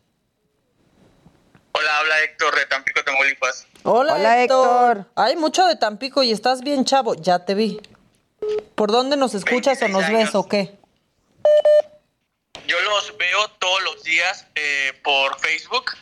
Hola, 1.79 1.99
habla 1.99 2.25
Héctor 2.25 2.57
de 2.57 2.67
Tampico, 2.67 3.05
Tamaulipas. 3.05 3.67
Hola, 3.85 4.15
Hola, 4.15 4.43
Héctor. 4.43 5.07
Hay 5.15 5.37
mucho 5.37 5.65
de 5.65 5.77
Tampico 5.77 6.25
y 6.25 6.33
estás 6.33 6.63
bien 6.63 6.85
chavo. 6.85 7.15
Ya 7.15 7.45
te 7.45 7.55
vi. 7.55 7.81
¿Por 8.75 8.91
dónde 8.91 9.17
nos 9.17 9.35
escuchas 9.35 9.81
o 9.83 9.89
nos 9.89 10.03
26 10.03 10.27
ves 10.27 10.35
o 10.35 10.49
qué? 10.49 10.77
Yo 12.67 12.81
los 12.81 13.17
veo 13.17 13.49
todos 13.61 13.81
los 13.85 14.03
días 14.03 14.47
eh, 14.57 14.93
por 15.05 15.39
Facebook. 15.39 15.93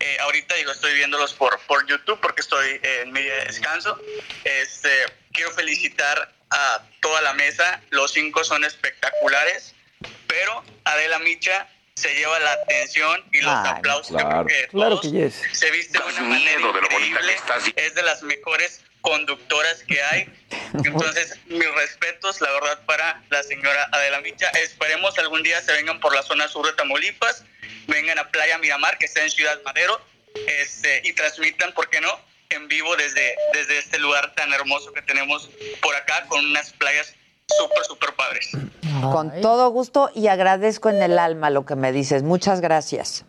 Eh, 0.00 0.16
ahorita 0.20 0.54
digo, 0.54 0.72
estoy 0.72 0.94
viéndolos 0.94 1.34
por, 1.34 1.60
por 1.66 1.86
YouTube 1.86 2.18
porque 2.22 2.40
estoy 2.40 2.80
eh, 2.82 3.02
en 3.02 3.12
mi 3.12 3.20
descanso. 3.22 4.00
Este, 4.44 4.88
quiero 5.32 5.50
felicitar 5.50 6.32
a 6.48 6.82
toda 7.02 7.20
la 7.20 7.34
mesa. 7.34 7.82
Los 7.90 8.12
cinco 8.12 8.42
son 8.42 8.64
espectaculares, 8.64 9.74
pero 10.28 10.64
Adela 10.84 11.18
Micha 11.18 11.68
se 11.96 12.14
lleva 12.14 12.38
la 12.40 12.52
atención 12.52 13.24
y 13.32 13.40
los 13.40 13.54
Ay, 13.54 13.70
aplausos. 13.70 14.16
Claro. 14.16 14.44
creo 14.44 14.62
que 14.62 14.68
Claro 14.68 15.00
que 15.00 15.10
yes. 15.10 15.42
se 15.52 15.70
viste 15.70 15.98
de 15.98 16.04
una 16.04 16.20
manera 16.20 16.60
increíble. 16.60 17.36
Es 17.76 17.94
de 17.94 18.02
las 18.02 18.22
mejores 18.22 18.82
conductoras 19.00 19.82
que 19.84 20.02
hay. 20.02 20.28
Entonces, 20.84 21.38
mis 21.46 21.72
respetos, 21.74 22.40
la 22.42 22.50
verdad, 22.52 22.84
para 22.84 23.22
la 23.30 23.42
señora 23.42 23.88
Adela 23.92 24.20
Micha. 24.20 24.48
Esperemos 24.50 25.18
algún 25.18 25.42
día 25.42 25.60
se 25.62 25.72
vengan 25.72 25.98
por 26.00 26.14
la 26.14 26.22
zona 26.22 26.48
sur 26.48 26.66
de 26.66 26.74
Tamaulipas, 26.74 27.44
vengan 27.86 28.18
a 28.18 28.28
Playa 28.28 28.58
Miramar, 28.58 28.98
que 28.98 29.06
está 29.06 29.22
en 29.22 29.30
Ciudad 29.30 29.58
Madero, 29.64 29.98
este, 30.48 31.00
y 31.04 31.14
transmitan, 31.14 31.72
¿por 31.72 31.88
qué 31.88 32.00
no?, 32.00 32.20
en 32.50 32.68
vivo 32.68 32.94
desde, 32.94 33.34
desde 33.54 33.78
este 33.78 33.98
lugar 33.98 34.32
tan 34.34 34.52
hermoso 34.52 34.92
que 34.92 35.02
tenemos 35.02 35.50
por 35.80 35.96
acá, 35.96 36.26
con 36.28 36.44
unas 36.44 36.72
playas 36.74 37.15
súper, 37.48 37.84
súper 37.84 38.14
padres. 38.14 38.50
Con 39.12 39.40
todo 39.40 39.70
gusto 39.70 40.10
y 40.14 40.28
agradezco 40.28 40.90
en 40.90 41.02
el 41.02 41.18
alma 41.18 41.50
lo 41.50 41.64
que 41.66 41.76
me 41.76 41.92
dices. 41.92 42.22
Muchas 42.22 42.60
gracias. 42.60 43.24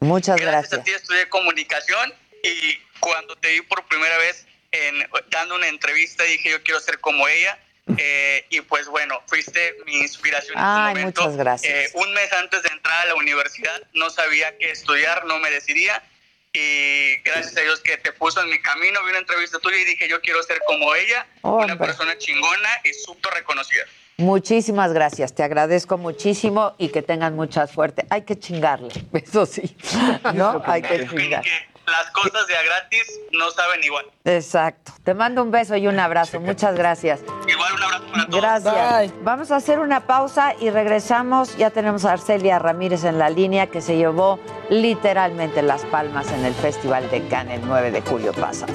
Muchas 0.00 0.36
Gracias 0.40 0.70
gracias. 0.70 0.80
a 0.80 0.84
ti 0.84 0.90
estudié 0.92 1.28
comunicación 1.30 2.12
y 2.42 2.78
cuando 3.00 3.34
te 3.36 3.52
vi 3.54 3.62
por 3.62 3.86
primera 3.86 4.16
vez 4.18 4.46
en, 4.70 4.94
dando 5.30 5.54
una 5.54 5.68
entrevista 5.68 6.22
dije 6.24 6.50
yo 6.50 6.62
quiero 6.62 6.80
ser 6.80 7.00
como 7.00 7.26
ella. 7.28 7.58
eh, 7.96 8.44
y 8.50 8.60
pues 8.62 8.88
bueno, 8.88 9.22
fuiste 9.26 9.74
mi 9.86 9.94
inspiración 9.98 10.58
en 10.58 10.64
Ay, 10.64 10.94
su 10.94 10.98
momento. 11.00 11.22
muchas 11.22 11.36
gracias. 11.36 11.72
Eh, 11.72 11.90
un 11.94 12.12
mes 12.12 12.30
antes 12.34 12.62
de 12.62 12.68
entrar 12.68 13.00
a 13.02 13.06
la 13.06 13.14
universidad 13.14 13.80
no 13.94 14.10
sabía 14.10 14.56
qué 14.58 14.70
estudiar, 14.70 15.24
no 15.24 15.38
me 15.38 15.50
decidía. 15.50 16.02
Y 16.58 17.18
gracias 17.22 17.54
a 17.58 17.60
Dios 17.60 17.80
que 17.80 17.98
te 17.98 18.12
puso 18.12 18.40
en 18.40 18.48
mi 18.48 18.58
camino, 18.58 18.98
vi 19.04 19.10
una 19.10 19.18
entrevista 19.18 19.58
tuya 19.58 19.76
y 19.76 19.84
dije 19.84 20.08
yo 20.08 20.22
quiero 20.22 20.42
ser 20.42 20.58
como 20.66 20.94
ella, 20.94 21.26
una 21.42 21.74
Hombre. 21.74 21.76
persona 21.76 22.16
chingona 22.16 22.70
y 22.82 22.94
súper 22.94 23.34
reconocida. 23.34 23.82
Muchísimas 24.16 24.94
gracias, 24.94 25.34
te 25.34 25.42
agradezco 25.42 25.98
muchísimo 25.98 26.74
y 26.78 26.88
que 26.88 27.02
tengan 27.02 27.36
mucha 27.36 27.66
suerte. 27.66 28.06
Hay 28.08 28.22
que 28.22 28.38
chingarle, 28.38 28.88
eso 29.12 29.44
sí, 29.44 29.76
¿no? 30.32 30.62
Hay 30.66 30.80
que 30.80 31.06
chingar. 31.06 31.44
Las 31.86 32.10
cosas 32.10 32.46
de 32.48 32.56
a 32.56 32.62
gratis 32.62 33.20
no 33.32 33.50
saben 33.50 33.82
igual. 33.84 34.06
Exacto. 34.24 34.92
Te 35.04 35.14
mando 35.14 35.42
un 35.42 35.50
beso 35.52 35.76
y 35.76 35.86
un 35.86 35.98
abrazo. 36.00 36.40
Muchas 36.40 36.74
gracias. 36.74 37.20
Igual 37.46 37.74
un 37.74 37.82
abrazo 37.82 38.04
para 38.12 38.26
todos. 38.26 38.42
Gracias. 38.42 39.12
Vamos 39.22 39.50
a 39.52 39.56
hacer 39.56 39.78
una 39.78 40.06
pausa 40.06 40.54
y 40.58 40.70
regresamos. 40.70 41.56
Ya 41.56 41.70
tenemos 41.70 42.04
a 42.04 42.12
Arcelia 42.12 42.58
Ramírez 42.58 43.04
en 43.04 43.18
la 43.18 43.30
línea 43.30 43.68
que 43.68 43.80
se 43.80 43.96
llevó 43.96 44.40
literalmente 44.68 45.62
las 45.62 45.84
palmas 45.84 46.30
en 46.32 46.44
el 46.44 46.54
Festival 46.54 47.08
de 47.10 47.26
Cannes 47.28 47.60
el 47.60 47.66
9 47.68 47.92
de 47.92 48.00
julio 48.02 48.32
pasado. 48.32 48.72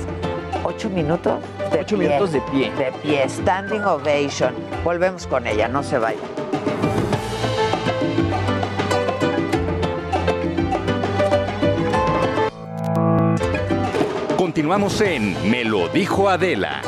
¿Ocho 0.64 0.90
minutos? 0.90 1.42
De 1.72 1.80
Ocho 1.82 1.98
pie. 1.98 2.08
minutos 2.08 2.32
de 2.32 2.42
pie. 2.42 2.72
De 2.72 2.92
pie. 3.04 3.28
Standing 3.28 3.84
ovation. 3.84 4.54
Volvemos 4.84 5.28
con 5.28 5.48
ella. 5.48 5.68
No 5.68 5.84
se 5.84 5.98
vayan. 5.98 6.22
Continuamos 14.52 15.00
en 15.00 15.50
Me 15.50 15.64
lo 15.64 15.88
dijo 15.88 16.28
Adela. 16.28 16.82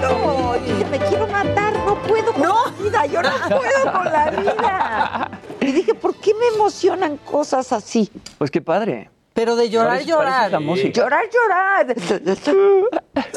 No, 0.00 0.54
dije, 0.54 0.86
me 0.90 0.98
quiero 0.98 1.26
matar, 1.26 1.74
no 1.84 2.00
puedo 2.00 2.32
con 2.32 2.42
la 2.48 2.72
vida, 2.82 3.04
yo 3.04 3.20
no 3.20 3.28
puedo 3.58 3.92
con 3.92 4.04
la 4.06 4.30
vida. 4.30 5.30
Y 5.60 5.66
dije, 5.70 5.92
¿por 5.92 6.14
qué 6.14 6.32
me 6.32 6.56
emocionan 6.56 7.18
cosas 7.18 7.74
así? 7.74 8.10
Pues 8.38 8.50
qué 8.50 8.62
padre. 8.62 9.10
Pero 9.34 9.54
de 9.54 9.68
llorar, 9.68 9.98
Parece- 9.98 10.12
parece 10.14 10.24
llorar. 10.30 10.50
la 10.52 10.60
música. 10.60 10.98
Llorar, 11.02 11.24
llorar. 11.30 11.94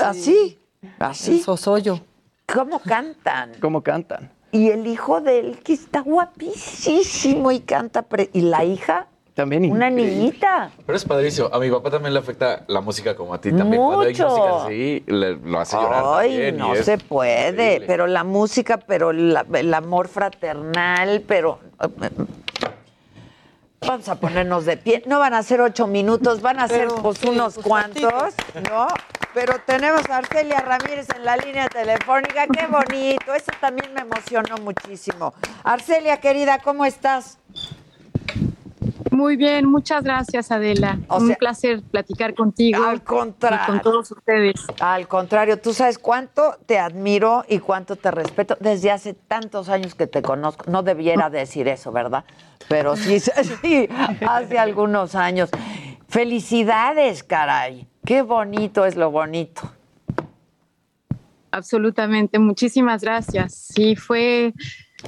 Así, 0.02 0.58
así. 0.98 1.40
Sosoyo. 1.42 2.00
¿Cómo 2.46 2.80
cantan? 2.80 3.52
¿Cómo 3.60 3.84
cantan? 3.84 4.32
Y 4.54 4.70
el 4.70 4.88
hijo 4.88 5.20
de 5.20 5.40
él, 5.40 5.60
que 5.62 5.74
está 5.74 6.00
guapísimo 6.00 7.52
y 7.52 7.60
canta. 7.60 8.04
pre- 8.04 8.30
y 8.32 8.40
la 8.44 8.64
hija, 8.64 9.08
También 9.34 9.72
una 9.72 9.90
increíble. 9.90 10.16
niñita. 10.16 10.72
Pero 10.86 10.96
es 10.96 11.06
padrísimo. 11.06 11.50
A 11.52 11.58
mi 11.60 11.70
papá 11.72 11.90
también 11.90 12.14
le 12.14 12.20
afecta 12.20 12.64
la 12.68 12.82
música 12.82 13.16
como 13.16 13.34
a 13.34 13.42
ti 13.42 13.52
también. 13.52 13.82
Cuando 13.82 14.02
hay 14.06 14.12
Mucho. 14.14 14.30
música 14.30 14.66
así, 14.66 15.04
le- 15.08 15.36
lo 15.38 15.60
hace 15.60 15.76
llorar 15.76 16.04
Ay, 16.06 16.30
también. 16.30 16.58
no 16.58 16.76
se 16.76 16.98
puede, 17.00 17.50
increíble. 17.50 17.88
pero 17.88 18.06
la 18.08 18.24
música, 18.24 18.78
pero 18.78 19.12
la- 19.12 19.46
el 19.54 19.74
amor 19.74 20.08
fraternal, 20.08 21.24
pero... 21.28 21.60
Vamos 23.86 24.08
a 24.08 24.16
ponernos 24.16 24.66
de 24.66 24.78
pie. 24.78 25.04
No 25.08 25.20
van 25.20 25.34
a 25.34 25.44
ser 25.44 25.60
ocho 25.62 25.88
minutos, 25.88 26.42
van 26.42 26.60
a 26.60 26.68
ser 26.70 26.88
Pero, 26.88 27.02
pues 27.02 27.18
sí, 27.18 27.28
unos 27.28 27.56
pues, 27.56 27.66
cuantos, 27.66 28.34
¿no? 28.72 28.88
Pero 29.34 29.56
tenemos 29.66 30.08
a 30.10 30.18
Arcelia 30.18 30.60
Ramírez 30.62 31.08
en 31.14 31.26
la 31.26 31.36
línea 31.36 31.68
telefónica. 31.68 32.46
Qué 32.48 32.66
bonito, 32.68 33.34
eso 33.34 33.52
también 33.60 33.94
me 33.94 34.02
emocionó 34.02 34.56
muchísimo. 34.60 35.34
Arcelia, 35.66 36.18
querida, 36.22 36.60
¿cómo 36.60 36.86
estás? 36.86 37.40
Muy 39.14 39.35
bien, 39.38 39.69
muchas 39.69 40.03
gracias 40.03 40.52
Adela. 40.52 40.98
O 41.07 41.18
Un 41.18 41.27
sea- 41.27 41.35
placer 41.35 41.84
platicar 41.84 42.34
contigo. 42.34 42.84
Al 42.84 43.03
contrario. 43.03 43.60
Y 43.64 43.68
con 43.68 43.81
todos 43.81 44.10
ustedes. 44.11 44.56
Al 44.80 45.07
contrario, 45.07 45.60
tú 45.60 45.72
sabes 45.72 45.99
cuánto 45.99 46.57
te 46.65 46.80
admiro 46.80 47.45
y 47.48 47.60
cuánto 47.60 47.95
te 47.95 48.10
respeto 48.10 48.57
desde 48.60 48.90
hace 48.90 49.14
tantos 49.14 49.69
años 49.69 49.94
que 49.94 50.07
te 50.07 50.23
conozco. 50.23 50.65
No 50.69 50.81
debiera 50.81 51.30
decir 51.30 51.68
eso, 51.68 51.91
¿verdad? 51.91 52.26
Pero 52.68 52.95
sí, 52.98 53.19
sí, 53.19 53.88
hace 54.27 54.57
algunos 54.57 55.14
años. 55.14 55.52
Felicidades, 56.10 57.23
caray. 57.23 57.88
Qué 58.06 58.23
bonito 58.23 58.84
es 58.85 58.95
lo 58.95 59.11
bonito. 59.11 59.61
Absolutamente, 61.52 62.40
muchísimas 62.40 63.03
gracias. 63.03 63.53
Sí, 63.53 63.95
fue, 63.95 64.53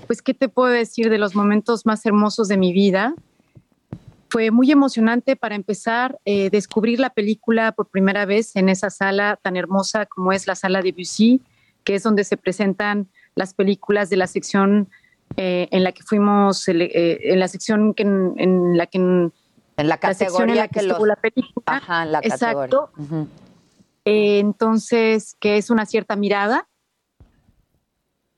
pues, 0.05 0.21
¿qué 0.21 0.35
te 0.35 0.47
puedo 0.47 0.69
decir 0.69 1.09
de 1.09 1.17
los 1.17 1.33
momentos 1.35 1.87
más 1.87 2.05
hermosos 2.05 2.47
de 2.47 2.57
mi 2.57 2.71
vida? 2.71 3.15
Fue 4.35 4.51
muy 4.51 4.69
emocionante 4.69 5.37
para 5.37 5.55
empezar, 5.55 6.19
eh, 6.25 6.49
descubrir 6.49 6.99
la 6.99 7.09
película 7.09 7.71
por 7.71 7.87
primera 7.87 8.25
vez 8.25 8.57
en 8.57 8.67
esa 8.67 8.89
sala 8.89 9.39
tan 9.41 9.55
hermosa 9.55 10.05
como 10.07 10.33
es 10.33 10.45
la 10.45 10.55
sala 10.55 10.81
de 10.81 10.91
Bussy, 10.91 11.41
que 11.85 11.95
es 11.95 12.03
donde 12.03 12.25
se 12.25 12.35
presentan 12.35 13.07
las 13.33 13.53
películas 13.53 14.09
de 14.09 14.17
la 14.17 14.27
sección 14.27 14.89
eh, 15.37 15.69
en 15.71 15.85
la 15.85 15.93
que 15.93 16.03
fuimos, 16.03 16.67
eh, 16.67 17.17
en 17.31 17.39
la 17.39 17.47
sección 17.47 17.93
que 17.93 18.03
en, 18.03 18.33
en 18.37 18.77
la 18.77 18.87
que 18.87 18.97
en, 18.97 19.31
En 19.77 19.87
la 19.87 19.95
sección 19.95 20.09
en 20.09 20.27
categoría 20.27 20.55
la 20.63 20.67
que, 20.67 20.79
que 20.81 20.85
los- 20.85 21.07
la 21.07 21.15
película. 21.15 21.63
Ajá, 21.67 22.03
en 22.03 22.11
la 22.11 22.21
categoría. 22.21 22.65
Exacto. 22.65 22.91
Entonces, 24.03 25.37
que 25.39 25.55
es 25.55 25.69
una 25.69 25.85
cierta 25.85 26.17
mirada. 26.17 26.67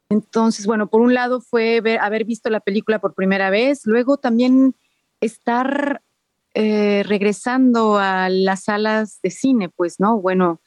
Entonces, 0.10 0.68
bueno, 0.68 0.86
por 0.86 1.02
un 1.02 1.16
lado 1.16 1.42
fue 1.42 1.82
ver- 1.82 2.00
haber 2.02 2.24
visto 2.24 2.52
la 2.52 2.60
película 2.60 3.00
por 3.00 3.16
primera 3.16 3.50
vez, 3.50 3.82
luego 3.88 4.18
también 4.18 4.76
estar 5.22 6.02
eh, 6.54 7.04
regresando 7.06 7.98
a 7.98 8.30
las 8.30 8.64
salas 8.64 9.20
de 9.22 9.30
cine, 9.30 9.70
pues, 9.70 10.00
¿no? 10.00 10.20
Bueno, 10.20 10.62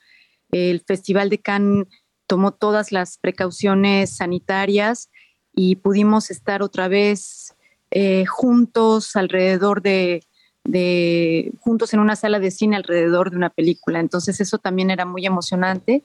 el 0.52 0.81
Festival 0.86 1.31
de 1.31 1.39
Cannes 1.39 1.86
tomó 2.27 2.52
todas 2.52 2.93
las 2.93 3.18
precauciones 3.18 4.16
sanitarias 4.16 5.10
y 5.55 5.77
pudimos 5.77 6.31
estar 6.31 6.62
otra 6.62 6.89
vez 6.89 7.56
eh, 7.90 8.24
juntos 8.27 9.16
alrededor 9.16 9.82
de, 9.82 10.22
de, 10.64 11.52
juntos 11.60 11.93
en 11.93 12.01
una 12.01 12.14
sala 12.14 12.39
de 12.39 12.52
cine 12.52 12.77
alrededor 12.77 13.31
de 13.31 13.36
una 13.36 13.51
película. 13.51 13.98
Entonces 13.98 14.40
eso 14.40 14.59
también 14.59 14.90
era 14.90 15.05
muy 15.05 15.27
emocionante. 15.27 16.05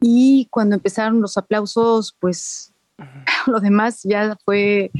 Y 0.00 0.48
cuando 0.50 0.74
empezaron 0.74 1.20
los 1.20 1.36
aplausos, 1.36 2.16
pues 2.18 2.72
lo 3.46 3.60
demás 3.60 4.00
ya 4.04 4.38
fue 4.44 4.90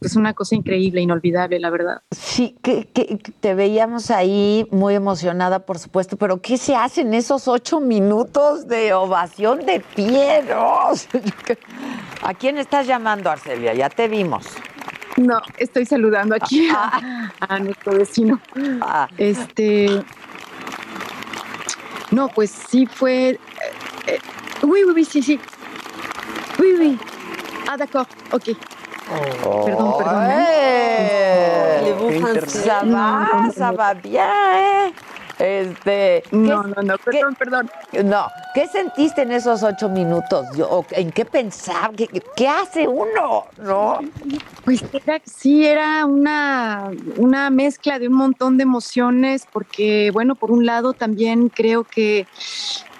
pues 0.00 0.14
una 0.16 0.32
cosa 0.34 0.54
increíble, 0.54 1.00
inolvidable, 1.00 1.58
la 1.58 1.70
verdad. 1.70 2.02
Sí, 2.10 2.56
que, 2.62 2.86
que 2.88 3.18
te 3.40 3.54
veíamos 3.54 4.10
ahí 4.10 4.66
muy 4.70 4.94
emocionada, 4.94 5.66
por 5.66 5.78
supuesto, 5.78 6.16
pero 6.16 6.40
¿qué 6.40 6.56
se 6.56 6.76
hace 6.76 7.00
en 7.00 7.14
esos 7.14 7.48
ocho 7.48 7.80
minutos 7.80 8.68
de 8.68 8.92
ovación 8.94 9.66
de 9.66 9.80
pie? 9.80 10.44
no? 10.48 10.90
¿A 12.22 12.34
quién 12.34 12.58
estás 12.58 12.86
llamando, 12.86 13.30
Arcelia? 13.30 13.74
Ya 13.74 13.88
te 13.90 14.08
vimos. 14.08 14.46
No, 15.16 15.40
estoy 15.56 15.84
saludando 15.84 16.36
aquí 16.36 16.68
a, 16.74 17.32
a 17.40 17.58
nuestro 17.58 17.94
vecino. 17.94 18.40
Este. 19.16 20.04
No, 22.10 22.28
pues 22.28 22.50
sí 22.50 22.86
fue. 22.86 23.30
eh, 23.30 23.38
eh, 24.06 24.18
oui, 24.62 24.80
oui, 24.94 25.04
sí, 25.04 25.22
sí. 25.22 25.40
Oui, 26.58 26.74
oui. 26.78 26.98
Ah, 27.68 27.76
d'accord, 27.76 28.06
ok. 28.32 28.50
Perdón, 29.08 29.94
perdón. 29.98 30.30
¡Eh! 30.30 31.80
Le 31.84 31.94
no. 33.70 33.76
va 33.76 33.94
bien, 33.94 34.24
¿eh? 34.24 34.92
Este, 35.38 36.24
No, 36.32 36.62
¿qué- 36.64 36.68
no, 36.68 36.82
no, 36.82 36.98
perdón, 36.98 37.34
perdón. 37.36 37.70
No, 38.04 38.26
¿qué 38.54 38.66
sentiste 38.66 39.22
en 39.22 39.30
esos 39.30 39.62
ocho 39.62 39.88
minutos? 39.88 40.46
Yo- 40.56 40.84
¿En 40.90 41.12
qué 41.12 41.24
pensaba? 41.24 41.90
¿Qué, 41.96 42.08
qué 42.34 42.48
hace 42.48 42.88
uno? 42.88 43.44
¿No? 43.58 44.00
Pues 44.64 44.82
era, 44.92 45.20
sí, 45.24 45.64
era 45.64 46.04
una, 46.06 46.90
una 47.18 47.50
mezcla 47.50 48.00
de 48.00 48.08
un 48.08 48.14
montón 48.14 48.56
de 48.56 48.64
emociones, 48.64 49.46
porque, 49.52 50.10
bueno, 50.12 50.34
por 50.34 50.50
un 50.50 50.66
lado 50.66 50.92
también 50.92 51.48
creo 51.50 51.84
que, 51.84 52.26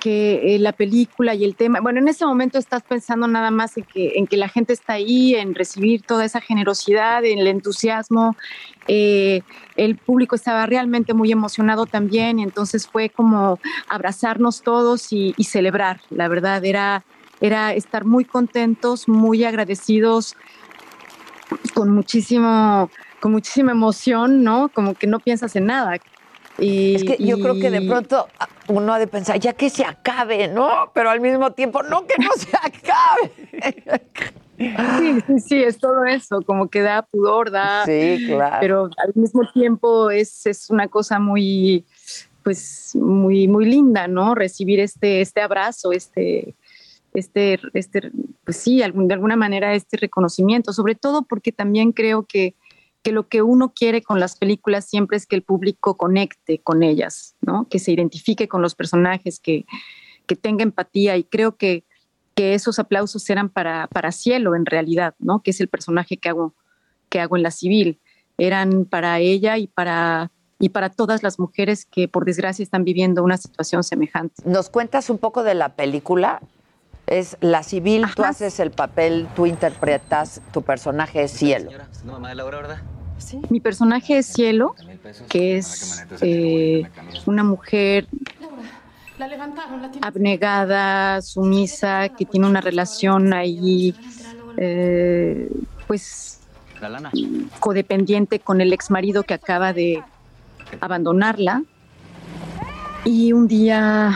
que 0.00 0.54
eh, 0.54 0.58
la 0.58 0.72
película 0.72 1.34
y 1.34 1.44
el 1.44 1.54
tema, 1.54 1.80
bueno, 1.80 1.98
en 1.98 2.08
ese 2.08 2.24
momento 2.24 2.58
estás 2.58 2.82
pensando 2.82 3.26
nada 3.26 3.50
más 3.50 3.76
en 3.76 3.84
que, 3.84 4.12
en 4.16 4.26
que 4.26 4.36
la 4.36 4.48
gente 4.48 4.72
está 4.72 4.94
ahí, 4.94 5.34
en 5.34 5.54
recibir 5.54 6.02
toda 6.02 6.24
esa 6.24 6.40
generosidad, 6.40 7.24
en 7.24 7.38
el 7.38 7.46
entusiasmo. 7.46 8.36
eh, 8.86 9.42
el 9.76 9.96
público 9.96 10.34
estaba 10.34 10.66
realmente 10.66 11.14
muy 11.14 11.30
emocionado 11.30 11.86
también, 11.86 12.38
y 12.38 12.42
entonces 12.42 12.86
fue 12.86 13.10
como 13.10 13.58
abrazarnos 13.88 14.62
todos 14.62 15.12
y, 15.12 15.34
y 15.36 15.44
celebrar, 15.44 16.00
la 16.10 16.28
verdad, 16.28 16.64
era, 16.64 17.04
era 17.40 17.74
estar 17.74 18.04
muy 18.04 18.24
contentos, 18.24 19.08
muy 19.08 19.44
agradecidos 19.44 20.36
con 21.74 21.90
muchísimo, 21.90 22.90
con 23.20 23.32
muchísima 23.32 23.72
emoción, 23.72 24.42
¿no? 24.42 24.68
Como 24.68 24.94
que 24.94 25.06
no 25.06 25.20
piensas 25.20 25.56
en 25.56 25.66
nada. 25.66 25.98
Y, 26.58 26.96
Es 26.96 27.04
que 27.04 27.16
yo 27.18 27.38
creo 27.38 27.54
que 27.54 27.70
de 27.70 27.82
pronto, 27.82 28.26
ah, 28.38 28.48
uno 28.68 28.92
ha 28.92 28.98
de 28.98 29.06
pensar, 29.06 29.38
ya 29.38 29.52
que 29.52 29.70
se 29.70 29.84
acabe, 29.84 30.48
¿no? 30.48 30.90
Pero 30.92 31.10
al 31.10 31.20
mismo 31.20 31.52
tiempo, 31.52 31.82
no 31.82 32.06
que 32.06 32.14
no 32.18 32.30
se 32.36 32.48
acabe. 32.56 34.02
Sí, 34.58 35.20
sí, 35.26 35.40
sí, 35.40 35.62
es 35.62 35.78
todo 35.78 36.04
eso, 36.04 36.42
como 36.42 36.68
que 36.68 36.80
da 36.82 37.02
pudor, 37.02 37.50
da. 37.52 37.84
Sí, 37.86 38.24
claro. 38.26 38.56
Pero 38.60 38.84
al 38.96 39.12
mismo 39.14 39.42
tiempo 39.52 40.10
es, 40.10 40.46
es 40.46 40.68
una 40.68 40.88
cosa 40.88 41.20
muy, 41.20 41.84
pues, 42.42 42.90
muy, 42.96 43.46
muy 43.46 43.66
linda, 43.66 44.08
¿no? 44.08 44.34
Recibir 44.34 44.80
este, 44.80 45.20
este 45.20 45.40
abrazo, 45.42 45.92
este, 45.92 46.56
este, 47.14 47.60
este, 47.72 48.10
pues 48.44 48.56
sí, 48.56 48.82
algún- 48.82 49.06
de 49.06 49.14
alguna 49.14 49.36
manera 49.36 49.74
este 49.74 49.96
reconocimiento, 49.96 50.72
sobre 50.72 50.96
todo 50.96 51.22
porque 51.22 51.52
también 51.52 51.92
creo 51.92 52.24
que, 52.24 52.54
que 53.08 53.12
lo 53.12 53.26
que 53.26 53.40
uno 53.40 53.72
quiere 53.74 54.02
con 54.02 54.20
las 54.20 54.36
películas 54.36 54.84
siempre 54.84 55.16
es 55.16 55.24
que 55.24 55.34
el 55.34 55.42
público 55.42 55.96
conecte 55.96 56.58
con 56.58 56.82
ellas, 56.82 57.36
¿no? 57.40 57.66
Que 57.66 57.78
se 57.78 57.90
identifique 57.90 58.48
con 58.48 58.60
los 58.60 58.74
personajes, 58.74 59.40
que, 59.40 59.64
que 60.26 60.36
tenga 60.36 60.62
empatía 60.62 61.16
y 61.16 61.24
creo 61.24 61.56
que, 61.56 61.84
que 62.34 62.52
esos 62.52 62.78
aplausos 62.78 63.30
eran 63.30 63.48
para, 63.48 63.86
para 63.86 64.12
Cielo 64.12 64.54
en 64.54 64.66
realidad, 64.66 65.14
¿no? 65.20 65.42
Que 65.42 65.52
es 65.52 65.60
el 65.62 65.68
personaje 65.68 66.18
que 66.18 66.28
hago, 66.28 66.54
que 67.08 67.18
hago 67.18 67.38
en 67.38 67.42
la 67.42 67.50
civil. 67.50 67.98
Eran 68.36 68.84
para 68.84 69.20
ella 69.20 69.56
y 69.56 69.68
para, 69.68 70.30
y 70.58 70.68
para 70.68 70.90
todas 70.90 71.22
las 71.22 71.38
mujeres 71.38 71.86
que 71.86 72.08
por 72.08 72.26
desgracia 72.26 72.62
están 72.62 72.84
viviendo 72.84 73.24
una 73.24 73.38
situación 73.38 73.84
semejante. 73.84 74.34
¿Nos 74.44 74.68
cuentas 74.68 75.08
un 75.08 75.16
poco 75.16 75.44
de 75.44 75.54
la 75.54 75.70
película? 75.70 76.42
Es 77.06 77.38
la 77.40 77.62
civil, 77.62 78.04
tú 78.14 78.22
haces 78.22 78.60
el 78.60 78.70
papel, 78.70 79.28
tú 79.34 79.46
interpretas, 79.46 80.42
tu 80.52 80.60
personaje 80.60 81.22
es 81.22 81.30
Cielo. 81.30 81.70
No, 82.04 82.12
mamá 82.12 82.28
de 82.28 82.34
Laura, 82.34 82.58
¿verdad? 82.58 82.82
Sí. 83.18 83.40
Mi 83.50 83.60
personaje 83.60 84.18
es 84.18 84.26
Cielo, 84.26 84.74
que 85.28 85.56
es 85.58 86.04
eh, 86.20 86.84
una 87.26 87.44
mujer 87.44 88.06
abnegada, 90.02 91.20
sumisa, 91.22 92.08
que 92.10 92.24
tiene 92.24 92.46
una 92.46 92.60
relación 92.60 93.32
ahí, 93.34 93.94
eh, 94.56 95.50
pues, 95.86 96.40
codependiente 97.58 98.38
con 98.38 98.60
el 98.60 98.72
ex 98.72 98.90
marido 98.90 99.24
que 99.24 99.34
acaba 99.34 99.72
de 99.72 100.02
abandonarla. 100.80 101.64
Y 103.04 103.32
un 103.32 103.48
día 103.48 104.14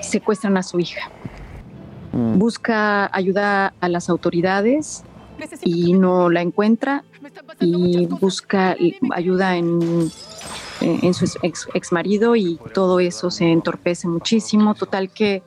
secuestran 0.00 0.56
a 0.56 0.62
su 0.62 0.80
hija. 0.80 1.10
Busca 2.12 3.08
ayuda 3.14 3.72
a 3.80 3.88
las 3.88 4.10
autoridades 4.10 5.04
y 5.64 5.92
no 5.92 6.30
la 6.30 6.42
encuentra 6.42 7.04
y 7.60 8.06
busca 8.06 8.76
ayuda 9.12 9.56
en, 9.56 10.10
en 10.80 11.14
su 11.14 11.24
ex, 11.42 11.68
ex 11.74 11.92
marido 11.92 12.36
y 12.36 12.58
todo 12.74 13.00
eso 13.00 13.30
se 13.30 13.50
entorpece 13.50 14.08
muchísimo. 14.08 14.74
Total 14.74 15.10
que 15.10 15.42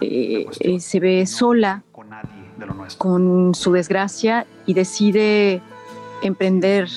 eh, 0.00 0.46
eh, 0.60 0.80
se 0.80 1.00
ve 1.00 1.26
sola 1.26 1.82
con 2.98 3.54
su 3.54 3.72
desgracia 3.72 4.46
y 4.66 4.74
decide 4.74 5.62
emprender 6.22 6.88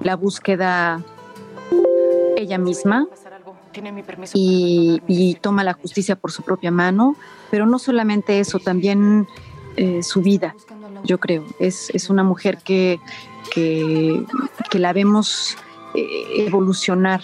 la 0.00 0.16
búsqueda 0.16 1.02
ella 2.36 2.58
misma 2.58 3.06
y, 4.32 5.02
y 5.06 5.34
toma 5.34 5.64
la 5.64 5.74
justicia 5.74 6.16
por 6.16 6.32
su 6.32 6.42
propia 6.42 6.70
mano, 6.70 7.16
pero 7.50 7.66
no 7.66 7.78
solamente 7.78 8.40
eso, 8.40 8.58
también 8.58 9.26
eh, 9.76 10.02
su 10.02 10.22
vida, 10.22 10.54
yo 11.04 11.18
creo. 11.18 11.44
Es, 11.58 11.90
es 11.90 12.10
una 12.10 12.22
mujer 12.22 12.58
que, 12.58 13.00
que, 13.54 14.24
que 14.70 14.78
la 14.78 14.92
vemos 14.92 15.56
eh, 15.94 16.44
evolucionar. 16.46 17.22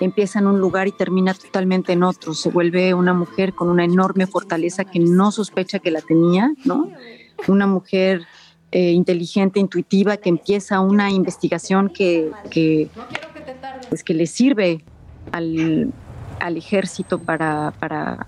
Empieza 0.00 0.38
en 0.38 0.46
un 0.46 0.60
lugar 0.60 0.88
y 0.88 0.92
termina 0.92 1.34
totalmente 1.34 1.92
en 1.92 2.02
otro. 2.02 2.32
Se 2.32 2.48
vuelve 2.48 2.94
una 2.94 3.12
mujer 3.12 3.52
con 3.52 3.68
una 3.68 3.84
enorme 3.84 4.26
fortaleza 4.26 4.84
que 4.84 4.98
no 4.98 5.30
sospecha 5.30 5.78
que 5.78 5.90
la 5.90 6.00
tenía, 6.00 6.54
¿no? 6.64 6.90
Una 7.48 7.66
mujer 7.66 8.26
eh, 8.72 8.92
inteligente, 8.92 9.60
intuitiva, 9.60 10.16
que 10.16 10.28
empieza 10.28 10.80
una 10.80 11.10
investigación 11.10 11.90
que, 11.90 12.30
que, 12.50 12.88
pues, 13.88 14.02
que 14.02 14.14
le 14.14 14.26
sirve 14.26 14.84
al, 15.32 15.92
al 16.38 16.56
ejército 16.56 17.18
para, 17.18 17.72
para. 17.78 18.26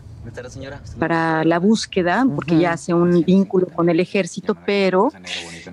Para 0.98 1.44
la 1.44 1.58
búsqueda, 1.58 2.26
porque 2.34 2.58
ya 2.58 2.72
hace 2.72 2.94
un 2.94 3.24
vínculo 3.24 3.66
con 3.66 3.88
el 3.88 3.98
ejército, 4.00 4.56
pero 4.64 5.12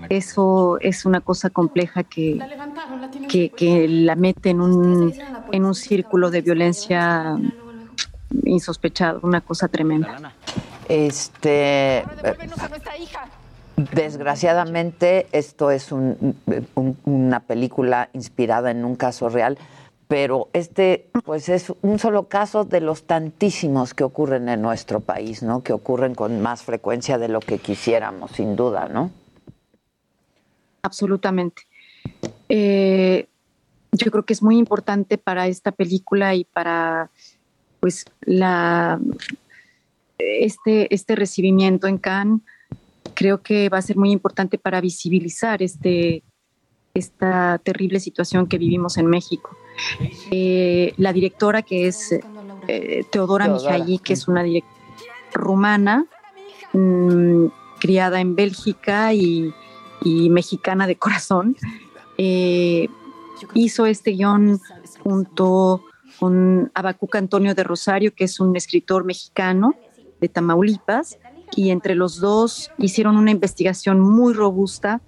eso 0.10 0.78
es 0.82 1.06
una 1.06 1.22
cosa 1.22 1.50
compleja 1.50 2.04
que, 2.04 2.48
que, 3.28 3.50
que 3.50 3.88
la 3.88 4.16
mete 4.16 4.50
en 4.52 4.62
un, 4.62 5.14
en 5.52 5.66
un 5.66 5.76
círculo 5.76 6.32
de 6.32 6.42
violencia 6.42 7.38
insospechado, 8.46 9.20
una 9.24 9.42
cosa 9.42 9.68
tremenda. 9.68 10.34
Este, 10.88 12.04
desgraciadamente, 13.78 15.28
esto 15.32 15.72
es 15.72 15.92
un- 15.92 16.36
un- 16.76 16.98
una 17.06 17.40
película 17.42 18.10
inspirada 18.14 18.72
en 18.72 18.84
un 18.86 18.96
caso 18.96 19.30
real, 19.30 19.58
pero 20.10 20.50
este, 20.54 21.08
pues 21.24 21.50
es 21.50 21.72
un 21.84 22.00
solo 22.00 22.28
caso 22.28 22.66
de 22.66 22.82
los 22.82 23.04
tantísimos 23.04 23.94
que 23.94 24.04
ocurren 24.04 24.50
en 24.50 24.60
nuestro 24.60 25.02
país, 25.02 25.44
¿no? 25.44 25.62
Que 25.62 25.72
ocurren 25.72 26.16
con 26.16 26.42
más 26.42 26.64
frecuencia 26.64 27.20
de 27.20 27.28
lo 27.28 27.40
que 27.40 27.60
quisiéramos, 27.60 28.32
sin 28.32 28.56
duda, 28.56 28.90
¿no? 28.90 29.12
Absolutamente. 30.82 31.62
Eh, 32.50 33.28
yo 33.92 34.10
creo 34.10 34.26
que 34.26 34.34
es 34.34 34.42
muy 34.42 34.58
importante 34.58 35.20
para 35.20 35.46
esta 35.46 35.72
película 35.72 36.34
y 36.34 36.44
para 36.44 37.12
pues 37.80 38.06
la 38.22 39.00
este, 40.18 40.92
este 40.92 41.16
recibimiento 41.16 41.86
en 41.86 42.00
Cannes. 42.00 42.42
Creo 43.14 43.44
que 43.44 43.70
va 43.70 43.78
a 43.78 43.84
ser 43.84 43.96
muy 43.96 44.10
importante 44.10 44.58
para 44.58 44.82
visibilizar 44.82 45.62
este, 45.62 46.24
esta 46.96 47.60
terrible 47.64 48.00
situación 48.00 48.48
que 48.48 48.58
vivimos 48.58 48.98
en 48.98 49.06
México. 49.06 49.56
Eh, 50.32 50.94
la 50.98 51.14
directora 51.14 51.62
que 51.62 51.88
es 51.88 52.12
eh, 52.12 53.06
Teodora, 53.10 53.46
Teodora. 53.46 53.78
Mijaí, 53.78 54.00
que 54.00 54.14
es 54.14 54.28
una 54.28 54.44
directora 54.44 54.80
rumana, 55.34 56.06
mm, 56.74 57.46
criada 57.80 58.20
en 58.20 58.36
Bélgica 58.36 59.14
y, 59.14 59.54
y 60.02 60.30
mexicana 60.30 60.88
de 60.88 60.96
corazón, 60.98 61.56
eh, 62.18 62.88
hizo 63.54 63.86
este 63.86 64.12
guion 64.12 64.60
junto 65.04 65.84
con 66.20 66.72
Abacuc 66.74 67.16
Antonio 67.16 67.56
de 67.56 67.64
Rosario, 67.64 68.14
que 68.14 68.26
es 68.26 68.40
un 68.40 68.56
escritor 68.56 69.06
mexicano 69.06 69.76
de 70.20 70.28
Tamaulipas, 70.28 71.18
y 71.56 71.70
entre 71.70 71.96
los 71.96 72.20
dos 72.20 72.72
hicieron 72.78 73.18
una 73.18 73.32
investigación 73.32 74.00
muy 74.00 74.34
robusta 74.34 75.02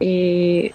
eh, 0.00 0.72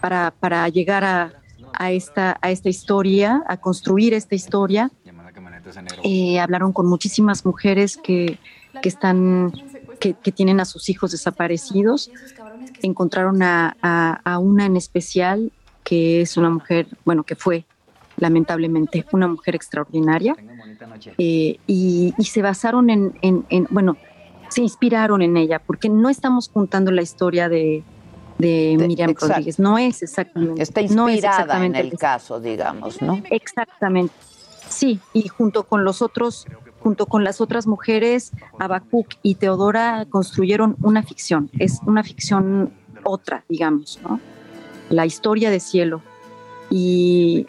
para, 0.00 0.32
para 0.32 0.68
llegar 0.68 1.04
a, 1.04 1.32
a 1.78 1.92
esta, 1.92 2.36
a 2.40 2.50
esta 2.50 2.68
historia, 2.68 3.42
a 3.48 3.56
construir 3.58 4.14
esta 4.14 4.34
historia. 4.34 4.90
Eh, 6.04 6.38
hablaron 6.40 6.72
con 6.72 6.86
muchísimas 6.86 7.44
mujeres 7.44 7.96
que, 7.96 8.38
que 8.80 8.88
están 8.88 9.52
que, 10.00 10.14
que 10.14 10.32
tienen 10.32 10.60
a 10.60 10.64
sus 10.64 10.88
hijos 10.88 11.12
desaparecidos. 11.12 12.10
Encontraron 12.82 13.42
a, 13.42 13.76
a- 13.82 14.20
a 14.24 14.38
una 14.38 14.66
en 14.66 14.76
especial 14.76 15.52
que 15.84 16.20
es 16.20 16.36
una 16.36 16.50
mujer, 16.50 16.88
bueno, 17.04 17.22
que 17.22 17.36
fue 17.36 17.64
lamentablemente 18.16 19.06
una 19.12 19.28
mujer 19.28 19.54
extraordinaria. 19.54 20.36
Eh, 21.18 21.58
y, 21.66 22.14
y 22.18 22.24
se 22.24 22.42
basaron 22.42 22.90
en, 22.90 23.14
en- 23.22 23.46
en- 23.48 23.66
bueno, 23.70 23.96
se 24.50 24.62
inspiraron 24.62 25.22
en 25.22 25.36
ella, 25.36 25.60
porque 25.64 25.88
no 25.88 26.08
estamos 26.08 26.48
juntando 26.52 26.90
la 26.90 27.02
historia 27.02 27.48
de, 27.48 27.84
de 28.38 28.76
Miriam 28.78 29.10
exacto. 29.10 29.34
Rodríguez, 29.34 29.58
no 29.58 29.78
es 29.78 30.02
exactamente. 30.02 30.62
Está 30.62 30.82
no 30.82 31.08
es 31.08 31.14
inspirada 31.14 31.64
en 31.64 31.74
el 31.74 31.96
caso, 31.98 32.40
digamos, 32.40 33.00
¿no? 33.00 33.22
Exactamente. 33.30 34.14
Sí, 34.68 35.00
y 35.12 35.28
junto 35.28 35.64
con 35.64 35.84
los 35.84 36.02
otros, 36.02 36.46
junto 36.80 37.06
con 37.06 37.24
las 37.24 37.40
otras 37.40 37.66
mujeres, 37.66 38.32
Abacuc 38.58 39.14
y 39.22 39.36
Teodora 39.36 40.06
construyeron 40.10 40.76
una 40.82 41.02
ficción. 41.02 41.50
Es 41.58 41.80
una 41.86 42.02
ficción 42.02 42.72
otra, 43.04 43.44
digamos, 43.48 44.00
¿no? 44.02 44.20
La 44.90 45.06
historia 45.06 45.50
de 45.50 45.60
cielo. 45.60 46.02
Y, 46.68 47.46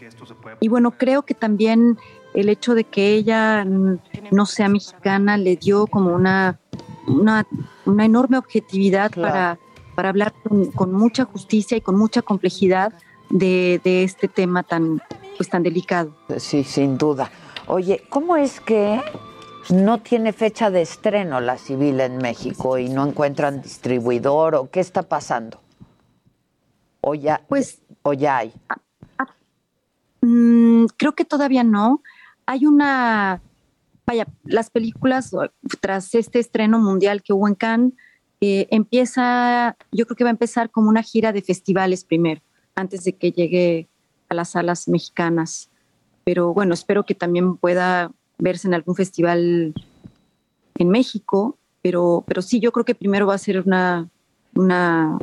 y 0.59 0.67
bueno, 0.67 0.91
creo 0.91 1.23
que 1.23 1.33
también 1.33 1.97
el 2.33 2.49
hecho 2.49 2.75
de 2.75 2.83
que 2.83 3.15
ella 3.15 3.65
no 3.65 4.45
sea 4.45 4.69
mexicana 4.69 5.37
le 5.37 5.55
dio 5.55 5.87
como 5.87 6.13
una, 6.13 6.59
una, 7.07 7.47
una 7.85 8.05
enorme 8.05 8.37
objetividad 8.37 9.11
Claro. 9.11 9.33
para, 9.33 9.59
para 9.97 10.09
hablar 10.09 10.31
con, 10.43 10.69
con 10.73 10.93
mucha 10.93 11.25
justicia 11.25 11.75
y 11.75 11.81
con 11.81 11.97
mucha 11.97 12.21
complejidad 12.21 12.93
de, 13.31 13.81
de 13.83 14.03
este 14.03 14.27
tema 14.27 14.61
tan, 14.61 15.01
pues, 15.37 15.49
tan 15.49 15.63
delicado. 15.63 16.15
Sí, 16.37 16.63
sin 16.63 16.99
duda. 16.99 17.31
Oye, 17.65 18.03
¿cómo 18.07 18.37
es 18.37 18.61
que 18.61 19.01
no 19.71 19.97
tiene 19.97 20.33
fecha 20.33 20.69
de 20.69 20.83
estreno 20.83 21.41
la 21.41 21.57
civil 21.57 21.99
en 21.99 22.19
México 22.19 22.77
y 22.77 22.89
no 22.89 23.07
encuentran 23.07 23.63
distribuidor 23.63 24.53
o 24.53 24.69
qué 24.69 24.81
está 24.81 25.01
pasando? 25.01 25.59
O 27.01 27.15
ya, 27.15 27.41
pues, 27.49 27.81
o 28.03 28.13
ya 28.13 28.37
hay. 28.37 28.53
Mm, 30.21 30.85
creo 30.95 31.15
que 31.15 31.25
todavía 31.25 31.63
no. 31.63 32.03
Hay 32.45 32.67
una, 32.67 33.41
vaya, 34.05 34.27
las 34.43 34.69
películas 34.69 35.35
tras 35.81 36.13
este 36.13 36.37
estreno 36.37 36.77
mundial 36.77 37.23
que 37.23 37.33
hubo 37.33 37.47
en 37.47 37.55
Cannes, 37.55 37.93
eh, 38.41 38.67
empieza, 38.69 39.75
yo 39.91 40.05
creo 40.05 40.15
que 40.15 40.23
va 40.23 40.29
a 40.29 40.31
empezar 40.31 40.69
como 40.69 40.89
una 40.89 41.03
gira 41.03 41.31
de 41.31 41.41
festivales 41.41 42.03
primero, 42.03 42.41
antes 42.75 43.03
de 43.03 43.13
que 43.13 43.31
llegue 43.31 43.87
a 44.29 44.35
las 44.35 44.51
salas 44.51 44.87
mexicanas. 44.87 45.69
Pero 46.23 46.53
bueno, 46.53 46.73
espero 46.73 47.03
que 47.03 47.15
también 47.15 47.57
pueda 47.57 48.11
verse 48.37 48.67
en 48.67 48.73
algún 48.73 48.95
festival 48.95 49.73
en 50.75 50.89
México, 50.89 51.57
pero, 51.81 52.23
pero 52.27 52.41
sí, 52.41 52.59
yo 52.59 52.71
creo 52.71 52.85
que 52.85 52.95
primero 52.95 53.25
va 53.25 53.33
a 53.33 53.39
ser 53.39 53.61
una, 53.61 54.07
una, 54.53 55.17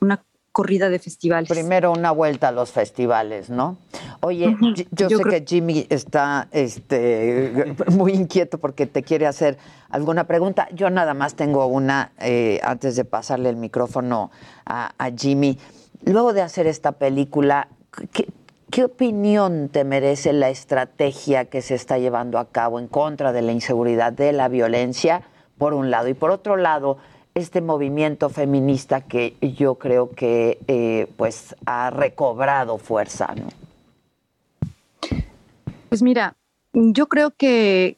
una 0.00 0.22
corrida 0.58 0.88
de 0.88 0.98
festivales. 0.98 1.48
Primero 1.48 1.92
una 1.92 2.10
vuelta 2.10 2.48
a 2.48 2.52
los 2.52 2.72
festivales, 2.72 3.48
¿no? 3.48 3.78
Oye, 4.22 4.56
yo, 4.90 5.08
Yo 5.08 5.18
sé 5.18 5.22
creo- 5.22 5.30
que 5.30 5.44
Jimmy 5.46 5.86
está 5.88 6.48
este, 6.50 7.76
muy 7.92 8.12
inquieto 8.12 8.58
porque 8.58 8.86
te 8.86 9.04
quiere 9.04 9.28
hacer 9.28 9.56
alguna 9.88 10.24
pregunta. 10.24 10.66
Yo 10.74 10.90
nada 10.90 11.14
más 11.14 11.34
tengo 11.34 11.66
una 11.66 12.10
eh, 12.18 12.58
antes 12.64 12.96
de 12.96 13.04
pasarle 13.04 13.50
el 13.50 13.56
micrófono 13.56 14.32
a, 14.66 14.90
a 14.98 15.10
Jimmy. 15.16 15.56
Luego 16.04 16.32
de 16.32 16.42
hacer 16.42 16.66
esta 16.66 16.90
película, 16.90 17.68
¿qué, 18.12 18.26
qué 18.68 18.82
opinión 18.84 19.68
te 19.68 19.84
merece 19.84 20.32
la 20.32 20.48
estrategia 20.50 21.44
que 21.44 21.62
se 21.62 21.76
está 21.76 21.98
llevando 21.98 22.40
a 22.40 22.48
cabo 22.50 22.80
en 22.80 22.88
contra 22.88 23.32
de 23.32 23.42
la 23.42 23.52
inseguridad, 23.52 24.12
de 24.12 24.32
la 24.32 24.48
violencia, 24.48 25.22
por 25.56 25.72
un 25.72 25.92
lado? 25.92 26.08
Y 26.08 26.14
por 26.14 26.32
otro 26.32 26.56
lado, 26.56 26.98
este 27.38 27.60
movimiento 27.60 28.28
feminista 28.28 29.00
que 29.00 29.36
yo 29.56 29.76
creo 29.76 30.10
que 30.10 30.58
eh, 30.68 31.06
pues 31.16 31.54
ha 31.66 31.90
recobrado 31.90 32.78
fuerza, 32.78 33.34
¿no? 33.34 33.48
Pues 35.88 36.02
mira, 36.02 36.36
yo 36.72 37.08
creo 37.08 37.30
que, 37.30 37.96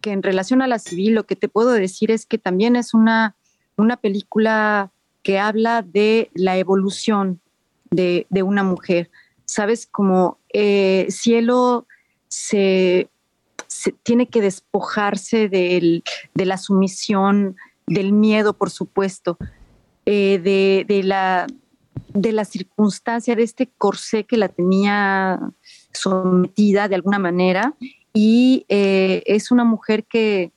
que 0.00 0.12
en 0.12 0.22
relación 0.22 0.60
a 0.62 0.66
la 0.66 0.78
civil, 0.78 1.14
lo 1.14 1.24
que 1.24 1.36
te 1.36 1.48
puedo 1.48 1.72
decir 1.72 2.10
es 2.10 2.26
que 2.26 2.36
también 2.38 2.76
es 2.76 2.92
una, 2.94 3.34
una 3.76 3.96
película 3.96 4.90
que 5.22 5.38
habla 5.38 5.82
de 5.82 6.30
la 6.34 6.58
evolución 6.58 7.40
de, 7.90 8.26
de 8.28 8.42
una 8.42 8.62
mujer. 8.62 9.10
Sabes, 9.46 9.86
como 9.86 10.38
eh, 10.52 11.06
Cielo 11.08 11.86
se, 12.28 13.08
tiene 14.02 14.26
que 14.28 14.42
despojarse 14.42 15.48
del- 15.48 16.02
de 16.34 16.44
la 16.46 16.58
sumisión, 16.58 17.56
del 17.86 18.12
miedo, 18.12 18.54
por 18.54 18.70
supuesto, 18.70 19.36
eh, 20.06 20.38
de, 20.42 20.84
de 20.86 21.02
la, 21.02 21.46
de 22.12 22.32
la 22.32 22.44
circunstancia, 22.44 23.36
de 23.36 23.42
este 23.42 23.70
corsé 23.78 24.24
que 24.24 24.36
la 24.36 24.48
tenía 24.48 25.40
sometida 25.92 26.88
de 26.88 26.94
alguna 26.94 27.18
manera 27.18 27.74
y 28.12 28.64
eh, 28.68 29.22
es 29.26 29.50
una 29.50 29.64
mujer 29.64 30.04
que, 30.04 30.52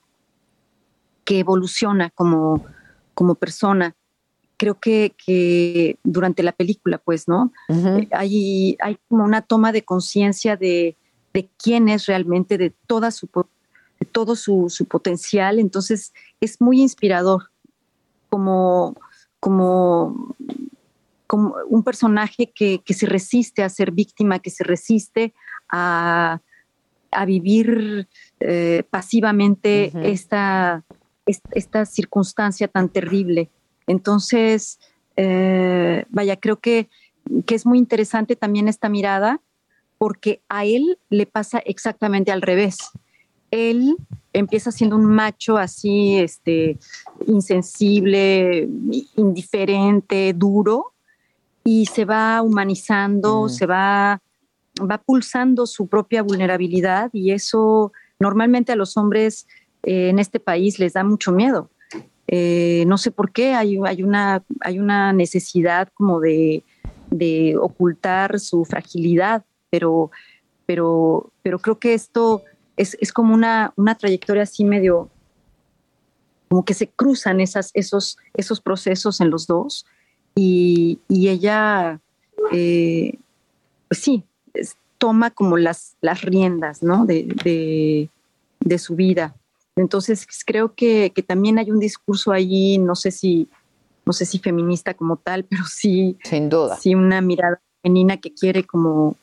que 1.26 1.40
evoluciona 1.40 2.10
como, 2.12 2.66
como 3.14 3.36
persona. 3.36 3.96
Creo 4.58 4.80
que, 4.80 5.14
que 5.24 5.98
durante 6.04 6.42
la 6.42 6.52
película, 6.52 6.98
pues, 6.98 7.28
¿no? 7.28 7.52
Eh, 7.70 8.08
hay, 8.12 8.78
hay 8.80 8.98
como 9.08 9.24
una 9.24 9.42
toma 9.42 9.72
de 9.72 9.84
conciencia 9.84 10.56
de, 10.56 10.96
de 11.34 11.50
quién 11.62 11.90
es 11.90 12.08
realmente, 12.08 12.58
de, 12.58 12.72
toda 12.88 13.12
su, 13.12 13.28
todo 14.06 14.36
su, 14.36 14.70
su 14.70 14.86
potencial. 14.86 15.60
Entonces, 15.60 16.14
es 16.42 16.62
muy 16.62 16.82
inspirador 16.82 17.50
como, 18.30 18.96
como, 19.40 20.36
como 21.28 21.56
un 21.68 21.84
personaje 21.84 22.52
que, 22.54 22.80
que 22.80 22.94
se 22.94 23.06
resiste 23.06 23.64
a 23.64 23.70
ser 23.70 23.92
víctima, 23.92 24.40
que 24.40 24.50
se 24.50 24.64
resiste 24.64 25.34
a, 25.70 26.42
a 27.12 27.26
vivir 27.26 28.08
eh, 28.40 28.84
pasivamente 28.90 29.92
esta, 30.04 30.84
est- 31.26 31.46
esta 31.52 31.86
circunstancia 31.86 32.68
tan 32.68 32.90
terrible. 32.90 33.50
Entonces, 33.88 34.80
eh, 35.16 36.06
vaya, 36.10 36.36
creo 36.38 36.60
que, 36.60 36.90
que 37.46 37.56
es 37.56 37.66
muy 37.66 37.78
interesante 37.78 38.36
también 38.36 38.68
esta 38.68 38.90
mirada 38.90 39.42
porque 39.98 40.42
a 40.48 40.64
él 40.66 41.00
le 41.10 41.26
pasa 41.26 41.60
exactamente 41.60 42.32
al 42.32 42.42
revés. 42.42 42.78
Él 43.52 43.96
empieza 44.34 44.72
siendo 44.72 44.96
un 44.96 45.06
macho 45.06 45.58
así, 45.58 46.18
este, 46.18 46.78
insensible, 47.26 48.68
indiferente, 49.16 50.34
duro, 50.34 50.94
y 51.64 51.86
se 51.88 52.06
va 52.06 52.42
humanizando, 52.42 53.50
se 53.50 53.66
va, 53.66 54.22
va 54.80 54.98
pulsando 55.00 55.66
su 55.66 55.88
propia 55.88 56.24
vulnerabilidad 56.24 57.10
y 57.12 57.32
eso 57.32 57.92
normalmente 58.20 58.72
a 58.72 58.78
los 58.78 58.96
hombres 58.96 59.48
eh, 59.84 60.10
en 60.10 60.20
este 60.20 60.40
país 60.40 60.80
les 60.80 60.94
da 60.94 61.04
mucho 61.04 61.32
miedo. 61.32 61.70
Eh, 62.30 62.84
no 62.88 62.98
sé 62.98 63.12
por 63.12 63.32
qué, 63.32 63.54
hay, 63.54 63.80
hay, 63.86 64.04
una, 64.04 64.44
hay 64.62 64.80
una 64.80 65.14
necesidad 65.14 65.90
como 65.94 66.20
de, 66.20 66.64
de 67.10 67.58
ocultar 67.58 68.40
su 68.40 68.66
fragilidad, 68.66 69.44
pero, 69.70 70.12
pero, 70.66 71.32
pero 71.42 71.60
creo 71.60 71.80
que 71.80 71.94
esto 71.94 72.44
es, 72.78 72.96
es 73.02 73.12
como 73.12 73.34
una, 73.34 73.74
una 73.76 73.96
trayectoria 73.96 74.44
así 74.44 74.64
medio, 74.64 75.10
como 76.50 76.64
que 76.64 76.74
se 76.74 76.88
cruzan 76.88 77.42
esas, 77.42 77.72
esos, 77.74 78.18
esos 78.34 78.62
procesos 78.62 79.20
en 79.20 79.30
los 79.30 79.48
dos 79.48 79.86
y, 80.36 81.00
y 81.10 81.28
ella, 81.30 82.00
eh, 82.54 83.18
pues 83.90 84.00
sí, 84.02 84.24
es- 84.54 84.78
toma 84.98 85.30
como 85.32 85.58
las, 85.58 85.96
las 86.02 86.22
riendas 86.24 86.82
¿no? 86.82 87.06
de, 87.06 87.24
de, 87.44 88.10
de 88.62 88.78
su 88.80 88.96
vida. 88.96 89.36
Entonces 89.76 90.26
creo 90.46 90.74
que, 90.74 91.12
que 91.14 91.22
también 91.22 91.60
hay 91.60 91.70
un 91.70 91.80
discurso 91.80 92.32
allí, 92.32 92.80
no 92.80 92.96
sé 92.96 93.12
si, 93.12 93.48
no 94.06 94.14
sé 94.14 94.26
si 94.26 94.40
feminista 94.40 94.94
como 94.96 95.18
tal, 95.18 95.44
pero 95.44 95.66
sí, 95.66 96.18
sin 96.24 96.50
duda, 96.50 96.78
sí 96.78 96.96
una 96.96 97.22
mirada 97.22 97.62
femenina 97.84 98.18
que 98.18 98.34
quiere 98.34 98.64
como, 98.64 99.16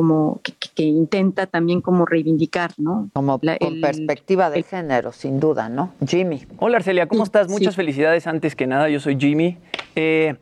como 0.00 0.40
que, 0.42 0.52
que- 0.52 0.70
que 0.74 0.82
intenta 0.84 1.46
también 1.46 1.82
como 1.82 2.06
reivindicar, 2.06 2.70
¿no? 2.78 3.10
Como 3.12 3.38
La- 3.42 3.58
con 3.58 3.74
el- 3.74 3.80
perspectiva 3.82 4.48
de 4.48 4.62
género, 4.62 5.12
sin 5.12 5.40
duda, 5.40 5.68
¿no? 5.68 5.92
Jimmy. 6.08 6.46
Hola 6.56 6.78
Arcelia, 6.78 7.06
¿cómo 7.06 7.22
estás? 7.22 7.50
Muchas 7.50 7.76
felicidades 7.76 8.26
antes 8.26 8.56
que 8.56 8.66
nada, 8.66 8.88
yo 8.88 8.98
soy 8.98 9.18
Jimmy. 9.20 9.58
Eh, 9.96 10.36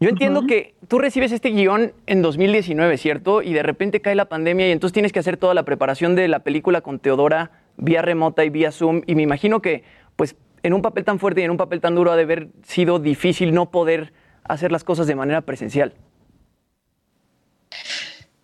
yo 0.00 0.08
entiendo 0.08 0.46
que 0.46 0.74
tú 0.88 0.98
recibes 0.98 1.30
este 1.30 1.50
guion 1.50 1.92
en 2.06 2.22
2019, 2.22 2.96
¿cierto? 2.96 3.42
Y 3.42 3.52
de 3.52 3.62
repente 3.62 4.00
cae 4.00 4.14
la 4.14 4.30
pandemia 4.30 4.66
y 4.66 4.70
entonces 4.70 4.94
tienes 4.94 5.12
que 5.12 5.18
hacer 5.18 5.36
toda 5.36 5.52
la 5.52 5.64
preparación 5.64 6.14
de 6.14 6.26
la 6.28 6.38
película 6.38 6.80
con 6.80 6.98
Teodora 6.98 7.50
vía 7.76 8.00
remota 8.00 8.46
y 8.46 8.48
vía 8.48 8.72
Zoom. 8.72 9.02
Y 9.06 9.14
me 9.14 9.20
imagino 9.24 9.60
que, 9.60 9.84
pues, 10.16 10.36
en 10.62 10.72
un 10.72 10.80
papel 10.80 11.04
tan 11.04 11.18
fuerte 11.18 11.42
y 11.42 11.44
en 11.44 11.50
un 11.50 11.58
papel 11.58 11.82
tan 11.82 11.94
duro 11.94 12.12
ha 12.12 12.16
de 12.16 12.22
haber 12.22 12.48
sido 12.62 12.98
difícil 12.98 13.52
no 13.52 13.70
poder 13.70 14.14
hacer 14.44 14.72
las 14.72 14.84
cosas 14.84 15.06
de 15.06 15.14
manera 15.16 15.42
presencial. 15.42 15.92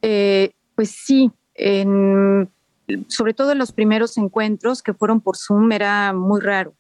Eh, 0.02 0.50
pues 0.78 0.90
sí, 0.92 1.32
sobre 3.08 3.34
todo 3.34 3.50
en 3.50 3.58
los 3.58 3.72
primeros 3.72 4.16
encuentros 4.16 4.80
que 4.80 4.94
fueron 4.94 5.20
por 5.20 5.36
Zoom 5.36 5.72
era 5.72 6.12
muy 6.12 6.40
raro, 6.40 6.72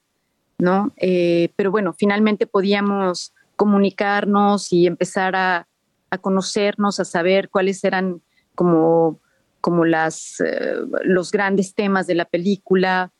¿no? 0.56 0.92
Eh, 0.98 1.48
pero 1.56 1.72
bueno, 1.72 1.92
finalmente 1.98 2.46
podíamos 2.46 3.34
comunicarnos 3.56 4.72
y 4.72 4.86
empezar 4.86 5.34
a, 5.34 5.66
a 6.10 6.18
conocernos, 6.18 7.00
a 7.00 7.04
saber 7.04 7.48
cuáles 7.48 7.82
eran 7.82 8.22
como, 8.54 9.18
como 9.60 9.84
las, 9.84 10.40
eh, 10.46 10.76
los 11.02 11.32
grandes 11.32 11.74
temas 11.74 12.06
de 12.06 12.14
la 12.14 12.26
película, 12.26 13.10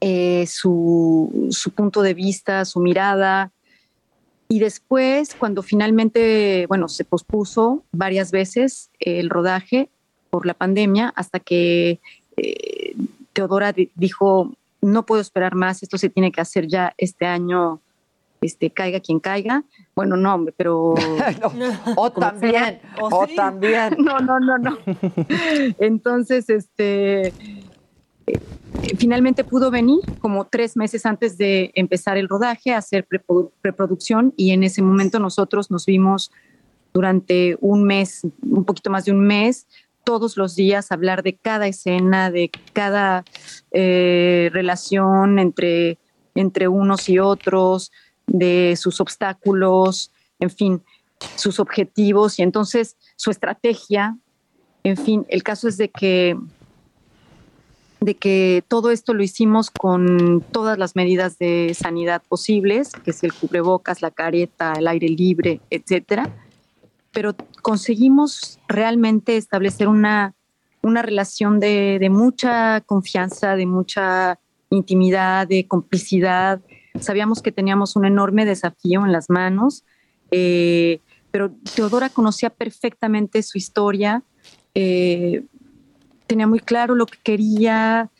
eh, 0.00 0.46
su, 0.46 1.48
su 1.50 1.72
punto 1.72 2.02
de 2.02 2.14
vista, 2.14 2.64
su 2.64 2.78
mirada. 2.78 3.50
Y 4.54 4.60
después, 4.60 5.34
cuando 5.34 5.64
finalmente, 5.64 6.66
bueno, 6.68 6.86
se 6.86 7.04
pospuso 7.04 7.82
varias 7.90 8.30
veces 8.30 8.88
el 9.00 9.28
rodaje 9.28 9.88
por 10.30 10.46
la 10.46 10.54
pandemia, 10.54 11.12
hasta 11.16 11.40
que 11.40 11.98
eh, 12.36 12.94
Teodora 13.32 13.72
di- 13.72 13.90
dijo, 13.96 14.54
no 14.80 15.06
puedo 15.06 15.20
esperar 15.20 15.56
más, 15.56 15.82
esto 15.82 15.98
se 15.98 16.08
tiene 16.08 16.30
que 16.30 16.40
hacer 16.40 16.68
ya 16.68 16.94
este 16.98 17.26
año, 17.26 17.80
este, 18.42 18.70
caiga 18.70 19.00
quien 19.00 19.18
caiga. 19.18 19.64
Bueno, 19.96 20.16
no, 20.16 20.32
hombre, 20.32 20.54
pero... 20.56 20.94
o 21.96 22.12
también, 22.12 22.80
o 23.00 23.26
también. 23.34 23.96
No, 23.98 24.20
no, 24.20 24.38
no, 24.38 24.56
no. 24.58 24.78
Entonces, 25.80 26.48
este, 26.48 27.32
eh, 28.28 28.40
finalmente 28.98 29.44
pudo 29.44 29.70
venir 29.70 30.00
como 30.20 30.46
tres 30.46 30.76
meses 30.76 31.06
antes 31.06 31.38
de 31.38 31.72
empezar 31.74 32.16
el 32.16 32.28
rodaje 32.28 32.72
a 32.72 32.78
hacer 32.78 33.06
preprodu- 33.08 33.50
preproducción 33.60 34.32
y 34.36 34.50
en 34.50 34.62
ese 34.62 34.82
momento 34.82 35.18
nosotros 35.18 35.70
nos 35.70 35.86
vimos 35.86 36.30
durante 36.92 37.56
un 37.60 37.84
mes, 37.84 38.22
un 38.42 38.64
poquito 38.64 38.90
más 38.90 39.04
de 39.04 39.12
un 39.12 39.20
mes, 39.20 39.66
todos 40.04 40.36
los 40.36 40.54
días 40.54 40.92
hablar 40.92 41.22
de 41.22 41.34
cada 41.34 41.66
escena, 41.66 42.30
de 42.30 42.50
cada 42.72 43.24
eh, 43.72 44.50
relación 44.52 45.38
entre, 45.38 45.98
entre 46.34 46.68
unos 46.68 47.08
y 47.08 47.18
otros, 47.18 47.90
de 48.26 48.76
sus 48.76 49.00
obstáculos, 49.00 50.12
en 50.40 50.50
fin, 50.50 50.82
sus 51.36 51.58
objetivos 51.58 52.38
y 52.38 52.42
entonces 52.42 52.96
su 53.16 53.30
estrategia. 53.30 54.16
En 54.82 54.96
fin, 54.96 55.24
el 55.28 55.42
caso 55.42 55.68
es 55.68 55.78
de 55.78 55.88
que 55.88 56.36
de 58.04 58.14
que 58.16 58.62
todo 58.68 58.90
esto 58.90 59.14
lo 59.14 59.22
hicimos 59.22 59.70
con 59.70 60.44
todas 60.52 60.78
las 60.78 60.94
medidas 60.94 61.38
de 61.38 61.74
sanidad 61.74 62.22
posibles, 62.28 62.92
que 62.92 63.12
es 63.12 63.22
el 63.24 63.32
cubrebocas, 63.32 64.02
la 64.02 64.10
careta, 64.10 64.74
el 64.74 64.86
aire 64.88 65.08
libre, 65.08 65.60
etcétera. 65.70 66.30
Pero 67.12 67.34
conseguimos 67.62 68.58
realmente 68.68 69.36
establecer 69.36 69.88
una, 69.88 70.34
una 70.82 71.00
relación 71.00 71.60
de, 71.60 71.98
de 71.98 72.10
mucha 72.10 72.82
confianza, 72.82 73.56
de 73.56 73.66
mucha 73.66 74.38
intimidad, 74.68 75.46
de 75.46 75.66
complicidad. 75.66 76.60
Sabíamos 77.00 77.40
que 77.40 77.52
teníamos 77.52 77.96
un 77.96 78.04
enorme 78.04 78.44
desafío 78.44 79.04
en 79.04 79.12
las 79.12 79.30
manos, 79.30 79.84
eh, 80.30 81.00
pero 81.30 81.52
Teodora 81.74 82.10
conocía 82.10 82.50
perfectamente 82.50 83.42
su 83.42 83.56
historia, 83.56 84.22
eh, 84.74 85.44
tenía 86.26 86.46
muy 86.46 86.60
claro 86.60 86.94
lo 86.94 87.06
que 87.06 87.18
quería. 87.22 88.10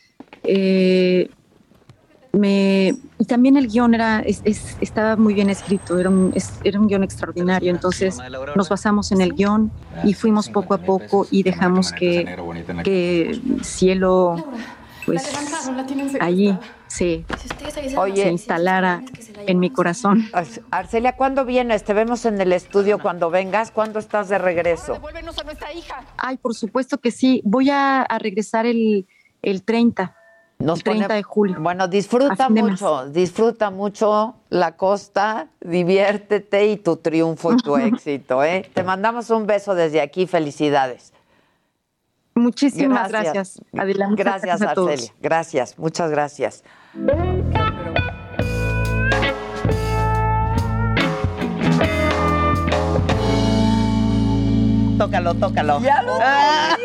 eh, 0.46 1.30
me, 2.32 2.94
y 3.18 3.24
también 3.26 3.56
el 3.56 3.68
guion 3.68 3.94
era, 3.94 4.20
es- 4.20 4.40
es- 4.44 4.76
estaba 4.80 5.16
muy 5.16 5.34
bien 5.34 5.50
escrito, 5.50 5.98
era 5.98 6.10
un, 6.10 6.32
es- 6.34 6.58
era 6.64 6.80
un 6.80 6.88
guion 6.88 7.04
extraordinario. 7.04 7.70
Entonces 7.70 8.16
nos 8.56 8.68
basamos 8.68 9.12
en 9.12 9.20
el 9.20 9.34
guion 9.34 9.70
y 10.02 10.14
fuimos 10.14 10.48
poco 10.48 10.74
a 10.74 10.78
poco 10.78 11.26
y 11.30 11.42
dejamos 11.44 11.92
que, 11.92 12.24
que 12.82 13.40
Cielo, 13.62 14.44
pues 15.06 15.22
allí 16.20 16.58
se, 16.96 17.24
se 18.14 18.28
instalara 18.30 19.02
en 19.46 19.58
mi 19.58 19.70
corazón. 19.70 20.28
Arcelia, 20.70 21.16
¿cuándo 21.16 21.44
vienes? 21.44 21.84
Te 21.84 21.92
vemos 21.92 22.24
en 22.24 22.40
el 22.40 22.52
estudio 22.52 22.98
cuando 22.98 23.30
vengas. 23.30 23.70
¿Cuándo 23.70 23.98
estás 23.98 24.28
de 24.28 24.38
regreso? 24.38 24.98
Ay, 26.16 26.36
por 26.36 26.54
supuesto 26.54 26.98
que 26.98 27.10
sí. 27.10 27.42
Voy 27.44 27.70
a, 27.70 28.02
a 28.02 28.18
regresar 28.18 28.66
el, 28.66 29.06
el 29.42 29.62
30. 29.64 30.14
Nos 30.60 30.78
el 30.78 30.84
30 30.84 31.06
pone- 31.06 31.14
de 31.16 31.22
julio. 31.24 31.56
Bueno, 31.60 31.88
disfruta 31.88 32.46
A 32.46 32.48
mucho, 32.48 33.08
disfruta 33.10 33.70
mucho 33.70 34.36
la 34.50 34.76
costa, 34.76 35.48
diviértete 35.60 36.66
y 36.68 36.76
tu 36.76 36.96
triunfo 36.96 37.52
y 37.52 37.56
tu 37.56 37.76
éxito, 37.90 38.44
¿eh? 38.44 38.70
Te 38.72 38.84
mandamos 38.84 39.30
un 39.30 39.46
beso 39.46 39.74
desde 39.74 40.00
aquí, 40.00 40.26
felicidades. 40.28 41.12
Muchísimas 42.36 43.10
gracias, 43.10 43.60
Adela. 43.76 44.08
Gracias, 44.10 44.42
gracias 44.42 44.62
a 44.62 44.74
todos. 44.74 44.90
Arcelia. 44.90 45.12
Gracias, 45.20 45.78
muchas 45.78 46.10
gracias. 46.10 46.64
Tócalo, 54.98 55.34
tócalo. 55.34 55.80
¡Ya 55.80 56.02
lo 56.02 56.18
Ah. 56.22 56.76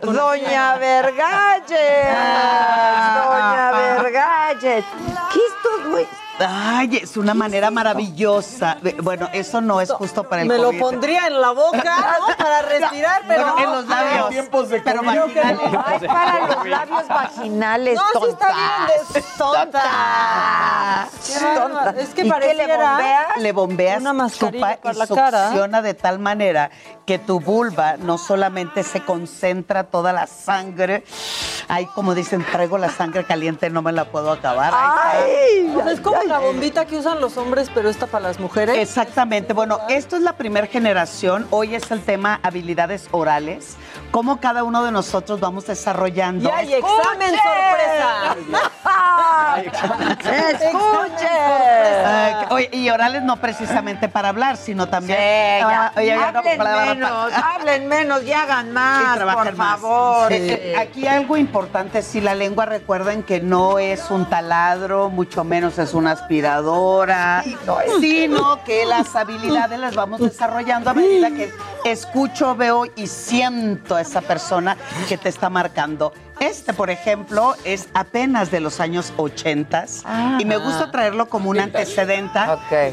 Doña 0.00 0.76
Vergalles. 0.76 2.06
Doña 3.16 3.72
Vergalles. 3.72 4.84
¿Qué 5.32 5.38
es 5.40 5.54
todo 5.62 5.98
esto? 5.98 6.25
Ay, 6.38 6.98
es 7.02 7.16
una 7.16 7.32
manera 7.34 7.70
maravillosa. 7.70 8.76
Bueno, 9.02 9.28
eso 9.32 9.60
no 9.60 9.80
es 9.80 9.90
justo 9.90 10.24
para 10.24 10.42
el 10.42 10.48
Me 10.48 10.58
lo 10.58 10.66
COVID. 10.66 10.80
pondría 10.80 11.26
en 11.28 11.40
la 11.40 11.50
boca, 11.52 12.18
¿no? 12.28 12.36
Para 12.36 12.62
respirar, 12.62 13.22
pero. 13.26 13.52
Bueno, 13.54 13.58
en 13.64 13.72
los 13.72 13.86
labios. 13.88 14.28
tiempos 14.30 14.68
de 14.68 14.80
pero 14.80 15.02
vaginales. 15.02 15.60
Ay, 15.86 16.06
para 16.06 16.46
los 16.46 16.66
labios 16.66 17.08
vaginales, 17.08 17.94
No, 17.96 18.02
sí 18.06 18.12
tonta. 18.12 18.28
está 18.32 18.54
bien, 18.54 19.12
de 19.14 19.22
tonta. 19.38 19.82
Bárbaro. 21.56 21.98
Es 22.00 22.08
que 22.10 22.26
¿Y 22.26 22.30
qué 22.30 22.54
le? 22.54 22.66
Le 23.42 23.52
bombeas 23.52 24.00
una 24.00 24.12
mascarilla 24.12 24.76
chupa 24.76 24.82
para 24.82 24.94
y 24.94 24.98
la 24.98 25.06
cara. 25.06 25.46
succiona 25.48 25.82
de 25.82 25.94
tal 25.94 26.18
manera 26.18 26.70
que 27.06 27.18
tu 27.18 27.40
vulva 27.40 27.96
no 27.96 28.18
solamente 28.18 28.82
se 28.82 29.00
concentra 29.00 29.84
toda 29.84 30.12
la 30.12 30.26
sangre, 30.26 31.04
ay, 31.68 31.86
como 31.86 32.14
dicen, 32.14 32.44
traigo 32.50 32.78
la 32.78 32.90
sangre 32.90 33.24
caliente, 33.24 33.70
no 33.70 33.80
me 33.80 33.92
la 33.92 34.06
puedo 34.06 34.32
acabar. 34.32 34.72
Ahí 34.74 35.72
sea, 35.74 35.92
es 35.92 36.00
como 36.00 36.22
la 36.24 36.38
bombita 36.38 36.84
que 36.84 36.96
usan 36.98 37.20
los 37.20 37.36
hombres, 37.36 37.70
pero 37.72 37.88
esta 37.88 38.06
para 38.06 38.28
las 38.28 38.40
mujeres. 38.40 38.76
Exactamente. 38.76 39.52
Bueno, 39.52 39.78
esto 39.88 40.16
es 40.16 40.22
la 40.22 40.32
primera 40.34 40.66
generación. 40.66 41.46
Hoy 41.50 41.74
es 41.74 41.90
el 41.90 42.02
tema 42.02 42.40
habilidades 42.42 43.08
orales. 43.12 43.76
Cómo 44.10 44.40
cada 44.40 44.64
uno 44.64 44.84
de 44.84 44.92
nosotros 44.92 45.40
vamos 45.40 45.66
desarrollando. 45.66 46.48
Y 46.48 46.52
hay 46.52 46.74
examen 46.74 47.30
sorpresa. 47.30 48.36
¡Escuche! 50.60 51.26
Oye, 52.50 52.68
y 52.72 52.90
orales 52.90 53.22
no 53.22 53.36
precisamente 53.36 54.08
para 54.08 54.28
hablar, 54.28 54.56
sino 54.56 54.88
también. 54.88 55.18
Sí, 55.18 55.24
ya. 55.24 55.86
Ah, 55.86 55.92
oye, 55.96 56.06
ya 56.06 56.32
no, 56.32 56.42
menos, 56.96 57.32
hablen 57.32 57.88
menos 57.88 58.22
y 58.24 58.32
hagan 58.32 58.72
más, 58.72 59.16
y 59.16 59.20
por 59.20 59.54
favor. 59.54 60.32
Aquí 60.78 61.06
algo 61.06 61.36
importante, 61.36 62.02
si 62.02 62.20
la 62.20 62.34
lengua 62.34 62.66
recuerden 62.66 63.22
que 63.22 63.40
no 63.40 63.78
es 63.78 64.10
un 64.10 64.26
taladro, 64.26 65.10
mucho 65.10 65.44
menos 65.44 65.78
es 65.78 65.94
una 65.94 66.12
aspiradora, 66.12 67.44
sino 68.00 68.62
que 68.64 68.86
las 68.86 69.14
habilidades 69.14 69.78
las 69.78 69.94
vamos 69.94 70.20
desarrollando 70.20 70.90
a 70.90 70.94
medida 70.94 71.30
que 71.30 71.52
escucho, 71.84 72.54
veo 72.56 72.84
y 72.96 73.06
siento 73.06 73.96
a 73.96 74.00
esa 74.00 74.20
persona 74.20 74.76
que 75.08 75.16
te 75.18 75.28
está 75.28 75.48
marcando. 75.50 76.12
Este, 76.40 76.72
por 76.74 76.90
ejemplo, 76.90 77.54
es 77.64 77.88
apenas 77.94 78.50
de 78.50 78.60
los 78.60 78.80
años 78.80 79.12
80 79.16 79.86
y 80.38 80.44
me 80.44 80.56
gusta 80.58 80.90
traerlo 80.90 81.28
como 81.28 81.50
un 81.50 81.58
antecedente. 81.58 82.38
Ah, 82.38 82.58
eh, 82.70 82.92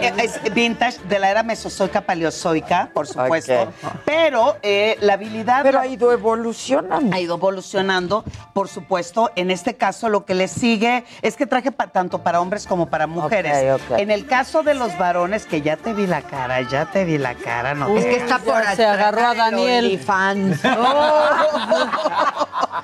eh, 0.00 0.12
Es 0.18 0.40
vintage 0.54 0.98
de 1.08 1.18
la 1.18 1.30
era 1.30 1.42
mesozoica 1.42 2.02
paleozoica, 2.02 2.90
por 2.92 3.06
supuesto. 3.06 3.72
Pero 4.04 4.56
eh, 4.62 4.98
la 5.00 5.14
habilidad. 5.14 5.62
Pero 5.62 5.80
ha 5.80 5.86
ido 5.86 6.12
evolucionando. 6.12 7.14
Ha 7.16 7.20
ido 7.20 7.36
evolucionando, 7.36 8.24
por 8.52 8.68
supuesto. 8.68 9.30
En 9.36 9.50
este 9.50 9.74
caso, 9.76 10.08
lo 10.08 10.24
que 10.24 10.34
le 10.34 10.48
sigue 10.48 11.04
es 11.22 11.36
que 11.36 11.46
traje 11.46 11.72
pa- 11.72 11.86
tanto 11.88 12.22
para 12.22 12.40
hombres 12.40 12.66
como 12.66 12.86
para 12.90 13.06
mujeres. 13.06 13.74
Ok, 13.80 13.90
ok. 13.92 13.98
En 14.00 14.10
el 14.10 14.26
caso 14.26 14.62
de 14.62 14.74
los 14.74 14.96
varones, 14.98 15.46
que 15.46 15.62
ya 15.62 15.76
te 15.76 15.92
vi 15.94 16.06
la 16.06 16.22
cara, 16.22 16.60
ya 16.62 16.86
te 16.86 17.04
vi 17.04 17.18
la 17.18 17.34
cara, 17.34 17.74
no 17.74 17.88
Uy, 17.88 17.98
Es 18.00 18.04
que 18.06 18.16
está 18.16 18.38
por 18.38 18.62
se 18.76 18.84
agarró 18.84 19.26
a 19.28 19.34
Daniel. 19.34 19.98
Fans. 19.98 20.60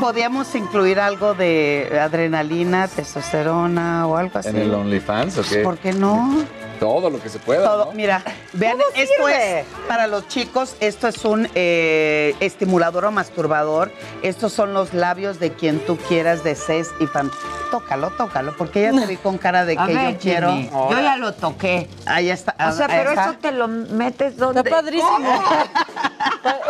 Podíamos 0.00 0.54
incluir 0.54 0.98
algo 0.98 1.34
de 1.34 1.98
adrenalina, 2.00 2.88
testosterona 2.88 4.06
o 4.06 4.16
algo 4.16 4.38
así. 4.38 4.48
¿En 4.48 4.56
el 4.56 4.74
OnlyFans 4.74 5.38
o 5.38 5.42
qué? 5.42 5.58
¿Por 5.58 5.78
qué 5.78 5.92
no? 5.92 6.44
Todo 6.80 7.10
lo 7.10 7.20
que 7.22 7.28
se 7.28 7.38
pueda. 7.38 7.62
Todo. 7.62 7.84
¿no? 7.86 7.92
Mira, 7.92 8.24
vean, 8.54 8.78
esto 8.96 9.28
es 9.28 9.66
para 9.86 10.06
los 10.06 10.26
chicos, 10.28 10.76
esto 10.80 11.08
es 11.08 11.24
un 11.26 11.46
eh, 11.54 12.34
estimulador 12.40 13.04
o 13.04 13.12
masturbador. 13.12 13.92
Estos 14.22 14.52
son 14.54 14.72
los 14.72 14.94
labios 14.94 15.38
de 15.38 15.52
quien 15.52 15.78
tú 15.80 15.98
quieras, 15.98 16.42
desees 16.42 16.90
y 16.98 17.06
fan. 17.06 17.30
Tócalo, 17.70 18.10
tócalo, 18.10 18.56
porque 18.56 18.82
ya 18.82 18.92
te 18.92 19.06
vi 19.06 19.16
con 19.16 19.36
cara 19.36 19.64
de 19.64 19.76
A 19.78 19.86
que 19.86 19.94
ver, 19.94 20.12
yo 20.14 20.18
quiero. 20.18 20.50
Jimmy, 20.52 20.70
yo 20.70 21.00
ya 21.00 21.16
lo 21.16 21.34
toqué. 21.34 21.88
Ahí 22.06 22.30
está. 22.30 22.56
O 22.68 22.72
sea, 22.72 22.88
pero 22.88 23.10
está. 23.10 23.24
eso 23.26 23.34
te 23.40 23.52
lo 23.52 23.68
metes 23.68 24.36
donde. 24.38 24.60
Está 24.60 24.70
padrísimo. 24.70 25.18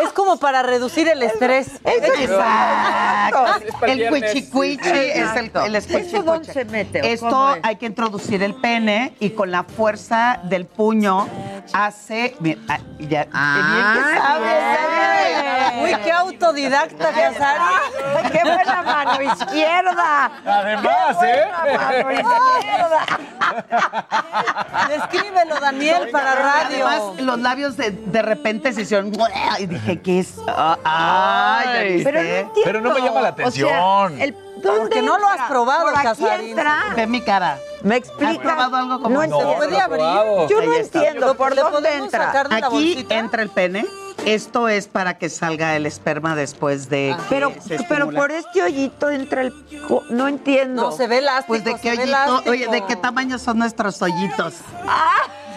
Es 0.02 0.12
como 0.12 0.38
para 0.38 0.62
reducir 0.62 1.08
el 1.08 1.22
estrés. 1.22 1.68
Exacto. 1.84 3.44
para 3.80 3.92
el 3.92 4.02
El 4.02 4.08
cuichicuichi 4.08 4.88
es 4.88 5.36
el, 5.36 5.50
el 5.66 5.74
¿Eso 5.76 6.22
dónde 6.22 6.52
se 6.52 6.64
mete? 6.64 7.12
Esto 7.12 7.54
es? 7.54 7.60
hay 7.62 7.76
que 7.76 7.86
introducir 7.86 8.42
el 8.42 8.54
pene 8.54 9.14
y 9.20 9.30
con 9.30 9.50
la 9.50 9.64
fuerza 9.64 9.99
del 10.44 10.66
puño 10.66 11.28
hace. 11.72 12.34
Mira, 12.40 12.60
ah, 12.68 12.78
ya, 12.98 13.26
Ah, 13.32 13.54
qué 13.56 13.62
bien 13.72 13.86
que 13.94 14.20
sabes, 14.20 14.78
bien. 15.72 15.84
Uy, 15.84 16.02
qué 16.04 16.12
autodidacta, 16.12 17.10
Casari. 17.10 18.30
¡Qué 18.32 18.40
buena 18.42 18.82
mano 18.82 19.22
izquierda! 19.22 20.30
Además, 20.44 21.16
¿eh? 21.24 21.44
Mano 21.82 22.12
izquierda. 22.58 23.06
Descríbelo, 24.88 25.60
Daniel, 25.60 26.08
para 26.10 26.34
radio. 26.34 26.86
Además, 26.86 27.20
los 27.20 27.38
labios 27.40 27.76
de, 27.76 27.90
de 27.90 28.22
repente 28.22 28.72
se 28.72 28.82
hicieron. 28.82 29.12
Y 29.58 29.66
dije, 29.66 30.00
¿qué 30.00 30.20
es? 30.20 30.34
Ah, 30.48 30.78
Ay, 30.84 31.66
¿ya 31.66 31.72
Ay. 31.80 31.92
viste? 31.94 32.10
Pero 32.12 32.20
no 32.20 32.28
entiendo. 32.28 32.60
Pero 32.64 32.80
no 32.80 32.94
me 32.94 33.00
llama 33.00 33.20
la 33.20 33.28
O 33.30 33.36
sea, 33.36 33.44
atención. 33.46 34.20
el, 34.20 34.36
¿dónde 34.62 34.80
Porque 34.80 35.02
no 35.02 35.18
lo 35.18 35.26
has 35.28 35.48
probado, 35.48 35.84
¿Por 35.86 35.94
aquí 35.94 36.02
Casarín. 36.06 36.50
entra? 36.50 36.76
Ve 36.96 37.06
mi 37.06 37.20
cara. 37.22 37.58
¿Me 37.82 37.94
¿Has 37.96 38.00
explica? 38.02 38.42
probado 38.42 38.76
algo 38.76 39.00
como 39.02 39.14
no 39.14 39.22
esto? 39.22 39.36
entiendo. 39.40 39.56
¿Puede 39.56 39.80
abrir? 39.80 40.48
Yo 40.50 40.62
no 40.62 40.74
entiendo. 40.74 41.34
¿Por 41.34 41.54
¿Le 41.54 41.62
dónde 41.62 41.96
entra? 41.96 42.26
sacar 42.26 42.48
de 42.48 42.60
la 42.60 42.66
Aquí 42.66 43.06
entra 43.08 43.42
el 43.42 43.50
pene. 43.50 43.86
Esto 44.26 44.68
es 44.68 44.86
para 44.88 45.18
que 45.18 45.28
salga 45.28 45.74
el 45.76 45.86
esperma 45.86 46.34
después 46.36 46.88
de. 46.88 47.16
que 47.18 47.24
Pero, 47.28 47.52
se 47.66 47.78
pero 47.88 48.10
por 48.10 48.30
este 48.30 48.62
hoyito 48.62 49.10
entra 49.10 49.42
el... 49.42 49.52
No 50.10 50.28
entiendo. 50.28 50.82
No, 50.82 50.92
se 50.92 51.06
ve 51.06 51.18
elástico. 51.18 51.48
Pues 51.48 51.64
de 51.64 51.74
qué 51.76 51.94
se 51.96 52.02
hoyito, 52.02 52.42
oye, 52.50 52.66
¿de 52.68 52.84
qué 52.86 52.96
tamaño 52.96 53.38
son 53.38 53.58
nuestros 53.58 54.00
hoyitos? 54.02 54.54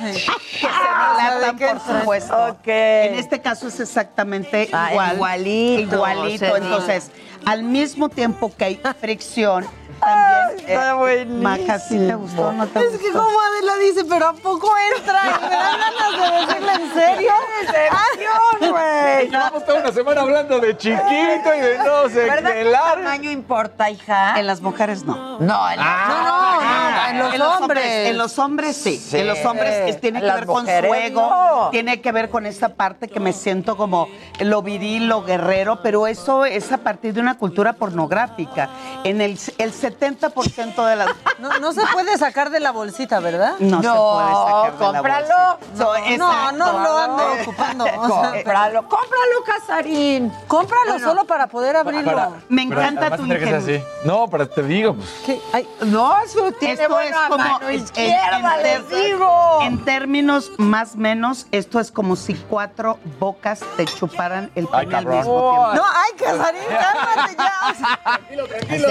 Que 0.04 0.20
se 0.20 0.68
Ah, 0.68 1.16
dilatan, 1.40 1.58
¿de 1.58 1.66
qué 1.66 1.72
por 1.72 2.00
supuesto. 2.00 2.46
Ok. 2.50 2.68
En 2.68 3.16
este 3.16 3.42
caso 3.42 3.68
es 3.68 3.80
exactamente 3.80 4.68
Ah, 4.74 4.90
igual. 4.92 5.16
igualito, 5.16 5.96
Igualito. 5.96 6.38
se 6.46 6.58
Entonces, 6.58 7.12
al 7.46 7.64
mismo 7.64 8.10
tiempo 8.10 8.52
que 8.58 8.66
hay 8.66 8.82
fricción, 9.00 9.66
también. 10.04 10.70
está 10.70 10.90
eh, 10.90 10.94
buenísimo. 10.94 11.42
Maca, 11.42 11.80
¿sí 11.80 11.98
te 11.98 12.16
gustó 12.16 12.52
no 12.54 12.68
te 12.68 12.80
Es 12.80 12.92
gustó? 12.92 13.00
que 13.06 13.12
como 13.12 13.40
Adela 13.42 13.78
dice, 13.78 14.06
pero 14.06 14.28
¿a 14.28 14.34
poco 14.34 14.72
entra? 14.98 15.24
¿Me 15.24 15.56
dan 15.56 15.80
ganas 15.80 16.32
de 16.32 16.46
decirle 16.46 16.72
en 16.74 16.94
serio? 16.94 17.32
¡Decepción, 17.62 18.72
güey! 18.72 19.30
Llevamos 19.30 19.66
toda 19.66 19.80
una 19.80 19.92
semana 19.92 20.22
hablando 20.22 20.60
de 20.60 20.78
chiquito 20.78 21.56
y 21.56 21.60
de 21.60 21.78
no 21.80 22.10
sé 22.10 22.24
¿Verdad 22.24 22.38
qué 22.38 22.54
que 22.54 22.62
el 22.62 22.72
tamaño 22.74 23.32
importa, 23.32 23.90
hija? 23.90 24.40
En 24.40 24.48
las 24.48 24.62
mujeres 24.62 25.04
no. 25.06 25.40
No, 25.40 25.70
en 25.72 25.78
No, 25.80 26.08
no, 26.08 26.62
no, 26.62 27.10
en 27.10 27.18
los 27.20 27.34
En 27.36 27.42
hombres. 27.42 27.86
En 28.10 28.18
los 28.18 28.40
hombres 28.40 28.76
sí. 28.78 28.98
Sí. 28.98 29.18
En 29.20 29.28
los 29.28 29.44
hombres 29.46 29.90
es- 29.90 30.02
tiene 30.02 30.20
que 30.20 30.26
Las 30.28 30.36
ver 30.38 30.46
con 30.46 30.66
su 30.66 30.72
ego, 30.72 31.22
no. 31.30 31.70
tiene 31.72 32.02
que 32.02 32.12
ver 32.12 32.30
con 32.30 32.46
esa 32.46 32.70
parte 32.70 33.08
que 33.08 33.20
me 33.20 33.34
siento 33.34 33.78
como 33.78 34.08
lo 34.40 34.62
viril, 34.62 35.08
lo 35.08 35.24
guerrero, 35.24 35.82
pero 35.82 36.08
eso 36.08 36.46
es 36.46 36.72
a 36.72 36.78
partir 36.80 37.14
de 37.14 37.22
una 37.22 37.38
cultura 37.38 37.74
pornográfica. 37.74 38.70
En 39.04 39.22
el, 39.22 39.32
el 39.58 39.74
70% 39.74 39.93
de 39.98 40.96
las... 40.96 41.08
No, 41.40 41.60
no 41.60 41.74
se 41.74 41.82
puede 41.92 42.18
sacar 42.18 42.50
de 42.50 42.60
la 42.60 42.72
bolsita, 42.72 43.20
¿verdad? 43.20 43.56
No, 43.60 43.82
se 43.82 43.88
puede 43.90 44.34
sacar 44.34 44.74
de 44.74 44.80
la 44.80 44.92
cómpralo. 44.94 45.58
So, 45.78 45.84
No, 45.84 45.96
exacto. 45.96 46.52
no 46.58 46.80
lo 46.80 46.98
ando 46.98 47.24
ocupando. 47.42 47.84
o 47.86 47.88
sea, 47.88 48.32
Cómpralo, 48.32 48.82
cómpralo, 48.88 49.44
Casarín. 49.46 50.32
cómpralo 50.48 51.00
solo 51.00 51.26
para 51.26 51.48
poder 51.48 51.76
abrirlo. 51.76 52.14
Para- 52.14 52.30
Me 52.50 52.68
pero 52.68 52.82
encanta 52.82 53.18
tu 53.18 53.24
ingenuidad. 53.26 53.56
así. 53.60 53.84
No, 54.06 54.28
pero 54.28 54.48
te 54.50 54.64
digo, 54.64 54.96
pues, 54.96 55.10
¿Qué? 55.26 55.42
Ay, 55.54 55.68
No, 55.82 56.18
eso 56.20 56.52
tiene 56.54 56.74
Esto 56.74 56.84
es 56.86 56.90
buena 56.90 57.28
como 57.30 57.44
mano 57.44 57.70
en- 57.70 57.76
izquierda, 57.82 58.56
en- 58.58 58.64
les 58.64 58.90
digo. 58.90 59.60
En 59.62 59.84
términos 59.86 60.52
más 60.58 60.96
menos, 60.96 61.48
esto 61.52 61.80
es 61.80 61.92
como 61.92 62.16
si 62.16 62.34
cuatro 62.36 63.00
bocas 63.20 63.60
te 63.78 63.86
chuparan 63.86 64.52
el 64.56 64.68
Ay, 64.72 64.86
pene 64.86 64.98
al 64.98 65.06
mismo 65.06 65.22
tiempo. 65.24 65.74
no, 65.76 65.84
ay, 65.86 66.12
Casarín, 66.18 66.62
cálmate 66.70 67.36
ya. 67.38 67.54
o 67.70 67.76
sea, 67.76 68.20
Se 68.60 68.66
puso 68.66 68.88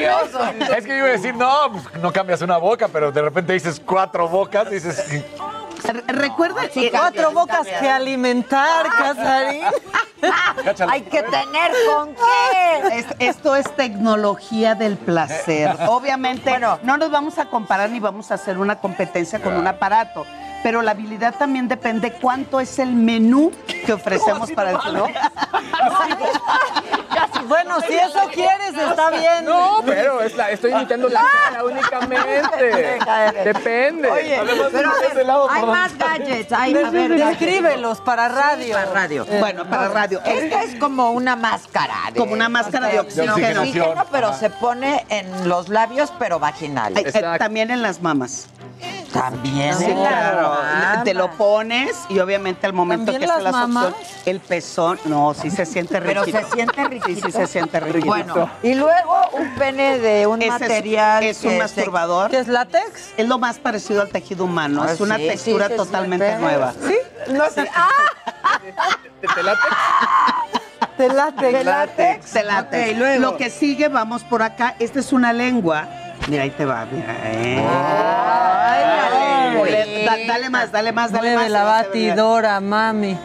nervioso. 0.00 0.40
es 0.76 0.84
que 0.84 0.88
yo 0.90 0.96
iba 0.96 1.06
a 1.06 1.10
decir, 1.10 1.34
no, 1.34 1.72
pues, 1.72 1.84
no 2.02 2.12
cambias 2.12 2.40
una 2.42 2.56
boca, 2.58 2.88
pero 2.88 3.10
de 3.12 3.22
repente 3.22 3.52
dices 3.52 3.80
cuatro 3.84 4.28
bocas, 4.28 4.70
dices, 4.70 5.24
Re- 5.84 6.02
Recuerda 6.08 6.68
que 6.68 6.90
Cuatro 6.90 7.30
bocas 7.32 7.66
que 7.66 7.88
alimentar, 7.88 8.86
Casarín. 8.88 9.62
cáchala. 10.64 10.92
Hay 10.92 11.02
que 11.02 11.22
tener 11.22 11.72
con 11.94 12.14
qué. 12.14 12.98
Es- 12.98 13.06
esto 13.18 13.54
es 13.54 13.70
tecnología 13.76 14.74
del 14.74 14.96
placer. 14.96 15.76
Obviamente, 15.88 16.48
Bueno. 16.50 16.78
no 16.82 16.96
nos 16.96 17.10
vamos 17.10 17.38
a 17.38 17.44
comparar 17.46 17.90
ni 17.90 18.00
vamos 18.00 18.30
a 18.30 18.34
hacer 18.34 18.58
una 18.58 18.76
competencia 18.80 19.40
con 19.40 19.54
un 19.54 19.66
aparato. 19.66 20.24
Pero 20.62 20.82
la 20.82 20.92
habilidad 20.92 21.34
también 21.38 21.68
depende 21.68 22.12
cuánto 22.12 22.60
es 22.60 22.78
el 22.78 22.92
menú 22.94 23.52
que 23.84 23.92
ofrecemos 23.92 24.50
para 24.52 24.72
el 24.72 24.78
club. 24.78 25.08
Bueno, 27.48 27.80
si 27.80 27.94
eso 27.94 28.28
quieres, 28.32 28.74
está 28.76 29.10
bien. 29.10 29.44
No, 29.44 29.80
pero 29.84 30.20
es 30.20 30.34
la, 30.36 30.50
estoy 30.50 30.72
imitando 30.72 31.08
la 31.08 31.22
cara 31.22 31.64
únicamente. 31.64 32.98
Depende. 33.44 34.10
Oye, 34.10 34.40
pero 34.72 34.90
a 34.90 35.14
ver, 35.14 35.26
hay 35.50 35.62
más 35.66 35.96
gadgets. 35.96 36.52
Hay, 36.52 36.74
a 36.76 36.90
ver. 36.90 37.14
Descríbelos 37.14 38.00
para 38.00 38.28
radio. 38.28 38.74
Para 38.74 38.92
radio. 38.92 39.26
Bueno, 39.38 39.64
para 39.68 39.88
radio. 39.88 40.20
Esta 40.24 40.62
es 40.64 40.74
como 40.76 41.12
una 41.12 41.36
máscara. 41.36 41.94
Como 42.16 42.32
una 42.32 42.48
máscara 42.48 42.88
de 42.88 43.00
oxígeno. 43.00 43.62
pero 44.10 44.32
se 44.34 44.50
pone 44.50 45.06
en 45.08 45.48
los 45.48 45.68
labios, 45.68 46.12
pero 46.18 46.38
vaginales. 46.38 47.14
Ay, 47.14 47.22
eh, 47.22 47.38
también 47.38 47.70
en 47.70 47.82
las 47.82 48.02
mamas. 48.02 48.48
También 49.20 49.74
Sí, 49.74 49.86
las 49.88 49.94
claro. 49.94 51.02
Te 51.04 51.14
lo 51.14 51.30
pones 51.32 51.96
y 52.08 52.18
obviamente 52.18 52.66
al 52.66 52.72
momento 52.72 53.12
¿También 53.12 53.28
que 53.30 53.34
hace 53.34 53.42
las 53.42 53.54
succión, 53.54 53.94
el 54.26 54.40
pezón, 54.40 54.98
no, 55.06 55.34
sí 55.34 55.50
se 55.50 55.64
siente 55.66 56.00
Pero 56.00 56.24
riquito. 56.24 56.46
se 56.48 56.54
siente 56.54 56.84
riquito. 56.84 57.26
Sí, 57.26 57.32
sí 57.32 57.32
se 57.32 57.46
siente 57.46 57.80
riquito. 57.80 58.06
Bueno, 58.06 58.50
y 58.62 58.74
luego 58.74 59.16
un 59.32 59.54
pene 59.54 59.98
de 59.98 60.26
un 60.26 60.42
Ese 60.42 60.54
es- 60.54 60.60
material. 60.60 61.22
es, 61.24 61.42
un 61.44 61.50
que 61.50 61.58
masturbador. 61.58 62.30
¿Qué 62.30 62.38
es 62.38 62.48
látex? 62.48 63.12
Es 63.16 63.26
lo 63.26 63.38
más 63.38 63.58
parecido 63.58 64.02
al 64.02 64.08
tejido 64.08 64.44
humano. 64.44 64.82
Ah, 64.86 64.92
es 64.92 65.00
una 65.00 65.16
sí, 65.16 65.26
textura 65.28 65.68
sí, 65.68 65.76
totalmente 65.76 66.36
nueva. 66.38 66.72
¿Sí? 66.72 66.96
No 67.32 67.48
sé. 67.50 67.68
¡Ah! 67.74 67.88
¿Te, 69.20 69.28
te 69.28 69.42
látex. 69.42 69.76
De 70.98 71.08
látex. 71.08 72.32
De 72.32 72.42
látex. 72.44 72.90
Ok, 72.92 72.96
luego. 72.98 73.20
Lo 73.20 73.36
que 73.36 73.50
sigue, 73.50 73.88
vamos 73.88 74.24
por 74.24 74.42
acá. 74.42 74.74
Esta 74.78 75.00
es 75.00 75.12
una 75.12 75.32
lengua. 75.32 75.86
Mira, 76.28 76.42
ahí 76.42 76.50
te 76.50 76.64
va. 76.64 76.86
Mira. 76.90 77.14
eh. 77.24 77.64
Ay, 77.68 78.84
la 78.84 79.64
Le- 79.64 79.86
lengüita. 79.86 80.10
da- 80.16 80.26
dale 80.26 80.50
más, 80.50 80.72
dale 80.72 80.92
más, 80.92 81.12
dale 81.12 81.28
Mueve 81.28 81.42
más. 81.42 81.50
la 81.50 81.64
batidora, 81.64 82.60
mami. 82.60 83.16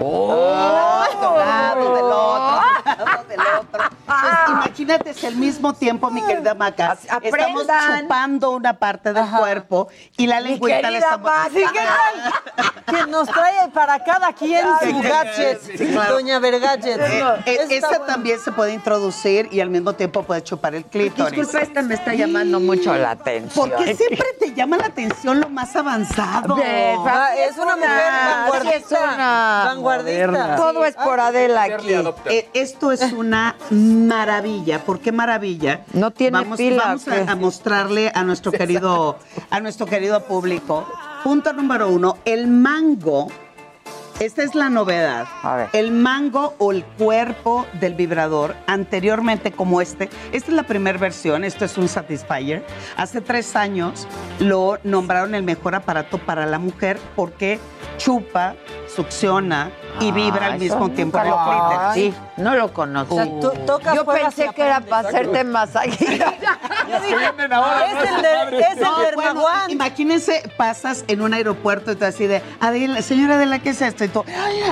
Oh, 0.00 1.04
tocado 1.20 1.94
del 1.94 2.04
otro, 2.04 2.94
tocado 2.96 3.24
del 3.24 3.40
otro. 3.40 3.84
Pues, 4.06 4.48
imagínate, 4.48 5.10
es 5.10 5.24
el 5.24 5.36
mismo 5.36 5.74
tiempo, 5.74 6.10
mi 6.10 6.22
querida 6.22 6.54
Maca. 6.54 6.96
Estamos 7.22 7.66
chupando 7.66 8.50
una 8.52 8.78
parte 8.78 9.12
del 9.12 9.26
cuerpo 9.26 9.88
y 10.16 10.26
la 10.26 10.40
lengüita 10.40 10.90
le 10.90 10.98
estamos... 10.98 11.30
Maca. 11.30 11.50
Sí, 11.52 11.62
¿qué 11.72 11.78
tal? 11.78 12.32
Que 12.86 13.06
nos 13.10 13.28
trae 13.28 13.68
para 13.68 14.02
cada 14.02 14.32
quien 14.32 14.64
su 14.80 15.02
gadget, 15.02 15.60
Sí, 15.76 15.86
claro. 15.88 16.14
doña 16.14 16.38
Vergadget. 16.38 16.98
Eh, 16.98 17.22
eh, 17.44 17.66
esa 17.68 17.88
bueno. 17.88 18.04
también 18.06 18.40
se 18.40 18.50
puede 18.50 18.72
introducir 18.72 19.48
y 19.52 19.60
al 19.60 19.68
mismo 19.68 19.92
tiempo 19.92 20.22
puede 20.22 20.42
chupar 20.42 20.74
el 20.74 20.86
clítoris. 20.86 21.38
Disculpa, 21.38 21.66
esta 21.66 21.82
me 21.82 21.94
está 21.94 22.14
llamando 22.14 22.60
mucho 22.60 22.94
la 22.94 23.10
atención. 23.10 23.68
¿Por 23.70 23.84
qué 23.84 23.94
siempre 23.94 24.26
te 24.40 24.54
llama 24.54 24.78
la 24.78 24.86
atención 24.86 25.38
lo 25.38 25.50
más 25.50 25.76
avanzado? 25.76 26.56
Ah, 27.06 27.28
sí 27.34 27.40
es 27.42 27.58
una 27.58 27.76
mujer 27.76 27.90
sí 27.90 28.68
es 28.68 28.90
vanguardista. 28.90 28.98
una 29.14 29.62
Vanguardista. 29.66 29.87
Todo 30.56 30.84
es 30.84 30.94
por 30.94 31.20
Adela 31.20 31.64
aquí. 31.64 31.92
Eh, 32.26 32.48
esto 32.54 32.92
es 32.92 33.12
una 33.12 33.56
maravilla. 33.70 34.84
¿Por 34.84 35.00
qué 35.00 35.12
maravilla? 35.12 35.84
No 35.92 36.10
tiene 36.10 36.38
vamos, 36.38 36.58
pila, 36.58 36.84
Vamos 36.84 37.08
a, 37.08 37.30
a 37.30 37.36
mostrarle 37.36 38.10
a 38.14 38.22
nuestro 38.24 38.52
querido, 38.52 39.18
a 39.50 39.60
nuestro 39.60 39.86
querido 39.86 40.22
público. 40.24 40.86
Punto 41.24 41.52
número 41.52 41.88
uno, 41.88 42.18
el 42.24 42.46
mango. 42.46 43.28
Esta 44.20 44.42
es 44.42 44.56
la 44.56 44.68
novedad. 44.68 45.26
A 45.44 45.54
ver. 45.54 45.68
El 45.72 45.92
mango 45.92 46.54
o 46.58 46.72
el 46.72 46.84
cuerpo 46.84 47.66
del 47.74 47.94
vibrador, 47.94 48.56
anteriormente 48.66 49.52
como 49.52 49.80
este, 49.80 50.10
esta 50.32 50.50
es 50.50 50.56
la 50.56 50.64
primera 50.64 50.98
versión, 50.98 51.44
esto 51.44 51.64
es 51.64 51.78
un 51.78 51.88
Satisfyer. 51.88 52.64
Hace 52.96 53.20
tres 53.20 53.54
años 53.54 54.08
lo 54.40 54.78
nombraron 54.82 55.36
el 55.36 55.44
mejor 55.44 55.76
aparato 55.76 56.18
para 56.18 56.46
la 56.46 56.58
mujer 56.58 56.98
porque 57.14 57.60
chupa, 57.96 58.56
succiona 58.92 59.70
y 60.00 60.10
vibra 60.12 60.46
Ah, 60.46 60.52
al 60.52 60.62
eso 60.62 60.78
mismo 60.78 60.90
tiempo 60.90 61.18
lo. 61.18 61.94
Sí, 61.94 62.14
no 62.36 62.54
lo 62.54 62.72
conozco. 62.72 63.14
O 63.14 63.18
sea, 63.18 63.40
tú 63.40 63.52
tocas, 63.66 63.94
Yo 63.94 64.04
pensé 64.04 64.48
que 64.54 64.62
era 64.62 64.80
para 64.80 65.08
hacerte 65.08 65.44
masajista. 65.44 66.34
Yo 66.88 67.00
dije, 67.00 67.14
es 67.14 68.08
el, 68.08 68.22
de, 68.56 68.62
es 68.62 68.76
el 68.76 68.80
No, 68.82 68.94
bueno, 68.96 69.10
Dermaguán. 69.32 69.70
imagínense, 69.70 70.42
pasas 70.56 71.04
en 71.08 71.20
un 71.22 71.34
aeropuerto 71.34 71.92
y 71.92 71.96
tú 71.96 72.04
así 72.04 72.26
de, 72.26 72.42
Adela, 72.60 73.02
señora 73.02 73.34
Adela, 73.36 73.58
¿qué 73.60 73.70
es 73.70 73.82
esto? 73.82 74.04
Y 74.04 74.08
tú, 74.08 74.24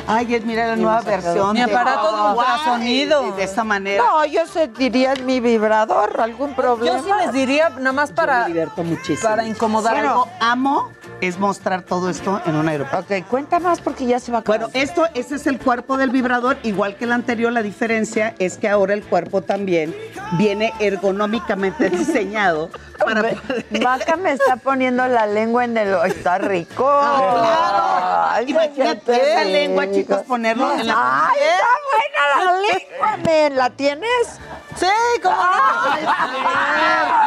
ay, 0.06 0.34
es, 0.34 0.44
mira 0.44 0.66
la 0.68 0.76
nueva 0.76 1.00
versión. 1.02 1.52
Mi 1.54 1.60
aparato 1.62 2.14
de 2.16 2.38
ultrasonido. 2.38 3.28
y 3.28 3.32
De 3.32 3.42
esta 3.44 3.64
manera. 3.64 4.02
No, 4.02 4.24
yo 4.24 4.46
sentiría 4.46 5.12
en 5.12 5.26
mi 5.26 5.40
vibrador 5.40 6.20
algún 6.20 6.54
problema. 6.54 6.98
Yo 6.98 7.04
sí 7.04 7.10
les 7.24 7.32
diría, 7.32 7.70
nada 7.70 7.92
más 7.92 8.10
Yo 8.10 8.14
para, 8.16 8.40
me 8.42 8.46
divierto 8.48 8.82
muchísimo. 8.82 9.28
para 9.28 9.46
incomodar. 9.46 9.96
Algo 9.96 10.28
amo 10.40 10.92
es 11.20 11.38
mostrar 11.38 11.82
todo 11.82 12.10
esto 12.10 12.40
en 12.46 12.56
un 12.56 12.68
aeropuerto. 12.68 13.14
Ok, 13.14 13.26
cuenta 13.28 13.58
más 13.58 13.80
porque 13.80 14.06
ya 14.06 14.20
se 14.20 14.32
va 14.32 14.38
a 14.38 14.40
acabar. 14.42 14.60
Bueno, 14.60 14.72
esto, 14.74 15.06
este 15.14 15.36
es 15.36 15.46
el 15.46 15.58
cuerpo 15.58 15.96
del 15.96 16.10
vibrador, 16.10 16.58
igual 16.62 16.96
que 16.96 17.04
el 17.04 17.12
anterior, 17.12 17.52
la 17.52 17.62
diferencia 17.62 18.34
es 18.38 18.58
que 18.58 18.68
ahora 18.68 18.94
el 18.94 19.02
cuerpo 19.04 19.42
también 19.42 19.94
viene 20.32 20.72
ergonómicamente 20.80 21.90
diseñado 21.90 22.70
para 22.98 23.22
poder... 23.22 23.66
Maca 23.82 24.16
me 24.16 24.32
está 24.32 24.56
poniendo 24.56 25.06
la 25.06 25.26
lengua 25.26 25.64
en 25.64 25.76
el... 25.76 25.94
Está 26.06 26.38
rico. 26.38 26.88
Ah, 26.88 28.32
Ay, 28.34 28.46
claro. 28.46 28.64
Imagínate 28.66 29.12
qué 29.12 29.32
esa 29.32 29.44
lengua, 29.44 29.90
chicos, 29.90 30.22
ponerlo 30.22 30.72
en 30.72 30.86
la... 30.86 31.28
Ay, 31.28 31.38
está 31.40 31.66
buena 31.90 32.44
la 32.44 32.52
lengua, 32.60 33.16
men. 33.24 33.56
¿La 33.56 33.70
tienes? 33.70 34.38
Sí, 34.76 34.86
como 35.22 35.34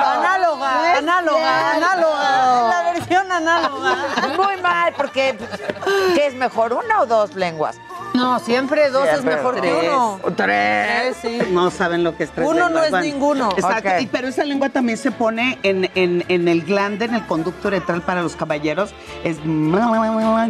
análoga, 0.06 0.98
análoga, 0.98 1.72
análoga, 1.72 2.70
la 2.70 2.92
versión 2.94 3.32
análoga. 3.32 3.79
Muy 4.38 4.62
mal, 4.62 4.94
porque 4.96 5.36
¿qué 6.16 6.28
es 6.28 6.36
mejor, 6.36 6.74
una 6.74 7.02
o 7.02 7.06
dos 7.06 7.36
lenguas? 7.36 7.78
No, 8.14 8.40
siempre 8.40 8.90
dos 8.90 9.08
es 9.08 9.24
mejor 9.24 9.62
que 9.62 9.72
uno. 9.72 10.20
Tres. 10.36 11.16
Sí. 11.22 11.40
No 11.52 11.70
saben 11.70 12.04
lo 12.04 12.18
que 12.18 12.24
es 12.24 12.32
tres 12.32 12.48
Uno 12.48 12.62
no 12.62 12.66
lenguas, 12.70 12.86
es 12.86 12.92
bueno. 12.92 13.06
ninguno. 13.06 13.50
Exacto, 13.56 13.90
Ok. 13.90 14.02
y- 14.02 14.08
pero 14.08 14.28
esa 14.28 14.44
lengua 14.44 14.70
también 14.70 14.98
se 14.98 15.12
pone 15.12 15.60
en, 15.64 15.90
en- 15.96 16.26
en 16.28 16.48
el 16.48 16.64
glande, 16.64 17.06
en 17.06 17.14
el 17.16 17.26
conducto 17.28 17.68
uretral 17.68 18.02
para 18.02 18.22
los 18.24 18.36
caballeros. 18.36 18.94
Es 19.24 19.38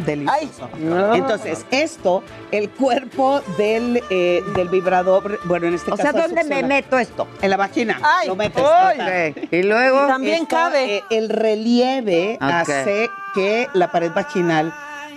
delicioso. 0.06 0.70
Entonces, 1.14 1.66
esto, 1.72 2.24
el 2.52 2.70
cuerpo 2.70 3.42
del, 3.58 4.02
eh, 4.10 4.42
del 4.56 4.70
vibrador, 4.70 5.40
bueno, 5.46 5.68
en 5.68 5.76
este 5.76 5.92
O 5.92 5.98
caso... 5.98 6.12
sea, 6.12 6.22
¿dónde 6.22 6.36
me 6.36 6.42
succiona. 6.44 6.68
meto 6.68 6.98
esto? 6.98 7.28
En 7.42 7.50
la 7.50 7.58
vagina. 7.58 8.00
Ay, 8.02 8.28
lo 8.28 8.36
metes. 8.36 8.62
Total. 8.64 9.36
Y 9.52 9.64
luego... 9.64 10.08
También 10.08 10.44
Esto, 10.44 10.56
cabe. 10.56 10.98
eh, 10.98 11.04
el 11.10 11.30
relieve 11.30 12.36
Ok. 12.42 12.42
hace 12.50 13.10
que 13.34 13.68
la 13.74 13.92
pared 13.92 14.12
vaginal 14.14 14.74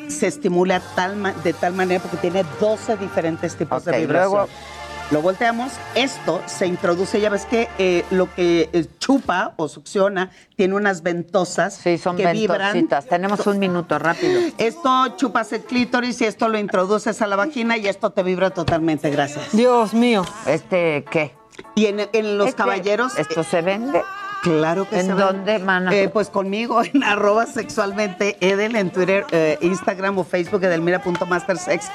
se 0.08 0.26
estimule 0.26 0.74
a 0.74 0.80
tal 0.94 1.32
de 1.44 1.52
tal 1.52 1.74
manera 1.74 2.00
porque 2.02 2.16
tiene 2.16 2.44
12 2.60 2.96
diferentes 2.96 3.56
tipos 3.56 3.84
de 3.84 3.98
vibración. 3.98 4.32
luego- 4.32 4.48
Lo 5.10 5.20
volteamos, 5.20 5.72
esto 5.94 6.40
se 6.46 6.66
introduce, 6.66 7.20
ya 7.20 7.28
ves 7.28 7.44
que 7.44 7.68
eh, 7.78 8.02
lo 8.10 8.32
que 8.34 8.70
eh, 8.72 8.86
chupa 8.98 9.52
o 9.56 9.68
succiona 9.68 10.30
tiene 10.56 10.74
unas 10.74 11.02
ventosas 11.02 11.74
Sí, 11.74 11.98
son 11.98 12.16
que 12.16 12.32
vibran. 12.32 12.88
Tenemos 13.10 13.46
un 13.46 13.58
minuto, 13.58 13.98
rápido. 13.98 14.40
Esto 14.56 15.08
chupas 15.16 15.52
el 15.52 15.62
clítoris 15.64 16.18
y 16.22 16.24
esto 16.24 16.48
lo 16.48 16.58
introduces 16.58 17.20
a 17.20 17.26
la 17.26 17.36
vagina 17.36 17.76
y 17.76 17.88
esto 17.88 18.10
te 18.10 18.22
vibra 18.22 18.50
totalmente, 18.50 19.10
gracias. 19.10 19.52
Dios 19.52 19.92
mío. 19.92 20.24
¿Este 20.46 21.04
qué? 21.10 21.34
Y 21.74 21.86
en, 21.86 22.08
en 22.14 22.38
los 22.38 22.48
Este, 22.48 22.56
caballeros... 22.58 23.18
¿Esto 23.18 23.44
se 23.44 23.60
vende? 23.60 24.02
Claro 24.42 24.88
que 24.88 24.98
¿En 24.98 25.06
se 25.06 25.12
dónde, 25.12 25.52
vende. 25.52 25.64
mana? 25.64 25.94
Eh, 25.94 26.08
pues 26.08 26.28
conmigo 26.28 26.82
en 26.82 27.02
arroba 27.04 27.46
sexualmente 27.46 28.36
Edel 28.40 28.74
en 28.76 28.90
Twitter, 28.90 29.24
eh, 29.30 29.56
Instagram 29.62 30.18
o 30.18 30.24
Facebook 30.24 30.64
edelmira.mastersex. 30.64 31.86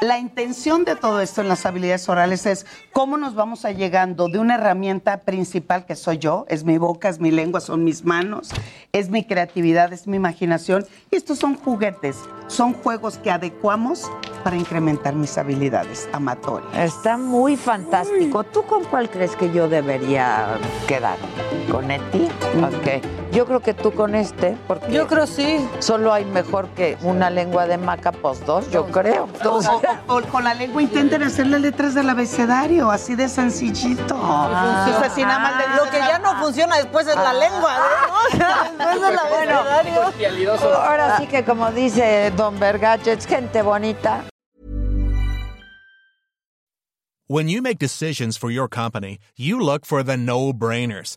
La 0.00 0.18
intención 0.18 0.84
de 0.84 0.94
todo 0.94 1.20
esto 1.20 1.40
en 1.40 1.48
las 1.48 1.66
habilidades 1.66 2.08
orales 2.08 2.46
es 2.46 2.64
cómo 2.92 3.16
nos 3.18 3.34
vamos 3.34 3.64
a 3.64 3.72
llegando 3.72 4.28
de 4.28 4.38
una 4.38 4.54
herramienta 4.54 5.18
principal 5.22 5.84
que 5.84 5.96
soy 5.96 6.18
yo, 6.18 6.46
es 6.48 6.62
mi 6.64 6.78
boca, 6.78 7.08
es 7.08 7.18
mi 7.18 7.30
lengua, 7.32 7.60
son 7.60 7.82
mis 7.82 8.04
manos, 8.04 8.50
es 8.92 9.10
mi 9.10 9.24
creatividad, 9.24 9.92
es 9.92 10.06
mi 10.06 10.16
imaginación. 10.16 10.86
Y 11.10 11.16
estos 11.16 11.38
son 11.38 11.56
juguetes, 11.56 12.16
son 12.46 12.72
juegos 12.72 13.18
que 13.18 13.32
adecuamos 13.32 14.08
para 14.44 14.56
incrementar 14.56 15.14
mis 15.16 15.36
habilidades 15.38 16.08
amatorias. 16.12 16.72
Está 16.94 17.18
muy 17.18 17.56
fantástico. 17.56 18.44
¿Tú 18.44 18.62
con 18.62 18.84
cuál 18.84 19.10
crees 19.10 19.34
que 19.34 19.52
yo 19.52 19.68
debería 19.68 20.56
quedar? 20.86 21.16
¿Con 21.70 21.90
Eti? 21.96 22.28
Ok. 22.62 23.32
Yo 23.32 23.44
creo 23.46 23.60
que 23.60 23.74
tú 23.74 23.92
con 23.92 24.14
este, 24.14 24.56
porque 24.66 24.90
Yo 24.92 25.06
creo 25.06 25.26
sí. 25.26 25.68
solo 25.80 26.12
hay 26.12 26.24
mejor 26.24 26.68
que 26.68 26.96
una 27.02 27.28
lengua 27.28 27.66
de 27.66 27.76
maca, 27.76 28.12
pues 28.12 28.44
dos, 28.46 28.70
yo 28.70 28.86
creo. 28.86 29.28
O, 29.44 29.48
o- 29.58 30.16
o 30.16 30.22
con 30.22 30.44
la 30.44 30.54
lengua 30.54 30.80
intenten 30.82 31.22
hacer 31.22 31.46
las 31.48 31.60
letras 31.60 31.94
del 31.94 32.08
abecedario, 32.08 32.90
así 32.90 33.14
de 33.14 33.28
sencillito. 33.28 34.18
Ah. 34.22 34.84
Entonces, 34.86 35.10
así 35.12 35.22
nada 35.22 35.38
más 35.38 35.56
le 35.68 35.76
Lo 35.84 35.90
que 35.90 35.98
ya 35.98 36.18
no 36.18 36.36
funciona 36.38 36.76
después 36.76 37.06
es 37.06 37.16
la 37.16 37.32
lengua, 37.34 37.72
¿no? 37.76 38.36
Después 38.78 39.00
del 39.00 39.18
abecedario. 39.18 40.76
Ahora 40.78 41.16
sí 41.18 41.26
que 41.26 41.44
como 41.44 41.70
dice 41.72 42.30
Don 42.36 42.58
Vergachets, 42.58 43.26
gente 43.26 43.62
bonita. 43.62 44.24
When 47.28 47.48
you 47.48 47.60
make 47.60 47.78
decisions 47.78 48.38
for 48.38 48.50
your 48.50 48.68
company, 48.68 49.18
you 49.36 49.58
look 49.58 49.84
for 49.84 50.04
the 50.04 50.16
no 50.16 50.52
brainers. 50.52 51.16